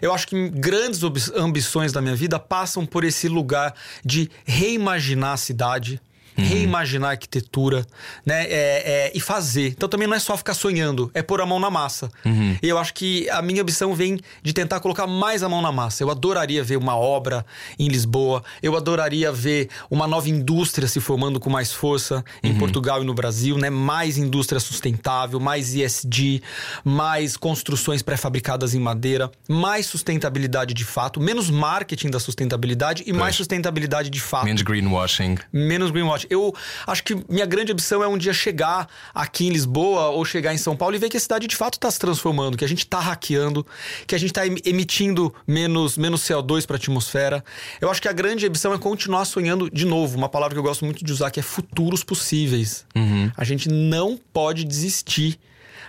Eu 0.01 0.13
acho 0.13 0.27
que 0.27 0.49
grandes 0.49 1.01
ambições 1.36 1.91
da 1.91 2.01
minha 2.01 2.15
vida 2.15 2.38
passam 2.39 2.86
por 2.86 3.03
esse 3.03 3.27
lugar 3.27 3.73
de 4.03 4.30
reimaginar 4.45 5.34
a 5.34 5.38
cidade, 5.38 6.01
uhum. 6.39 6.47
reimaginar 6.47 7.09
a 7.09 7.11
arquitetura, 7.11 7.85
né? 8.25 8.43
É, 8.43 8.49
é, 8.49 9.11
e 9.13 9.19
fazer. 9.19 9.67
Então 9.67 9.89
também 9.89 10.07
não 10.07 10.15
é 10.15 10.19
só 10.19 10.35
ficar 10.37 10.53
sonhando, 10.53 11.09
é 11.13 11.21
pôr 11.21 11.41
a 11.41 11.45
mão 11.45 11.59
na 11.59 11.69
massa. 11.69 12.11
Uhum. 12.25 12.57
E 12.61 12.67
eu 12.67 12.77
acho 12.77 12.93
que 12.93 13.29
a 13.29 13.41
minha 13.41 13.61
ambição 13.61 13.93
vem 13.93 14.19
de 14.41 14.53
tentar 14.53 14.79
colocar 14.79 15.07
mais 15.07 15.43
a 15.43 15.49
mão 15.49 15.61
na 15.61 15.71
massa. 15.71 16.03
Eu 16.03 16.09
adoraria 16.09 16.63
ver 16.63 16.77
uma 16.77 16.95
obra 16.95 17.45
em 17.77 17.87
Lisboa, 17.87 18.43
eu 18.61 18.75
adoraria 18.75 19.31
ver 19.31 19.69
uma 19.89 20.07
nova 20.07 20.29
indústria 20.29 20.87
se 20.87 20.99
formando 20.99 21.39
com 21.39 21.49
mais 21.49 21.71
força 21.71 22.23
em 22.43 22.51
uhum. 22.51 22.57
Portugal 22.57 23.01
e 23.01 23.05
no 23.05 23.13
Brasil, 23.13 23.57
né? 23.57 23.69
Mais 23.69 24.17
indústria 24.17 24.59
sustentável, 24.59 25.39
mais 25.39 25.73
ISD, 25.73 26.41
mais 26.83 27.37
construções 27.37 28.01
pré-fabricadas 28.01 28.73
em 28.73 28.79
madeira, 28.79 29.31
mais 29.47 29.85
sustentabilidade 29.85 30.73
de 30.73 30.85
fato, 30.85 31.19
menos 31.19 31.49
marketing 31.49 32.09
da 32.09 32.19
sustentabilidade 32.19 33.03
e 33.03 33.11
pois. 33.11 33.17
mais 33.17 33.35
sustentabilidade 33.35 34.09
de 34.09 34.19
fato. 34.19 34.45
Menos 34.45 34.61
greenwashing. 34.61 35.37
Menos 35.51 35.91
greenwashing 35.91 36.27
eu 36.30 36.53
acho 36.88 37.03
que 37.03 37.15
minha 37.27 37.45
grande 37.45 37.71
ambição 37.71 38.03
é 38.03 38.07
um 38.07 38.17
dia 38.17 38.34
chegar 38.34 38.88
aqui 39.13 39.47
em 39.47 39.49
Lisboa 39.49 40.09
ou 40.09 40.23
chegar 40.25 40.53
em 40.53 40.57
São 40.57 40.75
Paulo 40.75 40.95
e 40.95 40.99
ver 40.99 41.09
que 41.09 41.17
a 41.17 41.19
cidade 41.19 41.47
de 41.47 41.55
fato 41.55 41.75
está 41.75 41.89
se 41.89 41.99
transformando, 41.99 42.57
que 42.57 42.65
a 42.65 42.67
gente 42.67 42.80
está 42.80 42.99
hackeando, 42.99 43.65
que 44.05 44.15
a 44.15 44.17
gente 44.17 44.32
está 44.32 44.45
emitindo 44.45 45.34
menos, 45.47 45.97
menos 45.97 46.21
CO2 46.21 46.65
para 46.65 46.75
a 46.75 46.77
atmosfera. 46.77 47.43
Eu 47.82 47.89
acho 47.89 48.01
que 48.01 48.07
a 48.07 48.13
grande 48.13 48.45
ambição 48.45 48.73
é 48.73 48.77
continuar 48.77 49.25
sonhando 49.25 49.69
de 49.69 49.86
novo, 49.86 50.17
uma 50.17 50.30
palavra 50.30 50.55
que 50.55 50.59
eu 50.59 50.63
gosto 50.63 50.86
muito 50.86 51.03
de 51.03 51.11
usar, 51.11 51.32
que 51.32 51.39
é 51.39 51.43
futuros 51.43 52.03
possíveis. 52.03 52.86
Uhum. 52.95 53.32
A 53.36 53.43
gente 53.43 53.69
não 53.69 54.19
pode 54.32 54.63
desistir 54.63 55.39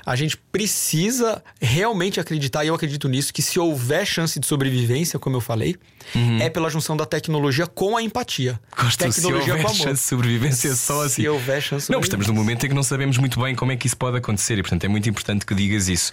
a 0.04 0.16
gente 0.16 0.36
precisa 0.36 1.42
realmente 1.60 2.20
acreditar, 2.20 2.64
e 2.64 2.68
eu 2.68 2.74
acredito 2.74 3.08
nisso, 3.08 3.32
que 3.32 3.42
se 3.42 3.58
houver 3.58 4.06
chance 4.06 4.38
de 4.38 4.46
sobrevivência, 4.46 5.18
como 5.18 5.36
eu 5.36 5.40
falei, 5.40 5.76
uhum. 6.14 6.38
é 6.40 6.48
pela 6.48 6.68
junção 6.70 6.96
da 6.96 7.06
tecnologia 7.06 7.66
com 7.66 7.96
a 7.96 8.02
empatia. 8.02 8.58
Gosto 8.76 8.98
tecnologia 8.98 9.44
se 9.44 9.50
houver 9.50 9.74
chance 9.74 10.02
de 10.02 10.08
sobrevivência 10.08 10.74
só 10.74 11.02
assim. 11.04 11.22
Se 11.22 11.28
houver 11.28 11.60
chance 11.60 11.86
de 11.86 11.92
Não, 11.92 12.00
estamos 12.00 12.26
num 12.26 12.34
momento 12.34 12.64
em 12.66 12.68
que 12.68 12.74
não 12.74 12.82
sabemos 12.82 13.18
muito 13.18 13.40
bem 13.40 13.54
como 13.54 13.72
é 13.72 13.76
que 13.76 13.86
isso 13.86 13.96
pode 13.96 14.16
acontecer 14.16 14.58
e, 14.58 14.62
portanto, 14.62 14.84
é 14.84 14.88
muito 14.88 15.08
importante 15.08 15.44
que 15.46 15.54
digas 15.54 15.88
isso. 15.88 16.12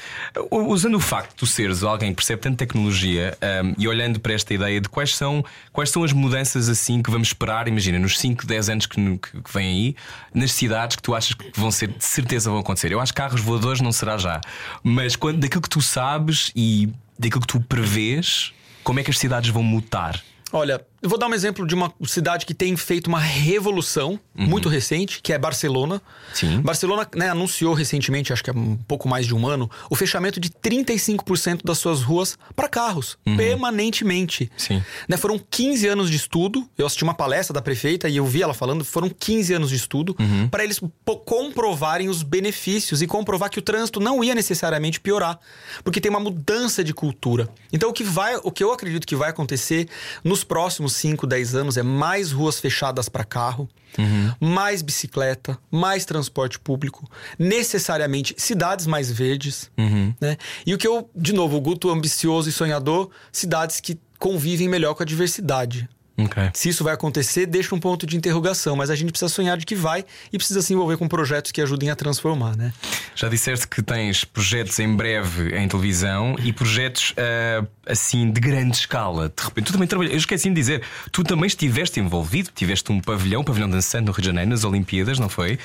Usando 0.52 0.96
o 0.96 1.00
facto 1.00 1.32
de 1.32 1.36
tu 1.36 1.46
seres 1.46 1.84
alguém 1.84 2.12
que 2.12 2.16
percebe 2.16 2.42
tanto 2.42 2.58
tecnologia 2.58 3.38
um, 3.64 3.74
e 3.78 3.88
olhando 3.88 4.20
para 4.20 4.34
esta 4.34 4.54
ideia 4.54 4.80
de 4.80 4.90
quais 4.90 5.16
são, 5.16 5.44
quais 5.72 5.90
são 5.90 6.04
as 6.04 6.14
mudanças 6.14 6.70
assim 6.70 7.02
que 7.02 7.10
vamos 7.10 7.30
esperar, 7.30 7.68
imagina, 7.68 8.00
nos 8.00 8.20
5, 8.20 8.46
10 8.46 8.70
anos 8.70 8.86
que, 8.86 8.96
que, 8.96 9.42
que 9.42 9.54
vêm 9.54 9.68
aí, 9.68 9.96
nas 10.34 10.52
cidades 10.52 10.96
que 10.96 11.02
tu 11.02 11.16
achas 11.16 11.34
que 11.34 11.52
vão 11.56 11.72
ser, 11.72 11.88
de 11.88 12.04
certeza 12.04 12.50
vão 12.50 12.60
acontecer. 12.60 12.92
Eu 12.92 13.00
acho 13.00 13.14
que 13.14 13.18
carros 13.18 13.42
voadores 13.42 13.67
não 13.82 13.92
será 13.92 14.18
já. 14.18 14.42
Mas 14.84 15.16
quando, 15.16 15.40
daquilo 15.40 15.62
que 15.62 15.70
tu 15.70 15.82
sabes 15.82 16.52
e 16.56 16.90
daquilo 17.18 17.42
que 17.42 17.48
tu 17.48 17.60
prevês, 17.60 18.54
como 18.84 19.00
é 19.00 19.04
que 19.04 19.12
as 19.12 19.18
cidades 19.18 19.50
vão 19.50 19.64
mutar? 19.64 20.22
Olha, 20.52 20.86
eu 21.02 21.10
vou 21.10 21.20
dar 21.20 21.28
um 21.28 21.34
exemplo 21.34 21.66
de 21.68 21.76
uma 21.76 21.94
cidade 22.06 22.46
que 22.46 22.54
tem 22.54 22.76
feito 22.76 23.08
uma 23.08 23.20
revolução 23.20 24.20
uhum. 24.36 24.48
muito 24.48 24.68
recente, 24.68 25.22
que 25.22 25.32
é 25.32 25.38
Barcelona. 25.38 26.02
Sim. 26.34 26.60
Barcelona 26.62 27.08
né, 27.16 27.30
anunciou 27.30 27.76
recentemente, 27.76 28.34
acho 28.34 28.44
que 28.44 28.50
é 28.50 28.54
um 28.54 28.76
pouco 28.76 29.08
mais 29.08 29.28
de 29.28 29.36
um 29.36 29.48
ano, 29.48 29.70
o 29.92 29.96
fechamento 29.96 30.40
de 30.40 30.50
35% 30.50 31.64
das 31.64 31.78
suas 31.78 32.02
ruas 32.02 32.38
para 32.56 32.68
carros, 32.68 33.16
uhum. 33.28 33.38
permanentemente. 33.38 34.52
Sim. 34.58 34.84
Né, 35.08 35.18
foram 35.18 35.40
15 35.40 35.88
anos 35.88 36.10
de 36.10 36.16
estudo. 36.16 36.68
Eu 36.76 36.88
assisti 36.88 37.04
uma 37.04 37.14
palestra 37.14 37.54
da 37.54 37.62
prefeita 37.62 38.10
e 38.10 38.18
eu 38.18 38.26
vi 38.26 38.42
ela 38.42 38.54
falando, 38.54 38.84
foram 38.84 39.10
15 39.10 39.54
anos 39.54 39.70
de 39.70 39.76
estudo 39.76 40.16
uhum. 40.20 40.50
para 40.50 40.64
eles 40.64 40.82
comprovarem 41.26 42.10
os 42.10 42.24
benefícios 42.24 43.04
e 43.04 43.08
comprovar 43.08 43.52
que 43.52 43.60
o 43.60 43.62
trânsito 43.62 44.00
não 44.00 44.24
ia 44.24 44.34
necessariamente 44.34 45.00
piorar, 45.00 45.40
porque 45.84 46.02
tem 46.02 46.10
uma 46.10 46.20
mudança 46.20 46.84
de 46.84 46.94
cultura. 46.94 47.48
Então 47.72 47.90
o 47.92 47.94
que 47.94 48.04
vai, 48.04 48.36
o 48.38 48.52
que 48.52 48.64
eu 48.64 48.72
acredito 48.72 49.06
que 49.06 49.16
vai 49.16 49.30
acontecer 49.30 49.88
nos 50.24 50.44
próximos 50.44 50.87
5, 50.90 51.26
10 51.26 51.56
anos 51.56 51.78
é 51.78 51.84
mais 51.84 52.32
ruas 52.32 52.60
fechadas 52.60 53.10
para 53.10 53.24
carro, 53.24 53.68
uhum. 53.98 54.34
mais 54.40 54.82
bicicleta, 54.82 55.58
mais 55.72 56.06
transporte 56.06 56.60
público, 56.60 57.10
necessariamente 57.38 58.36
cidades 58.38 58.86
mais 58.86 59.12
verdes. 59.12 59.70
Uhum. 59.78 60.14
Né? 60.20 60.38
E 60.66 60.74
o 60.74 60.78
que 60.78 60.88
eu, 60.88 61.10
de 61.16 61.34
novo, 61.34 61.58
o 61.58 61.62
Guto 61.62 61.90
ambicioso 61.90 62.50
e 62.50 62.52
sonhador, 62.52 63.10
cidades 63.32 63.80
que 63.80 64.00
convivem 64.20 64.68
melhor 64.68 64.94
com 64.94 65.04
a 65.04 65.06
diversidade. 65.06 65.88
Okay. 66.20 66.50
Se 66.54 66.70
isso 66.70 66.84
vai 66.84 66.96
acontecer, 66.96 67.46
deixa 67.46 67.76
um 67.76 67.80
ponto 67.80 68.08
de 68.08 68.18
interrogação, 68.18 68.76
mas 68.76 68.90
a 68.90 68.96
gente 68.96 69.12
precisa 69.12 69.30
sonhar 69.30 69.56
de 69.56 69.68
que 69.68 69.76
vai 69.76 70.04
e 70.34 70.38
precisa 70.38 70.64
se 70.64 70.74
envolver 70.74 70.98
com 70.98 71.08
projetos 71.08 71.52
que 71.52 71.62
ajudem 71.62 71.92
a 71.92 71.96
transformar, 71.96 72.58
né? 72.58 72.74
Já 73.14 73.30
disseste 73.30 73.68
que 73.68 73.84
tens 73.84 74.24
projetos 74.24 74.80
em 74.80 74.96
breve 74.96 75.56
em 75.56 75.68
televisão 75.68 76.36
e 76.44 76.52
projetos 76.52 77.12
uh, 77.12 77.68
assim 77.86 78.32
de 78.32 78.42
grande 78.42 78.76
escala. 78.76 79.30
De 79.30 79.44
repente, 79.44 79.66
tu 79.66 79.74
também 79.74 79.88
trabalhas. 79.88 80.12
Eu 80.12 80.18
esqueci 80.18 80.50
de 80.50 80.56
dizer, 80.56 80.82
tu 81.12 81.24
também 81.24 81.46
estiveste 81.46 82.00
envolvido, 82.00 82.50
tiveste 82.54 82.92
um 82.92 83.00
pavilhão, 83.00 83.42
um 83.42 83.44
pavilhão 83.44 83.70
dançante 83.70 84.06
no 84.06 84.12
Rio 84.12 84.22
de 84.22 84.28
Janeiro, 84.28 84.50
nas 84.50 84.64
Olimpíadas, 84.64 85.20
não 85.20 85.30
foi? 85.30 85.60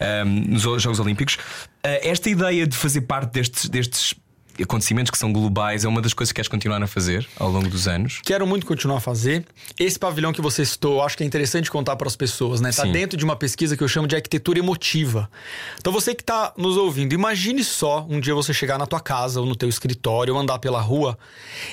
Um, 0.00 0.04
ehm, 0.04 0.44
nos 0.48 0.62
Jogos 0.62 1.00
Olímpicos. 1.00 1.34
Uh, 1.34 2.00
esta 2.02 2.30
ideia 2.30 2.66
de 2.66 2.76
fazer 2.76 3.02
parte 3.02 3.32
destes, 3.32 3.68
destes 3.68 4.14
acontecimentos 4.62 5.10
que 5.10 5.18
são 5.18 5.32
globais 5.32 5.84
é 5.84 5.88
uma 5.88 6.00
das 6.00 6.12
coisas 6.12 6.32
que 6.32 6.36
queres 6.36 6.48
continuar 6.48 6.82
a 6.82 6.86
fazer 6.86 7.26
ao 7.36 7.50
longo 7.50 7.68
dos 7.68 7.86
anos? 7.88 8.20
Quero 8.24 8.46
muito 8.46 8.66
continuar 8.66 8.98
a 8.98 9.00
fazer. 9.00 9.44
Esse 9.78 9.98
pavilhão 9.98 10.32
que 10.32 10.40
você 10.40 10.64
citou, 10.64 11.02
acho 11.02 11.16
que 11.16 11.22
é 11.22 11.26
interessante 11.26 11.70
contar 11.70 11.96
para 11.96 12.08
as 12.08 12.16
pessoas, 12.16 12.60
né? 12.60 12.70
Está 12.70 12.84
dentro 12.84 13.16
de 13.16 13.24
uma 13.24 13.36
pesquisa 13.36 13.76
que 13.76 13.82
eu 13.82 13.88
chamo 13.88 14.06
de 14.06 14.16
arquitetura 14.16 14.58
emotiva. 14.58 15.30
Então 15.78 15.92
você 15.92 16.14
que 16.14 16.22
está 16.22 16.52
nos 16.56 16.76
ouvindo, 16.76 17.14
imagine 17.14 17.62
só 17.62 18.06
um 18.08 18.20
dia 18.20 18.34
você 18.34 18.52
chegar 18.52 18.78
na 18.78 18.86
tua 18.86 19.00
casa 19.00 19.40
ou 19.40 19.46
no 19.46 19.56
teu 19.56 19.68
escritório 19.68 20.34
ou 20.34 20.40
andar 20.40 20.58
pela 20.58 20.80
rua 20.80 21.18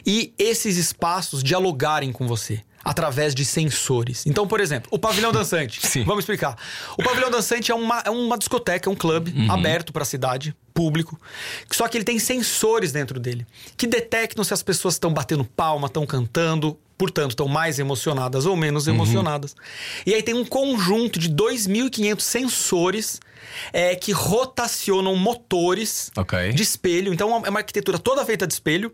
e 0.05 0.33
esses 0.37 0.77
espaços 0.77 1.43
dialogarem 1.43 2.11
com 2.11 2.27
você 2.27 2.61
através 2.85 3.33
de 3.33 3.43
sensores. 3.43 4.27
Então, 4.27 4.47
por 4.47 4.61
exemplo, 4.61 4.87
o 4.91 4.99
pavilhão 4.99 5.31
dançante. 5.31 5.85
Sim. 5.85 6.03
Vamos 6.03 6.21
explicar. 6.21 6.55
O 6.95 7.03
pavilhão 7.03 7.31
dançante 7.31 7.71
é 7.71 7.75
uma, 7.75 8.03
é 8.05 8.11
uma 8.11 8.37
discoteca, 8.37 8.87
é 8.87 8.91
um 8.91 8.95
clube 8.95 9.33
uhum. 9.35 9.51
aberto 9.51 9.91
para 9.91 10.03
a 10.03 10.05
cidade, 10.05 10.55
público. 10.71 11.19
Só 11.71 11.87
que 11.87 11.97
ele 11.97 12.03
tem 12.03 12.19
sensores 12.19 12.91
dentro 12.91 13.19
dele 13.19 13.47
que 13.75 13.87
detectam 13.87 14.43
se 14.43 14.53
as 14.53 14.61
pessoas 14.61 14.93
estão 14.93 15.11
batendo 15.11 15.43
palma, 15.43 15.87
estão 15.87 16.05
cantando, 16.05 16.77
portanto, 16.97 17.31
estão 17.31 17.47
mais 17.47 17.79
emocionadas 17.79 18.45
ou 18.45 18.55
menos 18.55 18.87
uhum. 18.87 18.95
emocionadas. 18.95 19.51
Uhum. 19.51 19.57
E 20.07 20.13
aí 20.13 20.23
tem 20.23 20.33
um 20.33 20.45
conjunto 20.45 21.19
de 21.19 21.29
2.500 21.29 22.21
sensores 22.21 23.19
é, 23.71 23.95
que 23.95 24.11
rotacionam 24.11 25.15
motores 25.15 26.11
okay. 26.15 26.51
de 26.53 26.63
espelho. 26.63 27.13
Então 27.13 27.43
é 27.45 27.49
uma 27.49 27.59
arquitetura 27.59 27.99
toda 27.99 28.25
feita 28.25 28.47
de 28.47 28.53
espelho. 28.53 28.93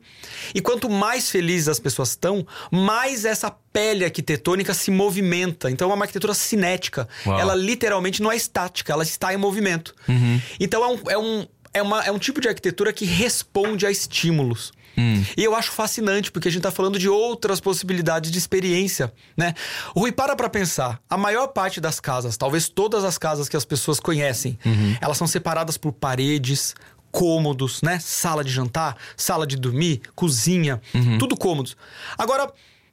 E 0.54 0.62
quanto 0.62 0.90
mais 0.90 1.30
felizes 1.30 1.68
as 1.68 1.80
pessoas 1.80 2.10
estão, 2.10 2.46
mais 2.72 3.26
essa 3.26 3.52
pele 3.72 4.04
arquitetônica 4.04 4.74
se 4.74 4.92
movimenta. 4.92 5.70
Então 5.70 5.92
é 5.92 5.94
uma 5.94 6.06
arquitetura 6.06 6.34
cinética. 6.34 7.08
Uau. 7.26 7.40
Ela 7.40 7.56
literalmente 7.56 8.22
não 8.22 8.32
é 8.32 8.36
estática, 8.36 8.94
ela 8.94 9.04
está 9.04 9.34
em 9.34 9.38
movimento. 9.38 9.94
Uhum. 10.08 10.42
Então 10.60 10.84
é 10.84 10.88
um, 10.88 11.00
é, 11.10 11.18
um, 11.18 11.48
é, 11.74 11.82
uma, 11.82 12.04
é 12.04 12.12
um 12.12 12.20
tipo 12.20 12.42
de 12.42 12.48
arquitetura 12.48 12.92
que 12.92 13.06
responde 13.06 13.86
a 13.86 13.92
estímulos. 13.92 14.72
Hum. 14.98 15.24
E 15.38 15.44
eu 15.44 15.56
acho 15.56 15.72
fascinante, 15.72 16.32
porque 16.32 16.48
a 16.48 16.52
gente 16.52 16.60
está 16.60 16.72
falando 16.72 17.00
de 17.00 17.10
outras 17.10 17.60
possibilidades 17.60 18.32
de 18.32 18.38
experiência, 18.38 19.14
né? 19.36 19.54
Rui, 19.96 20.12
para 20.12 20.36
pra 20.36 20.50
pensar. 20.50 21.00
A 21.10 21.18
maior 21.18 21.48
parte 21.48 21.80
das 21.80 22.00
casas, 22.00 22.38
talvez 22.38 22.70
todas 22.70 23.04
as 23.04 23.18
casas 23.18 23.48
que 23.48 23.58
as 23.58 23.66
pessoas 23.66 24.00
conhecem, 24.00 24.58
uhum. 24.66 24.96
elas 25.02 25.18
são 25.18 25.28
separadas 25.28 25.78
por 25.78 25.92
paredes, 25.92 26.76
cômodos, 27.12 27.82
né? 27.82 28.00
Sala 28.00 28.44
de 28.44 28.52
jantar, 28.52 28.96
sala 29.18 29.46
de 29.46 29.58
dormir, 29.58 30.02
cozinha, 30.16 30.82
uhum. 30.94 31.18
tudo 31.18 31.36
cômodos. 31.36 31.76
Agora, 32.18 32.52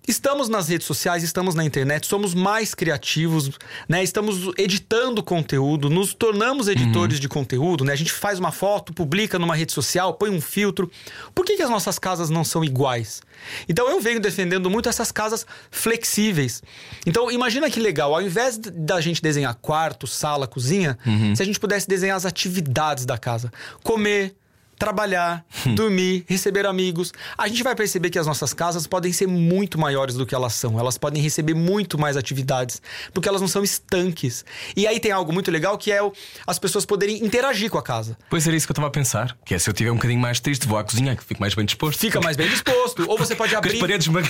Estamos 0.09 0.49
nas 0.49 0.69
redes 0.69 0.87
sociais, 0.87 1.23
estamos 1.23 1.55
na 1.55 1.63
internet, 1.63 2.07
somos 2.07 2.33
mais 2.33 2.75
criativos, 2.75 3.51
né? 3.87 4.03
Estamos 4.03 4.51
editando 4.57 5.23
conteúdo, 5.23 5.91
nos 5.91 6.15
tornamos 6.15 6.67
editores 6.67 7.17
Uhum. 7.17 7.21
de 7.21 7.29
conteúdo, 7.29 7.85
né? 7.85 7.93
A 7.93 7.97
gente 7.97 8.11
faz 8.11 8.39
uma 8.39 8.51
foto, 8.51 8.95
publica 8.95 9.39
numa 9.39 9.55
rede 9.55 9.71
social, 9.73 10.15
põe 10.15 10.31
um 10.31 10.41
filtro. 10.41 10.91
Por 11.35 11.45
que, 11.45 11.57
que 11.57 11.63
as 11.63 11.69
nossas 11.69 11.99
casas 11.99 12.31
não 12.31 12.43
são 12.43 12.65
iguais? 12.65 13.21
Então 13.69 13.89
eu 13.91 14.01
venho 14.01 14.19
defendendo 14.19 14.71
muito 14.71 14.89
essas 14.89 15.13
casas 15.13 15.47
flexíveis. 15.71 16.63
Então 17.07 17.31
imagina 17.31 17.71
que 17.71 17.79
legal, 17.79 18.15
ao 18.15 18.23
invés 18.23 18.57
da 18.59 19.01
gente 19.03 19.21
desenhar 19.23 19.55
quarto, 19.57 20.07
sala, 20.07 20.47
cozinha, 20.47 20.99
Uhum. 21.07 21.37
se 21.37 21.43
a 21.43 21.47
gente 21.47 21.61
pudesse 21.61 21.87
desenhar 21.87 22.17
as 22.17 22.25
atividades 22.25 23.05
da 23.05 23.19
casa, 23.19 23.53
comer, 23.85 24.35
trabalhar, 24.79 25.45
Hum. 25.67 25.75
dormir, 25.75 26.25
receber 26.29 26.67
amigos. 26.67 27.13
A 27.37 27.49
gente 27.49 27.63
vai 27.63 27.75
perceber 27.75 28.11
que 28.11 28.19
as 28.19 28.27
nossas 28.27 28.53
casas 28.55 28.87
podem 28.87 29.13
ser 29.13 29.27
muito 29.27 29.79
maiores 29.79 30.15
do 30.15 30.25
que 30.25 30.35
elas 30.35 30.55
são. 30.55 30.79
Elas 30.79 30.97
podem 30.97 31.21
receber 31.23 31.55
muito 31.55 31.99
mais 31.99 32.17
atividades, 32.17 32.81
porque 33.13 33.29
elas 33.29 33.41
não 33.41 33.49
são 33.49 33.63
estanques. 33.65 34.45
E 34.77 34.87
aí 34.87 35.01
tem 35.01 35.11
algo 35.13 35.33
muito 35.33 35.51
legal 35.51 35.77
que 35.77 35.91
é 35.91 36.03
o- 36.03 36.13
as 36.47 36.59
pessoas 36.59 36.87
poderem 36.87 37.25
interagir 37.25 37.71
com 37.71 37.79
a 37.79 37.83
casa. 37.83 38.17
Pois 38.31 38.47
era 38.47 38.57
isso 38.57 38.67
que 38.67 38.71
eu 38.71 38.75
estava 38.75 38.89
a 38.89 38.91
pensar. 38.91 39.37
Que 39.45 39.55
é 39.55 39.59
se 39.59 39.69
eu 39.69 39.73
estiver 39.73 39.91
um 39.91 39.97
bocadinho 39.97 40.21
mais 40.21 40.39
triste, 40.41 40.67
vou 40.67 40.79
à 40.79 40.85
cozinha, 40.85 41.17
que 41.17 41.25
fico 41.25 41.41
mais 41.41 41.55
bem 41.55 41.65
disposto. 41.67 41.99
Fica 41.99 42.21
mais 42.21 42.37
bem 42.37 42.49
disposto. 42.49 43.05
Ou 43.09 43.19
você 43.19 43.35
pode 43.35 43.53
Com 43.55 43.59
as 43.59 43.65
abrir. 43.67 43.79
paredes 43.81 44.07
me 44.09 44.21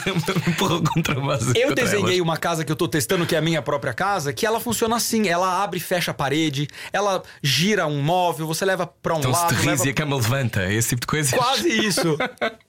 empurram 0.47 0.83
contra 0.83 1.19
a 1.19 1.21
base. 1.21 1.53
Eu 1.59 1.75
desenhei 1.75 2.15
elas. 2.17 2.21
uma 2.21 2.37
casa 2.37 2.65
que 2.65 2.73
eu 2.73 2.77
tô 2.77 2.89
testando, 2.89 3.27
que 3.27 3.35
é 3.35 3.39
a 3.39 3.43
minha 3.43 3.61
própria 3.61 3.93
casa, 3.93 4.33
que 4.33 4.47
ela 4.47 4.61
funciona 4.61 4.97
assim. 4.97 5.29
Ela 5.29 5.63
abre 5.63 5.79
e 5.79 5.81
fecha 5.81 6.11
a 6.11 6.15
parede, 6.15 6.69
ela 6.93 7.23
gira 7.43 7.87
um 7.87 8.01
móvel, 8.03 8.47
você 8.47 8.65
leva 8.65 8.87
pra 8.87 9.15
um 9.15 9.19
Então 9.19 9.33
se 9.35 9.41
lado. 9.41 9.49
te 9.49 9.55
rires 9.61 9.67
leva 9.81 9.87
e 9.87 9.91
a 9.91 9.95
cama 9.95 10.17
levanta, 10.17 10.38
esse 10.73 10.91
tipo 10.91 11.01
de 11.01 11.07
coisa. 11.07 11.37
Quase 11.37 11.69
isso. 11.69 12.17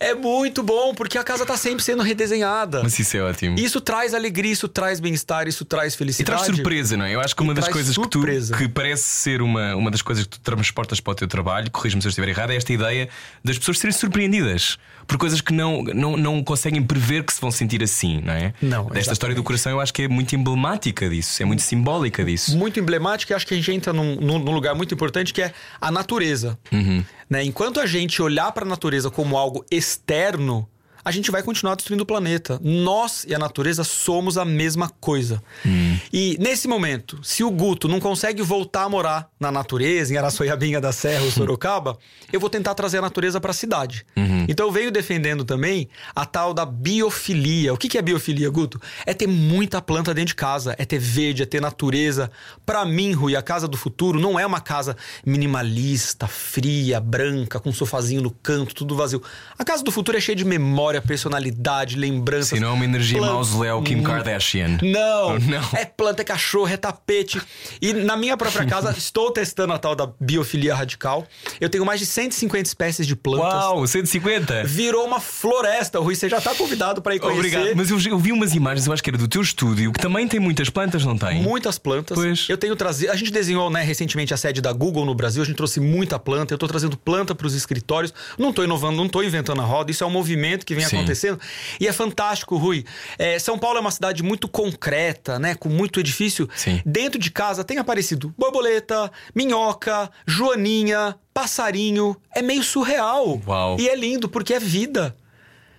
é 0.00 0.14
muito 0.14 0.62
bom, 0.62 0.94
porque 0.94 1.16
a 1.18 1.24
casa 1.24 1.44
tá 1.46 1.56
sempre 1.56 1.82
sendo 1.82 2.02
redesenhada. 2.02 2.82
Mas 2.82 2.98
isso 2.98 3.16
é 3.16 3.22
ótimo. 3.22 3.58
Isso 3.58 3.80
traz 3.80 4.14
alegria, 4.14 4.52
isso 4.52 4.68
traz 4.68 5.00
bem-estar, 5.00 5.46
isso 5.48 5.64
traz 5.64 5.94
E 5.94 5.96
felicidade. 5.96 6.42
traz 6.42 6.54
surpresa, 6.56 6.96
não 6.96 7.04
é? 7.04 7.14
Eu 7.14 7.20
acho 7.20 7.34
que 7.36 7.42
E 7.42 7.44
uma 7.44 7.54
das 7.54 7.64
traz 7.64 7.72
coisas 7.74 7.96
que 7.96 8.08
tu 8.08 8.18
surpresa. 8.18 8.56
que 8.56 8.68
parece 8.68 9.04
ser 9.04 9.42
uma, 9.42 9.74
uma 9.76 9.90
das 9.90 10.02
coisas 10.02 10.24
que 10.24 10.30
tu 10.30 10.40
transportas 10.40 11.00
para 11.00 11.12
o 11.12 11.14
teu 11.14 11.28
trabalho, 11.28 11.70
corrige-me 11.70 12.02
se 12.02 12.08
eu 12.08 12.10
estiver 12.10 12.28
errado, 12.28 12.50
é 12.50 12.56
esta 12.56 12.72
ideia 12.72 13.08
das 13.44 13.58
pessoas 13.58 13.78
serem 13.78 13.92
surpreendidas 13.92 14.78
por 15.06 15.18
coisas 15.18 15.40
que 15.40 15.52
não, 15.52 15.82
não, 15.82 16.16
não 16.16 16.44
conseguem 16.44 16.82
prever 16.82 17.24
que 17.24 17.32
se 17.32 17.40
vão 17.40 17.50
sentir 17.50 17.82
assim, 17.82 18.20
não 18.24 18.32
é? 18.32 18.54
Não, 18.62 18.86
Desta 18.86 19.12
história 19.12 19.34
do 19.34 19.42
coração 19.42 19.72
eu 19.72 19.80
acho 19.80 19.92
que 19.92 20.02
é 20.02 20.08
muito 20.08 20.34
emblemática 20.34 21.08
disso, 21.08 21.42
é 21.42 21.44
muito 21.46 21.60
simbólica 21.62 22.24
disso. 22.24 22.56
Muito 22.56 22.78
emblemática, 22.78 23.32
e 23.32 23.34
acho 23.34 23.46
que 23.46 23.52
a 23.54 23.56
gente 23.56 23.72
entra 23.72 23.92
num, 23.92 24.16
num- 24.16 24.38
num 24.38 24.52
lugar 24.52 24.74
muito 24.74 24.94
importante 24.94 25.32
que 25.34 25.42
é 25.42 25.52
a 25.80 25.90
natureza. 25.90 26.56
Uhum. 26.70 27.04
Né? 27.28 27.42
Enquanto 27.44 27.80
a 27.80 27.86
gente 27.86 28.20
olhar 28.22 28.52
para 28.52 28.64
a 28.64 28.68
natureza 28.68 29.10
como 29.10 29.36
algo 29.36 29.51
externo, 29.70 30.68
a 31.04 31.10
gente 31.10 31.30
vai 31.30 31.42
continuar 31.42 31.74
destruindo 31.74 32.02
o 32.02 32.06
planeta. 32.06 32.60
Nós 32.62 33.24
e 33.28 33.34
a 33.34 33.38
natureza 33.38 33.84
somos 33.84 34.38
a 34.38 34.44
mesma 34.44 34.88
coisa. 35.00 35.42
Hum. 35.66 35.96
E 36.12 36.36
nesse 36.40 36.68
momento, 36.68 37.18
se 37.22 37.42
o 37.42 37.50
Guto 37.50 37.88
não 37.88 38.00
consegue 38.00 38.42
voltar 38.42 38.84
a 38.84 38.88
morar 38.88 39.28
na 39.38 39.50
natureza, 39.50 40.12
em 40.12 40.16
Araçoiabinha 40.16 40.80
da 40.80 40.92
Serra 40.92 41.24
ou 41.24 41.30
Sorocaba, 41.32 41.98
eu 42.32 42.38
vou 42.38 42.50
tentar 42.50 42.74
trazer 42.74 42.98
a 42.98 43.02
natureza 43.02 43.40
para 43.40 43.50
a 43.50 43.54
cidade. 43.54 44.04
Uhum. 44.16 44.46
Então 44.48 44.66
eu 44.66 44.72
venho 44.72 44.90
defendendo 44.90 45.44
também 45.44 45.88
a 46.14 46.24
tal 46.24 46.52
da 46.52 46.64
biofilia. 46.64 47.72
O 47.72 47.76
que 47.76 47.98
é 47.98 48.02
biofilia, 48.02 48.50
Guto? 48.50 48.80
É 49.06 49.14
ter 49.14 49.26
muita 49.26 49.80
planta 49.80 50.14
dentro 50.14 50.28
de 50.28 50.34
casa, 50.34 50.74
é 50.78 50.84
ter 50.84 50.98
verde, 50.98 51.42
é 51.42 51.46
ter 51.46 51.60
natureza. 51.60 52.30
Para 52.64 52.84
mim, 52.84 53.12
Rui, 53.12 53.36
a 53.36 53.42
casa 53.42 53.66
do 53.66 53.76
futuro 53.76 54.20
não 54.20 54.38
é 54.38 54.46
uma 54.46 54.60
casa 54.60 54.96
minimalista, 55.24 56.26
fria, 56.26 57.00
branca, 57.00 57.58
com 57.58 57.70
um 57.70 57.72
sofazinho 57.72 58.22
no 58.22 58.30
canto, 58.30 58.74
tudo 58.74 58.96
vazio. 58.96 59.22
A 59.58 59.64
casa 59.64 59.82
do 59.82 59.90
futuro 59.90 60.16
é 60.16 60.20
cheia 60.20 60.36
de 60.36 60.44
memória, 60.44 60.91
personalidade, 61.00 61.96
lembranças. 61.96 62.50
Se 62.50 62.60
não 62.60 62.68
é 62.68 62.72
uma 62.72 62.84
energia 62.84 63.18
Plan- 63.18 63.32
mausoléu 63.32 63.82
Kim 63.82 64.02
Kardashian. 64.02 64.78
Não, 64.82 65.38
Não. 65.40 65.68
é 65.78 65.84
planta, 65.84 66.22
é 66.22 66.24
cachorro, 66.24 66.68
é 66.68 66.76
tapete. 66.76 67.40
E 67.80 67.92
na 67.92 68.16
minha 68.16 68.36
própria 68.36 68.66
casa, 68.66 68.90
estou 68.96 69.30
testando 69.30 69.72
a 69.72 69.78
tal 69.78 69.94
da 69.94 70.10
biofilia 70.20 70.74
radical. 70.74 71.26
Eu 71.60 71.68
tenho 71.70 71.84
mais 71.86 72.00
de 72.00 72.06
150 72.06 72.68
espécies 72.68 73.06
de 73.06 73.16
plantas. 73.16 73.52
Uau, 73.64 73.86
150! 73.86 74.64
Virou 74.64 75.06
uma 75.06 75.20
floresta, 75.20 75.98
Rui. 75.98 76.14
Você 76.14 76.28
já 76.28 76.38
está 76.38 76.54
convidado 76.54 77.00
para 77.02 77.14
ir 77.14 77.20
conhecer. 77.20 77.38
Obrigado. 77.38 77.76
Mas 77.76 77.90
eu, 77.90 77.98
eu 78.12 78.18
vi 78.18 78.32
umas 78.32 78.54
imagens, 78.54 78.86
eu 78.86 78.92
acho 78.92 79.02
que 79.02 79.10
era 79.10 79.18
do 79.18 79.28
teu 79.28 79.40
estúdio, 79.42 79.92
que 79.92 80.00
também 80.00 80.26
tem 80.28 80.40
muitas 80.40 80.68
plantas, 80.68 81.04
não 81.04 81.16
tem? 81.16 81.40
Muitas 81.42 81.78
plantas. 81.78 82.16
Pois. 82.16 82.46
Eu 82.48 82.56
tenho 82.58 82.74
trazido. 82.76 83.12
A 83.12 83.16
gente 83.16 83.30
desenhou, 83.30 83.70
né, 83.70 83.82
recentemente 83.82 84.32
a 84.34 84.36
sede 84.36 84.60
da 84.60 84.72
Google 84.72 85.04
no 85.04 85.14
Brasil. 85.14 85.42
A 85.42 85.46
gente 85.46 85.56
trouxe 85.56 85.80
muita 85.80 86.18
planta. 86.18 86.52
Eu 86.54 86.58
tô 86.58 86.66
trazendo 86.66 86.96
planta 86.96 87.34
para 87.34 87.46
os 87.46 87.54
escritórios. 87.54 88.12
Não 88.38 88.52
tô 88.52 88.64
inovando, 88.64 88.96
não 88.96 89.08
tô 89.08 89.22
inventando 89.22 89.60
a 89.60 89.64
roda. 89.64 89.90
Isso 89.90 90.02
é 90.04 90.06
um 90.06 90.10
movimento 90.10 90.64
que 90.66 90.74
vem 90.74 90.81
Sim. 90.88 90.96
acontecendo. 90.96 91.40
E 91.80 91.86
é 91.86 91.92
fantástico, 91.92 92.56
Rui. 92.56 92.84
É, 93.18 93.38
São 93.38 93.58
Paulo 93.58 93.78
é 93.78 93.80
uma 93.80 93.90
cidade 93.90 94.22
muito 94.22 94.48
concreta, 94.48 95.38
né? 95.38 95.54
Com 95.54 95.68
muito 95.68 96.00
edifício. 96.00 96.48
Sim. 96.54 96.80
Dentro 96.84 97.18
de 97.18 97.30
casa 97.30 97.64
tem 97.64 97.78
aparecido 97.78 98.34
borboleta, 98.36 99.10
minhoca, 99.34 100.10
joaninha, 100.26 101.16
passarinho. 101.32 102.16
É 102.34 102.42
meio 102.42 102.62
surreal. 102.62 103.40
Uau. 103.46 103.76
E 103.78 103.88
é 103.88 103.96
lindo 103.96 104.28
porque 104.28 104.54
é 104.54 104.58
vida. 104.58 105.16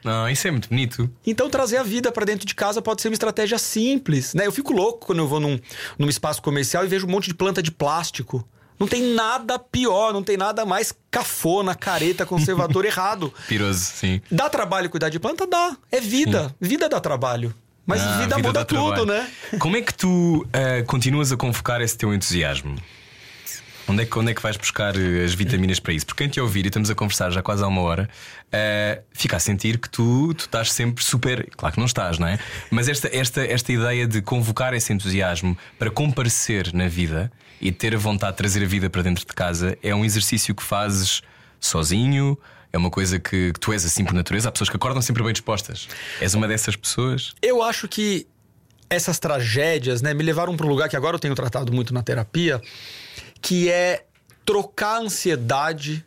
Não, 0.03 0.29
isso 0.29 0.47
é 0.47 0.51
muito 0.51 0.67
bonito. 0.67 1.09
Então 1.25 1.49
trazer 1.49 1.77
a 1.77 1.83
vida 1.83 2.11
pra 2.11 2.25
dentro 2.25 2.45
de 2.45 2.53
casa 2.53 2.81
pode 2.81 3.01
ser 3.01 3.07
uma 3.07 3.13
estratégia 3.13 3.57
simples, 3.57 4.33
né? 4.33 4.45
Eu 4.45 4.51
fico 4.51 4.73
louco 4.73 5.07
quando 5.07 5.19
eu 5.19 5.27
vou 5.27 5.39
num, 5.39 5.57
num 5.97 6.09
espaço 6.09 6.41
comercial 6.41 6.83
e 6.83 6.87
vejo 6.87 7.07
um 7.07 7.09
monte 7.09 7.27
de 7.27 7.33
planta 7.33 7.63
de 7.63 7.71
plástico. 7.71 8.45
Não 8.83 8.87
tem 8.89 9.01
nada 9.13 9.57
pior, 9.57 10.11
não 10.11 10.21
tem 10.21 10.35
nada 10.35 10.65
mais 10.65 10.93
cafona, 11.09 11.73
careta, 11.73 12.25
conservador 12.25 12.83
errado. 12.85 13.33
Piroso, 13.47 13.79
sim. 13.79 14.21
Dá 14.29 14.49
trabalho 14.49 14.89
cuidar 14.89 15.07
de 15.07 15.19
planta? 15.19 15.47
Dá. 15.47 15.77
É 15.89 16.01
vida. 16.01 16.53
Vida 16.59 16.89
dá 16.89 16.99
trabalho. 16.99 17.55
Mas 17.85 18.01
Ah, 18.01 18.17
vida, 18.19 18.37
muda 18.37 18.51
dá 18.59 18.65
tudo, 18.65 18.93
trabalho. 18.93 19.05
né? 19.05 19.31
Como 19.59 19.77
é 19.77 19.81
que 19.81 19.93
tu 19.93 20.45
ah, 20.51 20.83
continuas 20.85 21.31
a 21.31 21.37
convocar 21.37 21.79
esse 21.81 21.97
teu 21.97 22.13
entusiasmo? 22.13 22.75
Onde 23.87 24.03
é, 24.03 24.05
que, 24.05 24.17
onde 24.17 24.31
é 24.31 24.33
que 24.33 24.41
vais 24.41 24.55
buscar 24.55 24.95
eh, 24.95 25.25
as 25.25 25.33
vitaminas 25.33 25.79
para 25.79 25.93
isso? 25.93 26.05
Porque 26.05 26.23
quem 26.23 26.31
te 26.31 26.39
ouvir, 26.39 26.63
e 26.65 26.67
estamos 26.67 26.89
a 26.89 26.95
conversar 26.95 27.31
já 27.31 27.41
quase 27.41 27.63
há 27.63 27.67
uma 27.67 27.81
hora, 27.81 28.09
ah, 28.51 29.01
fica 29.11 29.35
a 29.35 29.39
sentir 29.39 29.77
que 29.77 29.89
tu, 29.89 30.33
tu 30.33 30.45
estás 30.45 30.71
sempre 30.71 31.03
super. 31.03 31.49
Claro 31.57 31.73
que 31.73 31.79
não 31.79 31.87
estás, 31.87 32.17
não 32.17 32.27
é? 32.27 32.39
Mas 32.71 32.87
esta, 32.87 33.09
esta, 33.13 33.43
esta 33.43 33.71
ideia 33.73 34.07
de 34.07 34.21
convocar 34.21 34.73
esse 34.73 34.93
entusiasmo 34.93 35.57
para 35.77 35.91
comparecer 35.91 36.73
na 36.73 36.87
vida 36.87 37.31
e 37.59 37.71
ter 37.71 37.93
a 37.93 37.97
vontade 37.97 38.33
de 38.33 38.37
trazer 38.37 38.63
a 38.63 38.67
vida 38.67 38.89
para 38.89 39.01
dentro 39.01 39.25
de 39.25 39.33
casa 39.33 39.77
é 39.83 39.93
um 39.93 40.05
exercício 40.05 40.55
que 40.55 40.63
fazes 40.63 41.21
sozinho. 41.59 42.37
É 42.71 42.77
uma 42.77 42.89
coisa 42.89 43.19
que, 43.19 43.53
que 43.53 43.59
tu 43.59 43.73
és 43.73 43.85
assim 43.85 44.03
por 44.05 44.13
natureza. 44.13 44.49
Há 44.49 44.51
pessoas 44.51 44.69
que 44.69 44.75
acordam 44.75 45.01
sempre 45.01 45.23
bem 45.23 45.33
dispostas. 45.33 45.87
És 46.21 46.33
uma 46.33 46.47
dessas 46.47 46.75
pessoas? 46.75 47.33
Eu 47.41 47.61
acho 47.61 47.87
que 47.87 48.27
essas 48.89 49.19
tragédias, 49.19 50.01
né, 50.01 50.13
me 50.13 50.23
levaram 50.23 50.55
para 50.55 50.65
um 50.65 50.69
lugar 50.69 50.87
que 50.87 50.95
agora 50.95 51.15
eu 51.15 51.19
tenho 51.19 51.35
tratado 51.35 51.73
muito 51.73 51.93
na 51.93 52.03
terapia, 52.03 52.61
que 53.43 53.69
é 53.69 54.05
trocar 54.45 54.95
a 54.95 54.99
ansiedade 55.01 56.03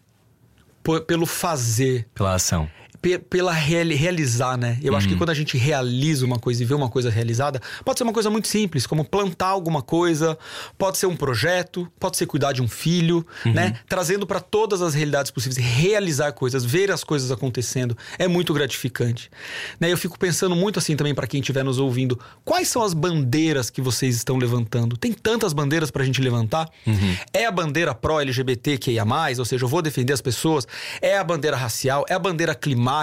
pelo 1.07 1.27
fazer. 1.27 2.09
Pela 2.15 2.35
ação. 2.35 2.69
Pe- 3.07 3.19
pela 3.19 3.53
reali- 3.53 3.95
realizar, 3.95 4.57
né? 4.59 4.79
Eu 4.83 4.97
acho 4.97 5.07
que 5.07 5.15
quando 5.15 5.31
a 5.31 5.35
gente 5.35 5.57
realiza 5.57 6.27
uma 6.27 6.41
coisa 6.41 6.61
e 6.61 6.67
vê 6.67 6.75
uma 6.75 6.89
coisa 6.89 7.09
realizada, 7.09 7.61
pode 7.85 7.99
ser 7.99 8.03
uma 8.03 8.13
coisa 8.13 8.29
muito 8.29 8.49
simples, 8.49 8.85
como 8.85 9.05
plantar 9.05 9.47
alguma 9.47 9.81
coisa, 9.81 10.37
pode 10.77 10.99
ser 10.99 11.07
um 11.07 11.15
projeto, 11.15 11.87
pode 12.01 12.17
ser 12.17 12.27
cuidar 12.27 12.53
de 12.53 12.61
um 12.61 12.67
filho, 12.69 13.25
né? 13.45 13.79
Trazendo 13.89 14.27
para 14.27 14.41
todas 14.41 14.83
as 14.83 14.93
realidades 14.95 15.31
possíveis, 15.31 15.57
realizar 15.57 16.33
coisas, 16.33 16.65
ver 16.65 16.91
as 16.91 17.05
coisas 17.05 17.31
acontecendo, 17.31 17.97
é 18.19 18.27
muito 18.27 18.53
gratificante. 18.53 19.31
Né? 19.79 19.93
Eu 19.93 19.97
fico 19.97 20.19
pensando 20.19 20.57
muito 20.57 20.79
assim 20.81 20.97
também 20.97 21.15
para 21.15 21.29
quem 21.29 21.39
estiver 21.41 21.63
nos 21.63 21.79
ouvindo, 21.79 22.19
quais 22.45 22.67
são 22.67 22.83
as 22.83 22.93
bandeiras 22.93 23.71
que 23.71 23.81
vocês 23.81 24.17
estão 24.17 24.37
levantando? 24.37 24.97
Tem 24.97 25.13
tantas 25.13 25.53
bandeiras 25.53 25.93
pra 25.93 26.03
gente 26.05 26.21
levantar? 26.21 26.69
É 27.33 27.47
a 27.47 27.53
bandeira 27.53 27.95
pró-LGBTQIA+, 27.95 29.05
ou 29.39 29.45
seja, 29.45 29.65
eu 29.65 29.69
vou 29.69 29.81
defender 29.81 30.13
as 30.13 30.21
pessoas, 30.21 30.67
é 31.01 31.17
a 31.17 31.23
bandeira 31.25 31.57
racial, 31.57 32.05
é 32.09 32.15
a 32.15 32.19
bandeira 32.19 32.55
climática, 32.55 32.96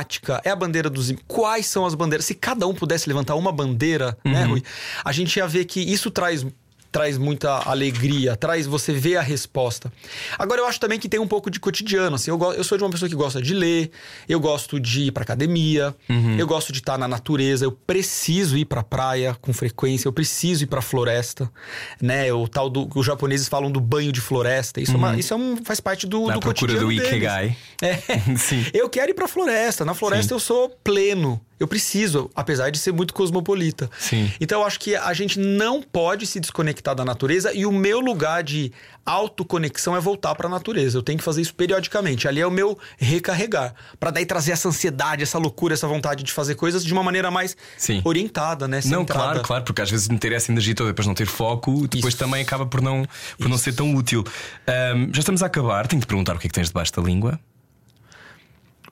é 0.44 0.50
a 0.50 0.56
bandeira 0.56 0.89
dos. 0.89 1.12
Quais 1.28 1.66
são 1.66 1.86
as 1.86 1.94
bandeiras? 1.94 2.26
Se 2.26 2.34
cada 2.34 2.68
um 2.68 2.74
pudesse 2.74 3.08
levantar 3.08 3.36
uma 3.36 3.52
bandeira, 3.52 4.18
né, 4.24 4.44
Rui? 4.46 4.64
A 5.04 5.12
gente 5.12 5.38
ia 5.38 5.48
ver 5.48 5.66
que 5.66 5.80
isso 5.80 6.10
traz. 6.10 6.46
Traz 6.94 7.18
muita 7.18 7.50
alegria, 7.68 8.36
traz 8.36 8.68
você 8.68 8.94
vê 8.94 9.18
a 9.18 9.22
resposta. 9.22 9.91
Agora 10.38 10.62
eu 10.62 10.68
acho 10.68 10.80
também 10.80 11.00
que 11.00 11.10
tem 11.10 11.20
um 11.20 11.28
pouco 11.28 11.50
de 11.50 11.60
cotidiano. 11.60 12.16
Assim, 12.18 12.30
eu, 12.30 12.39
eu 12.54 12.64
sou 12.64 12.78
de 12.78 12.84
uma 12.84 12.89
pessoa 12.91 13.10
que 13.10 13.16
gosta 13.16 13.41
de 13.41 13.52
ler, 13.52 13.89
eu 14.30 14.39
gosto 14.39 14.80
de 14.80 15.06
ir 15.06 15.12
pra 15.12 15.24
academia, 15.24 15.96
eu 16.38 16.46
gosto 16.46 16.72
de 16.72 16.78
estar 16.78 17.00
na 17.00 17.08
natureza, 17.08 17.66
eu 17.66 17.72
preciso 17.72 18.56
ir 18.56 18.66
pra 18.66 18.84
praia 18.84 19.36
com 19.41 19.52
frequência, 19.52 20.08
eu 20.08 20.14
preciso 20.14 20.66
ir 20.66 20.68
pra 20.68 20.84
floresta, 20.84 21.52
né? 22.00 22.32
O 22.32 22.48
tal 22.48 22.70
do 22.70 22.88
os 22.94 23.06
japoneses 23.06 23.48
falam 23.48 23.72
do 23.72 23.82
banho 23.82 24.12
de 24.12 24.22
floresta. 24.22 24.80
Isso, 24.80 24.91
é, 24.91 24.96
uma- 24.96 25.18
isso 25.18 25.34
é 25.34 25.38
um, 25.38 25.58
faz 25.66 25.80
parte 25.80 26.06
do, 26.06 26.28
Na 26.28 26.36
do 26.36 26.39
procura 26.41 26.74
cotidiano 26.74 26.88
do 26.88 26.89
deles. 26.96 27.08
Ikigai. 27.08 27.58
É. 27.82 27.96
Sim. 28.38 28.64
Eu 28.72 28.88
quero 28.88 29.10
ir 29.10 29.16
pra 29.16 29.28
floresta. 29.28 29.84
Na 29.84 29.96
floresta 29.96 30.28
Sim. 30.28 30.34
eu 30.36 30.39
sou 30.39 30.70
pleno. 30.84 31.41
Eu 31.64 31.68
preciso, 31.68 32.30
apesar 32.36 32.70
de 32.72 32.78
ser 32.78 32.91
muito 32.91 33.14
cosmopolita. 33.14 33.89
Sim. 33.97 34.30
Então 34.41 34.59
eu 34.59 34.68
acho 34.68 34.78
que 34.78 34.97
a 34.97 35.14
gente 35.14 35.39
não 35.39 35.82
pode 35.82 36.28
se 36.28 36.38
desconectar 36.38 36.99
à 36.99 37.05
natureza 37.05 37.53
e 37.53 37.66
o 37.66 37.72
meu 37.72 38.01
lugar 38.01 38.43
de 38.43 38.70
autoconexão 39.05 39.95
é 39.95 39.99
voltar 40.01 40.36
para 40.36 40.47
a 40.47 40.49
natureza. 40.49 40.97
Eu 40.97 41.01
tenho 41.01 41.18
que 41.18 41.24
fazer 41.24 41.41
isso 41.41 41.55
periodicamente. 41.55 42.28
Ali 42.28 42.41
é 42.41 42.45
o 42.45 42.51
meu 42.51 42.78
recarregar, 42.97 43.74
para 43.97 44.11
daí 44.11 44.26
trazer 44.26 44.51
essa 44.51 44.68
ansiedade, 44.68 45.24
essa 45.24 45.38
loucura, 45.38 45.74
essa 45.74 45.88
vontade 45.88 46.22
de 46.22 46.34
fazer 46.34 46.55
coisas 46.55 46.84
de 46.84 46.91
uma 46.91 47.01
maneira 47.01 47.32
mais 47.32 47.55
Sim. 47.78 48.01
orientada, 48.03 48.68
né? 48.68 48.82
Não, 48.84 48.99
Centrada. 48.99 49.24
claro, 49.24 49.41
claro, 49.41 49.64
porque 49.64 49.82
às 49.82 49.89
vezes 49.89 50.09
meter 50.09 50.34
essa 50.34 50.51
energia 50.51 50.76
toda 50.76 50.89
depois 50.89 51.07
não 51.07 51.16
ter 51.16 51.28
foco, 51.28 51.88
depois 51.88 52.14
Isso. 52.14 52.18
também 52.18 52.41
acaba 52.41 52.66
por 52.66 52.82
não, 52.82 53.05
por 53.38 53.47
não 53.47 53.57
ser 53.57 53.72
tão 53.72 53.95
útil. 53.95 54.22
Ahm, 54.68 55.11
já 55.14 55.20
estamos 55.20 55.41
a 55.41 55.45
acabar, 55.45 55.88
tenho 55.88 56.01
de 56.01 56.07
perguntar 56.07 56.36
o 56.36 56.39
que 56.39 56.47
é 56.47 56.49
que 56.49 56.53
tens 56.53 56.68
debaixo 56.68 56.91
da 56.91 57.01
língua. 57.01 57.39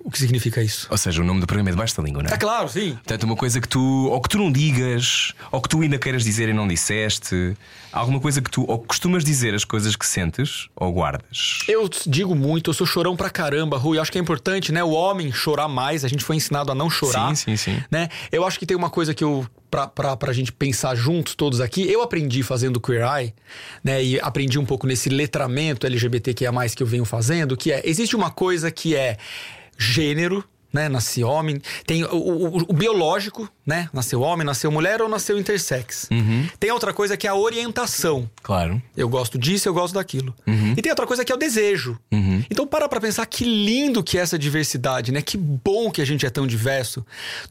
O 0.03 0.11
que 0.11 0.19
significa 0.19 0.61
isso? 0.61 0.87
Ou 0.89 0.97
seja, 0.97 1.21
o 1.21 1.25
nome 1.25 1.39
do 1.39 1.47
programa 1.47 1.69
é 1.69 1.71
debaixo 1.71 1.95
da 1.95 2.03
língua, 2.03 2.23
não 2.23 2.29
é? 2.29 2.33
É 2.33 2.37
claro, 2.37 2.67
sim. 2.69 2.93
Portanto, 2.93 3.23
uma 3.23 3.35
coisa 3.35 3.61
que 3.61 3.67
tu, 3.67 4.07
ou 4.09 4.21
que 4.21 4.29
tu 4.29 4.37
não 4.37 4.51
digas, 4.51 5.33
ou 5.51 5.61
que 5.61 5.69
tu 5.69 5.81
ainda 5.81 5.97
queiras 5.97 6.23
dizer 6.23 6.49
e 6.49 6.53
não 6.53 6.67
disseste, 6.67 7.55
alguma 7.91 8.19
coisa 8.19 8.41
que 8.41 8.49
tu, 8.49 8.65
ou 8.67 8.79
costumas 8.79 9.23
dizer 9.23 9.53
as 9.53 9.63
coisas 9.63 9.95
que 9.95 10.05
sentes, 10.05 10.67
ou 10.75 10.91
guardas. 10.91 11.59
Eu 11.67 11.89
digo 12.07 12.35
muito, 12.35 12.69
eu 12.69 12.73
sou 12.73 12.87
chorão 12.87 13.15
pra 13.15 13.29
caramba, 13.29 13.77
Rui. 13.77 13.99
Acho 13.99 14.11
que 14.11 14.17
é 14.17 14.21
importante, 14.21 14.71
né? 14.71 14.83
O 14.83 14.91
homem 14.91 15.31
chorar 15.31 15.67
mais. 15.67 16.03
A 16.03 16.07
gente 16.07 16.23
foi 16.23 16.35
ensinado 16.35 16.71
a 16.71 16.75
não 16.75 16.89
chorar. 16.89 17.35
Sim, 17.35 17.55
sim, 17.55 17.73
sim. 17.73 17.83
Né? 17.91 18.09
Eu 18.31 18.45
acho 18.45 18.57
que 18.57 18.65
tem 18.65 18.75
uma 18.75 18.89
coisa 18.89 19.13
que 19.13 19.23
eu. 19.23 19.45
Pra, 19.69 19.87
pra, 19.87 20.17
pra 20.17 20.33
gente 20.33 20.51
pensar 20.51 20.95
juntos, 20.95 21.33
todos 21.33 21.61
aqui, 21.61 21.89
eu 21.89 22.01
aprendi 22.01 22.43
fazendo 22.43 22.77
Queer 22.77 23.05
Eye, 23.07 23.33
né? 23.81 24.03
E 24.03 24.19
aprendi 24.19 24.59
um 24.59 24.65
pouco 24.65 24.85
nesse 24.85 25.07
letramento 25.07 25.87
LGBTQIA, 25.87 26.51
que 26.75 26.83
eu 26.83 26.87
venho 26.87 27.05
fazendo, 27.05 27.55
que 27.55 27.71
é: 27.71 27.81
existe 27.85 28.13
uma 28.13 28.29
coisa 28.29 28.69
que 28.69 28.97
é 28.97 29.15
gênero. 29.81 30.43
Né, 30.73 30.87
nasce 30.87 31.21
homem, 31.21 31.61
tem 31.85 32.05
o, 32.05 32.15
o- 32.15 32.57
o 32.69 32.73
biológico, 32.73 33.45
né? 33.65 33.89
Nasceu 33.91 34.21
homem, 34.21 34.45
nasceu 34.47 34.71
mulher 34.71 35.01
ou 35.01 35.09
nasceu 35.09 35.37
intersex. 35.37 36.07
Tem 36.61 36.71
outra 36.71 36.93
coisa 36.93 37.17
que 37.17 37.27
é 37.27 37.29
a 37.29 37.35
orientação. 37.35 38.29
Claro. 38.41 38.81
Eu 38.95 39.09
gosto 39.09 39.37
disso, 39.37 39.67
eu 39.67 39.73
gosto 39.73 39.95
daquilo. 39.95 40.33
E 40.47 40.81
tem 40.81 40.89
outra 40.89 41.05
coisa 41.05 41.25
que 41.25 41.31
é 41.33 41.35
o 41.35 41.37
desejo. 41.37 41.99
Então 42.49 42.65
para 42.65 42.87
pra 42.87 43.01
pensar 43.01 43.25
que 43.25 43.43
lindo 43.43 44.01
que 44.01 44.17
é 44.17 44.21
essa 44.21 44.39
diversidade, 44.39 45.11
né? 45.11 45.21
Que 45.21 45.35
bom 45.35 45.91
que 45.91 46.01
a 46.01 46.05
gente 46.05 46.25
é 46.25 46.29
tão 46.29 46.47
diverso. 46.47 47.05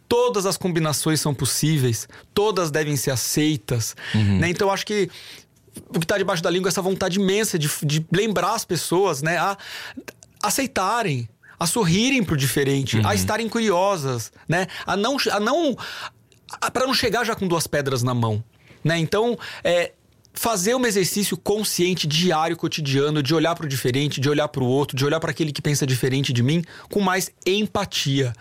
Todas 0.09 0.47
as 0.47 0.57
combinações 0.57 1.21
são 1.21 1.35
possíveis, 1.35 2.09
todas 2.33 2.71
devem 2.71 2.97
ser 2.97 3.11
aceitas, 3.11 3.95
né? 4.15 4.49
Então 4.49 4.69
eu 4.69 4.73
acho 4.73 4.87
que 4.87 5.11
o 5.95 6.01
que 6.01 6.07
tá 6.07 6.17
debaixo 6.17 6.43
da 6.43 6.49
língua 6.49 6.69
é 6.69 6.71
essa 6.71 6.81
vontade 6.81 7.19
imensa 7.21 7.59
de, 7.59 7.69
de 7.85 8.03
lembrar 8.11 8.55
as 8.55 8.65
pessoas, 8.65 9.21
né? 9.21 9.37
A 9.37 9.59
aceitarem, 10.43 11.29
a 11.61 11.67
sorrirem 11.67 12.25
pro 12.25 12.37
diferente, 12.37 12.99
a 13.05 13.15
estarem 13.15 13.47
curiosas, 13.49 14.33
né? 14.49 14.67
A 14.87 14.97
não 14.97 15.19
a 15.31 15.39
não 15.39 15.77
para 16.73 16.87
não 16.87 16.95
chegar 16.95 17.23
já 17.25 17.35
com 17.37 17.47
duas 17.47 17.67
pedras 17.67 18.03
na 18.03 18.15
mão, 18.15 18.43
né? 18.83 18.99
Então, 18.99 19.39
é 19.63 19.93
fazer 20.33 20.75
um 20.75 20.87
exercício 20.87 21.37
consciente, 21.37 22.07
diário, 22.07 22.57
cotidiano, 22.57 23.23
de 23.23 23.35
olhar 23.35 23.55
para 23.55 23.67
o 23.67 23.69
diferente, 23.69 24.21
de 24.21 24.29
olhar 24.29 24.49
para 24.49 24.63
o 24.63 24.67
outro, 24.67 24.97
de 24.97 25.05
olhar 25.05 25.21
para 25.21 25.31
aquele 25.31 25.53
que 25.53 25.63
pensa 25.63 25.87
diferente 25.87 26.33
de 26.33 26.43
mim, 26.43 26.65
com 26.91 27.01
mais 27.01 27.31
empatia. 27.47 28.33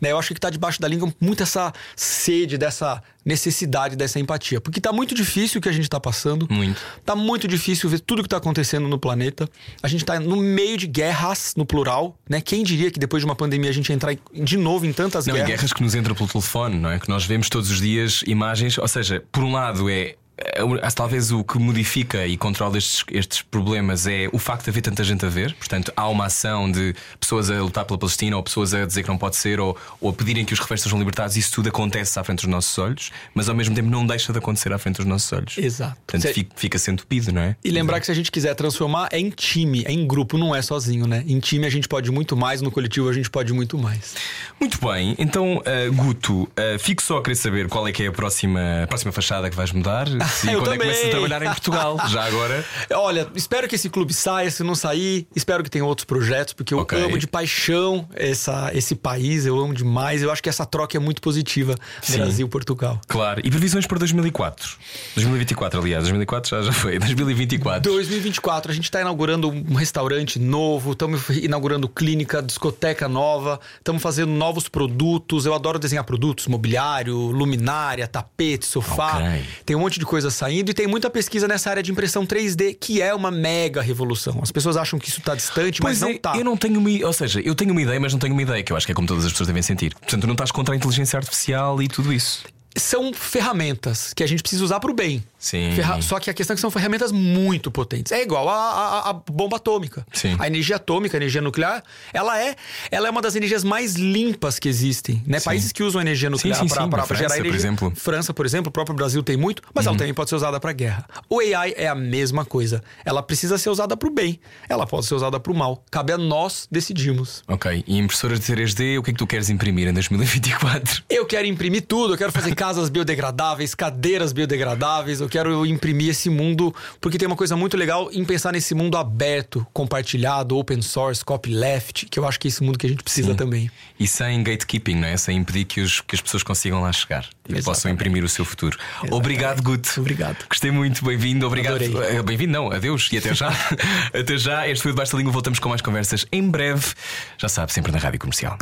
Né? 0.00 0.12
Eu 0.12 0.18
acho 0.18 0.34
que 0.34 0.40
tá 0.40 0.50
debaixo 0.50 0.80
da 0.80 0.88
língua 0.88 1.12
muito 1.20 1.42
essa 1.42 1.72
sede, 1.94 2.58
dessa 2.58 3.02
necessidade 3.26 3.96
dessa 3.96 4.20
empatia. 4.20 4.60
Porque 4.60 4.80
tá 4.80 4.92
muito 4.92 5.12
difícil 5.12 5.58
o 5.58 5.62
que 5.62 5.68
a 5.68 5.72
gente 5.72 5.90
tá 5.90 5.98
passando. 5.98 6.46
Muito. 6.48 6.80
Tá 7.04 7.16
muito 7.16 7.48
difícil 7.48 7.90
ver 7.90 7.98
tudo 7.98 8.22
que 8.22 8.28
tá 8.28 8.36
acontecendo 8.36 8.86
no 8.86 9.00
planeta. 9.00 9.48
A 9.82 9.88
gente 9.88 10.04
tá 10.04 10.20
no 10.20 10.36
meio 10.36 10.78
de 10.78 10.86
guerras, 10.86 11.52
no 11.56 11.66
plural, 11.66 12.16
né? 12.28 12.40
Quem 12.40 12.62
diria 12.62 12.88
que 12.88 13.00
depois 13.00 13.20
de 13.20 13.24
uma 13.26 13.34
pandemia 13.34 13.68
a 13.68 13.72
gente 13.72 13.88
ia 13.88 13.96
entrar 13.96 14.16
de 14.32 14.56
novo 14.56 14.86
em 14.86 14.92
tantas 14.92 15.26
Não, 15.26 15.34
guerras? 15.34 15.50
guerras 15.50 15.72
que 15.72 15.82
nos 15.82 15.96
entram 15.96 16.14
pelo 16.14 16.28
telefone, 16.28 16.78
não 16.78 16.88
é? 16.88 17.00
Que 17.00 17.08
nós 17.08 17.24
vemos 17.24 17.48
todos 17.48 17.68
os 17.68 17.80
dias 17.80 18.22
imagens, 18.28 18.78
ou 18.78 18.86
seja, 18.86 19.24
por 19.32 19.42
um 19.42 19.52
lado 19.52 19.90
é. 19.90 20.14
É, 20.38 20.90
Talvez 20.94 21.30
o 21.30 21.44
que 21.44 21.58
modifica 21.58 22.26
e 22.26 22.36
controla 22.38 22.78
estes, 22.78 23.04
estes 23.10 23.42
problemas 23.42 24.06
é 24.06 24.28
o 24.32 24.38
facto 24.38 24.64
de 24.64 24.70
haver 24.70 24.80
tanta 24.80 25.04
gente 25.04 25.24
a 25.26 25.28
ver. 25.28 25.54
Portanto, 25.54 25.92
há 25.94 26.08
uma 26.08 26.26
ação 26.26 26.70
de 26.70 26.94
pessoas 27.20 27.50
a 27.50 27.60
lutar 27.60 27.84
pela 27.84 27.98
Palestina 27.98 28.34
ou 28.36 28.42
pessoas 28.42 28.72
a 28.72 28.86
dizer 28.86 29.02
que 29.02 29.08
não 29.08 29.18
pode 29.18 29.36
ser 29.36 29.60
ou, 29.60 29.76
ou 30.00 30.10
a 30.10 30.12
pedirem 30.12 30.44
que 30.44 30.54
os 30.54 30.58
reféns 30.58 30.80
sejam 30.82 30.98
libertados. 30.98 31.36
Isso 31.36 31.52
tudo 31.52 31.68
acontece 31.68 32.18
à 32.18 32.24
frente 32.24 32.38
dos 32.38 32.48
nossos 32.48 32.76
olhos, 32.78 33.10
mas 33.34 33.48
ao 33.48 33.54
mesmo 33.54 33.74
tempo 33.74 33.90
não 33.90 34.06
deixa 34.06 34.32
de 34.32 34.38
acontecer 34.38 34.72
à 34.72 34.78
frente 34.78 34.96
dos 34.96 35.04
nossos 35.06 35.30
olhos. 35.32 35.58
Exato. 35.58 35.96
Portanto, 36.06 36.22
Se- 36.22 36.34
fica, 36.34 36.56
fica 36.56 36.78
sendo 36.78 36.98
tupido, 36.98 37.30
não 37.32 37.42
é? 37.42 37.56
E 37.62 37.70
lembrar 37.70 38.00
que 38.00 38.06
se 38.06 38.12
a 38.12 38.14
gente 38.14 38.32
quiser 38.32 38.54
transformar, 38.54 39.08
é 39.12 39.18
em 39.18 39.28
time, 39.28 39.84
é 39.86 39.92
em 39.92 40.06
grupo, 40.06 40.38
não 40.38 40.54
é 40.56 40.62
sozinho, 40.62 41.06
né? 41.06 41.22
Em 41.26 41.38
time 41.40 41.66
a 41.66 41.70
gente 41.70 41.86
pode 41.88 42.10
muito 42.10 42.36
mais, 42.36 42.62
no 42.62 42.70
coletivo 42.70 43.08
a 43.08 43.12
gente 43.12 43.28
pode 43.28 43.52
muito 43.52 43.76
mais. 43.76 44.14
Muito 44.58 44.78
bem, 44.80 45.14
então, 45.18 45.58
uh, 45.58 45.92
Guto, 45.92 46.44
uh, 46.44 46.78
fico 46.78 47.02
só 47.02 47.18
a 47.18 47.22
querer 47.22 47.36
saber 47.36 47.68
qual 47.68 47.86
é 47.86 47.92
que 47.92 48.02
é 48.02 48.06
a 48.06 48.12
próxima, 48.12 48.82
a 48.84 48.86
próxima 48.86 49.12
fachada 49.12 49.50
que 49.50 49.56
vais 49.56 49.72
mudar 49.72 50.06
e 50.44 50.52
eu 50.52 50.60
quando 50.60 50.74
é 50.74 50.76
que 50.76 50.78
também. 50.78 50.78
começas 50.78 51.06
a 51.06 51.10
trabalhar 51.10 51.42
em 51.42 51.46
Portugal. 51.48 51.98
Já 52.08 52.24
agora. 52.24 52.64
Olha, 52.94 53.28
espero 53.34 53.68
que 53.68 53.74
esse 53.74 53.88
clube 53.90 54.12
saia, 54.14 54.50
se 54.50 54.62
não 54.62 54.74
sair, 54.74 55.26
espero 55.34 55.62
que 55.62 55.70
tenha 55.70 55.84
outros 55.84 56.04
projetos, 56.04 56.52
porque 56.54 56.72
eu 56.74 56.78
Ok. 56.78 57.00
amo 57.02 57.18
de 57.18 57.26
paixão 57.26 58.08
essa, 58.14 58.70
esse 58.74 58.94
país, 58.94 59.46
eu 59.46 59.58
amo 59.58 59.74
demais. 59.74 60.22
Eu 60.22 60.30
acho 60.30 60.42
que 60.42 60.48
essa 60.48 60.64
troca 60.66 60.96
é 60.96 61.00
muito 61.00 61.20
positiva. 61.20 61.74
Brasil-Portugal. 62.08 63.00
Claro, 63.06 63.40
e 63.44 63.50
previsões 63.50 63.86
para 63.86 63.98
2004? 63.98 64.76
2024, 65.14 65.80
aliás, 65.80 66.04
2004 66.04 66.50
já, 66.50 66.62
já 66.62 66.72
foi, 66.72 66.98
2024. 66.98 67.92
2024, 67.92 68.70
a 68.70 68.74
gente 68.74 68.84
está 68.84 69.00
inaugurando 69.00 69.48
um 69.50 69.74
restaurante 69.74 70.38
novo, 70.38 70.92
estamos 70.92 71.28
inaugurando 71.30 71.88
clínica, 71.88 72.42
discoteca 72.42 73.08
nova, 73.08 73.60
estamos 73.78 74.02
fazendo 74.02 74.30
novos 74.32 74.68
produtos. 74.68 75.46
Eu 75.46 75.54
adoro 75.54 75.78
desenhar 75.78 76.04
produtos, 76.04 76.46
mobiliário, 76.46 77.16
luminária, 77.16 78.06
tapete, 78.06 78.66
sofá. 78.66 79.18
Ok. 79.18 79.44
Tem 79.64 79.76
um 79.76 79.80
monte 79.80 79.98
de 79.98 80.04
coisa 80.04 80.15
saindo 80.30 80.70
e 80.70 80.74
tem 80.74 80.86
muita 80.86 81.10
pesquisa 81.10 81.46
nessa 81.46 81.70
área 81.70 81.82
de 81.82 81.90
impressão 81.90 82.26
3D, 82.26 82.76
que 82.80 83.02
é 83.02 83.14
uma 83.14 83.30
mega 83.30 83.82
revolução. 83.82 84.38
As 84.42 84.50
pessoas 84.50 84.76
acham 84.76 84.98
que 84.98 85.08
isso 85.08 85.20
está 85.20 85.34
distante, 85.34 85.80
Pois 85.80 86.00
mas 86.00 86.08
não 86.08 86.16
é, 86.16 86.18
tá. 86.18 86.36
eu 86.36 86.44
não 86.44 86.56
tenho 86.56 86.78
uma, 86.78 87.06
ou 87.06 87.12
seja, 87.12 87.40
eu 87.40 87.54
tenho 87.54 87.72
uma 87.72 87.82
ideia, 87.82 88.00
mas 88.00 88.12
não 88.12 88.18
tenho 88.18 88.32
uma 88.32 88.42
ideia, 88.42 88.62
que 88.62 88.72
eu 88.72 88.76
acho 88.76 88.86
que 88.86 88.92
é 88.92 88.94
como 88.94 89.06
todas 89.06 89.24
as 89.24 89.32
pessoas 89.32 89.46
devem 89.46 89.62
sentir. 89.62 89.94
Portanto, 89.94 90.26
não 90.26 90.32
estás 90.32 90.50
contra 90.50 90.74
a 90.74 90.76
inteligência 90.76 91.16
artificial 91.16 91.82
e 91.82 91.88
tudo 91.88 92.12
isso. 92.12 92.44
São 92.76 93.12
ferramentas 93.12 94.12
que 94.14 94.22
a 94.22 94.26
gente 94.26 94.42
precisa 94.42 94.64
usar 94.64 94.80
para 94.80 94.90
o 94.90 94.94
bem. 94.94 95.22
Sim. 95.38 95.72
Ferra- 95.76 96.00
Só 96.02 96.18
que 96.18 96.28
a 96.30 96.34
questão 96.34 96.54
é 96.54 96.56
que 96.56 96.60
são 96.60 96.70
ferramentas 96.70 97.12
muito 97.12 97.70
potentes. 97.70 98.10
É 98.12 98.22
igual 98.22 98.48
a, 98.48 98.54
a- 98.54 99.10
a 99.10 99.12
bomba 99.12 99.56
atômica. 99.56 100.06
Sim. 100.12 100.34
A 100.38 100.46
energia 100.46 100.76
atômica, 100.76 101.16
a 101.16 101.18
energia 101.18 101.40
nuclear, 101.40 101.82
ela 102.12 102.40
é, 102.40 102.56
ela 102.90 103.06
é 103.06 103.10
uma 103.10 103.22
das 103.22 103.36
energias 103.36 103.62
mais 103.62 103.94
limpas 103.94 104.58
que 104.58 104.68
existem. 104.68 105.22
Né? 105.26 105.38
Países 105.40 105.70
que 105.72 105.82
usam 105.82 106.00
energia 106.00 106.28
nuclear 106.30 106.58
para 106.88 107.04
gerar 107.14 107.28
por 107.28 107.36
energia. 107.38 107.54
exemplo. 107.56 107.88
Uhum. 107.88 107.94
França, 107.94 108.34
por 108.34 108.44
exemplo, 108.46 108.68
o 108.70 108.72
próprio 108.72 108.96
Brasil 108.96 109.22
tem 109.22 109.36
muito, 109.36 109.62
mas 109.74 109.86
ela 109.86 109.96
também 109.96 110.14
pode 110.14 110.30
ser 110.30 110.36
usada 110.36 110.58
para 110.58 110.72
guerra. 110.72 111.04
O 111.28 111.38
AI 111.40 111.74
é 111.76 111.86
a 111.88 111.94
mesma 111.94 112.44
coisa. 112.44 112.82
Ela 113.04 113.22
precisa 113.22 113.56
ser 113.58 113.70
usada 113.70 113.96
para 113.96 114.08
o 114.08 114.12
bem. 114.12 114.40
Ela 114.68 114.86
pode 114.86 115.06
ser 115.06 115.14
usada 115.14 115.38
para 115.38 115.52
o 115.52 115.56
mal. 115.56 115.84
Cabe 115.90 116.12
a 116.12 116.18
nós 116.18 116.66
decidirmos. 116.70 117.42
Ok, 117.46 117.84
e 117.86 117.98
impressoras 117.98 118.40
de 118.40 118.46
3D, 118.52 118.98
o 118.98 119.02
que 119.02 119.10
é 119.10 119.12
que 119.12 119.18
tu 119.18 119.26
queres 119.26 119.48
imprimir 119.50 119.86
em 119.88 119.92
2024? 119.92 121.04
Eu 121.08 121.24
quero 121.26 121.46
imprimir 121.46 121.82
tudo, 121.86 122.14
eu 122.14 122.18
quero 122.18 122.32
fazer 122.32 122.54
casas 122.66 122.88
biodegradáveis, 122.88 123.76
cadeiras 123.76 124.32
biodegradáveis, 124.32 125.20
eu 125.20 125.28
quero 125.28 125.64
imprimir 125.64 126.10
esse 126.10 126.28
mundo, 126.28 126.74
porque 127.00 127.16
tem 127.16 127.28
uma 127.28 127.36
coisa 127.36 127.54
muito 127.54 127.76
legal 127.76 128.10
em 128.12 128.24
pensar 128.24 128.52
nesse 128.52 128.74
mundo 128.74 128.98
aberto, 128.98 129.64
compartilhado, 129.72 130.58
open 130.58 130.82
source, 130.82 131.24
copyleft, 131.24 132.06
que 132.06 132.18
eu 132.18 132.26
acho 132.26 132.40
que 132.40 132.48
é 132.48 132.50
esse 132.50 132.64
mundo 132.64 132.76
que 132.76 132.84
a 132.84 132.88
gente 132.88 133.04
precisa 133.04 133.36
também. 133.36 133.70
E 134.00 134.08
sem 134.08 134.42
gatekeeping, 134.42 134.96
não 134.96 135.06
é? 135.06 135.16
Sem 135.16 135.38
impedir 135.38 135.64
que, 135.64 135.80
os, 135.80 136.00
que 136.00 136.16
as 136.16 136.20
pessoas 136.20 136.42
consigam 136.42 136.82
lá 136.82 136.92
chegar 136.92 137.24
e 137.48 137.54
que 137.54 137.62
possam 137.62 137.72
Exatamente. 137.72 138.00
imprimir 138.00 138.24
o 138.24 138.28
seu 138.28 138.44
futuro. 138.44 138.76
Obrigado, 139.12 139.62
Guto. 139.62 140.00
Obrigado. 140.00 140.44
Gostei 140.48 140.72
muito, 140.72 141.04
bem-vindo, 141.04 141.46
obrigado. 141.46 141.80
Eh, 142.02 142.20
Bem-vindo, 142.20 142.52
não, 142.52 142.72
adeus 142.72 143.08
e 143.12 143.18
até 143.18 143.32
já. 143.32 143.48
até 144.12 144.36
já. 144.36 144.66
Este 144.66 144.82
foi 144.82 144.90
o 144.90 144.94
Debaixo 144.94 145.12
da 145.12 145.18
Língua. 145.18 145.32
Voltamos 145.32 145.60
com 145.60 145.68
mais 145.68 145.80
conversas 145.80 146.26
em 146.32 146.50
breve. 146.50 146.94
Já 147.38 147.48
sabe, 147.48 147.72
sempre 147.72 147.92
na 147.92 147.98
rádio 147.98 148.18
comercial. 148.18 148.58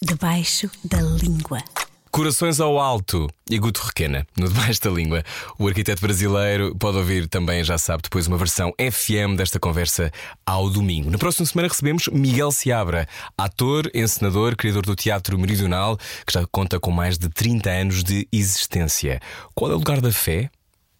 Debaixo 0.00 0.70
da 0.82 1.02
língua. 1.02 1.62
Corações 2.10 2.58
ao 2.60 2.78
alto 2.78 3.28
e 3.50 3.58
Guto 3.58 3.82
Requena, 3.82 4.26
no 4.36 4.48
Debaixo 4.48 4.80
da 4.82 4.90
Língua. 4.90 5.22
O 5.58 5.68
arquiteto 5.68 6.00
brasileiro 6.00 6.74
pode 6.76 6.96
ouvir 6.98 7.28
também, 7.28 7.62
já 7.62 7.78
sabe, 7.78 8.02
depois 8.02 8.26
uma 8.26 8.36
versão 8.36 8.72
FM 8.78 9.36
desta 9.36 9.60
conversa 9.60 10.10
ao 10.44 10.70
domingo. 10.70 11.10
Na 11.10 11.18
próxima 11.18 11.46
semana 11.46 11.68
recebemos 11.68 12.08
Miguel 12.08 12.50
Seabra, 12.50 13.06
ator, 13.36 13.90
encenador, 13.94 14.56
criador 14.56 14.84
do 14.84 14.96
Teatro 14.96 15.38
Meridional, 15.38 15.96
que 16.26 16.32
já 16.32 16.46
conta 16.50 16.80
com 16.80 16.90
mais 16.90 17.18
de 17.18 17.28
30 17.28 17.70
anos 17.70 18.04
de 18.04 18.26
existência. 18.32 19.20
Qual 19.54 19.70
é 19.70 19.74
o 19.74 19.78
lugar 19.78 20.00
da 20.00 20.12
fé 20.12 20.50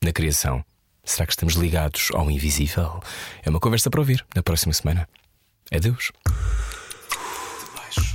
na 0.03 0.13
criação? 0.13 0.65
Será 1.05 1.27
que 1.27 1.33
estamos 1.33 1.55
ligados 1.55 2.11
ao 2.13 2.31
invisível? 2.31 3.01
É 3.43 3.49
uma 3.49 3.59
conversa 3.61 3.91
para 3.91 4.01
ouvir 4.01 4.25
na 4.35 4.43
próxima 4.43 4.75
semana. 4.75 5.09
Adeus. 5.73 6.13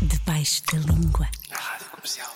Debaixo 0.01 0.63
da 0.71 0.77
língua. 0.79 1.27
Na 1.49 1.57
rádio 1.57 1.89
comercial. 1.89 2.32